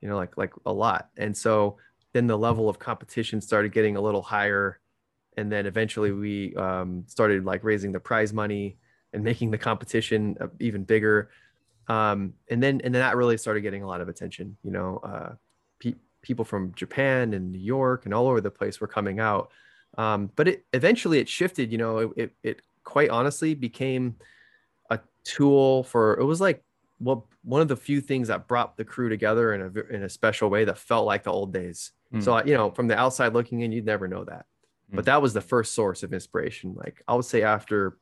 you 0.00 0.08
know 0.08 0.16
like 0.16 0.36
like 0.36 0.52
a 0.66 0.72
lot. 0.72 1.10
And 1.16 1.36
so 1.36 1.76
then 2.12 2.26
the 2.26 2.38
level 2.38 2.68
of 2.68 2.78
competition 2.78 3.40
started 3.40 3.72
getting 3.72 3.96
a 3.96 4.00
little 4.00 4.22
higher. 4.22 4.80
And 5.36 5.52
then 5.52 5.66
eventually 5.66 6.10
we 6.12 6.54
um, 6.56 7.04
started 7.06 7.44
like 7.44 7.62
raising 7.64 7.92
the 7.92 8.00
prize 8.00 8.32
money 8.32 8.78
and 9.12 9.22
making 9.22 9.50
the 9.50 9.58
competition 9.58 10.36
uh, 10.40 10.48
even 10.60 10.84
bigger 10.84 11.30
um, 11.88 12.34
and 12.50 12.62
then 12.62 12.80
and 12.84 12.94
then 12.94 13.00
that 13.00 13.16
really 13.16 13.36
started 13.38 13.60
getting 13.62 13.82
a 13.82 13.86
lot 13.86 14.00
of 14.00 14.08
attention 14.08 14.56
you 14.62 14.70
know 14.70 14.98
uh, 15.04 15.32
pe- 15.80 15.94
people 16.22 16.44
from 16.44 16.72
japan 16.74 17.32
and 17.34 17.52
new 17.52 17.58
york 17.58 18.04
and 18.04 18.12
all 18.14 18.26
over 18.28 18.40
the 18.40 18.50
place 18.50 18.80
were 18.80 18.86
coming 18.88 19.20
out 19.20 19.50
um, 19.96 20.30
but 20.36 20.46
it 20.48 20.64
eventually 20.72 21.18
it 21.18 21.28
shifted 21.28 21.72
you 21.72 21.78
know 21.78 21.98
it, 21.98 22.10
it, 22.16 22.32
it 22.42 22.62
quite 22.84 23.10
honestly 23.10 23.54
became 23.54 24.14
a 24.90 24.98
tool 25.24 25.82
for 25.84 26.18
it 26.18 26.24
was 26.24 26.40
like 26.40 26.62
well 27.00 27.26
one 27.44 27.60
of 27.60 27.68
the 27.68 27.76
few 27.76 28.00
things 28.00 28.28
that 28.28 28.46
brought 28.48 28.76
the 28.76 28.84
crew 28.84 29.08
together 29.08 29.54
in 29.54 29.60
a 29.62 29.94
in 29.94 30.02
a 30.02 30.08
special 30.08 30.50
way 30.50 30.64
that 30.64 30.76
felt 30.78 31.06
like 31.06 31.22
the 31.24 31.30
old 31.32 31.52
days 31.52 31.92
Mm. 32.10 32.22
so 32.24 32.42
you 32.42 32.54
know 32.54 32.70
from 32.70 32.88
the 32.88 32.96
outside 32.98 33.34
looking 33.34 33.60
in 33.60 33.70
you'd 33.70 33.84
never 33.84 34.08
know 34.08 34.24
that 34.24 34.46
but 34.90 35.02
Mm. 35.02 35.08
that 35.08 35.20
was 35.20 35.34
the 35.34 35.42
first 35.42 35.74
source 35.74 36.02
of 36.02 36.14
inspiration 36.14 36.74
like 36.74 37.02
i 37.06 37.14
would 37.14 37.26
say 37.26 37.42
after 37.42 37.98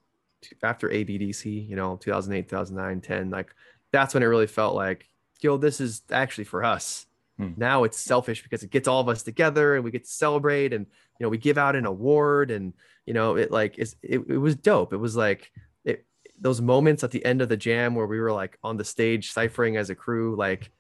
after 0.63 0.89
abdc 0.89 1.69
you 1.69 1.75
know 1.75 1.97
2008 1.97 2.49
2009 2.49 3.01
10 3.01 3.31
like 3.31 3.53
that's 3.97 4.13
when 4.13 4.23
it 4.23 4.27
really 4.27 4.47
felt 4.47 4.75
like 4.75 5.09
yo 5.41 5.57
this 5.57 5.81
is 5.81 6.03
actually 6.11 6.45
for 6.45 6.63
us. 6.63 7.07
Hmm. 7.39 7.53
now 7.57 7.85
it's 7.85 7.99
selfish 7.99 8.43
because 8.43 8.63
it 8.63 8.71
gets 8.71 8.89
all 8.89 9.01
of 9.01 9.11
us 9.11 9.23
together 9.23 9.75
and 9.75 9.85
we 9.85 9.91
get 9.91 10.05
to 10.05 10.11
celebrate 10.11 10.73
and 10.73 10.87
you 10.87 11.25
know 11.25 11.29
we 11.29 11.37
give 11.37 11.59
out 11.59 11.77
an 11.77 11.85
award 11.85 12.51
and 12.51 12.73
you 13.05 13.13
know 13.13 13.37
it 13.37 13.51
like 13.51 13.77
it's, 13.77 13.95
it, 14.03 14.21
it 14.27 14.39
was 14.39 14.55
dope. 14.55 14.93
It 14.93 14.99
was 14.99 15.17
like 15.17 15.51
it 15.85 16.07
those 16.39 16.61
moments 16.61 17.05
at 17.05 17.11
the 17.11 17.25
end 17.25 17.43
of 17.43 17.49
the 17.49 17.57
jam 17.57 17.95
where 17.95 18.07
we 18.07 18.21
were 18.21 18.33
like 18.33 18.59
on 18.63 18.77
the 18.77 18.85
stage 18.85 19.33
ciphering 19.33 19.77
as 19.77 19.91
a 19.91 19.95
crew 19.95 20.37
like 20.37 20.71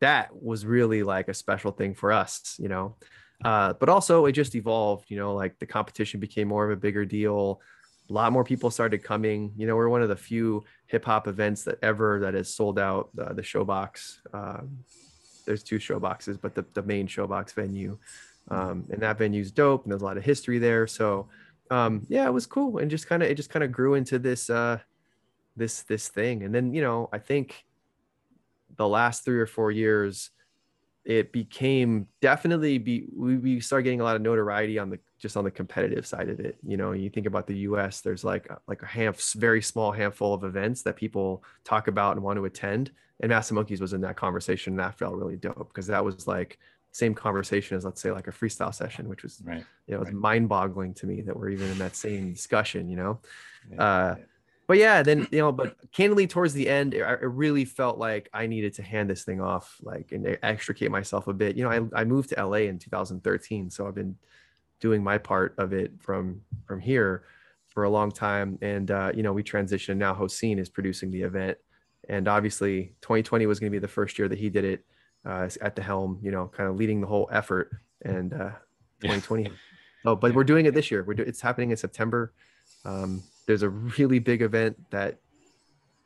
that 0.00 0.30
was 0.32 0.66
really 0.66 1.02
like 1.02 1.28
a 1.28 1.34
special 1.34 1.72
thing 1.72 1.94
for 1.94 2.12
us 2.12 2.56
you 2.58 2.68
know? 2.68 2.96
Uh, 3.44 3.74
but 3.74 3.88
also 3.88 4.24
it 4.26 4.32
just 4.32 4.54
evolved 4.54 5.10
you 5.10 5.16
know 5.16 5.34
like 5.34 5.58
the 5.58 5.66
competition 5.66 6.20
became 6.20 6.48
more 6.48 6.64
of 6.64 6.70
a 6.70 6.80
bigger 6.80 7.04
deal 7.04 7.60
a 8.08 8.12
lot 8.12 8.32
more 8.32 8.44
people 8.44 8.70
started 8.70 9.02
coming. 9.02 9.52
You 9.56 9.66
know 9.66 9.76
we're 9.76 9.88
one 9.88 10.02
of 10.02 10.08
the 10.08 10.16
few 10.16 10.64
hip-hop 10.86 11.26
events 11.26 11.64
that 11.64 11.78
ever 11.82 12.20
that 12.20 12.34
has 12.34 12.52
sold 12.54 12.78
out 12.78 13.10
uh, 13.20 13.32
the 13.32 13.42
showbox 13.42 14.18
um, 14.32 14.78
there's 15.44 15.62
two 15.62 15.78
showboxes 15.78 16.40
but 16.40 16.54
the, 16.54 16.64
the 16.74 16.82
main 16.82 17.06
showbox 17.06 17.54
venue 17.54 17.96
um, 18.50 18.84
and 18.90 19.00
that 19.00 19.18
venue's 19.18 19.50
dope 19.50 19.84
and 19.84 19.92
there's 19.92 20.02
a 20.02 20.04
lot 20.04 20.16
of 20.16 20.24
history 20.24 20.58
there. 20.58 20.86
So 20.86 21.28
um, 21.70 22.06
yeah 22.08 22.26
it 22.26 22.32
was 22.32 22.46
cool 22.46 22.78
and 22.78 22.90
just 22.90 23.08
kind 23.08 23.22
of 23.22 23.30
it 23.30 23.34
just 23.36 23.50
kind 23.50 23.64
of 23.64 23.72
grew 23.72 23.94
into 23.94 24.18
this 24.18 24.50
uh, 24.50 24.78
this 25.56 25.82
this 25.82 26.08
thing. 26.08 26.42
And 26.42 26.54
then 26.54 26.72
you 26.72 26.82
know 26.82 27.08
i 27.12 27.18
think 27.18 27.64
the 28.76 28.86
last 28.86 29.24
three 29.24 29.40
or 29.40 29.46
four 29.46 29.70
years 29.70 30.30
it 31.06 31.32
became 31.32 32.08
definitely 32.20 32.78
be 32.78 33.06
we, 33.16 33.36
we 33.38 33.60
started 33.60 33.84
getting 33.84 34.00
a 34.00 34.04
lot 34.04 34.16
of 34.16 34.22
notoriety 34.22 34.76
on 34.78 34.90
the 34.90 34.98
just 35.18 35.36
on 35.36 35.44
the 35.44 35.50
competitive 35.50 36.04
side 36.06 36.28
of 36.28 36.40
it 36.40 36.58
you 36.66 36.76
know 36.76 36.90
you 36.92 37.08
think 37.08 37.26
about 37.26 37.46
the 37.46 37.54
us 37.54 38.00
there's 38.00 38.24
like 38.24 38.48
like 38.66 38.82
a 38.82 38.86
half 38.86 39.22
very 39.34 39.62
small 39.62 39.92
handful 39.92 40.34
of 40.34 40.42
events 40.44 40.82
that 40.82 40.96
people 40.96 41.44
talk 41.64 41.86
about 41.88 42.16
and 42.16 42.24
want 42.24 42.36
to 42.36 42.44
attend 42.44 42.90
and 43.20 43.30
massive 43.30 43.54
monkeys 43.54 43.80
was 43.80 43.92
in 43.92 44.00
that 44.00 44.16
conversation 44.16 44.72
and 44.72 44.80
that 44.80 44.98
felt 44.98 45.14
really 45.14 45.36
dope 45.36 45.68
because 45.68 45.86
that 45.86 46.04
was 46.04 46.26
like 46.26 46.58
same 46.90 47.14
conversation 47.14 47.76
as 47.76 47.84
let's 47.84 48.00
say 48.02 48.10
like 48.10 48.26
a 48.26 48.32
freestyle 48.32 48.74
session 48.74 49.08
which 49.08 49.22
was 49.22 49.40
right 49.44 49.64
you 49.86 49.94
know 49.94 50.02
Right. 50.02 50.12
mind-boggling 50.12 50.92
to 50.94 51.06
me 51.06 51.20
that 51.22 51.36
we're 51.36 51.50
even 51.50 51.70
in 51.70 51.78
that 51.78 51.94
same 51.94 52.32
discussion 52.32 52.88
you 52.88 52.96
know 52.96 53.20
Yeah, 53.70 53.82
uh 53.82 54.14
yeah. 54.18 54.24
But 54.66 54.78
yeah 54.78 55.02
then 55.02 55.26
you 55.30 55.38
know 55.38 55.52
but 55.52 55.76
candidly 55.92 56.26
towards 56.26 56.52
the 56.52 56.68
end 56.68 56.94
it, 56.94 57.00
it 57.00 57.26
really 57.26 57.64
felt 57.64 57.98
like 57.98 58.28
i 58.32 58.46
needed 58.46 58.74
to 58.74 58.82
hand 58.82 59.08
this 59.08 59.24
thing 59.24 59.40
off 59.40 59.76
like 59.82 60.12
and 60.12 60.38
extricate 60.42 60.90
myself 60.90 61.26
a 61.26 61.32
bit 61.32 61.56
you 61.56 61.64
know 61.64 61.70
I, 61.70 62.00
I 62.00 62.04
moved 62.04 62.30
to 62.30 62.46
la 62.46 62.54
in 62.54 62.78
2013 62.78 63.70
so 63.70 63.86
i've 63.86 63.94
been 63.94 64.16
doing 64.80 65.02
my 65.02 65.18
part 65.18 65.54
of 65.58 65.72
it 65.72 65.92
from 66.00 66.40
from 66.66 66.80
here 66.80 67.24
for 67.76 67.84
a 67.84 67.90
long 67.90 68.10
time, 68.10 68.58
and 68.62 68.90
uh, 68.90 69.12
you 69.14 69.22
know 69.22 69.34
we 69.34 69.42
transitioned. 69.42 69.98
Now 69.98 70.14
Hossein 70.14 70.58
is 70.58 70.68
producing 70.68 71.10
the 71.10 71.22
event, 71.22 71.58
and 72.08 72.26
obviously 72.26 72.94
2020 73.02 73.46
was 73.46 73.60
going 73.60 73.70
to 73.70 73.74
be 73.74 73.78
the 73.78 73.86
first 73.86 74.18
year 74.18 74.28
that 74.28 74.38
he 74.38 74.48
did 74.48 74.64
it 74.64 74.86
uh, 75.26 75.48
at 75.60 75.76
the 75.76 75.82
helm. 75.82 76.18
You 76.22 76.30
know, 76.30 76.48
kind 76.48 76.70
of 76.70 76.76
leading 76.76 77.02
the 77.02 77.06
whole 77.06 77.28
effort, 77.30 77.70
and 78.02 78.32
uh, 78.32 78.52
2020. 79.02 79.50
Oh, 80.04 80.14
but 80.14 80.32
we're 80.36 80.44
doing 80.44 80.66
it 80.66 80.74
this 80.74 80.88
year. 80.88 81.02
We're 81.02 81.14
do- 81.14 81.24
it's 81.24 81.40
happening 81.40 81.72
in 81.72 81.76
September. 81.76 82.32
Um, 82.84 83.24
there's 83.46 83.62
a 83.62 83.68
really 83.68 84.18
big 84.18 84.42
event 84.42 84.76
that 84.90 85.18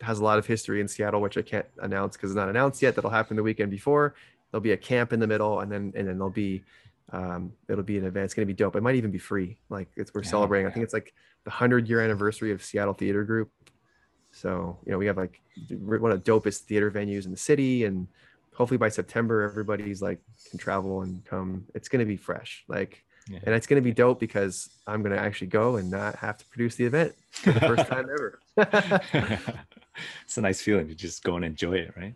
has 0.00 0.18
a 0.18 0.24
lot 0.24 0.38
of 0.38 0.46
history 0.46 0.80
in 0.80 0.88
Seattle, 0.88 1.20
which 1.20 1.36
I 1.36 1.42
can't 1.42 1.66
announce 1.78 2.16
because 2.16 2.30
it's 2.30 2.36
not 2.36 2.48
announced 2.48 2.82
yet. 2.82 2.94
That'll 2.94 3.10
happen 3.10 3.36
the 3.36 3.42
weekend 3.42 3.70
before. 3.70 4.14
There'll 4.50 4.62
be 4.62 4.72
a 4.72 4.76
camp 4.76 5.12
in 5.12 5.20
the 5.20 5.26
middle, 5.26 5.60
and 5.60 5.70
then 5.70 5.92
and 5.94 6.08
then 6.08 6.18
there'll 6.18 6.30
be 6.30 6.64
um, 7.12 7.52
it'll 7.68 7.84
be 7.84 7.98
an 7.98 8.04
event. 8.04 8.24
It's 8.24 8.34
gonna 8.34 8.46
be 8.46 8.54
dope. 8.54 8.76
It 8.76 8.82
might 8.82 8.94
even 8.94 9.10
be 9.10 9.18
free. 9.18 9.58
Like 9.68 9.88
it's 9.96 10.12
we're 10.14 10.22
Yeah, 10.22 10.30
celebrating. 10.30 10.66
I 10.66 10.70
think 10.70 10.84
it's 10.84 10.94
like 10.94 11.14
the 11.44 11.50
hundred 11.50 11.88
year 11.88 12.00
anniversary 12.00 12.52
of 12.52 12.62
Seattle 12.62 12.94
Theater 12.94 13.24
Group. 13.24 13.50
So 14.32 14.78
you 14.86 14.92
know 14.92 14.98
we 14.98 15.06
have 15.06 15.16
like 15.16 15.40
one 15.70 16.12
of 16.12 16.22
the 16.22 16.30
dopest 16.30 16.60
theater 16.60 16.90
venues 16.90 17.24
in 17.24 17.30
the 17.30 17.36
city, 17.36 17.84
and 17.84 18.08
hopefully 18.54 18.78
by 18.78 18.88
September 18.88 19.42
everybody's 19.42 20.02
like 20.02 20.20
can 20.50 20.58
travel 20.58 21.02
and 21.02 21.24
come. 21.24 21.66
It's 21.74 21.88
gonna 21.88 22.06
be 22.06 22.16
fresh. 22.16 22.64
Like 22.68 23.04
Yeah. 23.28 23.38
and 23.44 23.54
it's 23.54 23.66
gonna 23.66 23.80
be 23.82 23.92
dope 23.92 24.18
because 24.18 24.70
I'm 24.86 25.02
gonna 25.02 25.16
actually 25.16 25.48
go 25.48 25.76
and 25.76 25.90
not 25.90 26.16
have 26.16 26.38
to 26.38 26.44
produce 26.46 26.74
the 26.76 26.84
event 26.84 27.14
for 27.30 27.52
the 27.52 27.60
first 27.60 27.86
time 27.86 28.06
ever. 28.10 28.38
it's 30.24 30.36
a 30.36 30.40
nice 30.40 30.60
feeling 30.62 30.88
to 30.88 30.94
just 30.94 31.22
go 31.22 31.36
and 31.36 31.44
enjoy 31.44 31.74
it, 31.74 31.94
right? 31.96 32.14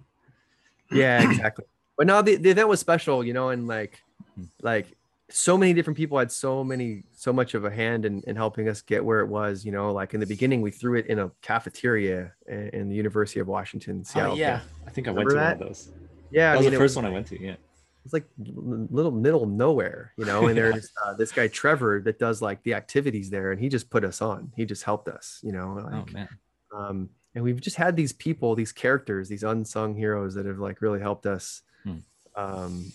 yeah 0.90 1.28
exactly 1.30 1.64
but 1.96 2.06
no 2.06 2.20
the, 2.20 2.36
the 2.36 2.50
event 2.50 2.68
was 2.68 2.78
special 2.78 3.24
you 3.24 3.32
know 3.32 3.48
and 3.48 3.66
like 3.66 4.00
Mhm. 4.38 4.48
like 4.62 4.86
so 5.30 5.56
many 5.56 5.72
different 5.72 5.96
people 5.96 6.18
had 6.18 6.30
so 6.30 6.62
many 6.62 7.02
so 7.16 7.32
much 7.32 7.54
of 7.54 7.64
a 7.64 7.70
hand 7.70 8.04
in, 8.04 8.20
in 8.26 8.36
helping 8.36 8.68
us 8.68 8.82
get 8.82 9.02
where 9.04 9.20
it 9.20 9.26
was 9.26 9.64
you 9.64 9.72
know 9.72 9.92
like 9.92 10.12
in 10.12 10.20
the 10.20 10.26
beginning 10.26 10.60
we 10.60 10.70
threw 10.70 10.98
it 10.98 11.06
in 11.06 11.18
a 11.20 11.30
cafeteria 11.40 12.32
in, 12.46 12.68
in 12.68 12.88
the 12.90 12.94
university 12.94 13.40
of 13.40 13.48
washington 13.48 14.04
Seattle 14.04 14.32
Oh, 14.32 14.36
yeah. 14.36 14.60
I 14.86 14.90
think 14.90 15.08
I 15.08 15.10
went 15.12 15.28
to 15.30 15.34
Remember 15.34 15.58
one 15.58 15.68
of 15.68 15.68
those. 15.76 15.90
yeah 16.30 16.50
That 16.50 16.52
I 16.52 16.56
was 16.58 16.64
mean, 16.66 16.72
the 16.74 16.78
first 16.78 16.96
one 16.96 17.06
I 17.06 17.10
went 17.10 17.26
to. 17.28 17.40
Yeah. 17.42 17.56
It's 18.04 18.12
like 18.12 18.26
little 18.38 19.10
middle 19.10 19.46
nowhere 19.46 20.12
you 20.16 20.24
know 20.24 20.46
and 20.46 20.56
there's 20.60 20.90
uh, 21.04 21.14
this 21.14 21.32
guy 21.32 21.48
trevor 21.48 22.00
that 22.00 22.18
does 22.18 22.42
like 22.42 22.62
the 22.62 22.74
activities 22.74 23.30
there 23.30 23.50
and 23.52 23.60
he 23.60 23.68
just 23.68 23.88
put 23.90 24.04
us 24.04 24.20
on 24.22 24.52
he 24.56 24.64
just 24.64 24.82
helped 24.82 25.08
us 25.08 25.40
you 25.42 25.52
know 25.52 25.78
Oh 25.92 26.04
man. 26.12 26.28
um 26.74 27.08
and 27.34 27.42
we've 27.42 27.60
just 27.60 27.76
had 27.76 27.96
these 27.96 28.12
people 28.12 28.54
these 28.54 28.72
characters 28.72 29.28
these 29.28 29.42
unsung 29.42 29.94
heroes 29.96 30.34
that 30.34 30.46
have 30.46 30.58
like 30.58 30.80
really 30.82 31.00
helped 31.00 31.26
us 31.26 31.62
Hmm. 31.84 31.98
um 32.36 32.92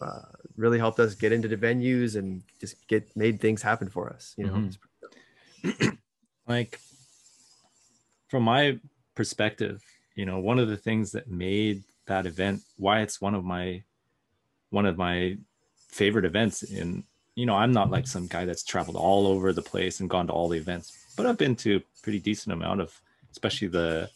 uh, 0.00 0.22
really 0.56 0.78
helped 0.78 0.98
us 0.98 1.14
get 1.14 1.30
into 1.30 1.46
the 1.46 1.56
venues 1.56 2.16
and 2.16 2.42
just 2.60 2.74
get 2.88 3.06
made 3.16 3.40
things 3.40 3.62
happen 3.62 3.88
for 3.88 4.10
us 4.10 4.34
you 4.36 4.44
know 4.46 4.54
Mhm. 4.54 4.76
Dope. 5.82 5.94
like 6.48 6.80
from 8.28 8.42
my 8.42 8.78
perspective 9.14 9.80
you 10.14 10.26
know 10.26 10.38
one 10.40 10.58
of 10.58 10.68
the 10.68 10.76
things 10.76 11.12
that 11.12 11.28
made 11.28 11.82
that 12.06 12.26
event 12.26 12.62
why 12.76 13.00
it's 13.00 13.20
one 13.20 13.34
of 13.34 13.44
my 13.44 13.82
one 14.72 14.86
of 14.86 14.96
my 14.96 15.36
favorite 15.88 16.24
events 16.24 16.62
in 16.62 17.04
you 17.34 17.46
know 17.46 17.54
i'm 17.54 17.72
not 17.72 17.90
like 17.90 18.06
some 18.06 18.26
guy 18.26 18.44
that's 18.44 18.64
traveled 18.64 18.96
all 18.96 19.26
over 19.26 19.52
the 19.52 19.62
place 19.62 20.00
and 20.00 20.10
gone 20.10 20.26
to 20.26 20.32
all 20.32 20.48
the 20.48 20.58
events 20.58 21.12
but 21.16 21.26
i've 21.26 21.38
been 21.38 21.56
to 21.56 21.76
a 21.76 21.82
pretty 22.02 22.18
decent 22.18 22.52
amount 22.52 22.80
of 22.80 23.00
especially 23.30 23.68
the 23.68 24.08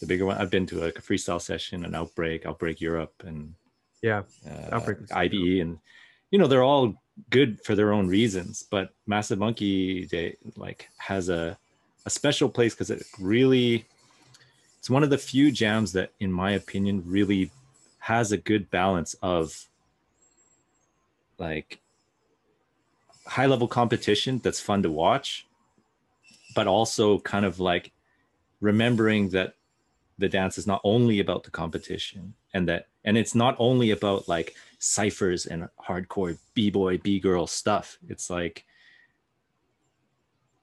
the 0.00 0.06
bigger 0.06 0.26
one 0.26 0.38
i've 0.38 0.50
been 0.50 0.66
to 0.66 0.78
like 0.78 0.98
a 0.98 1.02
freestyle 1.02 1.40
session 1.40 1.84
an 1.84 1.94
outbreak 1.94 2.46
outbreak 2.46 2.80
europe 2.80 3.14
and 3.26 3.54
yeah 4.02 4.22
uh, 4.48 4.74
Outbreak 4.74 4.98
IBE, 5.12 5.60
and 5.60 5.78
you 6.30 6.38
know 6.38 6.46
they're 6.46 6.62
all 6.62 6.94
good 7.28 7.60
for 7.64 7.74
their 7.74 7.92
own 7.92 8.08
reasons. 8.08 8.64
But 8.70 8.90
Massive 9.06 9.38
Monkey 9.38 10.06
Day 10.06 10.36
like 10.56 10.88
has 10.98 11.28
a 11.28 11.58
a 12.06 12.10
special 12.10 12.48
place 12.48 12.74
because 12.74 12.90
it 12.90 13.02
really 13.18 13.84
it's 14.78 14.88
one 14.88 15.02
of 15.02 15.10
the 15.10 15.18
few 15.18 15.52
jams 15.52 15.92
that, 15.92 16.12
in 16.20 16.32
my 16.32 16.52
opinion, 16.52 17.02
really 17.04 17.50
has 17.98 18.32
a 18.32 18.38
good 18.38 18.70
balance 18.70 19.14
of 19.22 19.66
like 21.40 21.80
high 23.26 23.46
level 23.46 23.68
competition 23.68 24.40
that's 24.42 24.60
fun 24.60 24.82
to 24.82 24.90
watch, 24.90 25.46
but 26.54 26.66
also 26.66 27.18
kind 27.20 27.44
of 27.44 27.58
like 27.58 27.92
remembering 28.60 29.30
that 29.30 29.54
the 30.18 30.28
dance 30.28 30.58
is 30.58 30.66
not 30.66 30.80
only 30.84 31.18
about 31.18 31.44
the 31.44 31.50
competition 31.50 32.34
and 32.52 32.68
that 32.68 32.88
and 33.04 33.16
it's 33.16 33.34
not 33.34 33.56
only 33.58 33.90
about 33.90 34.28
like 34.28 34.54
ciphers 34.78 35.46
and 35.46 35.68
hardcore 35.88 36.38
b-boy 36.54 36.98
b-girl 36.98 37.46
stuff. 37.46 37.98
It's 38.08 38.28
like 38.28 38.64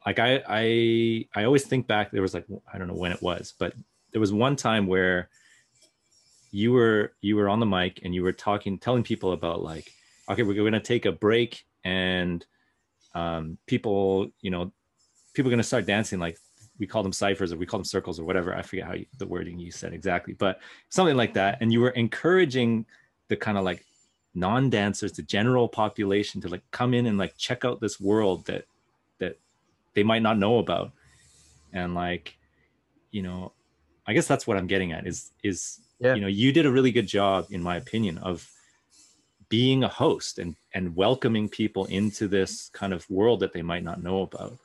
like 0.05 0.19
i 0.19 0.41
i 0.47 1.25
i 1.36 1.43
always 1.43 1.65
think 1.65 1.86
back 1.86 2.11
there 2.11 2.21
was 2.21 2.34
like 2.34 2.45
i 2.73 2.78
don't 2.78 2.88
know 2.88 2.95
when 2.95 3.11
it 3.11 3.21
was 3.21 3.53
but 3.59 3.73
there 4.11 4.21
was 4.21 4.32
one 4.32 4.55
time 4.55 4.88
where 4.88 5.30
you 6.51 6.71
were 6.71 7.11
you 7.19 7.36
were 7.36 7.49
on 7.49 7.59
the 7.59 7.65
mic 7.65 7.99
and 8.03 8.15
you 8.15 8.23
were 8.23 8.32
talking 8.32 8.78
telling 8.78 9.03
people 9.03 9.34
about 9.34 9.61
like 9.61 9.91
okay 10.30 10.43
we're 10.43 10.53
going 10.53 10.73
to 10.73 10.80
take 10.80 11.05
a 11.05 11.11
break 11.11 11.65
and 11.84 12.45
um 13.15 13.57
people 13.65 14.28
you 14.41 14.51
know 14.51 14.71
people 15.34 15.49
are 15.49 15.53
going 15.55 15.59
to 15.59 15.63
start 15.63 15.86
dancing 15.86 16.19
like 16.19 16.38
we 16.80 16.86
call 16.88 17.01
them 17.01 17.13
ciphers 17.13 17.51
or 17.51 17.57
we 17.57 17.65
call 17.65 17.80
them 17.80 17.86
circles 17.86 18.19
or 18.19 18.23
whatever. 18.23 18.55
I 18.55 18.61
forget 18.61 18.86
how 18.86 18.93
you, 18.93 19.07
the 19.17 19.25
wording 19.25 19.57
you 19.57 19.71
said 19.71 19.93
exactly 19.93 20.34
but 20.34 20.59
something 20.89 21.15
like 21.17 21.34
that. 21.34 21.57
And 21.59 21.73
you 21.73 21.80
were 21.80 21.89
encouraging 21.89 22.86
the 23.30 23.36
kind 23.36 23.57
of 23.57 23.63
like 23.63 23.84
non-dancers 24.36 25.13
the 25.13 25.23
general 25.23 25.67
population 25.67 26.39
to 26.41 26.47
like 26.49 26.61
come 26.69 26.93
in 26.93 27.07
and 27.07 27.17
like 27.17 27.36
check 27.38 27.65
out 27.65 27.82
this 27.82 27.99
world 27.99 28.45
that 28.45 28.65
that 29.19 29.39
they 29.95 30.03
might 30.03 30.21
not 30.21 30.38
know 30.38 30.59
about. 30.59 30.91
And 31.73 31.95
like 31.95 32.38
you 33.11 33.23
know 33.23 33.53
i 34.05 34.13
guess 34.13 34.28
that's 34.28 34.45
what 34.45 34.57
i'm 34.57 34.67
getting 34.67 34.91
at 34.91 35.07
is 35.07 35.32
is 35.43 35.80
Yeah. 35.99 36.15
you 36.15 36.21
know 36.21 36.28
you 36.28 36.51
did 36.51 36.65
a 36.65 36.71
really 36.71 36.91
good 36.91 37.07
job 37.07 37.47
in 37.49 37.61
my 37.63 37.78
opinion 37.78 38.17
of 38.19 38.49
being 39.50 39.84
a 39.84 39.88
host 39.88 40.39
and 40.39 40.56
and 40.74 40.95
welcoming 40.95 41.48
people 41.50 41.86
into 41.86 42.28
this 42.28 42.70
kind 42.74 42.93
of 42.93 43.10
world 43.10 43.39
that 43.39 43.54
they 43.54 43.62
might 43.62 43.84
not 43.84 44.04
know 44.04 44.22
about 44.22 44.58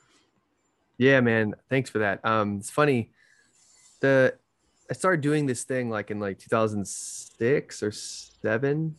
Yeah, 0.97 1.21
man. 1.21 1.55
Thanks 1.69 1.89
for 1.89 1.99
that. 1.99 2.23
Um, 2.23 2.57
it's 2.57 2.69
funny. 2.69 3.11
The 4.01 4.37
I 4.89 4.93
started 4.93 5.21
doing 5.21 5.45
this 5.45 5.63
thing 5.63 5.89
like 5.89 6.11
in 6.11 6.19
like 6.19 6.37
2006 6.39 7.81
or 7.83 7.91
seven, 7.91 8.95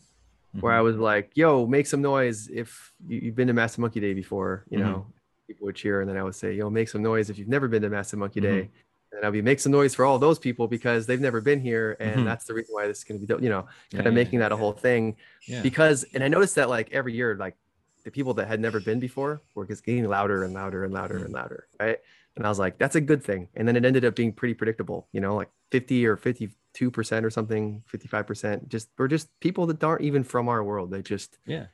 where 0.59 0.73
I 0.73 0.81
Mhm. 0.81 0.83
was 0.83 0.97
like, 0.97 1.31
"Yo, 1.35 1.65
make 1.67 1.87
some 1.87 2.01
noise 2.01 2.47
if 2.49 2.93
you, 3.07 3.19
you've 3.19 3.35
been 3.35 3.47
to 3.47 3.53
Massive 3.53 3.79
Monkey 3.79 3.99
Day 3.99 4.13
before." 4.13 4.65
You 4.69 4.79
Mhm. 4.79 4.83
know, 4.83 5.13
people 5.47 5.65
would 5.67 5.75
cheer, 5.75 6.01
and 6.01 6.09
then 6.09 6.17
I 6.17 6.23
would 6.23 6.35
say, 6.35 6.53
"Yo, 6.53 6.69
make 6.69 6.89
some 6.89 7.03
noise 7.03 7.29
if 7.29 7.37
you've 7.37 7.47
never 7.47 7.67
been 7.67 7.83
to 7.83 7.89
Massive 7.89 8.19
Monkey 8.19 8.41
Mhm. 8.41 8.43
Day." 8.43 8.71
And 9.15 9.25
I'll 9.25 9.31
be 9.31 9.41
make 9.41 9.59
some 9.59 9.71
noise 9.71 9.95
for 9.95 10.03
all 10.05 10.19
those 10.19 10.37
people 10.39 10.67
because 10.67 11.05
they've 11.07 11.21
never 11.21 11.39
been 11.41 11.59
here, 11.61 11.95
and 11.99 12.21
Mhm. 12.21 12.25
that's 12.25 12.45
the 12.45 12.53
reason 12.53 12.73
why 12.75 12.87
this 12.87 12.99
is 12.99 13.03
going 13.05 13.19
to 13.19 13.25
be, 13.25 13.43
you 13.43 13.49
know, 13.49 13.65
Yeah, 13.91 13.97
kind 13.97 14.07
of 14.07 14.13
yeah, 14.13 14.23
making 14.23 14.39
that 14.39 14.51
a 14.51 14.57
whole 14.57 14.73
thing. 14.73 15.15
yeah. 15.47 15.61
Because, 15.61 16.03
and 16.13 16.23
I 16.23 16.27
noticed 16.27 16.55
that 16.55 16.69
like 16.69 16.91
every 16.91 17.13
year, 17.13 17.35
like 17.35 17.55
the 18.03 18.11
people 18.11 18.33
that 18.35 18.47
had 18.47 18.59
never 18.59 18.79
been 18.79 18.99
before 18.99 19.41
were 19.55 19.65
just 19.65 19.83
getting 19.85 20.07
louder 20.07 20.43
and 20.43 20.53
louder 20.53 20.83
and 20.83 20.93
louder 20.93 21.19
Mm. 21.19 21.25
and 21.25 21.33
louder, 21.33 21.67
right? 21.79 21.99
And 22.35 22.45
I 22.45 22.49
was 22.49 22.59
like, 22.59 22.77
that's 22.77 22.95
a 22.95 23.01
good 23.01 23.23
thing. 23.23 23.47
And 23.55 23.65
then 23.67 23.77
it 23.77 23.85
ended 23.85 24.03
up 24.03 24.15
being 24.15 24.33
pretty 24.33 24.53
predictable, 24.53 25.07
you 25.13 25.21
know, 25.21 25.35
like 25.35 25.49
50 25.71 26.05
or 26.05 26.17
52% 26.17 27.25
or 27.25 27.29
something, 27.29 27.81
55%. 27.87 28.67
Just 28.67 28.89
we're 28.97 29.07
just 29.07 29.29
people 29.39 29.65
that 29.67 29.81
aren't 29.83 30.01
even 30.01 30.23
from 30.23 30.49
our 30.49 30.61
world. 30.63 30.91
They 30.91 31.01
just 31.01 31.37
yeah 31.45 31.67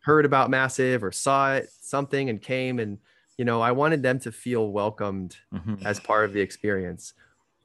heard 0.00 0.24
about 0.24 0.48
Massive 0.50 1.04
or 1.04 1.12
saw 1.12 1.54
it, 1.54 1.68
something 1.80 2.28
and 2.30 2.40
came. 2.42 2.78
And, 2.80 2.98
you 3.38 3.44
know, 3.44 3.60
I 3.62 3.72
wanted 3.72 4.02
them 4.02 4.18
to 4.20 4.32
feel 4.32 4.70
welcomed 4.70 5.36
Mhm. 5.54 5.84
as 5.84 5.98
part 6.00 6.24
of 6.24 6.32
the 6.32 6.40
experience. 6.40 7.14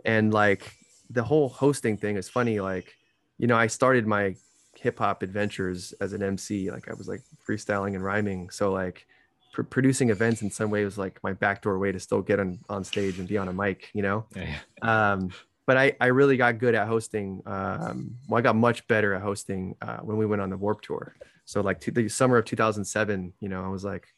And 0.05 0.33
like 0.33 0.71
the 1.09 1.23
whole 1.23 1.49
hosting 1.49 1.97
thing 1.97 2.15
is 2.15 2.29
funny. 2.29 2.59
Like, 2.59 2.93
you 3.37 3.47
know, 3.47 3.55
I 3.57 3.67
started 3.67 4.05
my 4.07 4.35
hip 4.75 4.99
hop 4.99 5.23
adventures 5.23 5.93
as 5.99 6.13
an 6.13 6.21
MC. 6.23 6.69
Like 6.71 6.89
I 6.89 6.93
was 6.93 7.07
like 7.07 7.21
freestyling 7.47 7.95
and 7.95 8.03
rhyming. 8.03 8.49
So 8.51 8.71
like 8.71 9.05
pr- 9.53 9.63
producing 9.63 10.09
events 10.11 10.41
in 10.43 10.51
some 10.51 10.69
way 10.69 10.85
was 10.85 10.97
like 10.97 11.19
my 11.23 11.33
backdoor 11.33 11.79
way 11.79 11.91
to 11.91 11.99
still 11.99 12.21
get 12.21 12.39
on, 12.39 12.59
on 12.69 12.83
stage 12.83 13.17
and 13.19 13.27
be 13.27 13.37
on 13.37 13.47
a 13.47 13.53
mic, 13.53 13.89
you 13.93 14.01
know? 14.03 14.25
yeah, 14.35 14.57
yeah. 14.83 15.11
Um, 15.13 15.31
but 15.65 15.77
I, 15.77 15.95
I 16.01 16.07
really 16.07 16.35
got 16.37 16.59
good 16.59 16.75
at 16.75 16.87
hosting. 16.87 17.41
Um, 17.45 18.17
well, 18.27 18.37
I 18.37 18.41
got 18.41 18.55
much 18.55 18.85
better 18.87 19.13
at 19.13 19.21
hosting 19.21 19.75
uh, 19.81 19.97
when 19.99 20.17
we 20.17 20.25
went 20.25 20.41
on 20.41 20.49
the 20.49 20.57
Warped 20.57 20.83
Tour. 20.85 21.15
So 21.45 21.61
like 21.61 21.79
to, 21.81 21.91
the 21.91 22.09
summer 22.09 22.37
of 22.37 22.45
2007, 22.45 23.33
you 23.39 23.49
know, 23.49 23.63
I 23.63 23.69
was 23.69 23.83
like, 23.85 24.12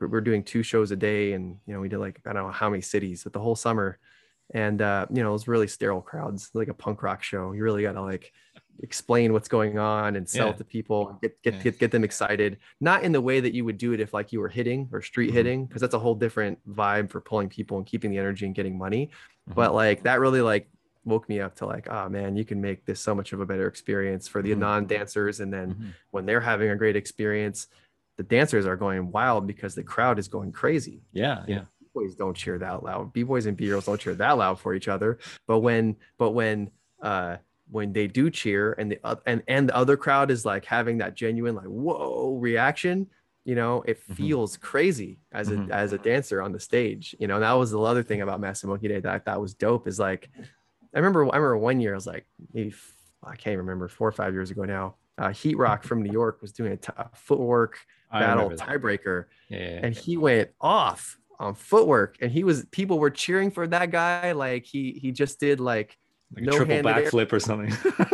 we're 0.00 0.20
doing 0.20 0.42
two 0.42 0.62
shows 0.62 0.90
a 0.90 0.96
day, 0.96 1.32
and 1.32 1.58
you 1.66 1.74
know, 1.74 1.80
we 1.80 1.88
did 1.88 1.98
like 1.98 2.20
I 2.26 2.32
don't 2.32 2.46
know 2.46 2.52
how 2.52 2.70
many 2.70 2.82
cities, 2.82 3.24
but 3.24 3.32
the 3.32 3.40
whole 3.40 3.56
summer, 3.56 3.98
and 4.54 4.80
uh, 4.82 5.06
you 5.12 5.22
know, 5.22 5.30
it 5.30 5.32
was 5.32 5.48
really 5.48 5.68
sterile 5.68 6.02
crowds, 6.02 6.50
like 6.54 6.68
a 6.68 6.74
punk 6.74 7.02
rock 7.02 7.22
show. 7.22 7.52
You 7.52 7.62
really 7.62 7.82
got 7.82 7.92
to 7.92 8.02
like 8.02 8.32
explain 8.82 9.32
what's 9.32 9.48
going 9.48 9.78
on 9.78 10.16
and 10.16 10.28
sell 10.28 10.48
Yeah. 10.48 10.52
to 10.54 10.64
people, 10.64 11.18
get 11.22 11.40
get, 11.42 11.54
Yeah. 11.54 11.62
get 11.62 11.78
get 11.78 11.90
them 11.90 12.04
excited. 12.04 12.58
Not 12.80 13.02
in 13.04 13.12
the 13.12 13.20
way 13.20 13.40
that 13.40 13.54
you 13.54 13.64
would 13.64 13.78
do 13.78 13.92
it 13.92 14.00
if 14.00 14.12
like 14.14 14.32
you 14.32 14.40
were 14.40 14.48
hitting 14.48 14.88
or 14.92 15.02
street 15.02 15.30
Mhm. 15.30 15.34
hitting, 15.34 15.66
because 15.66 15.80
that's 15.80 15.94
a 15.94 15.98
whole 15.98 16.14
different 16.14 16.58
vibe 16.68 17.10
for 17.10 17.20
pulling 17.20 17.48
people 17.48 17.76
and 17.78 17.86
keeping 17.86 18.10
the 18.10 18.18
energy 18.18 18.46
and 18.46 18.54
getting 18.54 18.76
money 18.76 19.10
Mhm. 19.50 19.54
but 19.54 19.74
like 19.74 20.02
that 20.04 20.20
really 20.20 20.40
like 20.40 20.68
woke 21.04 21.28
me 21.28 21.40
up 21.40 21.54
to 21.56 21.66
like 21.66 21.88
oh 21.90 22.08
man 22.08 22.36
you 22.36 22.44
can 22.44 22.60
make 22.60 22.84
this 22.86 23.00
so 23.00 23.12
much 23.14 23.32
of 23.32 23.40
a 23.40 23.46
better 23.46 23.66
experience 23.66 24.28
for 24.28 24.40
the 24.40 24.52
Mhm. 24.54 24.58
non-dancers 24.58 25.40
and 25.40 25.52
then 25.52 25.74
Mhm. 25.74 25.92
when 26.12 26.26
they're 26.26 26.40
having 26.40 26.70
a 26.70 26.76
great 26.76 26.94
experience 26.96 27.66
the 28.16 28.22
dancers 28.22 28.66
are 28.66 28.76
going 28.76 29.10
wild 29.10 29.46
because 29.46 29.74
the 29.74 29.82
crowd 29.82 30.18
is 30.18 30.28
going 30.28 30.52
crazy 30.52 31.02
yeah 31.12 31.44
yeah 31.48 31.62
boys 31.94 32.14
don't 32.14 32.34
cheer 32.34 32.56
that 32.58 32.82
loud. 32.82 33.12
B 33.12 33.22
boys 33.22 33.44
and 33.44 33.54
B 33.54 33.66
girls 33.68 33.84
don't 33.84 34.00
cheer 34.00 34.14
that 34.14 34.38
loud 34.38 34.58
for 34.58 34.72
each 34.74 34.88
other. 34.88 35.18
But 35.46 35.58
when 35.58 35.96
but 36.16 36.30
when 36.30 36.70
uh 37.02 37.36
when 37.70 37.92
they 37.92 38.06
do 38.06 38.30
cheer 38.30 38.72
and 38.78 38.92
the 38.92 38.98
uh, 39.04 39.16
and 39.26 39.42
and 39.46 39.68
the 39.68 39.76
other 39.76 39.98
crowd 39.98 40.30
is 40.30 40.46
like 40.46 40.64
having 40.64 40.96
that 40.98 41.14
genuine 41.14 41.54
like 41.54 41.66
whoa 41.66 42.38
reaction, 42.40 43.08
you 43.44 43.54
know, 43.54 43.82
it 43.86 44.00
Mhm. 44.08 44.14
feels 44.16 44.56
crazy 44.56 45.18
as 45.32 45.50
a 45.50 45.56
Mhm. 45.56 45.68
as 45.70 45.92
a 45.92 45.98
dancer 45.98 46.40
on 46.40 46.52
the 46.52 46.60
stage. 46.60 47.14
You 47.20 47.26
know, 47.26 47.34
and 47.34 47.42
that 47.44 47.52
was 47.52 47.70
the 47.70 47.78
other 47.80 48.02
thing 48.02 48.22
about 48.22 48.40
Massive 48.40 48.70
Monkey 48.70 48.88
Day 48.88 49.00
that 49.00 49.12
I 49.14 49.18
thought 49.18 49.42
was 49.42 49.52
dope 49.52 49.86
is 49.86 49.98
like 49.98 50.30
I 50.94 50.98
remember 50.98 51.24
I 51.24 51.36
remember 51.36 51.58
one 51.58 51.78
year 51.78 51.92
I 51.92 51.96
was 51.96 52.06
like 52.06 52.24
maybe 52.54 52.74
I 53.22 53.36
can't 53.36 53.58
remember 53.58 53.86
four 53.88 54.08
or 54.08 54.12
five 54.12 54.32
years 54.32 54.50
ago 54.50 54.64
now. 54.64 54.94
Uh, 55.18 55.28
Heat 55.30 55.58
Rock 55.58 55.82
from 55.84 56.02
New 56.02 56.10
York 56.10 56.40
was 56.40 56.52
doing 56.52 56.72
a 56.72 56.76
t- 56.78 56.90
a 56.96 57.10
footwork 57.14 57.76
battle 58.12 58.50
tiebreaker. 58.50 59.26
Yeah, 59.48 59.58
yeah, 59.58 59.80
and 59.82 59.96
he 59.96 60.16
went 60.16 60.50
off 60.60 61.18
on 61.38 61.54
footwork 61.54 62.18
and 62.20 62.30
he 62.30 62.44
was 62.44 62.64
people 62.70 62.98
were 62.98 63.10
cheering 63.10 63.50
for 63.50 63.66
that 63.66 63.90
guy 63.90 64.32
like 64.32 64.64
he 64.64 64.92
he 64.92 65.10
just 65.10 65.40
did 65.40 65.58
like 65.58 65.98
like 66.34 66.44
a 66.44 66.50
triple 66.50 66.76
backflip 66.76 67.32
or 67.32 67.40
something. 67.40 67.72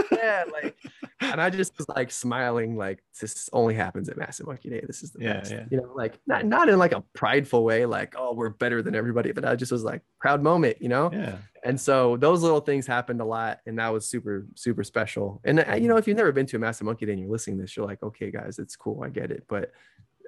yeah 0.12 0.45
like 0.53 0.77
and 1.21 1.41
i 1.41 1.51
just 1.51 1.77
was 1.77 1.89
like 1.91 2.11
smiling 2.11 2.77
like 2.77 3.03
this 3.21 3.49
only 3.53 3.75
happens 3.75 4.09
at 4.09 4.16
massive 4.16 4.47
monkey 4.47 4.71
day. 4.71 4.83
This 4.87 5.03
is 5.03 5.11
the 5.12 5.23
Yeah, 5.23 5.33
best. 5.35 5.51
yeah. 5.53 5.64
you 5.71 5.77
know 5.79 5.91
like 5.95 6.19
not, 6.27 6.45
not 6.47 6.69
in 6.69 6.79
like 6.79 6.93
a 6.93 7.03
prideful 7.12 7.64
way 7.64 7.87
like 7.87 8.14
oh 8.16 8.35
we're 8.35 8.51
better 8.51 8.83
than 8.83 8.95
everybody 8.95 9.33
but 9.33 9.45
i 9.45 9.55
just 9.57 9.73
was 9.73 9.83
like 9.85 10.03
proud 10.21 10.43
moment 10.43 10.81
you 10.81 10.89
know? 10.89 11.11
Yeah, 11.12 11.37
and 11.64 11.81
so 11.81 12.16
those 12.16 12.43
little 12.43 12.61
things 12.61 12.87
happened 12.87 13.21
a 13.21 13.25
lot 13.25 13.59
and 13.66 13.79
that 13.79 13.89
was 13.93 14.07
super 14.07 14.47
super 14.55 14.85
special. 14.85 15.41
And 15.45 15.61
uh, 15.61 15.75
you 15.75 15.89
know 15.89 15.97
if 15.97 16.07
you've 16.07 16.16
never 16.16 16.33
been 16.33 16.47
to 16.47 16.57
a 16.57 16.61
massive 16.61 16.85
monkey 16.87 17.07
day 17.07 17.12
and 17.12 17.21
you're 17.21 17.31
listening 17.31 17.57
to 17.59 17.62
this 17.62 17.77
you're 17.77 17.87
like 17.87 18.03
okay 18.03 18.31
guys 18.31 18.59
it's 18.59 18.77
cool 18.77 19.03
i 19.03 19.09
get 19.09 19.31
it. 19.31 19.45
But 19.49 19.73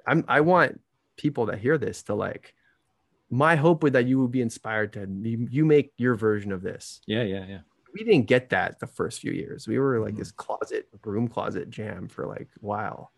i'm 0.05 0.25
i 0.27 0.41
want 0.41 0.79
people 1.17 1.45
that 1.47 1.59
hear 1.59 1.77
this 1.77 2.03
to 2.03 2.15
like 2.15 2.53
my 3.33 3.55
hope 3.55 3.81
would 3.83 3.93
that 3.93 4.05
you 4.07 4.19
would 4.19 4.31
be 4.31 4.41
inspired 4.41 4.91
to 4.91 5.07
you, 5.21 5.47
you 5.49 5.63
make 5.63 5.93
your 5.95 6.15
version 6.15 6.51
of 6.51 6.61
this. 6.61 6.99
Yeah, 7.07 7.23
yeah, 7.23 7.45
yeah. 7.47 7.59
We 7.93 8.03
didn't 8.03 8.27
get 8.27 8.49
that 8.49 8.79
the 8.79 8.87
first 8.87 9.19
few 9.19 9.31
years 9.31 9.67
we 9.67 9.77
were 9.79 9.99
like 9.99 10.13
Mhm. 10.13 10.17
this 10.19 10.31
closet 10.31 10.87
broom 11.01 11.27
closet 11.27 11.69
jam 11.69 12.07
for 12.07 12.25
like 12.27 12.47
a 12.55 12.65
while 12.65 13.11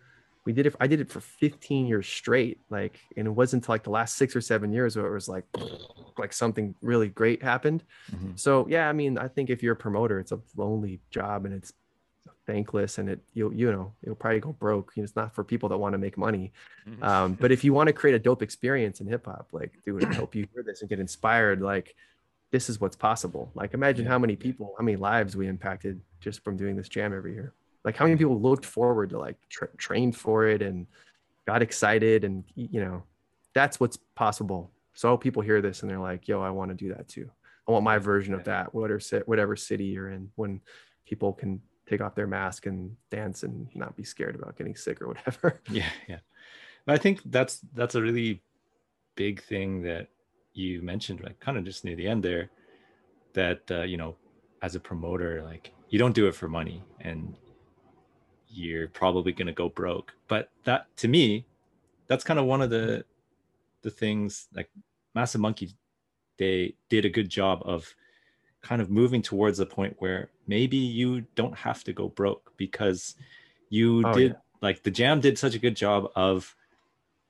we 0.46 0.54
did 0.54 0.66
it 0.66 0.76
i 0.80 0.88
did 0.88 1.00
it 1.00 1.10
for 1.10 1.20
15 1.22 1.86
years 1.86 2.08
straight 2.08 2.60
like 2.70 3.00
and 3.18 3.28
it 3.28 3.32
wasn't 3.32 3.62
until 3.64 3.74
like 3.74 3.84
the 3.84 3.90
last 3.90 4.16
six 4.18 4.36
or 4.36 4.42
seven 4.42 4.72
years 4.74 4.96
where 4.96 5.08
it 5.08 5.14
was 5.14 5.28
like 5.30 5.46
like 6.18 6.34
something 6.34 6.76
really 6.82 7.08
great 7.10 7.42
happened 7.44 7.84
Mhm. 8.12 8.38
so 8.40 8.68
yeah, 8.68 8.90
I 8.90 8.94
mean, 8.94 9.18
I 9.18 9.28
think 9.28 9.50
if 9.50 9.62
you're 9.64 9.74
a 9.74 9.84
promoter, 9.86 10.20
it's 10.20 10.32
a 10.32 10.40
lonely 10.56 11.00
job 11.12 11.46
and 11.46 11.54
it's 11.54 11.72
thankless, 12.48 12.98
and 12.98 13.10
it 13.10 13.20
you'll 13.34 13.54
you 13.54 13.72
know 13.72 13.94
it'll 14.04 14.16
probably 14.16 14.40
go 14.40 14.54
broke. 14.54 14.92
You 14.96 15.02
know, 15.02 15.06
it's 15.06 15.16
not 15.16 15.34
for 15.36 15.44
people 15.44 15.70
that 15.70 15.78
want 15.78 15.94
to 15.94 15.98
make 16.00 16.18
money. 16.18 16.52
Mhm. 16.88 17.04
Um, 17.04 17.34
but 17.36 17.52
if 17.52 17.64
you 17.64 17.74
want 17.74 17.88
to 17.88 17.94
create 17.94 18.16
a 18.16 18.20
dope 18.20 18.42
experience 18.42 19.02
in 19.02 19.08
hip 19.08 19.26
hop, 19.26 19.50
like 19.54 19.74
dude, 19.86 20.04
I 20.04 20.14
hope 20.14 20.36
you 20.36 20.48
hear 20.54 20.64
this 20.64 20.82
and 20.82 20.90
get 20.90 21.00
inspired. 21.00 21.62
Like 21.62 21.96
this 22.54 22.70
is 22.70 22.80
what's 22.80 22.96
possible. 22.96 23.52
Like 23.56 23.74
imagine 23.74 24.06
Yeah. 24.06 24.12
how 24.12 24.20
many 24.20 24.36
people, 24.36 24.76
how 24.78 24.84
many 24.86 24.96
lives 24.96 25.36
we 25.36 25.48
impacted 25.48 26.00
just 26.22 26.44
from 26.44 26.56
doing 26.56 26.76
this 26.78 26.88
jam 26.88 27.12
every 27.14 27.34
year. 27.34 27.54
Like 27.84 27.98
how 27.98 28.06
many 28.06 28.16
people 28.16 28.40
looked 28.40 28.64
forward 28.66 29.10
to 29.10 29.18
like 29.20 29.38
tra- 29.50 29.76
trained 29.78 30.16
for 30.16 30.46
it 30.48 30.62
and 30.62 30.86
got 31.48 31.62
excited 31.64 32.24
and 32.24 32.44
you 32.56 32.80
know 32.80 33.04
that's 33.54 33.80
what's 33.80 33.98
possible. 34.16 34.72
So 34.94 35.18
people 35.18 35.42
hear 35.42 35.62
this 35.62 35.82
and 35.82 35.90
they're 35.90 36.00
like, 36.12 36.28
yo, 36.28 36.42
I 36.42 36.52
want 36.52 36.70
to 36.70 36.76
do 36.76 36.94
that 36.94 37.08
too. 37.10 37.30
I 37.68 37.72
want 37.72 37.84
my 37.84 37.98
version 37.98 38.34
of 38.36 38.44
that, 38.46 38.74
whatever 38.74 39.02
whatever 39.26 39.56
city 39.56 39.86
you're 39.86 40.10
in, 40.12 40.30
when 40.36 40.62
people 41.06 41.34
can 41.34 41.60
take 41.90 42.02
off 42.02 42.14
their 42.16 42.28
mask 42.28 42.66
and 42.68 42.96
dance 43.10 43.44
and 43.44 43.68
not 43.76 43.96
be 43.98 44.04
scared 44.04 44.36
about 44.36 44.56
getting 44.58 44.76
sick 44.76 45.02
or 45.02 45.08
whatever. 45.10 45.60
yeah 45.70 45.90
yeah 46.08 46.20
but 46.86 46.94
i 46.94 46.98
think 46.98 47.20
that's 47.26 47.60
that's 47.74 47.96
a 47.96 48.02
really 48.02 48.42
big 49.16 49.42
thing 49.44 49.82
that 49.82 50.08
you 50.54 50.82
mentioned 50.82 51.22
like 51.22 51.40
kind 51.40 51.58
of 51.58 51.64
just 51.64 51.84
near 51.84 51.96
the 51.96 52.08
end 52.08 52.24
there 52.24 52.50
that 53.34 53.62
uh, 53.72 53.82
you 53.82 53.98
know 53.98 54.16
as 54.62 54.76
a 54.76 54.80
promoter 54.80 55.42
like 55.44 55.74
you 55.90 56.00
don't 56.00 56.16
do 56.16 56.28
it 56.28 56.36
for 56.36 56.48
money 56.48 56.82
and 57.02 57.36
you're 58.48 58.88
probably 58.90 59.32
going 59.32 59.48
to 59.48 59.54
go 59.54 59.70
broke 59.70 60.14
but 60.28 60.50
that 60.64 60.96
to 60.96 61.08
me 61.08 61.46
that's 62.08 62.24
kind 62.24 62.40
of 62.40 62.46
one 62.46 62.62
of 62.62 62.70
the 62.70 63.04
the 63.82 63.90
things 63.90 64.48
like 64.54 64.70
massive 65.16 65.42
monkey 65.42 65.72
they 66.38 66.76
did 66.90 67.06
a 67.06 67.10
good 67.10 67.30
job 67.30 67.62
of 67.66 67.94
kind 68.62 68.82
of 68.82 68.90
moving 68.90 69.22
towards 69.22 69.60
a 69.60 69.66
point 69.66 69.96
where 70.00 70.30
maybe 70.48 70.78
you 70.78 71.22
don't 71.36 71.56
have 71.58 71.84
to 71.84 71.94
go 71.94 72.08
broke 72.10 72.54
because 72.58 73.16
you 73.70 74.04
Oh, 74.06 74.14
did 74.14 74.32
yeah. 74.32 74.38
like 74.62 74.84
the 74.84 74.92
jam 74.92 75.20
did 75.20 75.38
such 75.38 75.56
a 75.56 75.60
good 75.60 75.76
job 75.76 76.10
of 76.16 76.56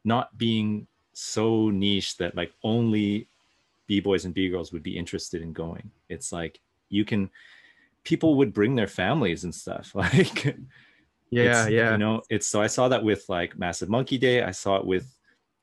not 0.06 0.38
being 0.38 0.88
so 1.14 1.70
niche 1.70 2.18
that 2.18 2.36
like 2.36 2.52
only 2.64 3.28
b-boys 3.88 4.26
and 4.26 4.34
b-girls 4.34 4.72
would 4.72 4.84
be 4.84 4.98
interested 4.98 5.42
in 5.42 5.54
going 5.54 5.92
it's 6.10 6.32
like 6.32 6.60
you 6.90 7.06
can 7.06 7.30
people 8.04 8.36
would 8.36 8.54
bring 8.54 8.76
their 8.76 8.88
families 8.88 9.44
and 9.44 9.54
stuff 9.54 9.94
like 9.96 10.56
Yeah, 11.30 11.68
yeah. 11.68 11.92
you 11.94 11.98
know 11.98 12.22
it's 12.30 12.48
so 12.48 12.62
i 12.62 12.68
saw 12.68 12.88
that 12.88 13.04
with 13.04 13.26
like 13.30 13.58
massive 13.58 13.90
monkey 13.90 14.18
day 14.18 14.44
i 14.44 14.52
saw 14.52 14.78
it 14.78 14.86
with 14.86 15.08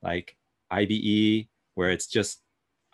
like 0.03 0.37
ibe 0.73 1.49
where 1.75 1.91
it's 1.91 2.07
just 2.07 2.43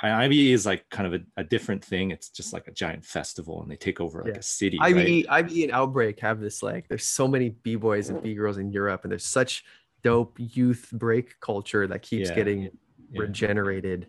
ibe 0.03 0.53
is 0.53 0.67
like 0.67 0.87
kind 0.91 1.07
of 1.13 1.21
a, 1.21 1.41
a 1.41 1.45
different 1.45 1.83
thing 1.85 2.11
it's 2.11 2.29
just 2.29 2.53
like 2.53 2.69
a 2.69 2.73
giant 2.73 3.05
festival 3.05 3.63
and 3.63 3.71
they 3.71 3.77
take 3.77 4.01
over 4.01 4.23
like 4.23 4.35
Yeah. 4.35 4.39
a 4.39 4.43
city 4.43 4.79
right? 4.79 4.95
IBE, 4.95 5.27
IBE 5.29 5.63
and 5.65 5.73
Outbreak 5.73 6.21
have 6.21 6.39
this 6.41 6.63
like 6.63 6.87
there's 6.89 7.07
so 7.07 7.27
many 7.27 7.49
b-boys 7.51 8.11
and 8.11 8.23
b-girls 8.23 8.59
in 8.59 8.71
Europe 8.71 9.03
and 9.05 9.11
there's 9.13 9.25
such 9.25 9.65
dope 10.07 10.37
youth 10.39 10.89
break 10.93 11.39
culture 11.41 11.87
that 11.87 12.03
keeps 12.03 12.29
Yeah. 12.31 12.35
getting 12.35 12.61
Yeah. 12.63 13.21
regenerated 13.23 14.07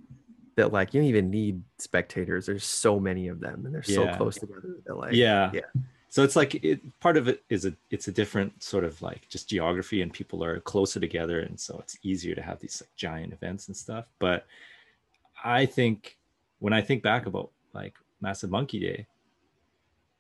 that 0.58 0.72
like 0.74 0.94
you 0.94 1.00
don't 1.02 1.10
even 1.10 1.30
need 1.30 1.62
spectators. 1.78 2.46
There's 2.48 2.66
so 2.66 3.00
many 3.00 3.28
of 3.28 3.40
them 3.40 3.66
and 3.66 3.74
they're 3.74 3.84
so 3.84 4.04
close 4.18 4.36
together 4.38 4.78
that 4.86 4.96
like 4.96 5.14
yeah 5.14 5.52
yeah. 5.54 5.70
so 6.10 6.24
it's 6.24 6.36
like 6.36 6.52
it 6.70 6.80
part 7.00 7.16
of 7.18 7.28
it 7.28 7.44
is 7.50 7.66
a 7.66 7.74
it's 7.90 8.08
a 8.08 8.12
different 8.12 8.52
sort 8.64 8.84
of 8.84 9.00
like 9.02 9.22
just 9.30 9.50
geography 9.50 10.02
and 10.02 10.12
people 10.20 10.44
are 10.44 10.60
closer 10.62 11.00
together 11.00 11.40
and 11.42 11.60
so 11.60 11.78
it's 11.84 11.98
easier 12.04 12.34
to 12.36 12.42
have 12.42 12.60
these 12.60 12.82
like 12.82 12.94
giant 12.96 13.34
events 13.34 13.68
and 13.68 13.78
stuff 13.78 14.06
but 14.20 14.46
i 15.44 15.66
think 15.78 16.18
when 16.60 16.74
i 16.74 16.82
think 16.82 17.04
back 17.04 17.26
about 17.28 17.50
like 17.74 17.94
massive 18.22 18.50
monkey 18.50 18.80
day 18.80 19.06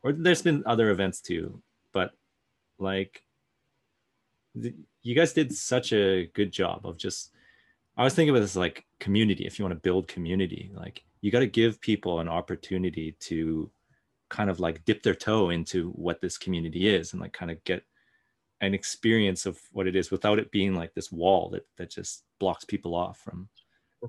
or 0.03 0.11
there's 0.13 0.43
been 0.43 0.61
other 0.65 0.91
events 0.91 1.19
too 1.29 1.45
but 1.93 2.09
like 2.79 3.23
the, 4.61 4.73
you 5.03 5.15
guys 5.15 5.33
did 5.33 5.53
such 5.53 5.93
a 5.93 6.27
good 6.33 6.51
job 6.51 6.85
of 6.85 6.97
just 6.97 7.31
i 7.97 8.03
was 8.03 8.13
thinking 8.13 8.35
it 8.35 8.39
as 8.39 8.55
like 8.57 8.85
community 8.99 9.45
if 9.45 9.57
you 9.57 9.65
want 9.65 9.73
to 9.75 9.79
build 9.89 10.07
community 10.07 10.71
like 10.75 11.03
you 11.21 11.31
got 11.31 11.39
to 11.39 11.47
give 11.47 11.81
people 11.81 12.19
an 12.19 12.27
opportunity 12.27 13.15
to 13.19 13.69
kind 14.29 14.49
of 14.49 14.59
like 14.59 14.83
dip 14.85 15.01
their 15.03 15.15
toe 15.15 15.49
into 15.49 15.89
what 15.91 16.19
this 16.21 16.37
community 16.37 16.87
is 16.93 17.13
and 17.13 17.21
like 17.21 17.33
kind 17.33 17.49
of 17.51 17.63
get 17.63 17.83
an 18.61 18.73
experience 18.73 19.45
of 19.45 19.57
what 19.71 19.87
it 19.87 19.95
is 19.95 20.11
without 20.11 20.39
it 20.39 20.51
being 20.51 20.75
like 20.75 20.93
this 20.93 21.11
wall 21.11 21.49
that 21.49 21.65
that 21.77 21.89
just 21.89 22.23
blocks 22.39 22.65
people 22.65 22.93
off 22.95 23.19
from 23.19 23.47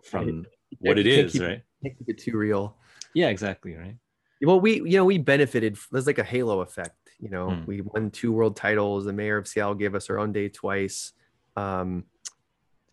from 0.04 0.44
what 0.80 0.98
it 0.98 1.06
is 1.06 1.32
keep- 1.32 1.42
right 1.42 1.62
Can't 1.82 1.96
keep 1.98 2.08
it 2.08 2.18
too 2.18 2.36
real. 2.36 2.76
yeah 3.14 3.28
exactly 3.28 3.74
right 3.74 3.96
Well, 4.42 4.60
we 4.60 4.76
you 4.90 4.96
know 4.98 5.04
we 5.04 5.18
benefited. 5.18 5.76
There's 5.90 6.06
like 6.06 6.18
a 6.18 6.24
halo 6.24 6.60
effect. 6.60 6.96
You 7.20 7.30
know, 7.30 7.50
Hmm. 7.50 7.64
we 7.66 7.80
won 7.80 8.10
two 8.10 8.32
world 8.32 8.56
titles. 8.56 9.04
The 9.04 9.12
mayor 9.12 9.36
of 9.36 9.48
Seattle 9.48 9.74
gave 9.74 9.94
us 9.94 10.08
our 10.10 10.18
own 10.18 10.32
day 10.32 10.48
twice. 10.48 11.12
Um, 11.56 12.04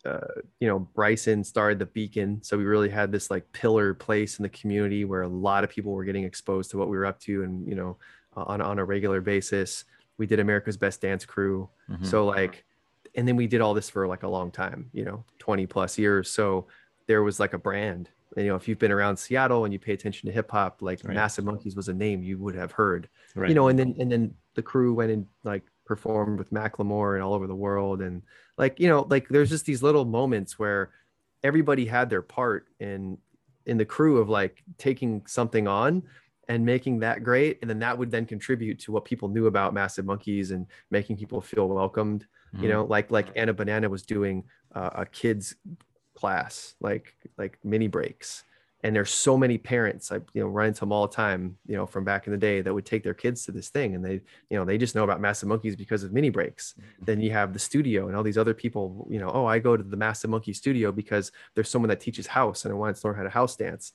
uh, 0.04 0.20
you 0.60 0.68
know, 0.68 0.78
Bryson 0.78 1.42
started 1.42 1.78
the 1.78 1.86
Beacon, 1.86 2.40
so 2.42 2.56
we 2.56 2.64
really 2.64 2.88
had 2.88 3.10
this 3.10 3.30
like 3.30 3.50
pillar 3.52 3.92
place 3.94 4.38
in 4.38 4.42
the 4.44 4.48
community 4.48 5.04
where 5.04 5.22
a 5.22 5.28
lot 5.28 5.64
of 5.64 5.70
people 5.70 5.92
were 5.92 6.04
getting 6.04 6.24
exposed 6.24 6.70
to 6.70 6.78
what 6.78 6.88
we 6.88 6.96
were 6.96 7.06
up 7.06 7.18
to, 7.20 7.42
and 7.42 7.66
you 7.68 7.74
know, 7.74 7.96
on 8.34 8.60
on 8.60 8.78
a 8.78 8.84
regular 8.84 9.20
basis. 9.20 9.84
We 10.18 10.26
did 10.26 10.38
America's 10.40 10.76
Best 10.76 11.00
Dance 11.02 11.24
Crew, 11.24 11.68
Mhm. 11.90 12.06
so 12.06 12.24
like, 12.24 12.64
and 13.16 13.26
then 13.26 13.36
we 13.36 13.46
did 13.46 13.60
all 13.60 13.74
this 13.74 13.90
for 13.90 14.06
like 14.06 14.22
a 14.22 14.28
long 14.28 14.50
time, 14.50 14.90
you 14.92 15.04
know, 15.04 15.24
20 15.38 15.66
plus 15.66 15.98
years. 15.98 16.30
So 16.30 16.66
there 17.06 17.22
was 17.22 17.38
like 17.40 17.52
a 17.52 17.58
brand. 17.58 18.10
You 18.36 18.48
know, 18.48 18.56
if 18.56 18.68
you've 18.68 18.78
been 18.78 18.92
around 18.92 19.16
Seattle 19.16 19.64
and 19.64 19.72
you 19.72 19.78
pay 19.78 19.92
attention 19.92 20.26
to 20.26 20.32
hip 20.32 20.50
hop, 20.50 20.82
like 20.82 21.00
Right. 21.04 21.14
Massive 21.14 21.44
Monkeys 21.44 21.74
was 21.76 21.88
a 21.88 21.94
name 21.94 22.22
you 22.22 22.38
would 22.38 22.54
have 22.54 22.72
heard. 22.72 23.08
right 23.34 23.48
You 23.48 23.54
know, 23.54 23.68
and 23.68 23.78
then 23.78 23.94
and 23.98 24.10
then 24.12 24.34
the 24.54 24.62
crew 24.62 24.94
went 24.94 25.10
and 25.10 25.26
like 25.44 25.62
performed 25.84 26.38
with 26.38 26.50
Macklemore 26.50 27.14
and 27.14 27.22
all 27.22 27.32
over 27.34 27.46
the 27.46 27.54
world. 27.54 28.02
And 28.02 28.22
like, 28.58 28.78
you 28.80 28.88
know, 28.88 29.06
like 29.08 29.28
there's 29.28 29.50
just 29.50 29.64
these 29.66 29.82
little 29.82 30.04
moments 30.04 30.58
where 30.58 30.90
everybody 31.42 31.86
had 31.86 32.10
their 32.10 32.22
part 32.22 32.66
in 32.80 33.18
in 33.66 33.78
the 33.78 33.84
crew 33.84 34.18
of 34.18 34.28
like 34.28 34.62
taking 34.78 35.24
something 35.26 35.66
on 35.66 36.02
and 36.48 36.64
making 36.64 37.00
that 37.00 37.24
great 37.24 37.58
and 37.60 37.68
then 37.68 37.78
that 37.80 37.96
would 37.98 38.10
then 38.10 38.24
contribute 38.24 38.78
to 38.78 38.92
what 38.92 39.04
people 39.04 39.28
knew 39.28 39.46
about 39.46 39.74
massive 39.74 40.04
monkeys 40.04 40.52
and 40.52 40.66
making 40.90 41.16
people 41.16 41.40
feel 41.40 41.68
welcomed 41.68 42.26
you 42.52 42.60
Mhm. 42.60 42.68
know 42.68 42.84
like 42.84 43.10
like 43.10 43.28
anna 43.34 43.52
banana 43.52 43.88
was 43.88 44.04
doing 44.04 44.44
uh, 44.74 44.90
a 44.94 45.06
kids 45.06 45.56
class 46.16 46.74
like 46.80 47.14
like 47.38 47.58
mini 47.62 47.88
breaks. 47.88 48.44
And 48.82 48.94
there's 48.94 49.10
so 49.10 49.36
many 49.36 49.58
parents 49.58 50.12
i 50.12 50.16
you 50.34 50.40
know 50.42 50.46
run 50.46 50.68
into 50.68 50.80
them 50.80 50.92
all 50.92 51.08
the 51.08 51.14
time 51.14 51.56
you 51.66 51.76
know 51.76 51.86
from 51.86 52.04
back 52.04 52.26
in 52.26 52.32
the 52.32 52.38
day 52.38 52.60
that 52.60 52.72
would 52.72 52.86
take 52.86 53.02
their 53.02 53.14
kids 53.14 53.44
to 53.46 53.52
this 53.52 53.68
thing. 53.68 53.94
And 53.94 54.04
they 54.04 54.20
you 54.50 54.56
know 54.56 54.64
they 54.64 54.78
just 54.78 54.94
know 54.94 55.02
about 55.04 55.20
massive 55.20 55.48
monkeys 55.48 55.74
because 55.74 56.02
of 56.04 56.12
mini 56.12 56.30
breaks. 56.30 56.74
Mm-hmm. 56.74 57.04
then 57.04 57.20
you 57.20 57.30
have 57.32 57.52
the 57.52 57.58
studio 57.58 58.06
and 58.06 58.16
all 58.16 58.22
these 58.22 58.38
other 58.38 58.54
people 58.54 59.06
you 59.10 59.18
know 59.18 59.30
oh 59.32 59.46
i 59.46 59.58
go 59.58 59.76
to 59.76 59.82
the 59.82 59.96
massive 59.96 60.30
monkey 60.30 60.52
studio 60.52 60.92
because 60.92 61.32
there's 61.54 61.68
someone 61.68 61.88
that 61.88 62.00
teaches 62.00 62.26
house 62.26 62.64
and 62.64 62.72
i 62.72 62.76
want 62.76 62.94
to 62.96 63.06
learn 63.06 63.16
how 63.16 63.22
to 63.24 63.30
house 63.40 63.56
dance. 63.56 63.92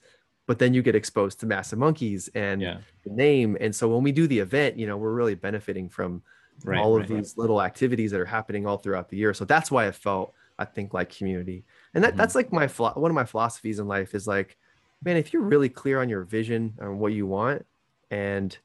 But 0.47 0.57
then 0.59 0.74
you 0.74 0.82
get 0.82 0.95
exposed 0.95 1.39
to 1.41 1.45
massive 1.45 1.80
monkeys 1.80 2.30
and 2.36 2.61
Yeah. 2.61 2.78
the 3.05 3.11
name. 3.28 3.55
And 3.61 3.74
so 3.74 3.88
when 3.93 4.03
we 4.03 4.11
do 4.11 4.26
the 4.28 4.39
event 4.39 4.78
you 4.80 4.88
know 4.88 4.97
we're 4.97 5.13
really 5.22 5.36
benefiting 5.36 5.88
from 5.89 6.24
Right, 6.65 6.80
all 6.80 6.93
of 6.95 7.09
right. 7.09 7.09
these 7.09 7.38
little 7.38 7.59
activities 7.61 8.11
that 8.11 8.19
are 8.19 8.26
happening 8.38 8.67
all 8.67 8.78
throughout 8.78 9.07
the 9.09 9.17
year. 9.17 9.34
So 9.34 9.45
that's 9.45 9.69
why 9.72 9.84
it 9.88 9.95
felt 9.95 10.34
i 10.59 10.65
think 10.65 10.93
like 10.93 11.09
community 11.17 11.63
and 11.93 12.03
that 12.03 12.13
Mhm. 12.13 12.17
that's 12.17 12.35
like 12.35 12.51
my 12.51 12.67
one 12.67 13.11
of 13.11 13.15
my 13.15 13.25
philosophies 13.25 13.79
in 13.79 13.87
life 13.87 14.15
is 14.15 14.27
like 14.27 14.57
man 15.03 15.17
if 15.17 15.33
you're 15.33 15.41
really 15.41 15.69
clear 15.69 16.01
on 16.01 16.09
your 16.09 16.23
vision 16.23 16.73
and 16.79 16.99
what 16.99 17.13
you 17.13 17.25
want 17.25 17.65
and 18.09 18.57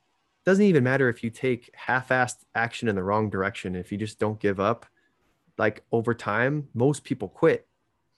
doesn't 0.45 0.65
even 0.65 0.85
matter 0.85 1.09
if 1.09 1.25
you 1.25 1.31
take 1.31 1.71
half-assed 1.75 2.45
action 2.55 2.89
in 2.89 2.95
the 2.95 3.03
wrong 3.03 3.31
direction 3.31 3.75
if 3.75 3.91
you 3.91 3.99
just 3.99 4.19
don't 4.19 4.39
give 4.39 4.61
up 4.61 4.87
like 5.59 5.83
over 5.91 6.15
time 6.15 6.69
most 6.75 7.03
people 7.05 7.29
quit. 7.29 7.67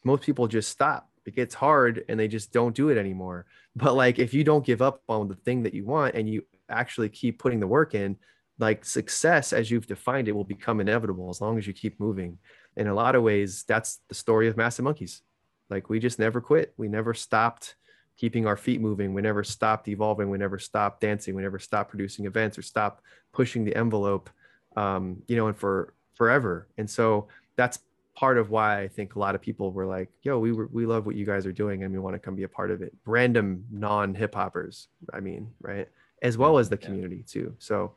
Most 0.05 0.23
people 0.23 0.47
just 0.49 0.71
stop. 0.71 1.09
It 1.25 1.35
gets 1.37 1.55
hard 1.55 2.05
and 2.09 2.19
they 2.19 2.29
just 2.29 2.53
don't 2.53 2.75
do 2.75 2.89
it 2.89 2.99
anymore. 2.99 3.47
But 3.77 3.95
like 3.95 4.19
if 4.19 4.35
you 4.35 4.45
don't 4.45 4.65
give 4.65 4.83
up 4.83 5.03
on 5.09 5.29
the 5.29 5.35
thing 5.37 5.63
that 5.63 5.75
you 5.75 5.85
want 5.85 6.15
and 6.15 6.29
you 6.29 6.45
actually 6.69 7.09
keep 7.09 7.39
putting 7.39 7.61
the 7.61 7.67
work 7.67 7.95
in 7.95 8.17
like 8.59 8.85
success 8.85 9.53
as 9.53 9.71
you've 9.71 9.87
defined 9.87 10.27
it 10.29 10.33
will 10.33 10.45
become 10.45 10.81
inevitable 10.81 11.31
as 11.31 11.41
long 11.41 11.59
as 11.59 11.67
you 11.67 11.73
keep 11.73 11.99
moving 12.01 12.39
in 12.79 12.87
a 12.87 12.95
lot 12.95 13.15
of 13.15 13.23
ways 13.23 13.65
that's 13.67 14.01
the 14.09 14.15
story 14.15 14.49
of 14.49 14.57
massive 14.57 14.85
monkeys. 14.85 15.23
Like 15.69 15.91
we 15.91 15.99
just 15.99 16.19
never 16.19 16.41
quit. 16.41 16.73
We 16.77 16.89
never 16.89 17.13
stopped 17.13 17.75
keeping 18.17 18.47
our 18.47 18.57
feet 18.57 18.81
moving. 18.81 19.13
We 19.13 19.21
never 19.21 19.45
stopped 19.45 19.89
evolving. 19.89 20.31
We 20.31 20.39
never 20.39 20.59
stopped 20.59 21.01
dancing. 21.01 21.35
We 21.35 21.43
never 21.43 21.59
stopped 21.59 21.91
producing 21.91 22.25
events 22.25 22.57
or 22.57 22.63
stopped 22.63 23.03
pushing 23.33 23.65
the 23.65 23.77
envelope 23.77 24.31
um, 24.77 25.23
you 25.27 25.37
know 25.37 25.49
and 25.49 25.57
for 25.57 25.93
forever. 26.15 26.69
And 26.79 26.89
so 26.89 27.29
that's 27.57 27.81
part 28.15 28.37
of 28.37 28.51
why 28.51 28.81
i 28.81 28.89
think 28.89 29.15
a 29.15 29.19
lot 29.21 29.37
of 29.37 29.41
people 29.41 29.71
were 29.71 29.87
like 29.87 30.11
yo 30.23 30.41
we 30.41 30.51
were, 30.51 30.69
we 30.73 30.85
love 30.87 31.07
what 31.07 31.15
you 31.15 31.25
guys 31.25 31.47
are 31.47 31.53
doing 31.53 31.85
and 31.85 31.93
we 31.93 32.01
want 32.01 32.15
to 32.15 32.19
come 32.19 32.35
be 32.35 32.43
a 32.43 32.49
part 32.49 32.71
of 32.71 32.83
it. 32.83 32.93
Random 33.07 33.65
non 33.71 34.15
hip 34.15 34.35
hoppers 34.35 34.89
i 35.13 35.21
mean 35.21 35.51
right? 35.61 35.89
As 36.21 36.37
well 36.37 36.59
as 36.59 36.69
the 36.69 36.77
community 36.77 37.25
too. 37.27 37.55
So 37.59 37.93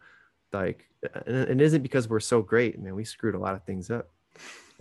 like 0.54 0.88
and 1.26 1.50
it 1.50 1.62
isn't 1.62 1.82
because 1.82 2.08
we're 2.08 2.20
so 2.20 2.42
great 2.44 2.80
man 2.80 2.94
we 2.94 3.04
screwed 3.04 3.34
a 3.34 3.40
lot 3.40 3.56
of 3.56 3.64
things 3.64 3.90
up 3.90 4.12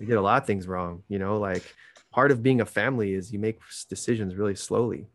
we 0.00 0.06
did 0.06 0.16
a 0.16 0.20
lot 0.20 0.42
of 0.42 0.46
things 0.46 0.66
wrong 0.66 1.04
you 1.08 1.20
know 1.20 1.38
like 1.38 1.62
part 2.10 2.30
of 2.30 2.42
being 2.42 2.60
a 2.60 2.66
family 2.66 3.14
is 3.14 3.32
you 3.32 3.38
make 3.38 3.60
decisions 3.88 4.34
really 4.34 4.54
slowly. 4.54 5.06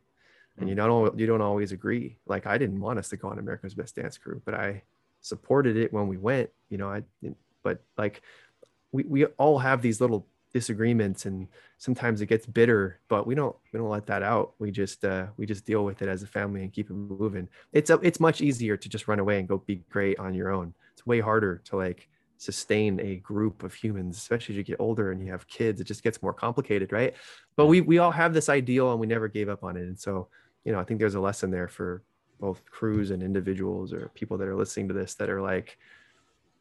And 0.57 0.69
you 0.69 0.75
don't 0.75 1.19
you 1.19 1.27
don't 1.27 1.41
always 1.41 1.73
agree. 1.73 2.17
Like 2.25 2.47
i 2.47 2.57
didn't 2.57 2.79
want 2.79 2.97
us 2.97 3.09
to 3.09 3.17
go 3.17 3.27
on 3.27 3.39
america's 3.39 3.73
best 3.73 3.95
dance 3.95 4.17
crew 4.17 4.41
but 4.45 4.53
i 4.53 4.81
supported 5.21 5.75
it 5.75 5.91
when 5.91 6.07
we 6.07 6.17
went 6.17 6.49
you 6.69 6.77
know 6.77 6.87
i 6.89 7.01
but 7.63 7.81
like 7.97 8.21
we, 8.91 9.03
we 9.03 9.25
all 9.25 9.57
have 9.59 9.81
these 9.81 9.99
little 9.99 10.27
disagreements 10.53 11.25
and 11.25 11.47
sometimes 11.79 12.21
it 12.21 12.27
gets 12.27 12.45
bitter 12.45 12.99
but 13.09 13.27
we 13.27 13.35
don't 13.35 13.53
we 13.73 13.79
don't 13.79 13.89
let 13.89 14.05
that 14.05 14.23
out. 14.23 14.53
We 14.59 14.71
just 14.71 15.03
uh 15.03 15.25
we 15.35 15.45
just 15.45 15.65
deal 15.65 15.83
with 15.83 16.01
it 16.01 16.07
as 16.07 16.23
a 16.23 16.27
family 16.27 16.61
and 16.61 16.71
keep 16.71 16.89
it 16.89 16.93
moving. 16.93 17.49
It's 17.73 17.89
a, 17.89 17.99
it's 18.01 18.21
much 18.21 18.39
easier 18.39 18.77
to 18.77 18.87
just 18.87 19.09
run 19.09 19.19
away 19.19 19.39
and 19.39 19.49
go 19.49 19.57
be 19.57 19.83
great 19.89 20.17
on 20.19 20.33
your 20.33 20.51
own. 20.51 20.73
It's 20.93 21.05
way 21.05 21.19
harder 21.19 21.61
to 21.65 21.75
like 21.75 22.07
sustain 22.37 22.99
a 22.99 23.15
group 23.17 23.63
of 23.63 23.73
humans 23.73 24.17
especially 24.17 24.53
as 24.53 24.57
you 24.57 24.63
get 24.63 24.79
older 24.79 25.11
and 25.11 25.21
you 25.21 25.31
have 25.31 25.47
kids 25.47 25.79
it 25.79 25.85
just 25.85 26.03
gets 26.03 26.21
more 26.21 26.33
complicated 26.33 26.91
right? 26.91 27.13
But 27.55 27.67
we 27.67 27.81
we 27.81 27.97
all 27.99 28.11
have 28.11 28.33
this 28.33 28.49
ideal 28.49 28.91
and 28.91 28.99
we 28.99 29.07
never 29.07 29.27
gave 29.27 29.49
up 29.49 29.63
on 29.63 29.77
it. 29.77 29.83
And 29.83 29.97
so 29.99 30.27
you 30.65 30.71
know 30.71 30.79
i 30.79 30.83
think 30.83 30.99
there's 30.99 31.15
a 31.15 31.19
lesson 31.19 31.51
there 31.51 31.67
for 31.67 32.01
both 32.39 32.65
crews 32.65 33.11
and 33.11 33.21
individuals 33.23 33.93
or 33.93 34.09
people 34.15 34.37
that 34.37 34.47
are 34.47 34.55
listening 34.55 34.87
to 34.87 34.93
this 34.93 35.13
that 35.15 35.29
are 35.29 35.41
like 35.41 35.77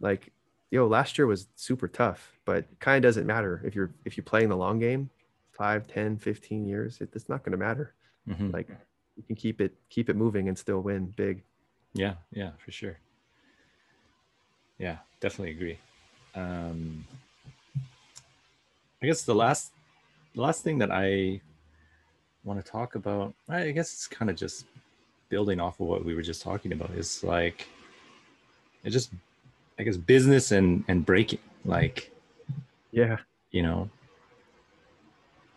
like 0.00 0.30
yo 0.70 0.86
last 0.86 1.16
year 1.18 1.26
was 1.26 1.48
super 1.56 1.88
tough 1.88 2.38
but 2.44 2.66
kind 2.80 3.02
of 3.04 3.08
doesn't 3.08 3.26
matter 3.26 3.62
if 3.64 3.74
you're 3.74 3.90
if 4.04 4.16
you're 4.16 4.24
playing 4.24 4.48
the 4.50 4.56
long 4.56 4.78
game 4.78 5.10
5 5.52 5.86
10 5.86 6.18
15 6.18 6.66
years 6.66 7.00
it, 7.00 7.08
it's 7.14 7.28
not 7.28 7.42
going 7.42 7.52
to 7.52 7.58
matter. 7.58 7.94
Mhm. 8.28 8.52
like 8.52 8.68
you 9.16 9.22
can 9.22 9.36
keep 9.36 9.60
it 9.60 9.74
keep 9.88 10.10
it 10.10 10.16
moving 10.16 10.48
and 10.48 10.58
still 10.58 10.80
win 10.80 11.12
big. 11.16 11.42
Yeah, 11.92 12.14
yeah, 12.32 12.50
for 12.58 12.72
sure. 12.72 12.98
Yeah, 14.78 14.98
definitely 15.24 15.52
agree. 15.52 15.78
Um, 16.34 17.02
I 19.02 19.06
guess 19.06 19.22
the 19.22 19.34
last, 19.34 19.72
the 20.34 20.42
last 20.42 20.62
thing 20.62 20.76
that 20.78 20.90
I 20.92 21.40
want 22.44 22.62
to 22.62 22.70
talk 22.70 22.94
about, 22.94 23.32
I 23.48 23.70
guess 23.70 23.94
it's 23.94 24.06
kind 24.06 24.30
of 24.30 24.36
just 24.36 24.66
building 25.30 25.60
off 25.60 25.80
of 25.80 25.86
what 25.86 26.04
we 26.04 26.14
were 26.14 26.20
just 26.20 26.42
talking 26.42 26.72
about. 26.72 26.90
Is 26.90 27.24
like, 27.24 27.66
it 28.84 28.90
just, 28.90 29.12
I 29.78 29.82
guess, 29.84 29.96
business 29.96 30.52
and 30.52 30.84
and 30.88 31.06
breaking. 31.06 31.40
Like, 31.64 32.12
yeah 32.92 33.16
you 33.50 33.62
know, 33.62 33.88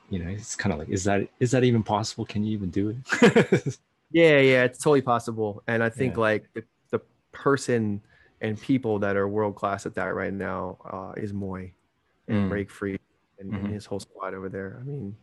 you 0.09 0.20
know, 0.20 0.30
it's 0.30 0.55
kind 0.55 0.72
of 0.72 0.80
like, 0.80 0.89
is 0.89 1.03
that 1.03 1.28
is 1.41 1.51
that 1.51 1.65
even 1.65 1.84
possible? 1.84 2.24
Can 2.26 2.45
you 2.45 2.53
even 2.53 2.70
do 2.70 2.89
it? 2.89 3.78
Yeah, 4.09 4.39
yeah, 4.39 4.63
it's 4.63 4.80
totally 4.80 5.01
possible. 5.01 5.61
And 5.68 5.84
I 5.84 5.89
think 5.89 6.15
Yeah. 6.15 6.22
like 6.22 6.45
the, 6.53 6.63
the 6.91 7.01
person 7.34 8.01
and 8.41 8.59
people 8.61 8.99
that 8.99 9.15
are 9.17 9.27
world 9.27 9.55
class 9.55 9.85
at 9.85 9.95
that 9.95 10.13
right 10.13 10.33
now 10.33 10.77
uh, 10.91 11.13
is 11.19 11.33
Moy 11.33 11.73
and 12.27 12.45
Mm. 12.45 12.49
Break 12.49 12.69
Free 12.69 12.99
and, 13.39 13.53
and 13.53 13.67
Mhm. 13.67 13.71
his 13.71 13.85
whole 13.85 13.99
squad 13.99 14.33
over 14.33 14.49
there. 14.49 14.77
I 14.79 14.83
mean, 14.83 15.15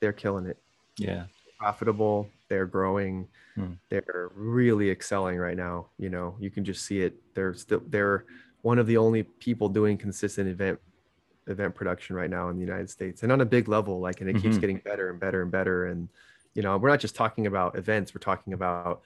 they're 0.00 0.12
killing 0.12 0.46
it. 0.46 0.58
yeah. 0.98 1.26
Profitable, 1.58 2.28
they're 2.48 2.66
growing, 2.66 3.28
Mm. 3.56 3.78
they're 3.88 4.30
really 4.34 4.90
excelling 4.90 5.38
right 5.38 5.56
now. 5.56 5.88
You 5.98 6.10
know, 6.10 6.36
you 6.38 6.50
can 6.50 6.64
just 6.64 6.84
see 6.84 7.00
it. 7.00 7.14
They're 7.34 7.54
still 7.54 7.82
they're 7.86 8.24
one 8.62 8.78
of 8.78 8.86
the 8.86 8.96
only 8.98 9.22
people 9.22 9.68
doing 9.68 9.96
consistent 9.98 10.48
event 10.48 10.78
event 11.48 11.74
production 11.74 12.16
right 12.16 12.28
now 12.28 12.48
in 12.48 12.56
the 12.56 12.60
United 12.60 12.90
States 12.90 13.22
and 13.22 13.30
on 13.32 13.40
a 13.40 13.44
big 13.44 13.68
level. 13.68 14.00
Like, 14.00 14.20
and 14.20 14.28
it 14.28 14.36
keeps 14.42 14.56
Mhm. 14.56 14.60
getting 14.60 14.78
better 14.78 15.10
and 15.10 15.20
better 15.20 15.42
and 15.42 15.50
better. 15.50 15.86
And 15.86 16.08
you 16.54 16.62
know, 16.62 16.76
we're 16.78 16.88
not 16.88 17.00
just 17.00 17.14
talking 17.14 17.46
about 17.46 17.76
events; 17.76 18.14
we're 18.14 18.18
talking 18.20 18.52
about 18.54 19.02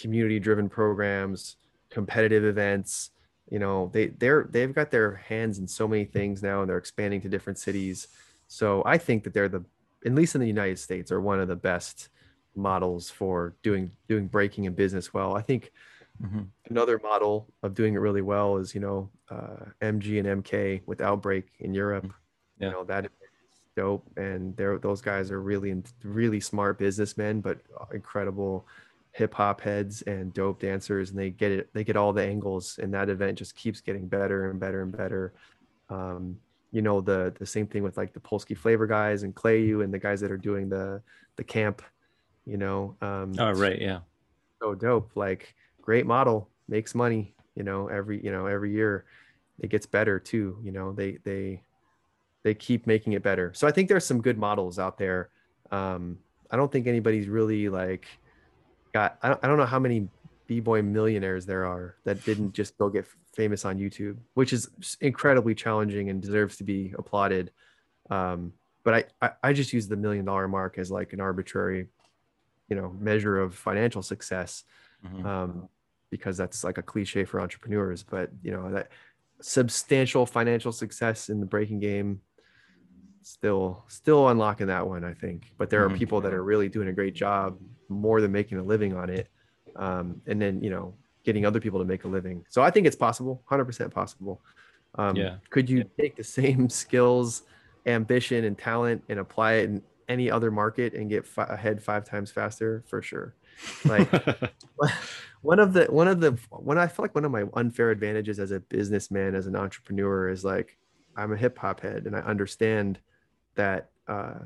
community-driven 0.00 0.68
programs, 0.68 1.56
competitive 1.90 2.44
events. 2.44 3.10
You 3.50 3.58
know, 3.58 3.90
they 3.92 4.08
they're 4.08 4.46
they've 4.50 4.72
got 4.74 4.90
their 4.90 5.16
hands 5.16 5.58
in 5.58 5.66
so 5.68 5.88
many 5.88 6.04
things 6.04 6.42
now, 6.42 6.60
and 6.60 6.70
they're 6.70 6.78
expanding 6.78 7.20
to 7.22 7.28
different 7.28 7.58
cities. 7.58 8.08
So 8.48 8.82
I 8.86 8.98
think 8.98 9.24
that 9.24 9.34
they're 9.34 9.48
the, 9.48 9.64
at 10.06 10.14
least 10.14 10.34
in 10.34 10.40
the 10.40 10.46
United 10.46 10.78
States, 10.78 11.12
are 11.12 11.20
one 11.20 11.40
of 11.40 11.48
the 11.48 11.56
best 11.56 12.08
models 12.54 13.10
for 13.10 13.56
doing 13.62 13.92
doing 14.08 14.26
breaking 14.26 14.64
in 14.64 14.74
business 14.74 15.12
well. 15.14 15.36
I 15.36 15.42
think 15.42 15.72
Mhm. 16.22 16.48
another 16.68 16.98
model 16.98 17.50
of 17.62 17.74
doing 17.74 17.94
it 17.94 17.98
really 17.98 18.20
well 18.20 18.58
is 18.58 18.74
you 18.74 18.80
know 18.80 19.10
uh, 19.30 19.66
MG 19.80 20.18
and 20.18 20.26
MK 20.44 20.82
with 20.86 21.00
Outbreak 21.00 21.46
in 21.60 21.72
Europe. 21.74 22.12
Yeah. 22.58 22.66
You 22.68 22.72
know 22.72 22.84
that 22.84 23.06
is 23.06 23.10
dope, 23.76 24.06
and 24.18 24.54
they're 24.56 24.78
those 24.78 25.00
guys 25.00 25.30
are 25.30 25.40
really 25.40 25.82
really 26.04 26.40
smart 26.40 26.78
businessmen, 26.78 27.40
but 27.40 27.60
incredible 27.92 28.66
hip 29.12 29.34
hop 29.34 29.60
heads 29.60 30.02
and 30.02 30.32
dope 30.32 30.60
dancers, 30.60 31.10
and 31.10 31.18
they 31.18 31.30
get 31.30 31.52
it. 31.52 31.70
They 31.72 31.84
get 31.84 31.96
all 31.96 32.12
the 32.12 32.22
angles, 32.24 32.78
and 32.82 32.92
that 32.94 33.08
event 33.08 33.38
just 33.38 33.54
keeps 33.56 33.80
getting 33.80 34.06
better 34.06 34.50
and 34.50 34.58
better 34.60 34.82
and 34.82 34.96
better. 34.96 35.32
Um, 35.88 36.38
you 36.72 36.82
know 36.82 37.00
the 37.00 37.34
the 37.38 37.46
same 37.46 37.66
thing 37.66 37.82
with 37.82 37.96
like 37.96 38.12
the 38.12 38.20
Polsky 38.20 38.56
Flavor 38.56 38.86
guys 38.86 39.22
and 39.24 39.34
Clayu 39.34 39.82
and 39.82 39.92
the 39.92 39.98
guys 39.98 40.20
that 40.20 40.30
are 40.30 40.36
doing 40.38 40.68
the 40.68 41.02
the 41.36 41.44
camp. 41.44 41.82
You 42.46 42.56
know, 42.56 42.96
um, 43.02 43.34
Oh, 43.38 43.52
right. 43.52 43.80
Yeah. 43.80 44.00
so 44.62 44.74
dope 44.74 45.10
like 45.14 45.54
great 45.82 46.06
model 46.06 46.48
makes 46.68 46.94
money 46.94 47.34
you 47.56 47.62
know 47.64 47.88
every 47.88 48.22
you 48.24 48.30
know 48.30 48.46
every 48.46 48.70
year 48.72 49.04
it 49.58 49.68
gets 49.70 49.86
better 49.86 50.18
too 50.20 50.56
you 50.62 50.70
know 50.70 50.92
they 50.92 51.18
they 51.24 51.60
they 52.44 52.54
keep 52.54 52.86
making 52.86 53.12
it 53.14 53.22
better 53.22 53.52
so 53.54 53.66
i 53.66 53.72
think 53.72 53.88
there's 53.88 54.04
some 54.04 54.20
good 54.20 54.38
models 54.38 54.78
out 54.78 54.96
there 54.98 55.30
um 55.72 56.16
i 56.50 56.56
don't 56.56 56.70
think 56.70 56.86
anybody's 56.86 57.28
really 57.28 57.68
like 57.68 58.06
got 58.92 59.18
i 59.22 59.28
don't, 59.28 59.40
I 59.42 59.48
don't 59.48 59.58
know 59.58 59.66
how 59.66 59.78
many 59.78 60.08
b-boy 60.46 60.82
millionaires 60.82 61.46
there 61.46 61.64
are 61.66 61.96
that 62.04 62.24
didn't 62.24 62.52
just 62.52 62.76
go 62.78 62.88
get 62.88 63.06
famous 63.34 63.64
on 63.64 63.78
youtube 63.78 64.16
which 64.34 64.52
is 64.52 64.68
incredibly 65.00 65.54
challenging 65.54 66.10
and 66.10 66.20
deserves 66.20 66.56
to 66.56 66.64
be 66.64 66.92
applauded 66.98 67.52
um 68.10 68.52
but 68.82 68.94
I, 68.94 69.04
I 69.26 69.30
i 69.44 69.52
just 69.52 69.72
use 69.72 69.86
the 69.88 69.96
million 69.96 70.24
dollar 70.24 70.48
mark 70.48 70.78
as 70.78 70.90
like 70.90 71.12
an 71.12 71.20
arbitrary 71.20 71.86
you 72.68 72.76
know 72.76 72.94
measure 72.98 73.38
of 73.40 73.54
financial 73.54 74.02
success 74.02 74.64
Mhm. 75.04 75.24
um, 75.24 75.68
because 76.10 76.36
that's 76.36 76.62
like 76.62 76.76
a 76.76 76.82
cliche 76.82 77.24
for 77.24 77.40
entrepreneurs. 77.40 78.02
But 78.02 78.30
you 78.42 78.50
know 78.50 78.70
that 78.72 78.88
substantial 79.40 80.26
financial 80.26 80.72
success 80.72 81.30
in 81.30 81.40
the 81.40 81.46
breaking 81.46 81.80
game, 81.80 82.20
still 83.22 83.84
still 83.88 84.28
unlocking 84.28 84.66
that 84.68 84.86
one, 84.86 85.04
I 85.04 85.14
think. 85.14 85.52
But 85.58 85.70
there 85.70 85.84
are 85.84 85.90
people 85.90 86.20
that 86.22 86.32
are 86.32 86.42
really 86.42 86.68
doing 86.68 86.88
a 86.88 86.92
great 86.92 87.14
job, 87.14 87.58
more 87.88 88.20
than 88.20 88.32
making 88.32 88.58
a 88.58 88.62
living 88.62 88.94
on 88.96 89.10
it, 89.10 89.28
um, 89.76 90.20
and 90.26 90.40
then 90.40 90.62
you 90.62 90.70
know 90.70 90.94
getting 91.24 91.44
other 91.44 91.60
people 91.60 91.78
to 91.78 91.84
make 91.84 92.04
a 92.04 92.08
living. 92.08 92.44
So 92.48 92.62
I 92.62 92.70
think 92.70 92.86
it's 92.86 92.96
possible, 92.96 93.42
hundred 93.46 93.66
percent 93.66 93.92
possible. 93.92 94.40
Um, 94.94 95.16
Yeah. 95.16 95.36
Could 95.50 95.68
you 95.68 95.84
take 95.98 96.16
the 96.16 96.24
same 96.40 96.68
skills, 96.68 97.42
ambition, 97.86 98.44
and 98.44 98.56
talent 98.56 99.04
and 99.08 99.20
apply 99.20 99.54
it 99.54 99.64
in 99.64 99.82
any 100.10 100.30
other 100.30 100.50
market 100.50 100.92
and 100.92 101.08
get 101.08 101.24
fi- 101.24 101.44
ahead 101.44 101.80
five 101.82 102.04
times 102.04 102.32
faster 102.32 102.82
for 102.88 103.00
sure. 103.00 103.36
Like 103.84 104.10
one 105.42 105.60
of 105.60 105.72
the 105.72 105.84
one 105.84 106.08
of 106.08 106.20
the 106.20 106.32
one 106.50 106.78
I 106.78 106.88
feel 106.88 107.04
like 107.04 107.14
one 107.14 107.24
of 107.24 107.30
my 107.30 107.44
unfair 107.54 107.90
advantages 107.90 108.40
as 108.40 108.50
a 108.50 108.58
businessman 108.60 109.34
as 109.36 109.46
an 109.46 109.54
entrepreneur 109.54 110.28
is 110.28 110.44
like 110.44 110.76
I'm 111.16 111.32
a 111.32 111.36
hip 111.36 111.56
hop 111.56 111.80
head 111.80 112.06
and 112.06 112.16
I 112.16 112.20
understand 112.20 112.98
that 113.60 113.90
uh, 114.08 114.38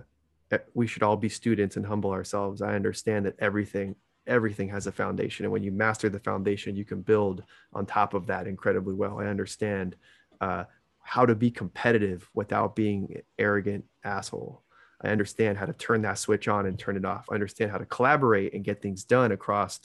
we 0.74 0.88
should 0.88 1.04
all 1.04 1.16
be 1.16 1.28
students 1.28 1.76
and 1.76 1.86
humble 1.86 2.10
ourselves. 2.10 2.62
I 2.62 2.74
understand 2.74 3.26
that 3.26 3.36
everything 3.38 3.94
everything 4.26 4.70
has 4.70 4.86
a 4.86 4.92
foundation 4.92 5.44
and 5.44 5.52
when 5.52 5.62
you 5.62 5.70
master 5.70 6.08
the 6.08 6.18
foundation 6.18 6.74
you 6.74 6.84
can 6.84 7.02
build 7.02 7.44
on 7.74 7.84
top 7.84 8.14
of 8.14 8.26
that 8.26 8.46
incredibly 8.46 8.94
well. 8.94 9.20
I 9.20 9.26
understand 9.26 9.96
uh, 10.40 10.64
how 11.02 11.26
to 11.26 11.34
be 11.34 11.50
competitive 11.50 12.26
without 12.32 12.74
being 12.74 13.20
arrogant 13.38 13.84
asshole. 14.02 14.62
I 15.02 15.08
understand 15.08 15.58
how 15.58 15.66
to 15.66 15.74
turn 15.74 16.00
that 16.02 16.18
switch 16.18 16.48
on 16.48 16.64
and 16.64 16.78
turn 16.78 16.96
it 16.96 17.04
off. 17.04 17.26
I 17.30 17.34
understand 17.34 17.70
how 17.70 17.76
to 17.76 17.84
collaborate 17.84 18.54
and 18.54 18.64
get 18.64 18.80
things 18.80 19.04
done 19.04 19.30
across 19.30 19.78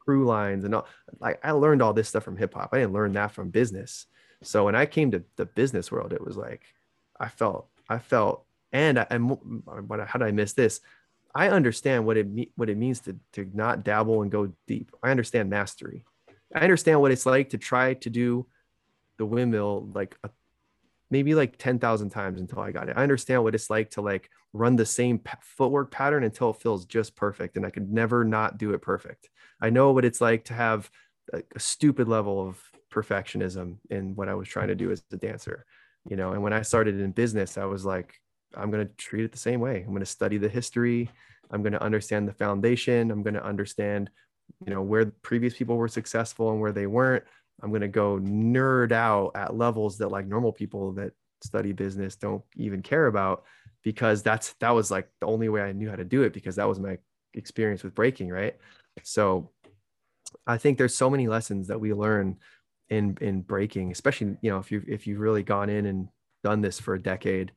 crew 0.00 0.24
lines 0.26 0.64
and 0.64 0.74
all. 0.74 0.86
Like 1.20 1.38
i 1.44 1.52
learned 1.52 1.80
all 1.80 1.94
this 1.94 2.08
stuff 2.08 2.24
from 2.24 2.36
hip-hop 2.36 2.70
i 2.72 2.78
didn't 2.78 2.92
learn 2.92 3.12
that 3.12 3.32
from 3.32 3.50
business. 3.50 4.06
So 4.42 4.64
when 4.64 4.74
i 4.74 4.84
came 4.84 5.12
to 5.12 5.22
the 5.36 5.46
business 5.46 5.92
world 5.92 6.12
it 6.12 6.24
was 6.24 6.36
like 6.36 6.62
i 7.18 7.28
felt 7.28 7.68
i 7.88 7.98
felt 7.98 8.45
and 8.72 8.98
I, 8.98 9.16
what, 9.16 10.06
how 10.08 10.18
did 10.18 10.28
i 10.28 10.32
miss 10.32 10.52
this 10.52 10.80
I 11.36 11.50
understand 11.50 12.06
what 12.06 12.16
it 12.16 12.26
what 12.56 12.70
it 12.70 12.78
means 12.78 13.00
to 13.00 13.14
to 13.34 13.46
not 13.52 13.84
dabble 13.84 14.22
and 14.22 14.30
go 14.30 14.52
deep. 14.66 14.90
I 15.02 15.10
understand 15.10 15.50
mastery. 15.50 16.02
I 16.54 16.60
understand 16.60 17.02
what 17.02 17.12
it's 17.12 17.26
like 17.26 17.50
to 17.50 17.58
try 17.58 17.92
to 17.92 18.08
do 18.08 18.46
the 19.18 19.26
windmill 19.26 19.90
like 19.94 20.16
a, 20.24 20.30
maybe 21.10 21.34
like 21.34 21.58
10,000 21.58 22.08
times 22.08 22.40
until 22.40 22.60
I 22.60 22.72
got 22.72 22.88
it. 22.88 22.96
I 22.96 23.02
understand 23.02 23.44
what 23.44 23.54
it's 23.54 23.68
like 23.68 23.90
to 23.90 24.00
like 24.00 24.30
run 24.54 24.76
the 24.76 24.86
same 24.86 25.20
footwork 25.42 25.90
pattern 25.90 26.24
until 26.24 26.50
it 26.50 26.60
feels 26.62 26.86
just 26.86 27.14
perfect 27.14 27.56
and 27.56 27.66
I 27.66 27.70
could 27.70 27.92
never 27.92 28.24
not 28.24 28.56
do 28.56 28.72
it 28.72 28.80
perfect. 28.80 29.28
I 29.60 29.68
know 29.68 29.92
what 29.92 30.06
it's 30.06 30.22
like 30.22 30.44
to 30.44 30.54
have 30.54 30.90
a, 31.34 31.42
a 31.54 31.60
stupid 31.60 32.08
level 32.08 32.48
of 32.48 32.58
perfectionism 32.90 33.76
in 33.90 34.14
what 34.14 34.30
I 34.30 34.34
was 34.34 34.48
trying 34.48 34.68
to 34.68 34.74
do 34.74 34.90
as 34.90 35.02
a 35.12 35.16
dancer, 35.16 35.66
you 36.08 36.16
know. 36.16 36.32
And 36.32 36.42
when 36.42 36.54
I 36.54 36.62
started 36.62 36.98
in 36.98 37.12
business, 37.12 37.58
I 37.58 37.66
was 37.66 37.84
like 37.84 38.18
I'm 38.54 38.70
going 38.70 38.86
to 38.86 38.92
treat 38.94 39.24
it 39.24 39.32
the 39.32 39.38
same 39.38 39.60
way. 39.60 39.78
I'm 39.78 39.90
going 39.90 40.00
to 40.00 40.06
study 40.06 40.38
the 40.38 40.48
history. 40.48 41.10
I'm 41.50 41.62
going 41.62 41.72
to 41.72 41.82
understand 41.82 42.28
the 42.28 42.32
foundation. 42.32 43.10
I'm 43.10 43.22
going 43.22 43.34
to 43.34 43.44
understand, 43.44 44.10
you 44.64 44.72
know, 44.72 44.82
where 44.82 45.06
previous 45.22 45.54
people 45.54 45.76
were 45.76 45.88
successful 45.88 46.50
and 46.50 46.60
where 46.60 46.72
they 46.72 46.86
weren't. 46.86 47.24
I'm 47.62 47.70
going 47.70 47.82
to 47.82 47.88
go 47.88 48.18
nerd 48.18 48.92
out 48.92 49.32
at 49.34 49.56
levels 49.56 49.98
that 49.98 50.08
like 50.08 50.26
normal 50.26 50.52
people 50.52 50.92
that 50.92 51.12
study 51.42 51.72
business 51.72 52.16
don't 52.16 52.42
even 52.56 52.82
care 52.82 53.06
about 53.06 53.44
because 53.82 54.22
that's 54.22 54.54
that 54.60 54.70
was 54.70 54.90
like 54.90 55.08
the 55.20 55.26
only 55.26 55.48
way 55.48 55.62
I 55.62 55.72
knew 55.72 55.88
how 55.88 55.96
to 55.96 56.04
do 56.04 56.22
it 56.22 56.32
because 56.32 56.56
that 56.56 56.68
was 56.68 56.80
my 56.80 56.98
experience 57.34 57.82
with 57.82 57.94
breaking, 57.94 58.28
right? 58.30 58.56
So 59.02 59.50
I 60.46 60.58
think 60.58 60.78
there's 60.78 60.94
so 60.94 61.10
many 61.10 61.28
lessons 61.28 61.68
that 61.68 61.80
we 61.80 61.92
learn 61.92 62.36
in 62.90 63.16
in 63.20 63.42
breaking, 63.42 63.92
especially, 63.92 64.36
you 64.42 64.50
know, 64.50 64.58
if 64.58 64.70
you 64.72 64.82
if 64.86 65.06
you've 65.06 65.20
really 65.20 65.42
gone 65.42 65.70
in 65.70 65.86
and 65.86 66.08
done 66.42 66.60
this 66.60 66.80
for 66.80 66.94
a 66.94 67.02
decade 67.02 67.52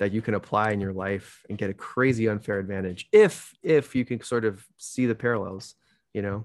that 0.00 0.12
you 0.12 0.22
can 0.22 0.32
apply 0.34 0.70
in 0.70 0.80
your 0.80 0.94
life 0.94 1.44
and 1.48 1.58
get 1.58 1.68
a 1.68 1.74
crazy 1.74 2.26
unfair 2.26 2.58
advantage 2.58 3.06
if 3.12 3.54
if 3.62 3.94
you 3.94 4.04
can 4.04 4.20
sort 4.22 4.46
of 4.46 4.66
see 4.78 5.06
the 5.06 5.14
parallels 5.14 5.74
you 6.12 6.22
know? 6.22 6.44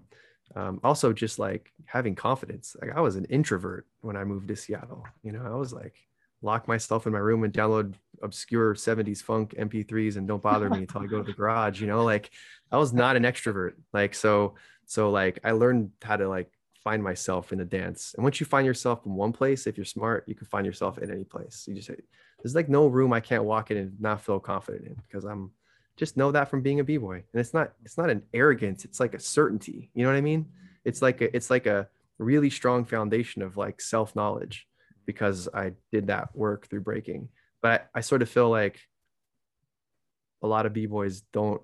Um, 0.56 0.80
also 0.84 1.12
just 1.12 1.40
like 1.40 1.72
having 1.86 2.14
confidence. 2.14 2.76
Like 2.80 2.96
i 2.96 3.00
was 3.00 3.16
an 3.16 3.26
introvert 3.26 3.88
when 4.02 4.16
i 4.16 4.24
moved 4.24 4.50
to 4.50 4.56
seattle 4.56 5.04
you 5.24 5.32
know? 5.32 5.44
I 5.44 5.56
was 5.56 5.74
like 5.74 5.96
lock 6.42 6.68
myself 6.68 7.08
in 7.08 7.14
my 7.14 7.20
room 7.20 7.44
and 7.44 7.54
download 7.54 7.96
obscure 8.22 8.76
70s 8.76 9.24
funk 9.24 9.56
mp3s 9.58 10.18
and 10.18 10.28
don't 10.28 10.44
bother 10.44 10.70
me 10.70 10.80
until 10.80 11.02
i 11.02 11.08
go 11.08 11.18
to 11.18 11.24
the 11.24 11.34
garage 11.40 11.82
you 11.82 11.88
know? 11.88 12.04
Like 12.04 12.30
i 12.72 12.78
was 12.78 12.94
not 12.94 13.16
an 13.16 13.24
extrovert. 13.24 13.74
Like 13.94 14.14
so 14.14 14.56
so 14.86 15.10
like 15.10 15.40
i 15.46 15.52
learned 15.52 15.92
how 16.04 16.18
to 16.18 16.28
like 16.28 16.52
find 16.84 17.02
myself 17.02 17.52
in 17.52 17.62
a 17.62 17.66
dance. 17.66 18.14
And 18.16 18.24
once 18.24 18.40
you 18.40 18.46
find 18.46 18.68
yourself 18.68 19.06
in 19.06 19.16
one 19.16 19.32
place 19.32 19.66
if 19.66 19.78
you're 19.78 19.86
smart 19.86 20.26
you 20.28 20.36
can 20.36 20.48
find 20.48 20.66
yourself 20.66 20.98
in 20.98 21.10
any 21.10 21.24
place. 21.24 21.64
You 21.68 21.74
just 21.74 21.90
there's 22.46 22.54
like 22.54 22.70
no 22.70 22.86
room 22.86 23.12
I 23.12 23.22
can't 23.22 23.44
walk 23.44 23.72
in 23.72 23.78
and 23.78 24.00
not 24.00 24.22
feel 24.22 24.40
confident 24.40 24.86
in 24.86 24.94
because 25.08 25.26
I'm 25.26 25.50
just 25.98 26.16
know 26.16 26.32
that 26.32 26.48
from 26.48 26.62
being 26.62 26.80
a 26.80 26.84
b-boy. 26.84 27.16
And 27.16 27.40
it's 27.42 27.56
not 27.56 27.74
it's 27.84 27.98
not 27.98 28.12
an 28.12 28.22
arrogance, 28.36 28.86
it's 28.86 29.00
like 29.00 29.16
a 29.16 29.20
certainty. 29.20 29.90
You 29.96 30.04
know 30.04 30.12
what 30.12 30.18
I 30.18 30.22
mean? 30.22 30.46
It's 30.84 31.02
like 31.02 31.22
a, 31.22 31.36
it's 31.36 31.50
like 31.50 31.66
a 31.66 31.88
really 32.20 32.52
strong 32.52 32.86
foundation 32.86 33.42
of 33.42 33.58
like 33.58 33.82
self-knowledge 33.82 34.68
because 35.08 35.50
I 35.56 35.72
did 35.92 36.06
that 36.06 36.36
work 36.36 36.68
through 36.68 36.82
breaking. 36.82 37.30
But 37.64 37.90
I, 37.96 37.98
I 37.98 38.02
sort 38.02 38.22
of 38.22 38.30
feel 38.30 38.52
like 38.52 38.80
a 40.44 40.48
lot 40.48 40.68
of 40.68 40.74
b-boys 40.74 41.22
don't 41.34 41.64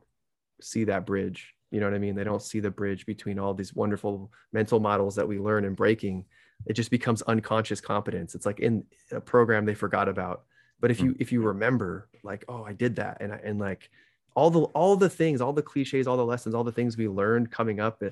see 0.62 0.86
that 0.86 1.06
bridge. 1.06 1.54
You 1.70 1.80
know 1.80 1.86
what 1.86 1.96
I 1.96 2.00
mean? 2.00 2.16
They 2.16 2.24
don't 2.24 2.42
see 2.42 2.60
the 2.60 2.72
bridge 2.72 3.06
between 3.06 3.38
all 3.38 3.54
these 3.54 3.76
wonderful 3.76 4.32
mental 4.52 4.80
models 4.80 5.14
that 5.18 5.28
we 5.28 5.38
learn 5.38 5.64
in 5.64 5.76
breaking. 5.76 6.26
It 6.66 6.74
just 6.74 6.90
becomes 6.90 7.22
unconscious 7.22 7.82
competence. 7.82 8.34
It's 8.34 8.48
like 8.48 8.60
in 8.60 8.84
a 9.12 9.22
program 9.22 9.66
they 9.66 9.76
forgot 9.76 10.10
about 10.10 10.46
but 10.82 10.92
if 10.92 11.00
hmm. 11.00 11.06
you 11.06 11.16
if 11.20 11.32
you 11.32 11.42
remember 11.42 12.10
like 12.24 12.44
oh 12.50 12.64
i 12.64 12.74
did 12.74 12.96
that 12.96 13.18
and 13.22 13.32
I, 13.32 13.40
and 13.44 13.60
like 13.60 13.90
all 14.36 14.50
the 14.50 14.62
all 14.62 14.96
the 14.98 15.10
things 15.10 15.40
all 15.40 15.54
the 15.54 15.62
cliches 15.62 16.08
all 16.08 16.18
the 16.18 16.26
lessons 16.26 16.54
all 16.54 16.64
the 16.64 16.72
things 16.72 16.98
we 16.98 17.08
learned 17.08 17.52
coming 17.52 17.80
up 17.80 18.04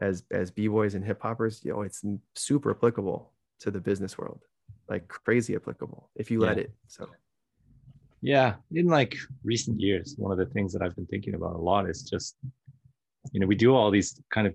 as 0.00 0.24
as 0.30 0.50
b-boys 0.50 0.94
and 0.94 1.04
hip 1.04 1.22
hoppers 1.22 1.60
you 1.64 1.72
know 1.72 1.82
it's 1.82 2.02
super 2.34 2.70
applicable 2.70 3.30
to 3.60 3.70
the 3.70 3.80
business 3.80 4.18
world 4.18 4.40
like 4.88 5.06
crazy 5.06 5.54
applicable 5.54 6.08
if 6.16 6.30
you 6.30 6.40
let 6.40 6.58
it 6.58 6.72
so 6.88 7.08
yeah 8.22 8.54
in 8.72 8.86
like 8.86 9.16
recent 9.44 9.80
years 9.80 10.14
one 10.18 10.32
of 10.32 10.38
the 10.38 10.52
things 10.52 10.72
that 10.72 10.82
i've 10.82 10.96
been 10.96 11.06
thinking 11.06 11.34
about 11.34 11.54
a 11.54 11.58
lot 11.58 11.88
is 11.88 12.02
just 12.02 12.36
you 13.32 13.40
know 13.40 13.46
we 13.46 13.54
do 13.54 13.74
all 13.74 13.90
these 13.90 14.20
kind 14.30 14.46
of 14.46 14.54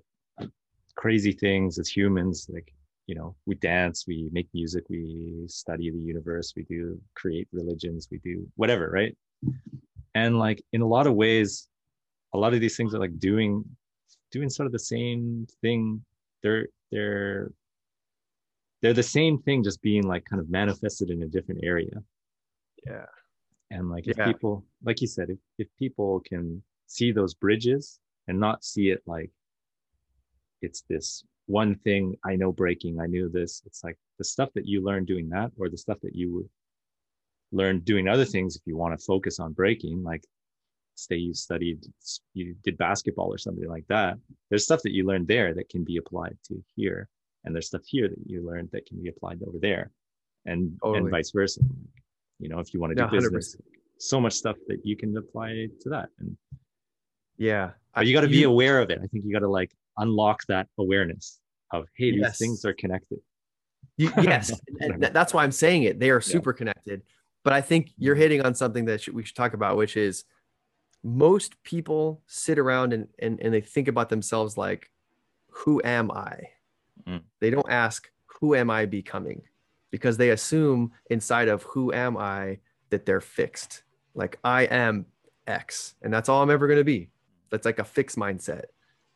crazy 0.96 1.32
things 1.32 1.78
as 1.78 1.88
humans 1.88 2.46
like 2.52 2.72
you 3.10 3.16
know 3.16 3.34
we 3.44 3.56
dance 3.56 4.04
we 4.06 4.28
make 4.30 4.48
music 4.54 4.84
we 4.88 5.44
study 5.48 5.90
the 5.90 5.98
universe 5.98 6.52
we 6.56 6.62
do 6.74 6.96
create 7.16 7.48
religions 7.52 8.06
we 8.12 8.18
do 8.18 8.46
whatever 8.54 8.88
right? 8.88 9.16
And 10.14 10.38
like 10.38 10.62
in 10.72 10.80
a 10.80 10.86
lot 10.86 11.08
of 11.08 11.14
ways 11.14 11.68
a 12.34 12.38
lot 12.38 12.54
of 12.54 12.60
these 12.60 12.76
things 12.76 12.94
are 12.94 13.00
like 13.00 13.18
doing 13.18 13.64
doing 14.30 14.48
sort 14.48 14.66
of 14.66 14.72
the 14.72 14.86
same 14.94 15.46
thing. 15.60 16.04
They're 16.42 16.68
they're 16.92 17.50
they're 18.80 19.00
the 19.02 19.02
same 19.18 19.42
thing 19.42 19.64
just 19.64 19.82
being 19.82 20.06
like 20.06 20.24
kind 20.24 20.40
of 20.40 20.48
manifested 20.48 21.10
in 21.10 21.22
a 21.22 21.26
different 21.26 21.62
area. 21.64 21.96
Yeah. 22.86 23.06
And 23.72 23.90
like 23.90 24.06
if 24.06 24.18
yeah. 24.18 24.26
people 24.26 24.64
like 24.84 25.00
you 25.00 25.08
said 25.08 25.30
if, 25.30 25.38
if 25.58 25.68
people 25.78 26.20
can 26.20 26.62
see 26.86 27.10
those 27.12 27.34
bridges 27.34 27.98
and 28.28 28.38
not 28.38 28.64
see 28.64 28.90
it 28.90 29.02
like 29.06 29.30
it's 30.62 30.82
this 30.88 31.24
one 31.50 31.74
thing 31.74 32.16
I 32.24 32.36
know 32.36 32.52
breaking, 32.52 33.00
I 33.00 33.06
knew 33.06 33.28
this. 33.28 33.62
It's 33.66 33.82
like 33.82 33.98
the 34.18 34.24
stuff 34.24 34.50
that 34.54 34.66
you 34.66 34.82
learn 34.82 35.04
doing 35.04 35.28
that, 35.30 35.50
or 35.58 35.68
the 35.68 35.76
stuff 35.76 35.98
that 36.02 36.14
you 36.14 36.48
learn 37.52 37.80
doing 37.80 38.08
other 38.08 38.24
things 38.24 38.56
if 38.56 38.62
you 38.66 38.76
want 38.76 38.98
to 38.98 39.04
focus 39.04 39.40
on 39.40 39.52
breaking, 39.52 40.02
like 40.02 40.24
say 40.94 41.16
you 41.16 41.34
studied, 41.34 41.84
you 42.34 42.54
did 42.62 42.78
basketball 42.78 43.32
or 43.32 43.38
something 43.38 43.68
like 43.68 43.86
that. 43.88 44.16
There's 44.48 44.64
stuff 44.64 44.82
that 44.82 44.92
you 44.92 45.04
learned 45.06 45.26
there 45.26 45.54
that 45.54 45.68
can 45.68 45.82
be 45.82 45.96
applied 45.96 46.36
to 46.48 46.62
here. 46.76 47.08
And 47.44 47.54
there's 47.54 47.66
stuff 47.66 47.82
here 47.86 48.08
that 48.08 48.22
you 48.26 48.46
learned 48.46 48.68
that 48.72 48.86
can 48.86 49.02
be 49.02 49.08
applied 49.08 49.40
over 49.46 49.58
there 49.58 49.90
and, 50.46 50.78
totally. 50.82 50.98
and 50.98 51.10
vice 51.10 51.30
versa. 51.30 51.60
You 52.38 52.48
know, 52.48 52.58
if 52.58 52.72
you 52.72 52.80
want 52.80 52.90
to 52.92 52.94
do 52.96 53.02
yeah, 53.02 53.10
business, 53.10 53.56
100%. 53.56 53.60
so 53.98 54.20
much 54.20 54.34
stuff 54.34 54.56
that 54.68 54.84
you 54.84 54.96
can 54.96 55.16
apply 55.16 55.68
to 55.80 55.88
that. 55.88 56.10
And 56.18 56.36
yeah, 57.38 57.70
but 57.94 58.06
you 58.06 58.12
got 58.12 58.20
to 58.20 58.28
be 58.28 58.44
aware 58.44 58.80
of 58.80 58.90
it. 58.90 59.00
I 59.02 59.06
think 59.06 59.24
you 59.24 59.32
got 59.32 59.40
to 59.40 59.48
like 59.48 59.72
unlock 60.00 60.40
that 60.48 60.66
awareness 60.78 61.40
of 61.72 61.86
hey 61.96 62.10
these 62.10 62.20
yes. 62.20 62.38
things 62.38 62.64
are 62.64 62.74
connected 62.74 63.18
yes 63.96 64.52
and 64.80 65.02
that's 65.02 65.32
why 65.32 65.44
i'm 65.44 65.52
saying 65.52 65.84
it 65.84 66.00
they 66.00 66.10
are 66.10 66.20
super 66.20 66.52
yeah. 66.52 66.58
connected 66.58 67.02
but 67.44 67.52
i 67.52 67.60
think 67.60 67.90
you're 67.96 68.14
mm-hmm. 68.14 68.22
hitting 68.22 68.42
on 68.42 68.54
something 68.54 68.84
that 68.86 69.06
we 69.08 69.24
should 69.24 69.36
talk 69.36 69.54
about 69.54 69.76
which 69.76 69.96
is 69.96 70.24
most 71.02 71.62
people 71.62 72.20
sit 72.26 72.58
around 72.58 72.92
and, 72.92 73.08
and, 73.18 73.40
and 73.40 73.54
they 73.54 73.60
think 73.60 73.88
about 73.88 74.08
themselves 74.08 74.56
like 74.56 74.90
who 75.50 75.80
am 75.84 76.10
i 76.10 76.38
mm. 77.06 77.20
they 77.40 77.50
don't 77.50 77.70
ask 77.70 78.10
who 78.26 78.54
am 78.54 78.70
i 78.70 78.86
becoming 78.86 79.42
because 79.90 80.16
they 80.16 80.30
assume 80.30 80.92
inside 81.10 81.48
of 81.48 81.62
who 81.64 81.92
am 81.92 82.16
i 82.16 82.58
that 82.90 83.06
they're 83.06 83.20
fixed 83.20 83.82
like 84.14 84.38
i 84.44 84.62
am 84.62 85.04
x 85.46 85.94
and 86.02 86.12
that's 86.12 86.28
all 86.28 86.42
i'm 86.42 86.50
ever 86.50 86.66
going 86.66 86.78
to 86.78 86.84
be 86.84 87.10
that's 87.50 87.66
like 87.66 87.78
a 87.78 87.84
fixed 87.84 88.16
mindset 88.16 88.64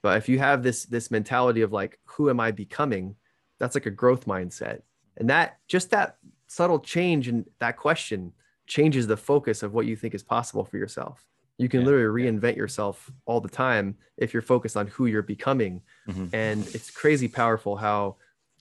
but 0.04 0.18
if 0.18 0.28
you 0.28 0.38
have 0.38 0.62
this 0.62 0.84
this 0.84 1.10
mentality 1.10 1.62
of 1.62 1.72
like, 1.72 1.98
who 2.04 2.28
am 2.28 2.38
I 2.38 2.50
becoming? 2.50 3.16
That's 3.58 3.74
like 3.74 3.86
a 3.86 3.90
growth 3.90 4.26
mindset. 4.26 4.82
And 5.16 5.30
that 5.30 5.56
just 5.66 5.92
that 5.92 6.18
subtle 6.46 6.78
change 6.78 7.26
in 7.26 7.46
that 7.58 7.78
question 7.78 8.34
changes 8.66 9.06
the 9.06 9.16
focus 9.16 9.62
of 9.62 9.72
what 9.72 9.86
you 9.86 9.96
think 9.96 10.14
is 10.14 10.22
possible 10.22 10.62
for 10.62 10.76
yourself. 10.76 11.24
You 11.56 11.70
can 11.70 11.80
yeah, 11.80 11.86
literally 11.86 12.22
reinvent 12.22 12.52
yeah. 12.52 12.58
yourself 12.58 13.10
all 13.24 13.40
the 13.40 13.48
time 13.48 13.96
if 14.18 14.34
you're 14.34 14.42
focused 14.42 14.76
on 14.76 14.88
who 14.88 15.06
you're 15.06 15.22
becoming. 15.22 15.80
Mm-hmm. 16.06 16.26
And 16.34 16.66
it's 16.74 16.90
crazy 16.90 17.26
powerful 17.26 17.74
how 17.74 18.16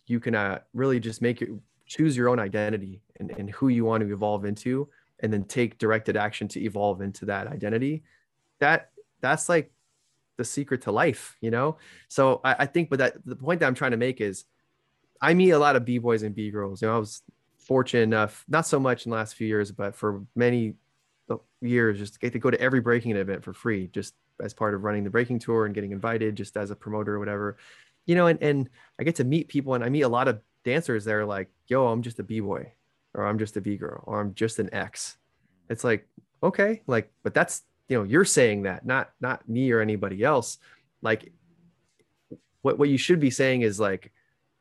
you 0.08 0.22
can 0.22 0.36
uh, 0.36 0.60
really 0.74 1.02
just 1.02 1.22
make 1.22 1.42
it 1.42 1.50
choose 1.88 2.16
your 2.16 2.30
own 2.30 2.40
identity 2.40 3.02
and, 3.20 3.32
and 3.32 3.50
who 3.50 3.68
you 3.68 3.84
want 3.84 4.00
to 4.02 4.14
evolve 4.14 4.46
into 4.46 4.88
and 5.20 5.34
then 5.34 5.44
take 5.44 5.78
directed 5.78 6.16
action 6.16 6.48
to 6.48 6.64
evolve 6.64 7.02
into 7.02 7.26
that 7.26 7.48
identity 7.48 8.04
that 8.60 8.92
that's 9.20 9.50
like 9.50 9.74
the 10.38 10.46
secret 10.46 10.82
to 10.82 10.92
life 10.92 11.36
you 11.42 11.52
know? 11.52 11.78
So 12.08 12.42
i, 12.44 12.56
I 12.60 12.66
think 12.66 12.90
but 12.90 13.00
that 13.00 13.26
the 13.26 13.36
point 13.36 13.60
that 13.60 13.68
i'm 13.68 13.76
trying 13.76 13.92
to 13.92 13.98
make 13.98 14.22
is 14.22 14.46
i 15.22 15.34
meet 15.34 15.52
a 15.52 15.60
lot 15.60 15.76
of 15.76 15.86
b-boys 15.86 16.24
and 16.24 16.36
b-girls 16.36 16.82
you 16.82 16.88
know 16.88 16.96
i 16.96 17.00
was 17.00 17.22
fortunate 17.58 18.04
enough 18.04 18.44
not 18.48 18.68
so 18.68 18.80
much 18.80 19.06
in 19.06 19.10
the 19.10 19.16
last 19.16 19.36
few 19.36 19.48
years 19.48 19.72
but 19.72 19.96
for 19.96 20.24
many 20.36 20.74
uh, 21.30 21.38
years 21.62 21.98
just 21.98 22.20
get 22.20 22.34
to 22.34 22.40
go 22.40 22.52
to 22.52 22.60
every 22.60 22.82
breaking 22.82 23.16
event 23.16 23.44
for 23.44 23.54
free 23.54 23.88
just 23.88 24.14
as 24.42 24.54
part 24.54 24.74
of 24.74 24.84
running 24.84 25.04
the 25.04 25.10
breaking 25.10 25.40
tour 25.40 25.66
and 25.66 25.76
getting 25.76 25.92
invited 25.92 26.36
just 26.36 26.58
as 26.58 26.72
a 26.72 26.76
promoter 26.76 27.16
or 27.16 27.20
whatever. 27.20 27.58
You 28.06 28.16
know 28.16 28.28
and, 28.28 28.42
and 28.44 28.70
i 29.00 29.04
get 29.04 29.16
to 29.16 29.24
meet 29.24 29.48
people 29.48 29.76
and 29.76 29.84
i 29.84 29.88
meet 29.90 30.02
a 30.02 30.10
lot 30.10 30.28
of 30.28 30.42
dancers 30.66 31.06
that 31.06 31.14
are 31.14 31.26
like 31.26 31.50
yo 31.68 31.88
i'm 31.88 32.02
just 32.02 32.20
a 32.20 32.24
b-boy 32.24 32.74
or 33.14 33.26
i'm 33.26 33.40
just 33.40 33.56
a 33.56 33.62
b-girl 33.62 34.04
or 34.06 34.20
i'm 34.20 34.34
just 34.34 34.60
an 34.60 34.74
x. 34.74 35.18
It's 35.70 35.86
like 35.86 36.06
okay 36.42 36.82
like 36.86 37.10
but 37.24 37.34
that's 37.34 37.62
you 37.94 38.00
know 38.00 38.04
you're 38.04 38.26
saying 38.26 38.64
that 38.64 38.86
not 38.86 39.12
not 39.22 39.48
me 39.48 39.72
or 39.72 39.82
anybody 39.82 40.24
else. 40.24 40.58
Like 41.04 41.32
what 42.64 42.80
what 42.80 42.90
you 42.90 42.98
should 42.98 43.20
be 43.20 43.30
saying 43.30 43.62
is 43.62 43.80
like 43.80 44.12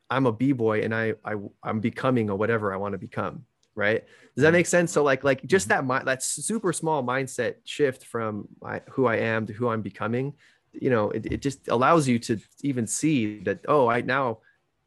i'm 0.09 0.25
a 0.25 0.31
b-boy 0.31 0.81
and 0.81 0.93
i, 0.93 1.13
I 1.23 1.35
i'm 1.63 1.79
becoming 1.79 2.29
a 2.29 2.35
whatever 2.35 2.73
i 2.73 2.77
want 2.77 2.91
to 2.91 2.97
become 2.97 3.45
right? 3.75 4.03
Does 4.35 4.43
that 4.43 4.53
make 4.53 4.67
sense? 4.67 4.91
So 4.91 5.03
like 5.03 5.23
like 5.23 5.43
just 5.45 5.69
that 5.69 5.85
mind 5.85 6.07
that 6.07 6.21
super 6.23 6.73
small 6.73 7.03
mindset 7.03 7.55
shift 7.65 8.05
from 8.05 8.47
my, 8.61 8.81
who 8.91 9.05
i 9.07 9.17
am 9.17 9.47
to 9.47 9.53
who 9.53 9.67
i'm 9.69 9.81
becoming 9.81 10.33
you 10.71 10.89
know 10.89 11.11
it, 11.11 11.25
it 11.25 11.41
just 11.41 11.67
allows 11.67 12.07
you 12.07 12.19
to 12.19 12.39
even 12.61 12.87
see 12.87 13.39
that 13.41 13.59
oh 13.67 13.87
i 13.87 14.01
now 14.01 14.39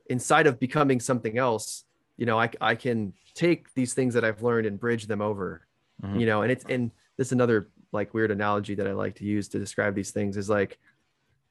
inside 0.09 0.47
of 0.47 0.59
becoming 0.59 1.01
something 1.01 1.39
else 1.39 1.85
you 2.17 2.27
know 2.27 2.39
i, 2.39 2.51
I 2.61 2.75
can 2.75 3.13
take 3.35 3.73
these 3.75 3.95
things 3.95 4.15
that 4.15 4.25
i've 4.25 4.43
learned 4.43 4.67
and 4.67 4.81
bridge 4.81 5.07
them 5.07 5.21
over 5.21 5.67
mm-hmm. 6.03 6.19
you 6.19 6.27
know 6.27 6.43
and 6.43 6.51
it's 6.51 6.65
and 6.69 6.91
this 7.17 7.29
is 7.29 7.33
another 7.33 7.69
like 7.97 8.15
weird 8.15 8.31
analogy 8.31 8.75
that 8.77 8.87
i 8.87 8.93
like 8.93 9.17
to 9.17 9.25
use 9.25 9.49
to 9.49 9.59
describe 9.59 9.95
these 9.95 10.11
things 10.11 10.37
is 10.37 10.49
like 10.49 10.79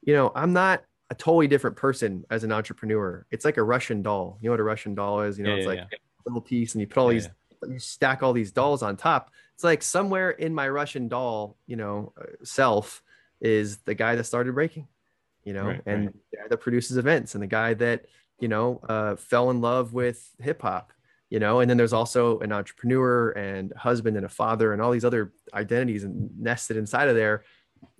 you 0.01 0.13
know 0.13 0.31
i'm 0.35 0.53
not 0.53 0.83
a 1.09 1.15
totally 1.15 1.47
different 1.47 1.75
person 1.75 2.25
as 2.29 2.43
an 2.43 2.51
entrepreneur. 2.51 3.25
It's 3.31 3.45
like 3.45 3.57
a 3.57 3.63
russian 3.63 4.01
doll. 4.01 4.37
You 4.41 4.47
know 4.47 4.53
what 4.53 4.59
a 4.59 4.63
russian 4.63 4.95
doll 4.95 5.21
is? 5.21 5.37
You 5.37 5.43
know 5.43 5.51
yeah, 5.51 5.55
it's 5.57 5.63
yeah, 5.63 5.69
like 5.69 5.79
yeah. 5.91 5.97
a 5.97 6.23
little 6.27 6.41
piece 6.41 6.73
and 6.73 6.81
you 6.81 6.87
put 6.87 6.97
all 6.97 7.09
these 7.09 7.29
you 7.67 7.79
stack 7.79 8.23
all 8.23 8.33
these 8.33 8.51
dolls 8.51 8.83
on 8.83 8.97
top. 8.97 9.31
It's 9.53 9.63
like 9.63 9.81
somewhere 9.81 10.31
in 10.31 10.53
my 10.53 10.67
russian 10.67 11.07
doll 11.07 11.57
you 11.67 11.75
know 11.75 12.13
uh, 12.19 12.25
self 12.43 13.01
is 13.39 13.77
the 13.77 13.93
guy 13.93 14.15
that 14.15 14.23
started 14.23 14.53
breaking 14.53 14.87
you 15.43 15.53
know 15.53 15.67
right, 15.67 15.81
and 15.85 16.05
right. 16.05 16.15
the 16.31 16.37
guy 16.37 16.47
that 16.49 16.57
produces 16.57 16.97
events 16.97 17.35
and 17.35 17.43
the 17.43 17.47
guy 17.47 17.73
that 17.73 18.05
you 18.39 18.47
know 18.47 18.81
uh, 18.89 19.15
fell 19.15 19.49
in 19.49 19.61
love 19.61 19.93
with 19.93 20.29
hip 20.39 20.61
hop 20.61 20.91
you 21.35 21.39
know 21.41 21.59
and 21.59 21.69
then 21.69 21.75
there's 21.75 21.91
also 21.91 22.39
an 22.39 22.53
entrepreneur 22.53 23.31
and 23.31 23.73
husband 23.73 24.15
and 24.15 24.25
a 24.25 24.29
father 24.29 24.71
and 24.71 24.81
all 24.81 24.91
these 24.91 25.03
other 25.03 25.33
identities 25.53 26.05
and 26.05 26.29
nested 26.39 26.77
inside 26.77 27.09
of 27.09 27.15
there. 27.15 27.43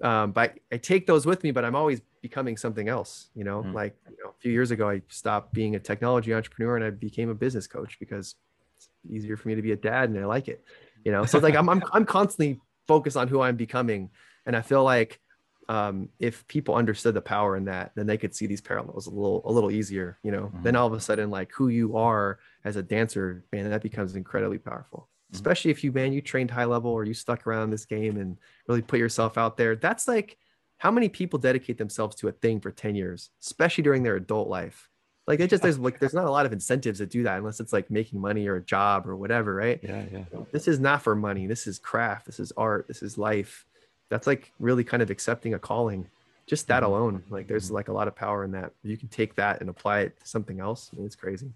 Um, 0.02 0.32
but 0.32 0.58
I 0.72 0.78
take 0.78 1.06
those 1.06 1.26
with 1.26 1.44
me 1.44 1.52
but 1.52 1.66
i'm 1.66 1.76
always 1.76 2.00
becoming 2.22 2.56
something 2.56 2.88
else 2.88 3.30
you 3.36 3.44
know? 3.44 3.62
Mm. 3.62 3.74
like 3.74 3.96
you 4.10 4.18
know, 4.24 4.30
a 4.30 4.40
few 4.40 4.54
years 4.54 4.72
ago 4.72 4.90
i 4.90 5.02
stopped 5.10 5.54
being 5.54 5.76
a 5.76 5.80
technology 5.80 6.34
entrepreneur 6.34 6.78
and 6.78 6.86
i 6.86 6.90
became 6.90 7.30
a 7.30 7.36
business 7.36 7.68
coach 7.68 8.00
because 8.00 8.36
it's 8.78 8.88
easier 9.12 9.36
for 9.36 9.50
me 9.50 9.56
to 9.56 9.62
be 9.62 9.74
a 9.74 9.76
dad 9.76 10.10
and 10.10 10.18
i 10.18 10.26
like 10.26 10.48
it 10.48 10.64
you 11.04 11.12
know? 11.12 11.24
So 11.26 11.38
it's 11.38 11.44
like 11.44 11.56
I'm, 11.56 11.70
I'm 11.70 11.84
i'm 11.92 12.06
constantly 12.06 12.62
focused 12.88 13.18
on 13.18 13.28
who 13.28 13.42
i'm 13.42 13.58
becoming. 13.58 14.12
And 14.46 14.56
i 14.56 14.62
feel 14.62 14.84
like 14.84 15.20
um, 15.68 16.10
if 16.20 16.48
people 16.48 16.76
understood 16.76 17.14
the 17.14 17.22
power 17.22 17.56
in 17.56 17.66
that, 17.66 17.92
then 17.96 18.06
they 18.06 18.18
could 18.18 18.36
see 18.36 18.46
these 18.46 18.62
parallels 18.62 19.08
a 19.08 19.10
little 19.10 19.42
a 19.46 19.52
little 19.52 19.72
easier. 19.72 20.20
You 20.24 20.32
know, 20.32 20.44
mm-hmm. 20.44 20.64
then 20.64 20.76
all 20.76 20.88
of 20.88 20.94
a 20.94 21.00
sudden, 21.00 21.30
like 21.30 21.52
who 21.52 21.70
you 21.70 21.98
are 21.98 22.40
as 22.64 22.76
a 22.76 22.84
dancer, 22.84 23.44
man, 23.52 23.70
that 23.70 23.82
becomes 23.82 24.16
incredibly 24.16 24.58
powerful. 24.58 25.10
Mm-hmm. 25.28 25.36
Especially 25.36 25.72
if 25.72 25.84
you 25.84 25.92
man 25.92 26.14
you 26.14 26.22
trained 26.22 26.52
high 26.52 26.66
level 26.66 26.92
or 26.92 27.04
you 27.04 27.14
stuck 27.14 27.48
around 27.48 27.72
this 27.72 27.86
game 27.86 28.18
and 28.18 28.38
really 28.68 28.82
put 28.82 29.00
yourself 29.00 29.38
out 29.38 29.58
there. 29.58 29.76
That's 29.76 30.08
like 30.08 30.38
how 30.78 30.92
many 30.92 31.10
people 31.10 31.40
dedicate 31.40 31.78
themselves 31.78 32.16
to 32.18 32.28
a 32.28 32.32
thing 32.32 32.60
for 32.60 32.70
10 32.70 32.96
years, 32.96 33.30
especially 33.42 33.84
during 33.84 34.04
their 34.04 34.16
adult 34.16 34.48
life. 34.50 34.90
Like 35.26 35.40
it 35.40 35.50
just 35.50 35.64
there's 35.64 35.80
like 35.80 36.00
there's 36.00 36.14
not 36.14 36.26
a 36.26 36.32
lot 36.32 36.46
of 36.46 36.54
incentives 36.54 37.00
to 37.00 37.08
do 37.08 37.24
that 37.24 37.40
unless 37.40 37.60
it's 37.60 37.74
like 37.74 37.90
making 37.90 38.22
money 38.22 38.46
or 38.48 38.58
a 38.58 38.64
job 38.64 39.08
or 39.08 39.16
whatever, 39.16 39.56
right? 39.56 39.80
Yeah, 39.82 40.04
yeah. 40.12 40.24
This 40.52 40.68
is 40.68 40.80
not 40.80 41.02
for 41.02 41.16
money. 41.16 41.48
This 41.48 41.66
is 41.66 41.80
craft. 41.80 42.28
This 42.28 42.40
is 42.40 42.54
art. 42.56 42.88
This 42.88 43.02
is 43.02 43.18
life 43.18 43.66
that's 44.10 44.28
like 44.28 44.52
really 44.60 44.84
kind 44.84 45.02
of 45.04 45.10
accepting 45.10 45.54
a 45.54 45.60
calling. 45.60 46.08
Just 46.48 46.68
that 46.68 46.84
mm-hmm. 46.84 46.92
alone 46.92 47.24
like 47.30 47.48
there's 47.48 47.66
mm-hmm. 47.66 47.76
like 47.76 47.88
a 47.88 47.94
lot 47.94 48.08
of 48.08 48.16
power 48.16 48.44
in 48.44 48.52
that. 48.52 48.72
You 48.84 48.98
can 48.98 49.08
take 49.08 49.36
that 49.36 49.62
and 49.62 49.70
apply 49.70 50.02
it 50.02 50.20
to 50.20 50.28
something 50.28 50.60
else. 50.60 50.90
I 50.94 50.98
mean, 50.98 51.06
it's 51.06 51.16
crazy. 51.16 51.52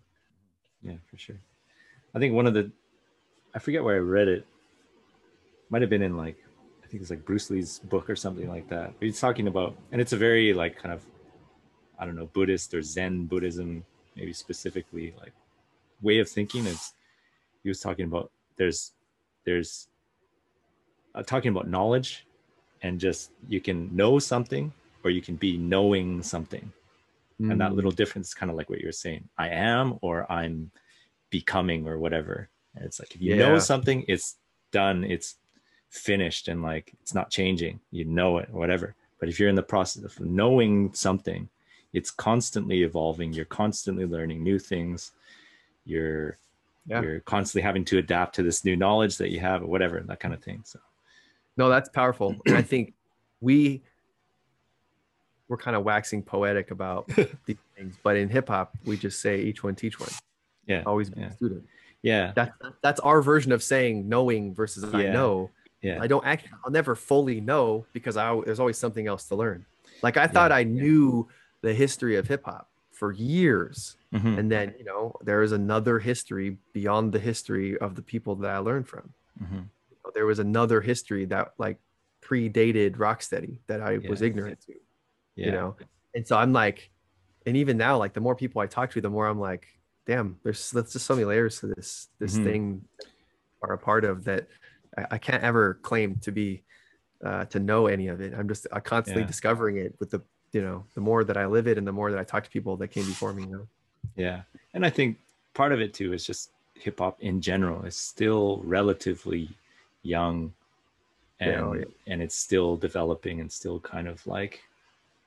Yeah 0.82 0.96
for 1.10 1.18
sure. 1.18 1.40
I 2.16 2.20
think 2.20 2.34
one 2.34 2.48
of 2.48 2.54
the 2.54 2.72
i 3.54 3.60
forget 3.60 3.84
where 3.84 3.96
i 3.96 4.00
read 4.00 4.28
it. 4.28 4.46
Might 5.70 5.82
have 5.82 5.90
been 5.90 6.02
in 6.02 6.18
like 6.18 6.38
i 6.84 6.88
think 6.88 7.02
it's 7.02 7.12
like 7.12 7.24
bruce 7.24 7.50
lee's 7.52 7.80
book 7.80 8.10
or 8.10 8.16
something 8.16 8.50
like 8.50 8.68
that. 8.70 8.94
But 9.00 9.06
he's 9.06 9.20
talking 9.20 9.48
about 9.48 9.76
and 9.92 10.02
it's 10.02 10.14
a 10.14 10.18
very 10.18 10.54
like 10.54 10.78
kind 10.78 10.94
of 10.94 11.06
i 12.00 12.06
don't 12.06 12.16
know 12.16 12.30
buddhist 12.34 12.74
or 12.74 12.82
zen 12.82 13.26
buddhism 13.26 13.84
maybe 14.16 14.34
specifically 14.34 15.14
like 15.20 15.34
way 16.02 16.20
of 16.20 16.30
thinking. 16.30 16.66
Is 16.66 16.94
he 17.64 17.70
was 17.70 17.80
talking 17.80 18.06
about 18.06 18.32
there's 18.58 18.94
there's 19.46 19.88
uh, 21.16 21.24
talking 21.24 21.52
about 21.52 21.68
knowledge 21.68 22.26
and 22.82 23.00
just 23.00 23.32
you 23.48 23.60
can 23.60 23.96
know 23.96 24.20
something 24.20 24.72
or 25.04 25.12
you 25.12 25.22
can 25.22 25.36
be 25.36 25.58
knowing 25.58 26.22
something. 26.22 26.72
Mm. 27.42 27.52
and 27.52 27.62
that 27.62 27.74
little 27.74 27.92
difference 27.92 28.28
is 28.30 28.34
kind 28.34 28.50
of 28.50 28.58
like 28.58 28.70
what 28.70 28.82
you're 28.82 28.92
saying. 28.92 29.30
I 29.38 29.48
am 29.50 29.98
or 30.02 30.30
i'm 30.30 30.72
becoming 31.30 31.88
or 31.88 31.98
whatever. 31.98 32.50
And 32.76 32.84
it's 32.86 33.00
like 33.00 33.16
if 33.16 33.22
you 33.22 33.36
yeah. 33.36 33.48
know 33.48 33.60
something 33.60 34.04
it's 34.08 34.36
done 34.72 35.04
it's 35.04 35.36
finished 35.90 36.50
and 36.50 36.62
like 36.62 36.94
it's 37.02 37.14
not 37.14 37.32
changing. 37.32 37.80
You 37.92 38.06
know 38.06 38.40
it 38.40 38.50
whatever. 38.50 38.96
But 39.20 39.30
if 39.30 39.40
you're 39.40 39.50
in 39.50 39.56
the 39.56 39.64
process 39.64 40.04
of 40.04 40.20
knowing 40.20 40.94
something 40.94 41.50
it's 41.92 42.12
constantly 42.12 42.84
evolving. 42.84 43.34
You're 43.34 43.46
constantly 43.46 44.06
learning 44.06 44.44
new 44.44 44.60
things. 44.60 45.12
You're 45.86 46.38
yeah. 46.90 47.02
you're 47.02 47.20
constantly 47.22 47.62
having 47.62 47.86
to 47.86 47.98
adapt 48.00 48.36
to 48.36 48.44
this 48.44 48.66
new 48.66 48.76
knowledge 48.76 49.18
that 49.18 49.30
you 49.30 49.40
have 49.40 49.62
or 49.62 49.68
whatever 49.68 50.00
that 50.00 50.20
kind 50.20 50.34
of 50.34 50.42
thing 50.42 50.62
so 50.66 50.80
no, 51.60 51.68
that's 51.68 51.90
powerful. 51.90 52.36
and 52.46 52.56
I 52.56 52.62
think 52.62 52.94
we 53.42 53.84
we're 55.50 55.58
kind 55.58 55.76
of 55.76 55.84
waxing 55.84 56.24
poetic 56.24 56.72
about 56.72 57.08
these 57.46 57.58
things, 57.76 57.98
but 58.02 58.16
in 58.16 58.30
hip 58.30 58.48
hop, 58.48 58.76
we 58.86 58.96
just 58.96 59.20
say 59.20 59.42
each 59.42 59.62
one 59.64 59.76
teach 59.76 60.00
one. 60.00 60.10
Yeah. 60.68 60.84
Always 60.86 61.10
be 61.10 61.20
yeah. 61.20 61.28
a 61.28 61.34
student. 61.34 61.66
Yeah. 62.02 62.32
That's 62.34 62.52
that's 62.82 63.00
our 63.02 63.22
version 63.22 63.52
of 63.52 63.62
saying 63.62 64.08
knowing 64.08 64.54
versus 64.56 64.86
yeah. 64.94 65.00
I 65.00 65.04
know. 65.12 65.52
Yeah. 65.82 66.00
I 66.02 66.08
don't 66.08 66.26
act, 66.26 66.48
I'll 66.64 66.72
never 66.72 66.96
fully 66.96 67.42
know 67.42 67.86
because 67.92 68.16
I 68.16 68.40
there's 68.46 68.60
always 68.60 68.78
something 68.78 69.08
else 69.08 69.26
to 69.26 69.36
learn. 69.36 69.66
Like 70.02 70.16
I 70.16 70.28
thought 70.28 70.52
yeah. 70.52 70.58
I 70.58 70.64
knew 70.64 71.28
the 71.62 71.74
history 71.74 72.16
of 72.16 72.28
hip 72.28 72.46
hop 72.46 72.70
for 72.92 73.12
years. 73.12 73.98
Mm-hmm. 74.14 74.40
And 74.40 74.52
then, 74.52 74.76
you 74.78 74.86
know, 74.86 75.14
there 75.22 75.42
is 75.42 75.52
another 75.52 76.00
history 76.00 76.58
beyond 76.72 77.12
the 77.12 77.20
history 77.20 77.78
of 77.80 77.96
the 77.96 78.02
people 78.02 78.36
that 78.36 78.52
I 78.52 78.60
learned 78.60 78.88
from. 78.88 79.14
Mm-hmm 79.44 79.60
there 80.20 80.26
was 80.26 80.40
another 80.40 80.82
history 80.82 81.24
that 81.24 81.54
like 81.58 81.78
predated 82.22 82.98
Rocksteady 82.98 83.60
that 83.68 83.80
I 83.80 83.92
yeah. 83.92 84.10
was 84.10 84.22
ignorant 84.22 84.60
to, 84.66 84.74
yeah. 85.38 85.46
you 85.46 85.52
know? 85.54 85.78
And 86.14 86.28
so 86.28 86.36
I'm 86.36 86.52
like, 86.52 86.92
and 87.46 87.56
even 87.56 87.78
now, 87.78 87.98
like 87.98 88.12
the 88.12 88.20
more 88.20 88.36
people 88.36 88.62
I 88.62 88.68
talk 88.68 88.92
to, 88.92 89.00
the 89.00 89.10
more 89.10 89.28
I'm 89.28 89.40
like, 89.40 89.66
damn, 90.06 90.36
there's, 90.44 90.72
there's 90.72 90.92
just 90.92 91.06
so 91.06 91.14
many 91.14 91.24
layers 91.24 91.62
to 91.62 91.68
this, 91.68 92.10
this 92.20 92.34
mm-hmm. 92.34 92.44
thing 92.44 92.86
are 93.64 93.72
a 93.72 93.78
part 93.78 94.04
of 94.04 94.26
that 94.26 94.50
I, 94.98 95.06
I, 95.12 95.18
can't 95.20 95.42
ever 95.42 95.76
claim 95.84 96.18
to 96.24 96.34
be, 96.34 96.64
uh, 97.24 97.46
to 97.46 97.60
know 97.62 97.88
any 97.88 98.10
of 98.10 98.20
it. 98.20 98.34
I'm 98.38 98.50
just 98.50 98.68
uh, 98.74 98.82
constantly 98.82 99.24
yeah. 99.24 99.28
discovering 99.28 99.78
it 99.78 99.96
with 100.02 100.10
the, 100.10 100.22
you 100.52 100.62
know, 100.62 100.84
the 100.96 101.02
more 101.02 101.24
that 101.24 101.38
I 101.38 101.46
live 101.46 101.66
it 101.66 101.78
and 101.78 101.88
the 101.88 101.94
more 101.94 102.12
that 102.12 102.20
I 102.20 102.26
talk 102.26 102.44
to 102.44 102.50
people 102.50 102.76
that 102.76 102.90
came 102.90 103.06
before 103.06 103.32
me, 103.32 103.44
you 103.44 103.52
know? 103.52 103.68
Yeah. 104.18 104.42
And 104.74 104.86
I 104.86 104.90
think 104.90 105.16
part 105.54 105.72
of 105.72 105.80
it 105.80 105.94
too 105.94 106.12
is 106.12 106.26
just 106.26 106.52
hip 106.74 107.00
hop 107.00 107.22
in 107.22 107.40
general 107.40 107.86
is 107.86 107.96
still 107.96 108.62
relatively 108.66 109.50
young 110.04 110.54
and 111.40 111.52
yeah, 111.52 111.62
oh, 111.62 111.74
yeah. 111.74 111.86
and 112.08 112.22
it's 112.22 112.36
still 112.36 112.76
developing 112.76 113.40
and 113.40 113.52
still 113.52 113.80
kind 113.80 114.08
of 114.08 114.26
like 114.28 114.62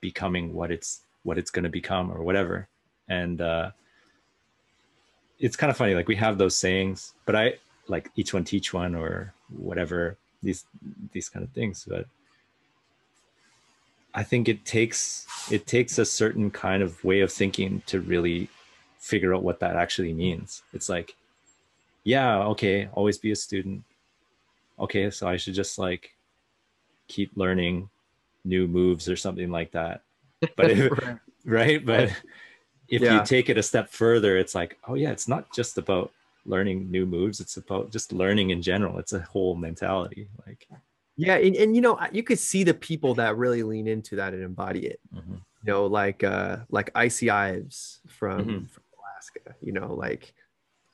becoming 0.01 0.53
what 0.53 0.71
it's 0.71 1.03
what 1.23 1.39
it's 1.39 1.51
going 1.51 1.63
to 1.63 1.71
become 1.71 2.11
or 2.11 2.23
whatever 2.23 2.69
and 3.09 3.41
uh 3.41 3.71
it's 5.39 5.57
kind 5.57 5.71
of 5.71 5.77
funny 5.77 5.95
like 5.95 6.09
we 6.09 6.17
have 6.17 6.39
those 6.39 6.55
sayings 6.55 7.15
but 7.25 7.35
i 7.35 7.55
like 7.89 8.11
each 8.17 8.33
one 8.33 8.45
teach 8.45 8.73
one 8.73 8.95
or 8.95 9.33
whatever 9.57 10.17
these 10.43 10.65
these 11.13 11.29
kind 11.29 11.45
of 11.45 11.51
things 11.53 11.87
but 11.89 12.07
i 14.15 14.23
think 14.23 14.49
it 14.49 14.65
takes 14.65 15.27
it 15.51 15.67
takes 15.67 15.99
a 15.99 16.05
certain 16.05 16.51
kind 16.51 16.83
of 16.83 17.03
way 17.05 17.21
of 17.21 17.33
thinking 17.33 17.83
to 17.87 18.01
really 18.01 18.49
figure 18.99 19.35
out 19.35 19.43
what 19.43 19.61
that 19.61 19.77
actually 19.77 20.13
means 20.13 20.63
it's 20.73 20.89
like 20.89 21.17
yeah 22.05 22.39
okay 22.39 22.89
always 22.93 23.19
be 23.19 23.31
a 23.33 23.37
student 23.37 23.83
okay, 24.83 25.11
so 25.11 25.27
I 25.29 25.37
should 25.37 25.55
just 25.55 25.79
like 25.79 26.11
keep 27.09 27.37
learning 27.37 27.89
new 28.45 28.67
moves 28.67 29.09
or 29.09 29.17
something 29.17 29.51
like 29.51 29.73
that. 29.73 30.03
But 30.57 30.71
if, 30.71 30.91
right. 31.07 31.19
right. 31.45 31.87
But 31.87 32.11
if 32.89 33.03
yeah. 33.03 33.15
you 33.21 33.25
take 33.25 33.49
it 33.49 33.59
a 33.59 33.63
step 33.63 33.89
further, 33.89 34.37
it's 34.37 34.55
like, 34.55 34.79
oh 34.87 34.95
yeah, 34.95 35.11
it's 35.11 35.29
not 35.29 35.53
just 35.53 35.79
about 35.79 36.13
learning 36.45 36.91
new 36.91 37.07
moves 37.07 37.41
it's 37.41 37.57
about 37.57 37.91
just 37.91 38.13
learning 38.13 38.51
in 38.51 38.61
general 38.61 38.99
it's 38.99 39.13
a 39.13 39.21
whole 39.21 39.55
mentality 39.55 40.29
like 40.47 40.67
yeah 41.17 41.37
and, 41.37 41.55
and 41.57 41.77
you 41.77 41.83
know 41.83 41.99
you 42.11 42.23
could 42.23 42.39
see 42.39 42.65
the 42.65 42.75
people 42.75 43.15
that 43.15 43.37
really 43.37 43.63
lean 43.63 43.87
into 43.87 44.17
that 44.17 44.35
and 44.35 44.43
embody 44.43 44.87
it 44.87 45.01
mm-hmm. 45.15 45.35
you 45.35 45.73
know 45.73 45.87
like 45.87 46.25
uh 46.25 46.57
like 46.71 46.93
Icey 46.95 47.31
Ives 47.31 48.01
from, 48.09 48.45
Mhm. 48.45 48.71
from 48.71 48.83
alaska 48.99 49.55
you 49.61 49.73
know 49.73 49.95
like 49.95 50.35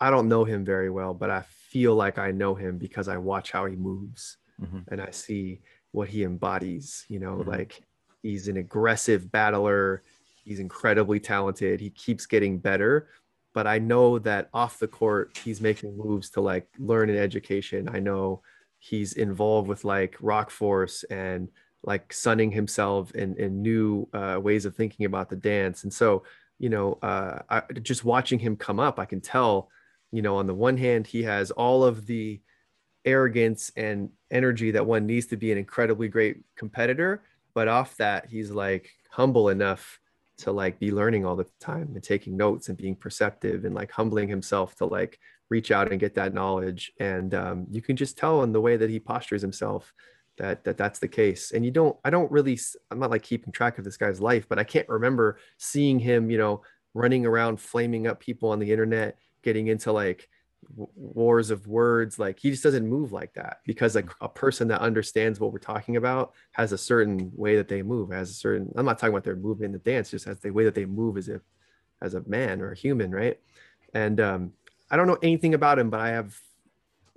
i 0.01 0.11
don't 0.11 0.28
know 0.28 0.45
him 0.45 0.64
very 0.64 0.91
well 0.91 1.14
but 1.14 1.30
i 1.30 1.45
feel 1.71 1.95
like 1.95 2.19
i 2.19 2.31
know 2.31 2.55
him 2.55 2.79
because 2.79 3.09
i 3.09 3.16
watch 3.16 3.53
how 3.53 3.66
he 3.66 3.77
moves 3.77 4.39
Mhm. 4.61 4.85
and 4.89 5.01
i 5.01 5.11
see 5.11 5.61
what 5.93 6.09
he 6.09 6.25
embodies 6.25 7.05
you 7.09 7.19
know 7.21 7.37
Mhm. 7.39 7.47
like 7.47 7.83
he's 8.23 8.49
an 8.49 8.57
aggressive 8.57 9.31
battler 9.31 10.03
he's 10.45 10.61
incredibly 10.61 11.21
talented 11.21 11.81
he 11.81 11.91
keeps 11.91 12.27
getting 12.27 12.59
better 12.59 13.09
but 13.55 13.66
i 13.66 13.79
know 13.79 14.19
that 14.19 14.49
off 14.53 14.79
the 14.79 14.89
court 14.89 15.37
he's 15.45 15.61
making 15.61 15.97
moves 15.97 16.31
to 16.31 16.41
like 16.41 16.66
learn 16.79 17.11
an 17.11 17.16
education 17.16 17.89
i 17.97 18.01
know 18.01 18.43
he's 18.79 19.12
involved 19.14 19.69
with 19.69 19.85
like 19.85 20.16
rock 20.21 20.51
force 20.51 21.05
and 21.11 21.49
like 21.85 22.12
sunning 22.12 22.51
himself 22.51 23.12
in, 23.14 23.37
in 23.37 23.62
new 23.62 24.09
uh, 24.12 24.39
ways 24.43 24.64
of 24.64 24.75
thinking 24.75 25.07
about 25.07 25.29
the 25.29 25.37
dance 25.37 25.85
and 25.85 25.93
so 25.93 26.23
you 26.59 26.69
know 26.69 26.99
uh, 27.03 27.39
I, 27.51 27.62
just 27.83 28.05
watching 28.05 28.39
him 28.39 28.57
come 28.57 28.81
up 28.81 28.99
i 28.99 29.05
can 29.05 29.21
tell 29.21 29.69
you 30.12 30.22
know 30.22 30.36
on 30.36 30.46
the 30.46 30.54
one 30.54 30.76
hand 30.76 31.06
he 31.06 31.22
has 31.22 31.50
all 31.50 31.84
of 31.84 32.06
the 32.06 32.40
arrogance 33.04 33.70
and 33.76 34.11
energy 34.30 34.70
that 34.70 34.84
one 34.84 35.06
needs 35.06 35.26
to 35.26 35.36
be 35.36 35.52
an 35.52 35.59
incredibly 35.59 36.09
great 36.09 36.38
competitor 36.56 37.22
but 37.54 37.68
off 37.68 37.96
that 37.96 38.28
he's 38.28 38.50
like 38.50 38.90
humble 39.11 39.48
enough 39.48 39.98
to 40.38 40.52
like 40.52 40.78
be 40.78 40.92
learning 40.92 41.26
all 41.26 41.36
the 41.36 41.46
time 41.61 41.90
and 41.94 42.02
taking 42.02 42.36
notes 42.36 42.68
and 42.68 42.78
being 42.78 42.94
perceptive 42.94 43.64
and 43.64 43.74
like 43.74 43.90
humbling 43.90 44.28
himself 44.28 44.76
to 44.76 44.86
like 44.86 45.18
reach 45.50 45.70
out 45.70 45.90
and 45.90 46.00
get 46.00 46.14
that 46.14 46.34
knowledge. 46.34 46.92
And 47.00 47.34
um, 47.34 47.66
you 47.70 47.82
can 47.82 47.96
just 47.96 48.16
tell 48.16 48.42
in 48.42 48.52
the 48.52 48.61
way 48.61 48.76
that 48.76 48.90
he 48.90 49.00
postures 49.00 49.42
himself 49.42 49.92
that 50.36 50.62
that 50.64 50.76
that's 50.76 51.00
the 51.00 51.09
case. 51.09 51.50
And 51.50 51.64
you 51.64 51.72
don't 51.72 51.96
i 52.04 52.11
don't 52.11 52.30
really 52.30 52.59
i'm 52.90 53.00
not 53.00 53.11
like 53.11 53.22
keeping 53.22 53.52
track 53.52 53.76
of 53.78 53.84
this 53.84 53.96
guy's 53.96 54.20
life 54.20 54.46
but 54.48 54.59
i 54.59 54.64
can't 54.64 54.88
remember 54.88 55.38
seeing 55.56 55.98
him 55.98 56.30
you 56.30 56.38
know 56.38 56.62
running 56.94 57.26
around 57.26 57.61
flaming 57.61 58.06
up 58.06 58.20
people 58.20 58.50
on 58.50 58.61
the 58.61 58.70
internet 58.70 59.18
getting 59.49 59.68
into 59.68 59.90
like 59.92 60.28
w- 60.76 60.90
wars 60.94 61.51
of 61.51 61.66
words 61.66 62.18
like 62.18 62.38
he 62.38 62.51
just 62.51 62.62
doesn't 62.62 62.86
move 62.86 63.12
like 63.12 63.32
that 63.32 63.61
because 63.64 63.94
like 63.94 64.11
a 64.20 64.28
person 64.28 64.68
that 64.68 64.80
understands 64.82 65.40
what 65.40 65.53
we're 65.53 65.59
talking 65.59 65.96
about 65.96 66.34
has 66.53 66.72
a 66.72 66.76
certain 66.78 67.30
way 67.34 67.57
that 67.57 67.66
they 67.68 67.82
move 67.82 68.11
has 68.12 68.28
a 68.30 68.34
certain 68.34 68.70
i'm 68.76 68.84
not 68.84 68.99
talking 68.99 69.14
about 69.14 69.24
their 69.24 69.36
movement 69.36 69.68
in 69.70 69.72
the 69.72 69.90
dance 69.90 70.11
just 70.11 70.26
as 70.26 70.38
the 70.40 70.51
way 70.51 70.64
that 70.64 70.74
they 70.74 70.84
move 70.84 71.16
as 71.16 71.28
if 71.30 71.40
as 72.03 72.12
a 72.12 72.22
man 72.28 72.61
or 72.61 72.72
a 72.72 72.76
human 72.76 73.11
right 73.11 73.40
and 73.94 74.20
um 74.20 74.53
i 74.90 74.96
don't 74.99 75.07
know 75.07 75.18
anything 75.22 75.55
about 75.55 75.78
him 75.78 75.88
but 75.88 76.01
i 76.01 76.11
have 76.11 76.38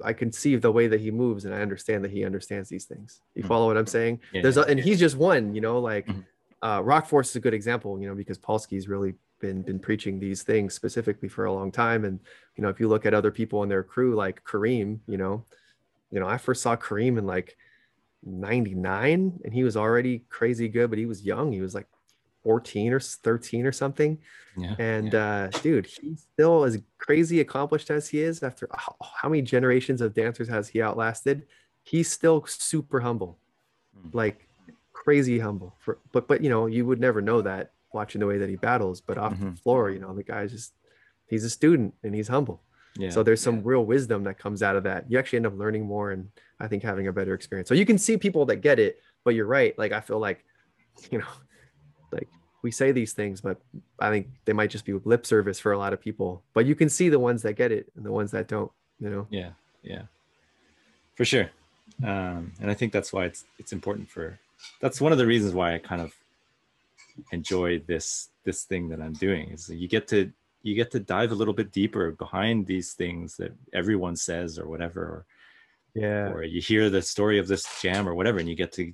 i 0.01 0.13
can 0.13 0.31
see 0.31 0.55
the 0.55 0.71
way 0.71 0.87
that 0.87 1.01
he 1.01 1.11
moves 1.11 1.43
and 1.43 1.53
i 1.53 1.59
understand 1.61 2.01
that 2.05 2.11
he 2.11 2.23
understands 2.23 2.69
these 2.69 2.85
things 2.85 3.19
you 3.35 3.43
Mhm. 3.43 3.47
follow 3.47 3.67
what 3.67 3.75
i'm 3.77 3.85
saying 3.97 4.21
Yeah, 4.31 4.43
there's 4.43 4.55
a, 4.57 4.61
and 4.61 4.79
he's 4.79 4.99
just 5.05 5.17
one 5.17 5.53
you 5.53 5.59
know 5.59 5.79
like 5.79 6.07
Mhm. 6.07 6.23
uh 6.61 6.81
rock 6.91 7.05
force 7.11 7.29
is 7.31 7.35
a 7.35 7.43
good 7.45 7.53
example 7.53 7.99
you 7.99 8.07
know 8.07 8.15
because 8.15 8.37
Polsky's 8.37 8.87
really 8.87 9.15
been 9.41 9.61
been 9.63 9.79
preaching 9.79 10.19
these 10.19 10.43
things 10.43 10.73
specifically 10.73 11.27
for 11.27 11.45
a 11.45 11.53
long 11.53 11.71
time. 11.71 12.05
And 12.05 12.19
you 12.55 12.63
know 12.63 12.69
if 12.69 12.79
you 12.79 12.87
look 12.87 13.05
at 13.05 13.13
other 13.13 13.31
people 13.31 13.63
in 13.63 13.69
their 13.69 13.83
crew 13.83 14.15
like 14.15 14.43
kareem 14.43 14.99
you 15.07 15.17
know 15.17 15.43
you 16.11 16.19
know 16.19 16.27
i 16.27 16.37
first 16.37 16.61
saw 16.61 16.75
kareem 16.75 17.17
in 17.17 17.25
like 17.25 17.57
99 18.23 19.39
and 19.43 19.53
he 19.53 19.63
was 19.63 19.75
already 19.75 20.23
crazy 20.29 20.67
good 20.67 20.89
but 20.89 20.99
he 20.99 21.05
was 21.05 21.23
young. 21.25 21.51
He 21.51 21.61
was 21.61 21.73
like 21.73 21.87
14 22.43 22.93
or 22.93 22.99
13 22.99 23.65
or 23.65 23.71
something. 23.71 24.17
Yeah 24.57 24.75
and 24.77 25.15
uh 25.15 25.47
dude 25.63 25.85
he's 25.85 26.27
still 26.33 26.63
as 26.63 26.77
crazy 26.97 27.39
accomplished 27.39 27.89
as 27.89 28.09
he 28.09 28.21
is 28.21 28.43
after 28.43 28.67
how, 28.73 28.95
how 29.01 29.29
many 29.29 29.41
generations 29.41 30.01
of 30.01 30.13
dancers 30.13 30.49
has 30.49 30.67
he 30.67 30.81
outlasted? 30.81 31.47
He's 31.83 32.11
still 32.11 32.45
super 32.45 32.99
humble. 32.99 33.39
Mm. 33.97 34.13
like 34.13 34.47
crazy 34.93 35.39
humble 35.39 35.75
for 35.79 35.99
but 36.11 36.27
but 36.27 36.41
you 36.41 36.49
know 36.49 36.65
you 36.65 36.85
would 36.85 36.99
never 36.99 37.21
know 37.21 37.41
that 37.41 37.73
watching 37.93 38.19
the 38.19 38.25
way 38.27 38.37
that 38.37 38.49
he 38.49 38.55
battles 38.55 39.01
but 39.01 39.17
off 39.17 39.37
the 39.39 39.45
Mhm. 39.45 39.59
floor 39.59 39.89
you 39.89 39.99
know 39.99 40.13
the 40.15 40.23
guy's 40.23 40.51
just 40.51 40.73
he's 41.27 41.43
a 41.43 41.49
student 41.49 41.93
and 42.03 42.13
he's 42.13 42.27
humble. 42.27 42.61
Yeah. 42.97 43.09
So 43.09 43.23
there's 43.23 43.39
some 43.39 43.63
real 43.63 43.85
wisdom 43.85 44.25
that 44.25 44.37
comes 44.37 44.61
out 44.61 44.75
of 44.75 44.83
that. 44.83 45.09
You 45.09 45.17
actually 45.17 45.37
end 45.37 45.45
up 45.47 45.57
learning 45.57 45.85
more 45.85 46.11
and 46.11 46.29
i 46.59 46.67
think 46.67 46.83
having 46.83 47.07
a 47.07 47.13
better 47.13 47.33
experience. 47.33 47.69
So 47.69 47.75
you 47.75 47.85
can 47.85 47.97
see 47.97 48.17
people 48.17 48.45
that 48.47 48.57
get 48.57 48.79
it 48.79 48.99
but 49.23 49.33
you're 49.35 49.45
right. 49.47 49.77
Like 49.77 49.91
i 49.93 50.01
feel 50.01 50.19
like 50.19 50.43
you 51.11 51.19
know 51.19 51.31
like 52.11 52.27
we 52.63 52.69
say 52.71 52.91
these 52.91 53.13
things 53.13 53.39
but 53.41 53.57
i 53.99 54.09
think 54.09 54.27
they 54.45 54.53
might 54.53 54.69
just 54.69 54.85
be 54.85 54.93
lip 54.93 55.25
service 55.25 55.59
for 55.59 55.71
a 55.71 55.77
lot 55.77 55.93
of 55.93 55.99
people 56.01 56.43
but 56.53 56.65
you 56.65 56.75
can 56.75 56.89
see 56.89 57.07
the 57.09 57.17
ones 57.17 57.41
that 57.43 57.53
get 57.53 57.71
it 57.71 57.91
and 57.95 58.05
the 58.05 58.11
ones 58.11 58.31
that 58.31 58.47
don't 58.47 58.71
you 58.99 59.09
know? 59.09 59.25
Yeah. 59.31 59.51
Yeah. 59.83 60.03
For 61.15 61.25
sure. 61.25 61.49
Um 62.03 62.51
and 62.59 62.69
i 62.69 62.73
think 62.73 62.91
that's 62.93 63.11
why 63.13 63.23
it's 63.25 63.45
it's 63.57 63.71
important 63.73 64.09
for 64.09 64.37
that's 64.81 64.99
one 65.01 65.11
of 65.11 65.17
the 65.17 65.25
reasons 65.25 65.53
why 65.53 65.73
i 65.75 65.77
kind 65.79 66.01
of 66.01 66.13
enjoy 67.31 67.79
this 67.79 68.29
this 68.43 68.63
thing 68.63 68.89
that 68.89 69.01
i'm 69.01 69.13
doing. 69.13 69.49
Is 69.49 69.69
you 69.69 69.87
get 69.87 70.07
to 70.09 70.31
you 70.63 70.75
get 70.75 70.91
to 70.91 70.99
dive 70.99 71.31
a 71.31 71.35
little 71.35 71.53
bit 71.53 71.71
deeper 71.71 72.11
behind 72.11 72.65
these 72.65 72.93
things 72.93 73.35
that 73.37 73.51
everyone 73.73 74.15
says 74.15 74.59
or 74.59 74.67
whatever 74.67 75.01
or, 75.01 75.25
yeah. 75.95 76.29
or 76.31 76.43
you 76.43 76.61
hear 76.61 76.89
the 76.89 77.01
story 77.01 77.39
of 77.39 77.47
this 77.47 77.65
jam 77.81 78.07
or 78.07 78.13
whatever 78.13 78.39
and 78.39 78.47
you 78.47 78.55
get 78.55 78.71
to 78.73 78.93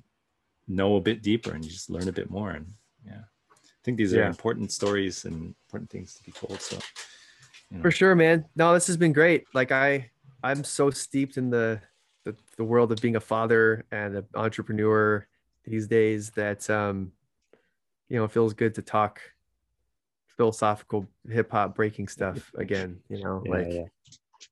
know 0.66 0.96
a 0.96 1.00
bit 1.00 1.22
deeper 1.22 1.52
and 1.52 1.64
you 1.64 1.70
just 1.70 1.90
learn 1.90 2.08
a 2.08 2.12
bit 2.12 2.30
more. 2.30 2.50
And 2.50 2.66
yeah 3.06 3.20
i 3.52 3.82
think 3.84 3.96
these 3.98 4.14
are 4.14 4.20
Yeah. 4.20 4.28
important 4.28 4.72
stories 4.72 5.24
and 5.24 5.54
important 5.66 5.90
things 5.90 6.14
to 6.14 6.22
be 6.22 6.32
told 6.32 6.60
so 6.60 6.78
you 7.70 7.76
know. 7.76 7.82
for 7.82 7.90
sure 7.90 8.14
man. 8.14 8.44
No 8.56 8.72
this 8.74 8.86
has 8.86 8.96
been 8.96 9.12
great. 9.12 9.44
Like 9.54 9.72
i 9.72 10.10
i'm 10.42 10.64
so 10.64 10.90
steeped 10.90 11.36
in 11.36 11.50
the 11.50 11.80
the, 12.24 12.34
the 12.56 12.64
world 12.64 12.92
of 12.92 13.00
being 13.00 13.16
a 13.16 13.20
father 13.20 13.84
and 13.90 14.16
an 14.16 14.26
entrepreneur 14.34 15.26
these 15.64 15.86
days 15.86 16.30
that 16.30 16.68
um 16.70 17.12
you 18.08 18.18
know 18.18 18.24
it 18.24 18.30
feels 18.32 18.54
good 18.54 18.74
to 18.74 18.82
talk 18.82 19.20
philosophical 20.36 21.06
hip-hop 21.28 21.74
breaking 21.74 22.08
stuff 22.08 22.52
again 22.56 23.00
you 23.08 23.18
know 23.22 23.42
Yeah, 23.44 23.50
like 23.50 23.72
yeah. 23.72 23.84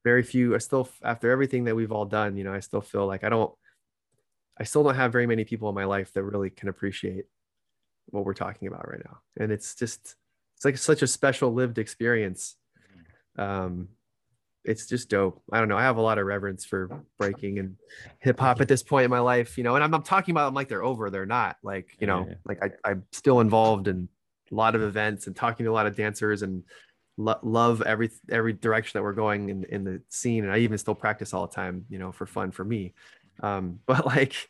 very 0.04 0.22
few 0.22 0.54
i 0.54 0.58
still 0.58 0.88
after 1.02 1.30
everything 1.30 1.64
that 1.64 1.76
we've 1.76 1.92
all 1.92 2.04
done 2.04 2.36
you 2.36 2.44
know 2.44 2.52
i 2.52 2.60
still 2.60 2.80
feel 2.80 3.06
like 3.06 3.22
i 3.22 3.28
don't 3.28 3.54
i 4.58 4.64
still 4.64 4.82
don't 4.82 4.96
have 4.96 5.12
very 5.12 5.26
many 5.26 5.44
people 5.44 5.68
in 5.68 5.74
my 5.74 5.84
life 5.84 6.12
that 6.12 6.24
really 6.24 6.50
can 6.50 6.68
appreciate 6.68 7.26
what 8.10 8.24
we're 8.24 8.34
talking 8.34 8.68
about 8.68 8.88
right 8.88 9.02
now. 9.04 9.18
And 9.36 9.50
it's 9.52 9.74
just 9.74 10.16
it's 10.56 10.64
like 10.64 10.78
such 10.78 11.02
a 11.02 11.06
special 11.06 11.52
lived 11.52 11.78
experience. 11.78 12.56
Um 13.36 13.88
it's 14.66 14.86
just 14.86 15.08
dope. 15.08 15.42
I 15.52 15.58
don't 15.58 15.68
know 15.68 15.76
i 15.76 15.82
have 15.82 15.96
a 15.96 16.02
lot 16.02 16.18
of 16.18 16.26
reverence 16.26 16.64
for 16.64 17.02
breaking 17.18 17.58
and 17.58 17.76
hip 18.18 18.38
hop 18.40 18.60
at 18.60 18.68
this 18.68 18.82
point 18.82 19.04
in 19.04 19.10
my 19.10 19.20
life 19.20 19.56
you 19.56 19.64
know 19.64 19.74
and 19.74 19.84
i'm, 19.84 19.94
I'm 19.94 20.02
talking 20.02 20.32
about 20.32 20.46
them 20.46 20.54
like 20.54 20.68
they're 20.68 20.84
over 20.84 21.10
they're 21.10 21.26
not 21.26 21.56
like 21.62 21.96
you 22.00 22.06
know 22.06 22.26
yeah. 22.28 22.34
like 22.44 22.62
I, 22.62 22.90
i'm 22.90 23.04
still 23.12 23.40
involved 23.40 23.88
in 23.88 24.08
a 24.50 24.54
lot 24.54 24.74
of 24.74 24.82
events 24.82 25.26
and 25.26 25.34
talking 25.34 25.64
to 25.64 25.70
a 25.70 25.74
lot 25.74 25.86
of 25.86 25.96
dancers 25.96 26.42
and 26.42 26.62
lo- 27.16 27.38
love 27.42 27.82
every 27.82 28.10
every 28.30 28.52
direction 28.52 28.98
that 28.98 29.02
we're 29.02 29.12
going 29.12 29.48
in 29.48 29.64
in 29.64 29.84
the 29.84 30.00
scene 30.08 30.44
and 30.44 30.52
i 30.52 30.58
even 30.58 30.78
still 30.78 30.94
practice 30.94 31.32
all 31.32 31.46
the 31.46 31.54
time 31.54 31.84
you 31.88 31.98
know 31.98 32.12
for 32.12 32.26
fun 32.26 32.50
for 32.50 32.64
me. 32.64 32.94
Um 33.42 33.80
but 33.86 34.06
like 34.06 34.48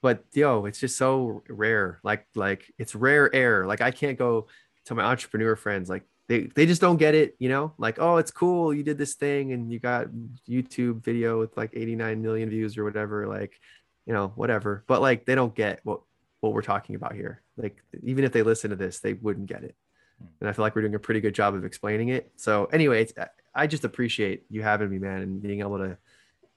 but 0.00 0.24
yo 0.32 0.66
it's 0.66 0.80
just 0.80 0.96
so 0.96 1.42
rare 1.48 2.00
like 2.02 2.26
like 2.34 2.72
it's 2.78 2.94
rare 2.94 3.34
air. 3.34 3.66
Like 3.66 3.80
i 3.80 3.90
can't 3.90 4.18
go 4.18 4.48
to 4.86 4.94
my 4.94 5.04
entrepreneur 5.04 5.56
friends 5.56 5.88
like 5.88 6.04
they 6.32 6.40
they 6.54 6.64
just 6.64 6.80
don't 6.80 6.96
get 6.96 7.14
it 7.14 7.36
you 7.38 7.50
know? 7.50 7.74
Like 7.76 7.98
oh 7.98 8.16
it's 8.16 8.30
cool 8.30 8.72
you 8.72 8.82
did 8.82 8.96
this 8.96 9.14
thing 9.14 9.52
and 9.52 9.70
you 9.70 9.78
got 9.78 10.06
youtube 10.48 11.04
video 11.04 11.38
with 11.38 11.54
like 11.56 11.70
89 11.74 12.22
million 12.22 12.48
views 12.48 12.78
or 12.78 12.84
whatever 12.84 13.26
like 13.26 13.60
you 14.06 14.12
know 14.12 14.32
whatever. 14.34 14.82
But 14.86 15.02
like 15.02 15.26
they 15.26 15.34
don't 15.34 15.54
get 15.54 15.80
what 15.84 16.00
what 16.40 16.54
we're 16.54 16.62
talking 16.62 16.94
about 16.96 17.14
here. 17.14 17.42
Like 17.56 17.76
even 18.02 18.24
if 18.24 18.32
they 18.32 18.42
listen 18.42 18.70
to 18.70 18.76
this 18.76 19.00
they 19.00 19.12
wouldn't 19.12 19.46
get 19.46 19.62
it. 19.62 19.74
Hmm. 20.18 20.26
And 20.40 20.48
i 20.48 20.52
feel 20.52 20.64
like 20.64 20.74
we're 20.74 20.82
doing 20.82 20.94
a 20.94 20.98
pretty 20.98 21.20
good 21.20 21.34
job 21.34 21.54
of 21.54 21.64
explaining 21.64 22.08
it. 22.08 22.32
So 22.36 22.66
anyway 22.72 23.02
it's, 23.02 23.12
i 23.54 23.66
just 23.66 23.84
appreciate 23.84 24.44
you 24.48 24.62
having 24.62 24.88
me 24.88 24.98
man 24.98 25.20
and 25.20 25.42
being 25.42 25.60
able 25.60 25.78
to 25.78 25.98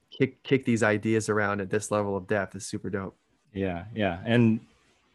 kick 0.10 0.42
kick 0.44 0.64
these 0.64 0.84
ideas 0.84 1.28
around 1.28 1.60
at 1.60 1.70
this 1.70 1.92
level 1.92 2.16
of 2.16 2.28
depth 2.28 2.56
is 2.56 2.66
super 2.66 2.90
dope. 2.90 3.18
Yeah 3.54 3.86
yeah. 3.94 4.20
And 4.24 4.62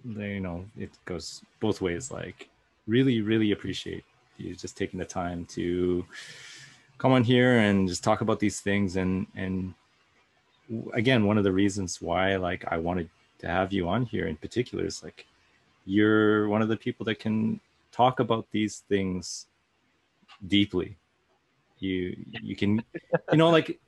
you 0.04 0.40
know 0.40 0.64
it 0.76 0.90
goes 1.04 1.42
both 1.60 1.80
ways 1.80 2.10
like 2.10 2.48
really 2.86 3.20
really 3.20 3.52
appreciate 3.52 4.04
you 4.40 4.54
just 4.54 4.76
taking 4.76 4.98
the 4.98 5.04
time 5.04 5.44
to 5.46 6.04
come 6.98 7.12
on 7.12 7.24
here 7.24 7.58
and 7.58 7.88
just 7.88 8.04
talk 8.04 8.20
about 8.20 8.40
these 8.40 8.60
things. 8.60 8.96
And 8.96 9.26
and 9.34 9.74
again 10.92 11.24
one 11.24 11.36
of 11.36 11.42
the 11.42 11.50
reasons 11.50 12.00
why 12.00 12.36
like 12.36 12.64
i 12.70 12.76
wanted 12.76 13.10
to 13.40 13.48
have 13.48 13.72
you 13.72 13.88
on 13.88 14.04
here 14.04 14.28
in 14.28 14.36
particular 14.36 14.84
is 14.86 15.02
like 15.02 15.26
you're 15.84 16.46
one 16.48 16.62
of 16.62 16.68
the 16.68 16.76
people 16.76 17.04
that 17.04 17.18
can 17.18 17.60
talk 17.90 18.20
about 18.20 18.46
these 18.52 18.84
things 18.88 19.46
deeply. 20.46 20.96
You 21.78 22.16
you 22.42 22.56
can 22.56 22.82
you 23.32 23.38
know 23.38 23.50
like 23.50 23.80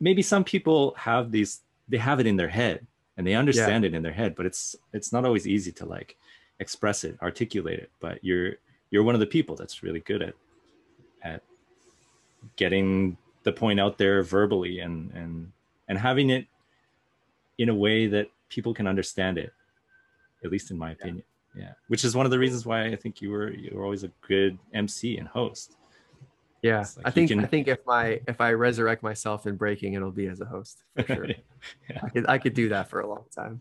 maybe 0.00 0.22
some 0.22 0.44
people 0.44 0.94
have 0.96 1.32
these 1.32 1.60
they 1.88 1.96
have 1.96 2.20
it 2.20 2.26
in 2.26 2.36
their 2.36 2.48
head 2.48 2.86
and 3.16 3.26
they 3.26 3.34
understand 3.34 3.84
it 3.84 3.94
in 3.94 4.02
their 4.02 4.12
head 4.12 4.34
but 4.36 4.44
it's 4.44 4.76
it's 4.92 5.12
not 5.12 5.24
always 5.24 5.46
easy 5.46 5.72
to 5.72 5.86
like 5.86 6.16
express 6.60 7.04
it 7.04 7.16
articulate 7.22 7.78
it. 7.78 7.90
But 8.00 8.22
you're 8.22 8.56
you're 8.90 9.02
one 9.02 9.14
of 9.14 9.20
the 9.20 9.26
people 9.26 9.56
that's 9.56 9.82
really 9.82 10.00
good 10.00 10.22
at 10.22 10.34
at 11.22 11.42
getting 12.56 13.16
the 13.42 13.52
point 13.52 13.80
out 13.80 13.98
there 13.98 14.22
verbally 14.22 14.80
and 14.80 15.12
and 15.12 15.52
and 15.88 15.98
having 15.98 16.30
it 16.30 16.46
in 17.58 17.68
a 17.68 17.74
way 17.74 18.06
that 18.06 18.28
people 18.48 18.72
can 18.72 18.86
understand 18.86 19.38
it 19.38 19.52
at 20.44 20.52
least 20.52 20.70
in 20.70 20.78
my 20.78 20.92
opinion. 20.92 21.24
Yeah, 21.56 21.62
yeah. 21.62 21.72
which 21.88 22.04
is 22.04 22.14
one 22.14 22.26
of 22.26 22.30
the 22.30 22.38
reasons 22.38 22.64
why 22.64 22.86
i 22.86 22.96
think 22.96 23.20
you 23.20 23.30
were 23.30 23.50
you 23.52 23.70
were 23.74 23.84
always 23.84 24.04
a 24.04 24.10
good 24.26 24.58
mc 24.72 25.16
and 25.16 25.28
host. 25.28 25.76
Yeah. 26.62 26.84
Like 26.96 27.06
i 27.06 27.10
think 27.10 27.30
can... 27.30 27.40
i 27.40 27.46
think 27.46 27.68
if 27.68 27.84
my 27.86 28.20
if 28.26 28.40
i 28.40 28.52
resurrect 28.52 29.02
myself 29.02 29.46
in 29.46 29.56
breaking 29.56 29.94
it'll 29.94 30.10
be 30.10 30.26
as 30.26 30.40
a 30.40 30.44
host 30.46 30.84
for 30.94 31.02
sure. 31.02 31.26
Yeah. 31.90 31.98
i 32.04 32.08
could 32.08 32.26
i 32.28 32.38
could 32.38 32.54
do 32.54 32.68
that 32.68 32.88
for 32.88 33.00
a 33.00 33.08
long 33.08 33.24
time 33.34 33.60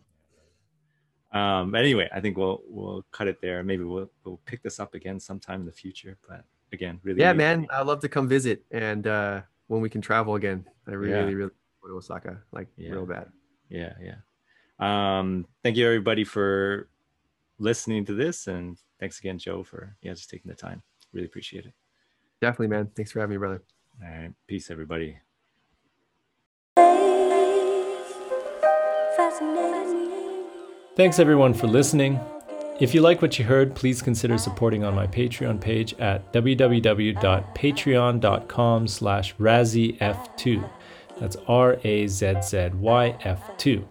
um 1.38 1.76
anyway 1.76 2.10
i 2.14 2.20
think 2.20 2.38
we'll 2.38 2.62
we'll 2.68 3.06
cut 3.12 3.28
it 3.28 3.42
there. 3.42 3.64
Maybe 3.64 3.84
we'll 3.84 4.10
we'll 4.24 4.40
pick 4.46 4.64
this 4.64 4.80
up 4.80 4.94
again 4.94 5.20
sometime 5.20 5.60
in 5.62 5.66
the 5.66 5.72
future 5.72 6.18
but 6.28 6.44
again 6.74 7.00
really 7.04 7.22
yeah 7.22 7.34
man 7.34 7.66
i'd 7.72 7.86
love 7.86 8.02
to 8.02 8.10
come 8.10 8.28
visit 8.28 8.64
and 8.72 9.08
uh 9.08 9.42
when 9.68 9.82
we 9.82 9.90
can 9.90 10.02
travel 10.02 10.36
again. 10.36 10.66
I 10.88 10.92
really 10.92 11.12
yeah. 11.12 11.20
really 11.20 11.36
really 11.36 11.52
go 11.82 11.90
to 11.90 11.96
osaka 11.96 12.42
like 12.52 12.68
yeah. 12.78 12.92
real 12.92 13.06
bad. 13.06 13.28
Yeah 13.70 13.94
yeah. 14.02 14.20
Um 14.80 15.46
thank 15.64 15.76
you 15.78 15.86
everybody 15.86 16.24
for 16.24 16.90
listening 17.60 18.06
to 18.06 18.14
this 18.14 18.48
and 18.48 18.78
thanks 19.00 19.20
again 19.20 19.38
joe 19.38 19.64
for 19.64 19.96
yeah 20.02 20.14
just 20.14 20.30
taking 20.30 20.50
the 20.50 20.56
time. 20.56 20.82
Really 21.14 21.28
appreciate 21.28 21.66
it. 21.66 21.74
Definitely 22.42 22.68
man. 22.68 22.90
Thanks 22.96 23.12
for 23.12 23.20
having 23.20 23.36
me 23.36 23.38
brother. 23.38 23.64
All 24.02 24.10
right. 24.10 24.32
Peace 24.48 24.70
everybody 24.72 25.18
Thanks 30.98 31.20
everyone 31.20 31.54
for 31.54 31.68
listening. 31.68 32.20
If 32.80 32.96
you 32.96 33.02
like 33.02 33.22
what 33.22 33.38
you 33.38 33.46
heard, 33.46 33.76
please 33.76 34.02
consider 34.02 34.40
supporting 34.40 34.84
on 34.84 34.96
my 34.96 35.06
Patreon 35.06 35.62
page 35.62 35.94
at 36.00 36.34
www.patreon.com 36.34 38.88
slash 38.88 39.36
razzyf2. 39.36 40.70
That's 41.20 41.38
R-A-Z-Z-Y-F-2. 41.48 43.86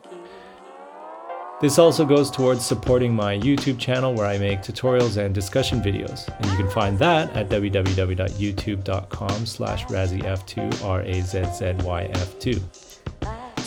This 1.60 1.78
also 1.78 2.04
goes 2.04 2.28
towards 2.28 2.66
supporting 2.66 3.14
my 3.14 3.38
YouTube 3.38 3.78
channel 3.78 4.12
where 4.12 4.26
I 4.26 4.38
make 4.38 4.62
tutorials 4.62 5.16
and 5.16 5.32
discussion 5.32 5.80
videos. 5.80 6.26
And 6.40 6.50
you 6.50 6.56
can 6.56 6.68
find 6.70 6.98
that 6.98 7.30
at 7.36 7.48
www.youtube.com 7.48 9.46
slash 9.46 9.84
razzyf2, 9.84 10.84
R-A-Z-Z-Y-F-2. 10.84 12.85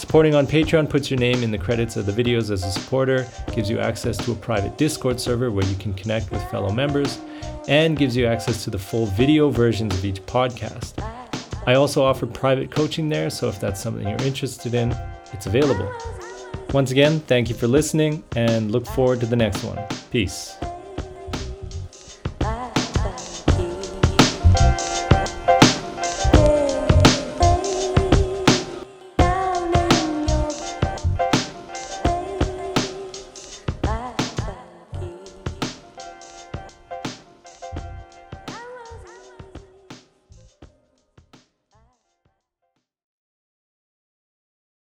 Supporting 0.10 0.34
on 0.34 0.47
Patreon 0.47 0.89
puts 0.89 1.12
your 1.12 1.20
name 1.20 1.43
in 1.43 1.51
the 1.51 1.57
credits 1.60 1.95
of 1.95 2.07
the 2.07 2.12
videos 2.12 2.49
as 2.49 2.64
a 2.64 2.72
supporter, 2.72 3.28
gives 3.53 3.70
you 3.70 3.78
access 3.78 4.18
to 4.18 4.32
a 4.32 4.36
private 4.36 4.76
Discord 4.76 5.20
server 5.20 5.51
where 5.51 5.64
you 5.66 5.76
can 5.76 5.93
connect 5.93 6.32
with 6.32 6.41
fellow 6.49 6.72
members, 6.72 7.20
and 7.68 7.95
gives 7.95 8.18
you 8.18 8.26
access 8.26 8.64
to 8.64 8.72
the 8.72 8.80
full 8.80 9.05
video 9.05 9.51
versions 9.51 9.93
of 9.93 10.03
each 10.03 10.20
podcast. 10.26 10.93
I 11.68 11.76
also 11.76 12.03
offer 12.03 12.26
private 12.26 12.72
coaching 12.72 13.07
there, 13.07 13.30
so 13.30 13.49
if 13.49 13.60
that's 13.60 13.80
something 13.80 14.07
you're 14.07 14.20
interested 14.24 14.74
in, 14.74 14.97
it's 15.32 15.45
available. 15.45 15.93
Once 16.74 16.89
again, 16.89 17.20
thank 17.20 17.47
you 17.47 17.53
for 17.53 17.68
listening 17.68 18.24
and 18.36 18.72
look 18.72 18.88
forward 18.88 19.20
to 19.20 19.28
the 19.28 19.36
next 19.36 19.64
one. 19.64 19.78
Peace. 20.10 20.57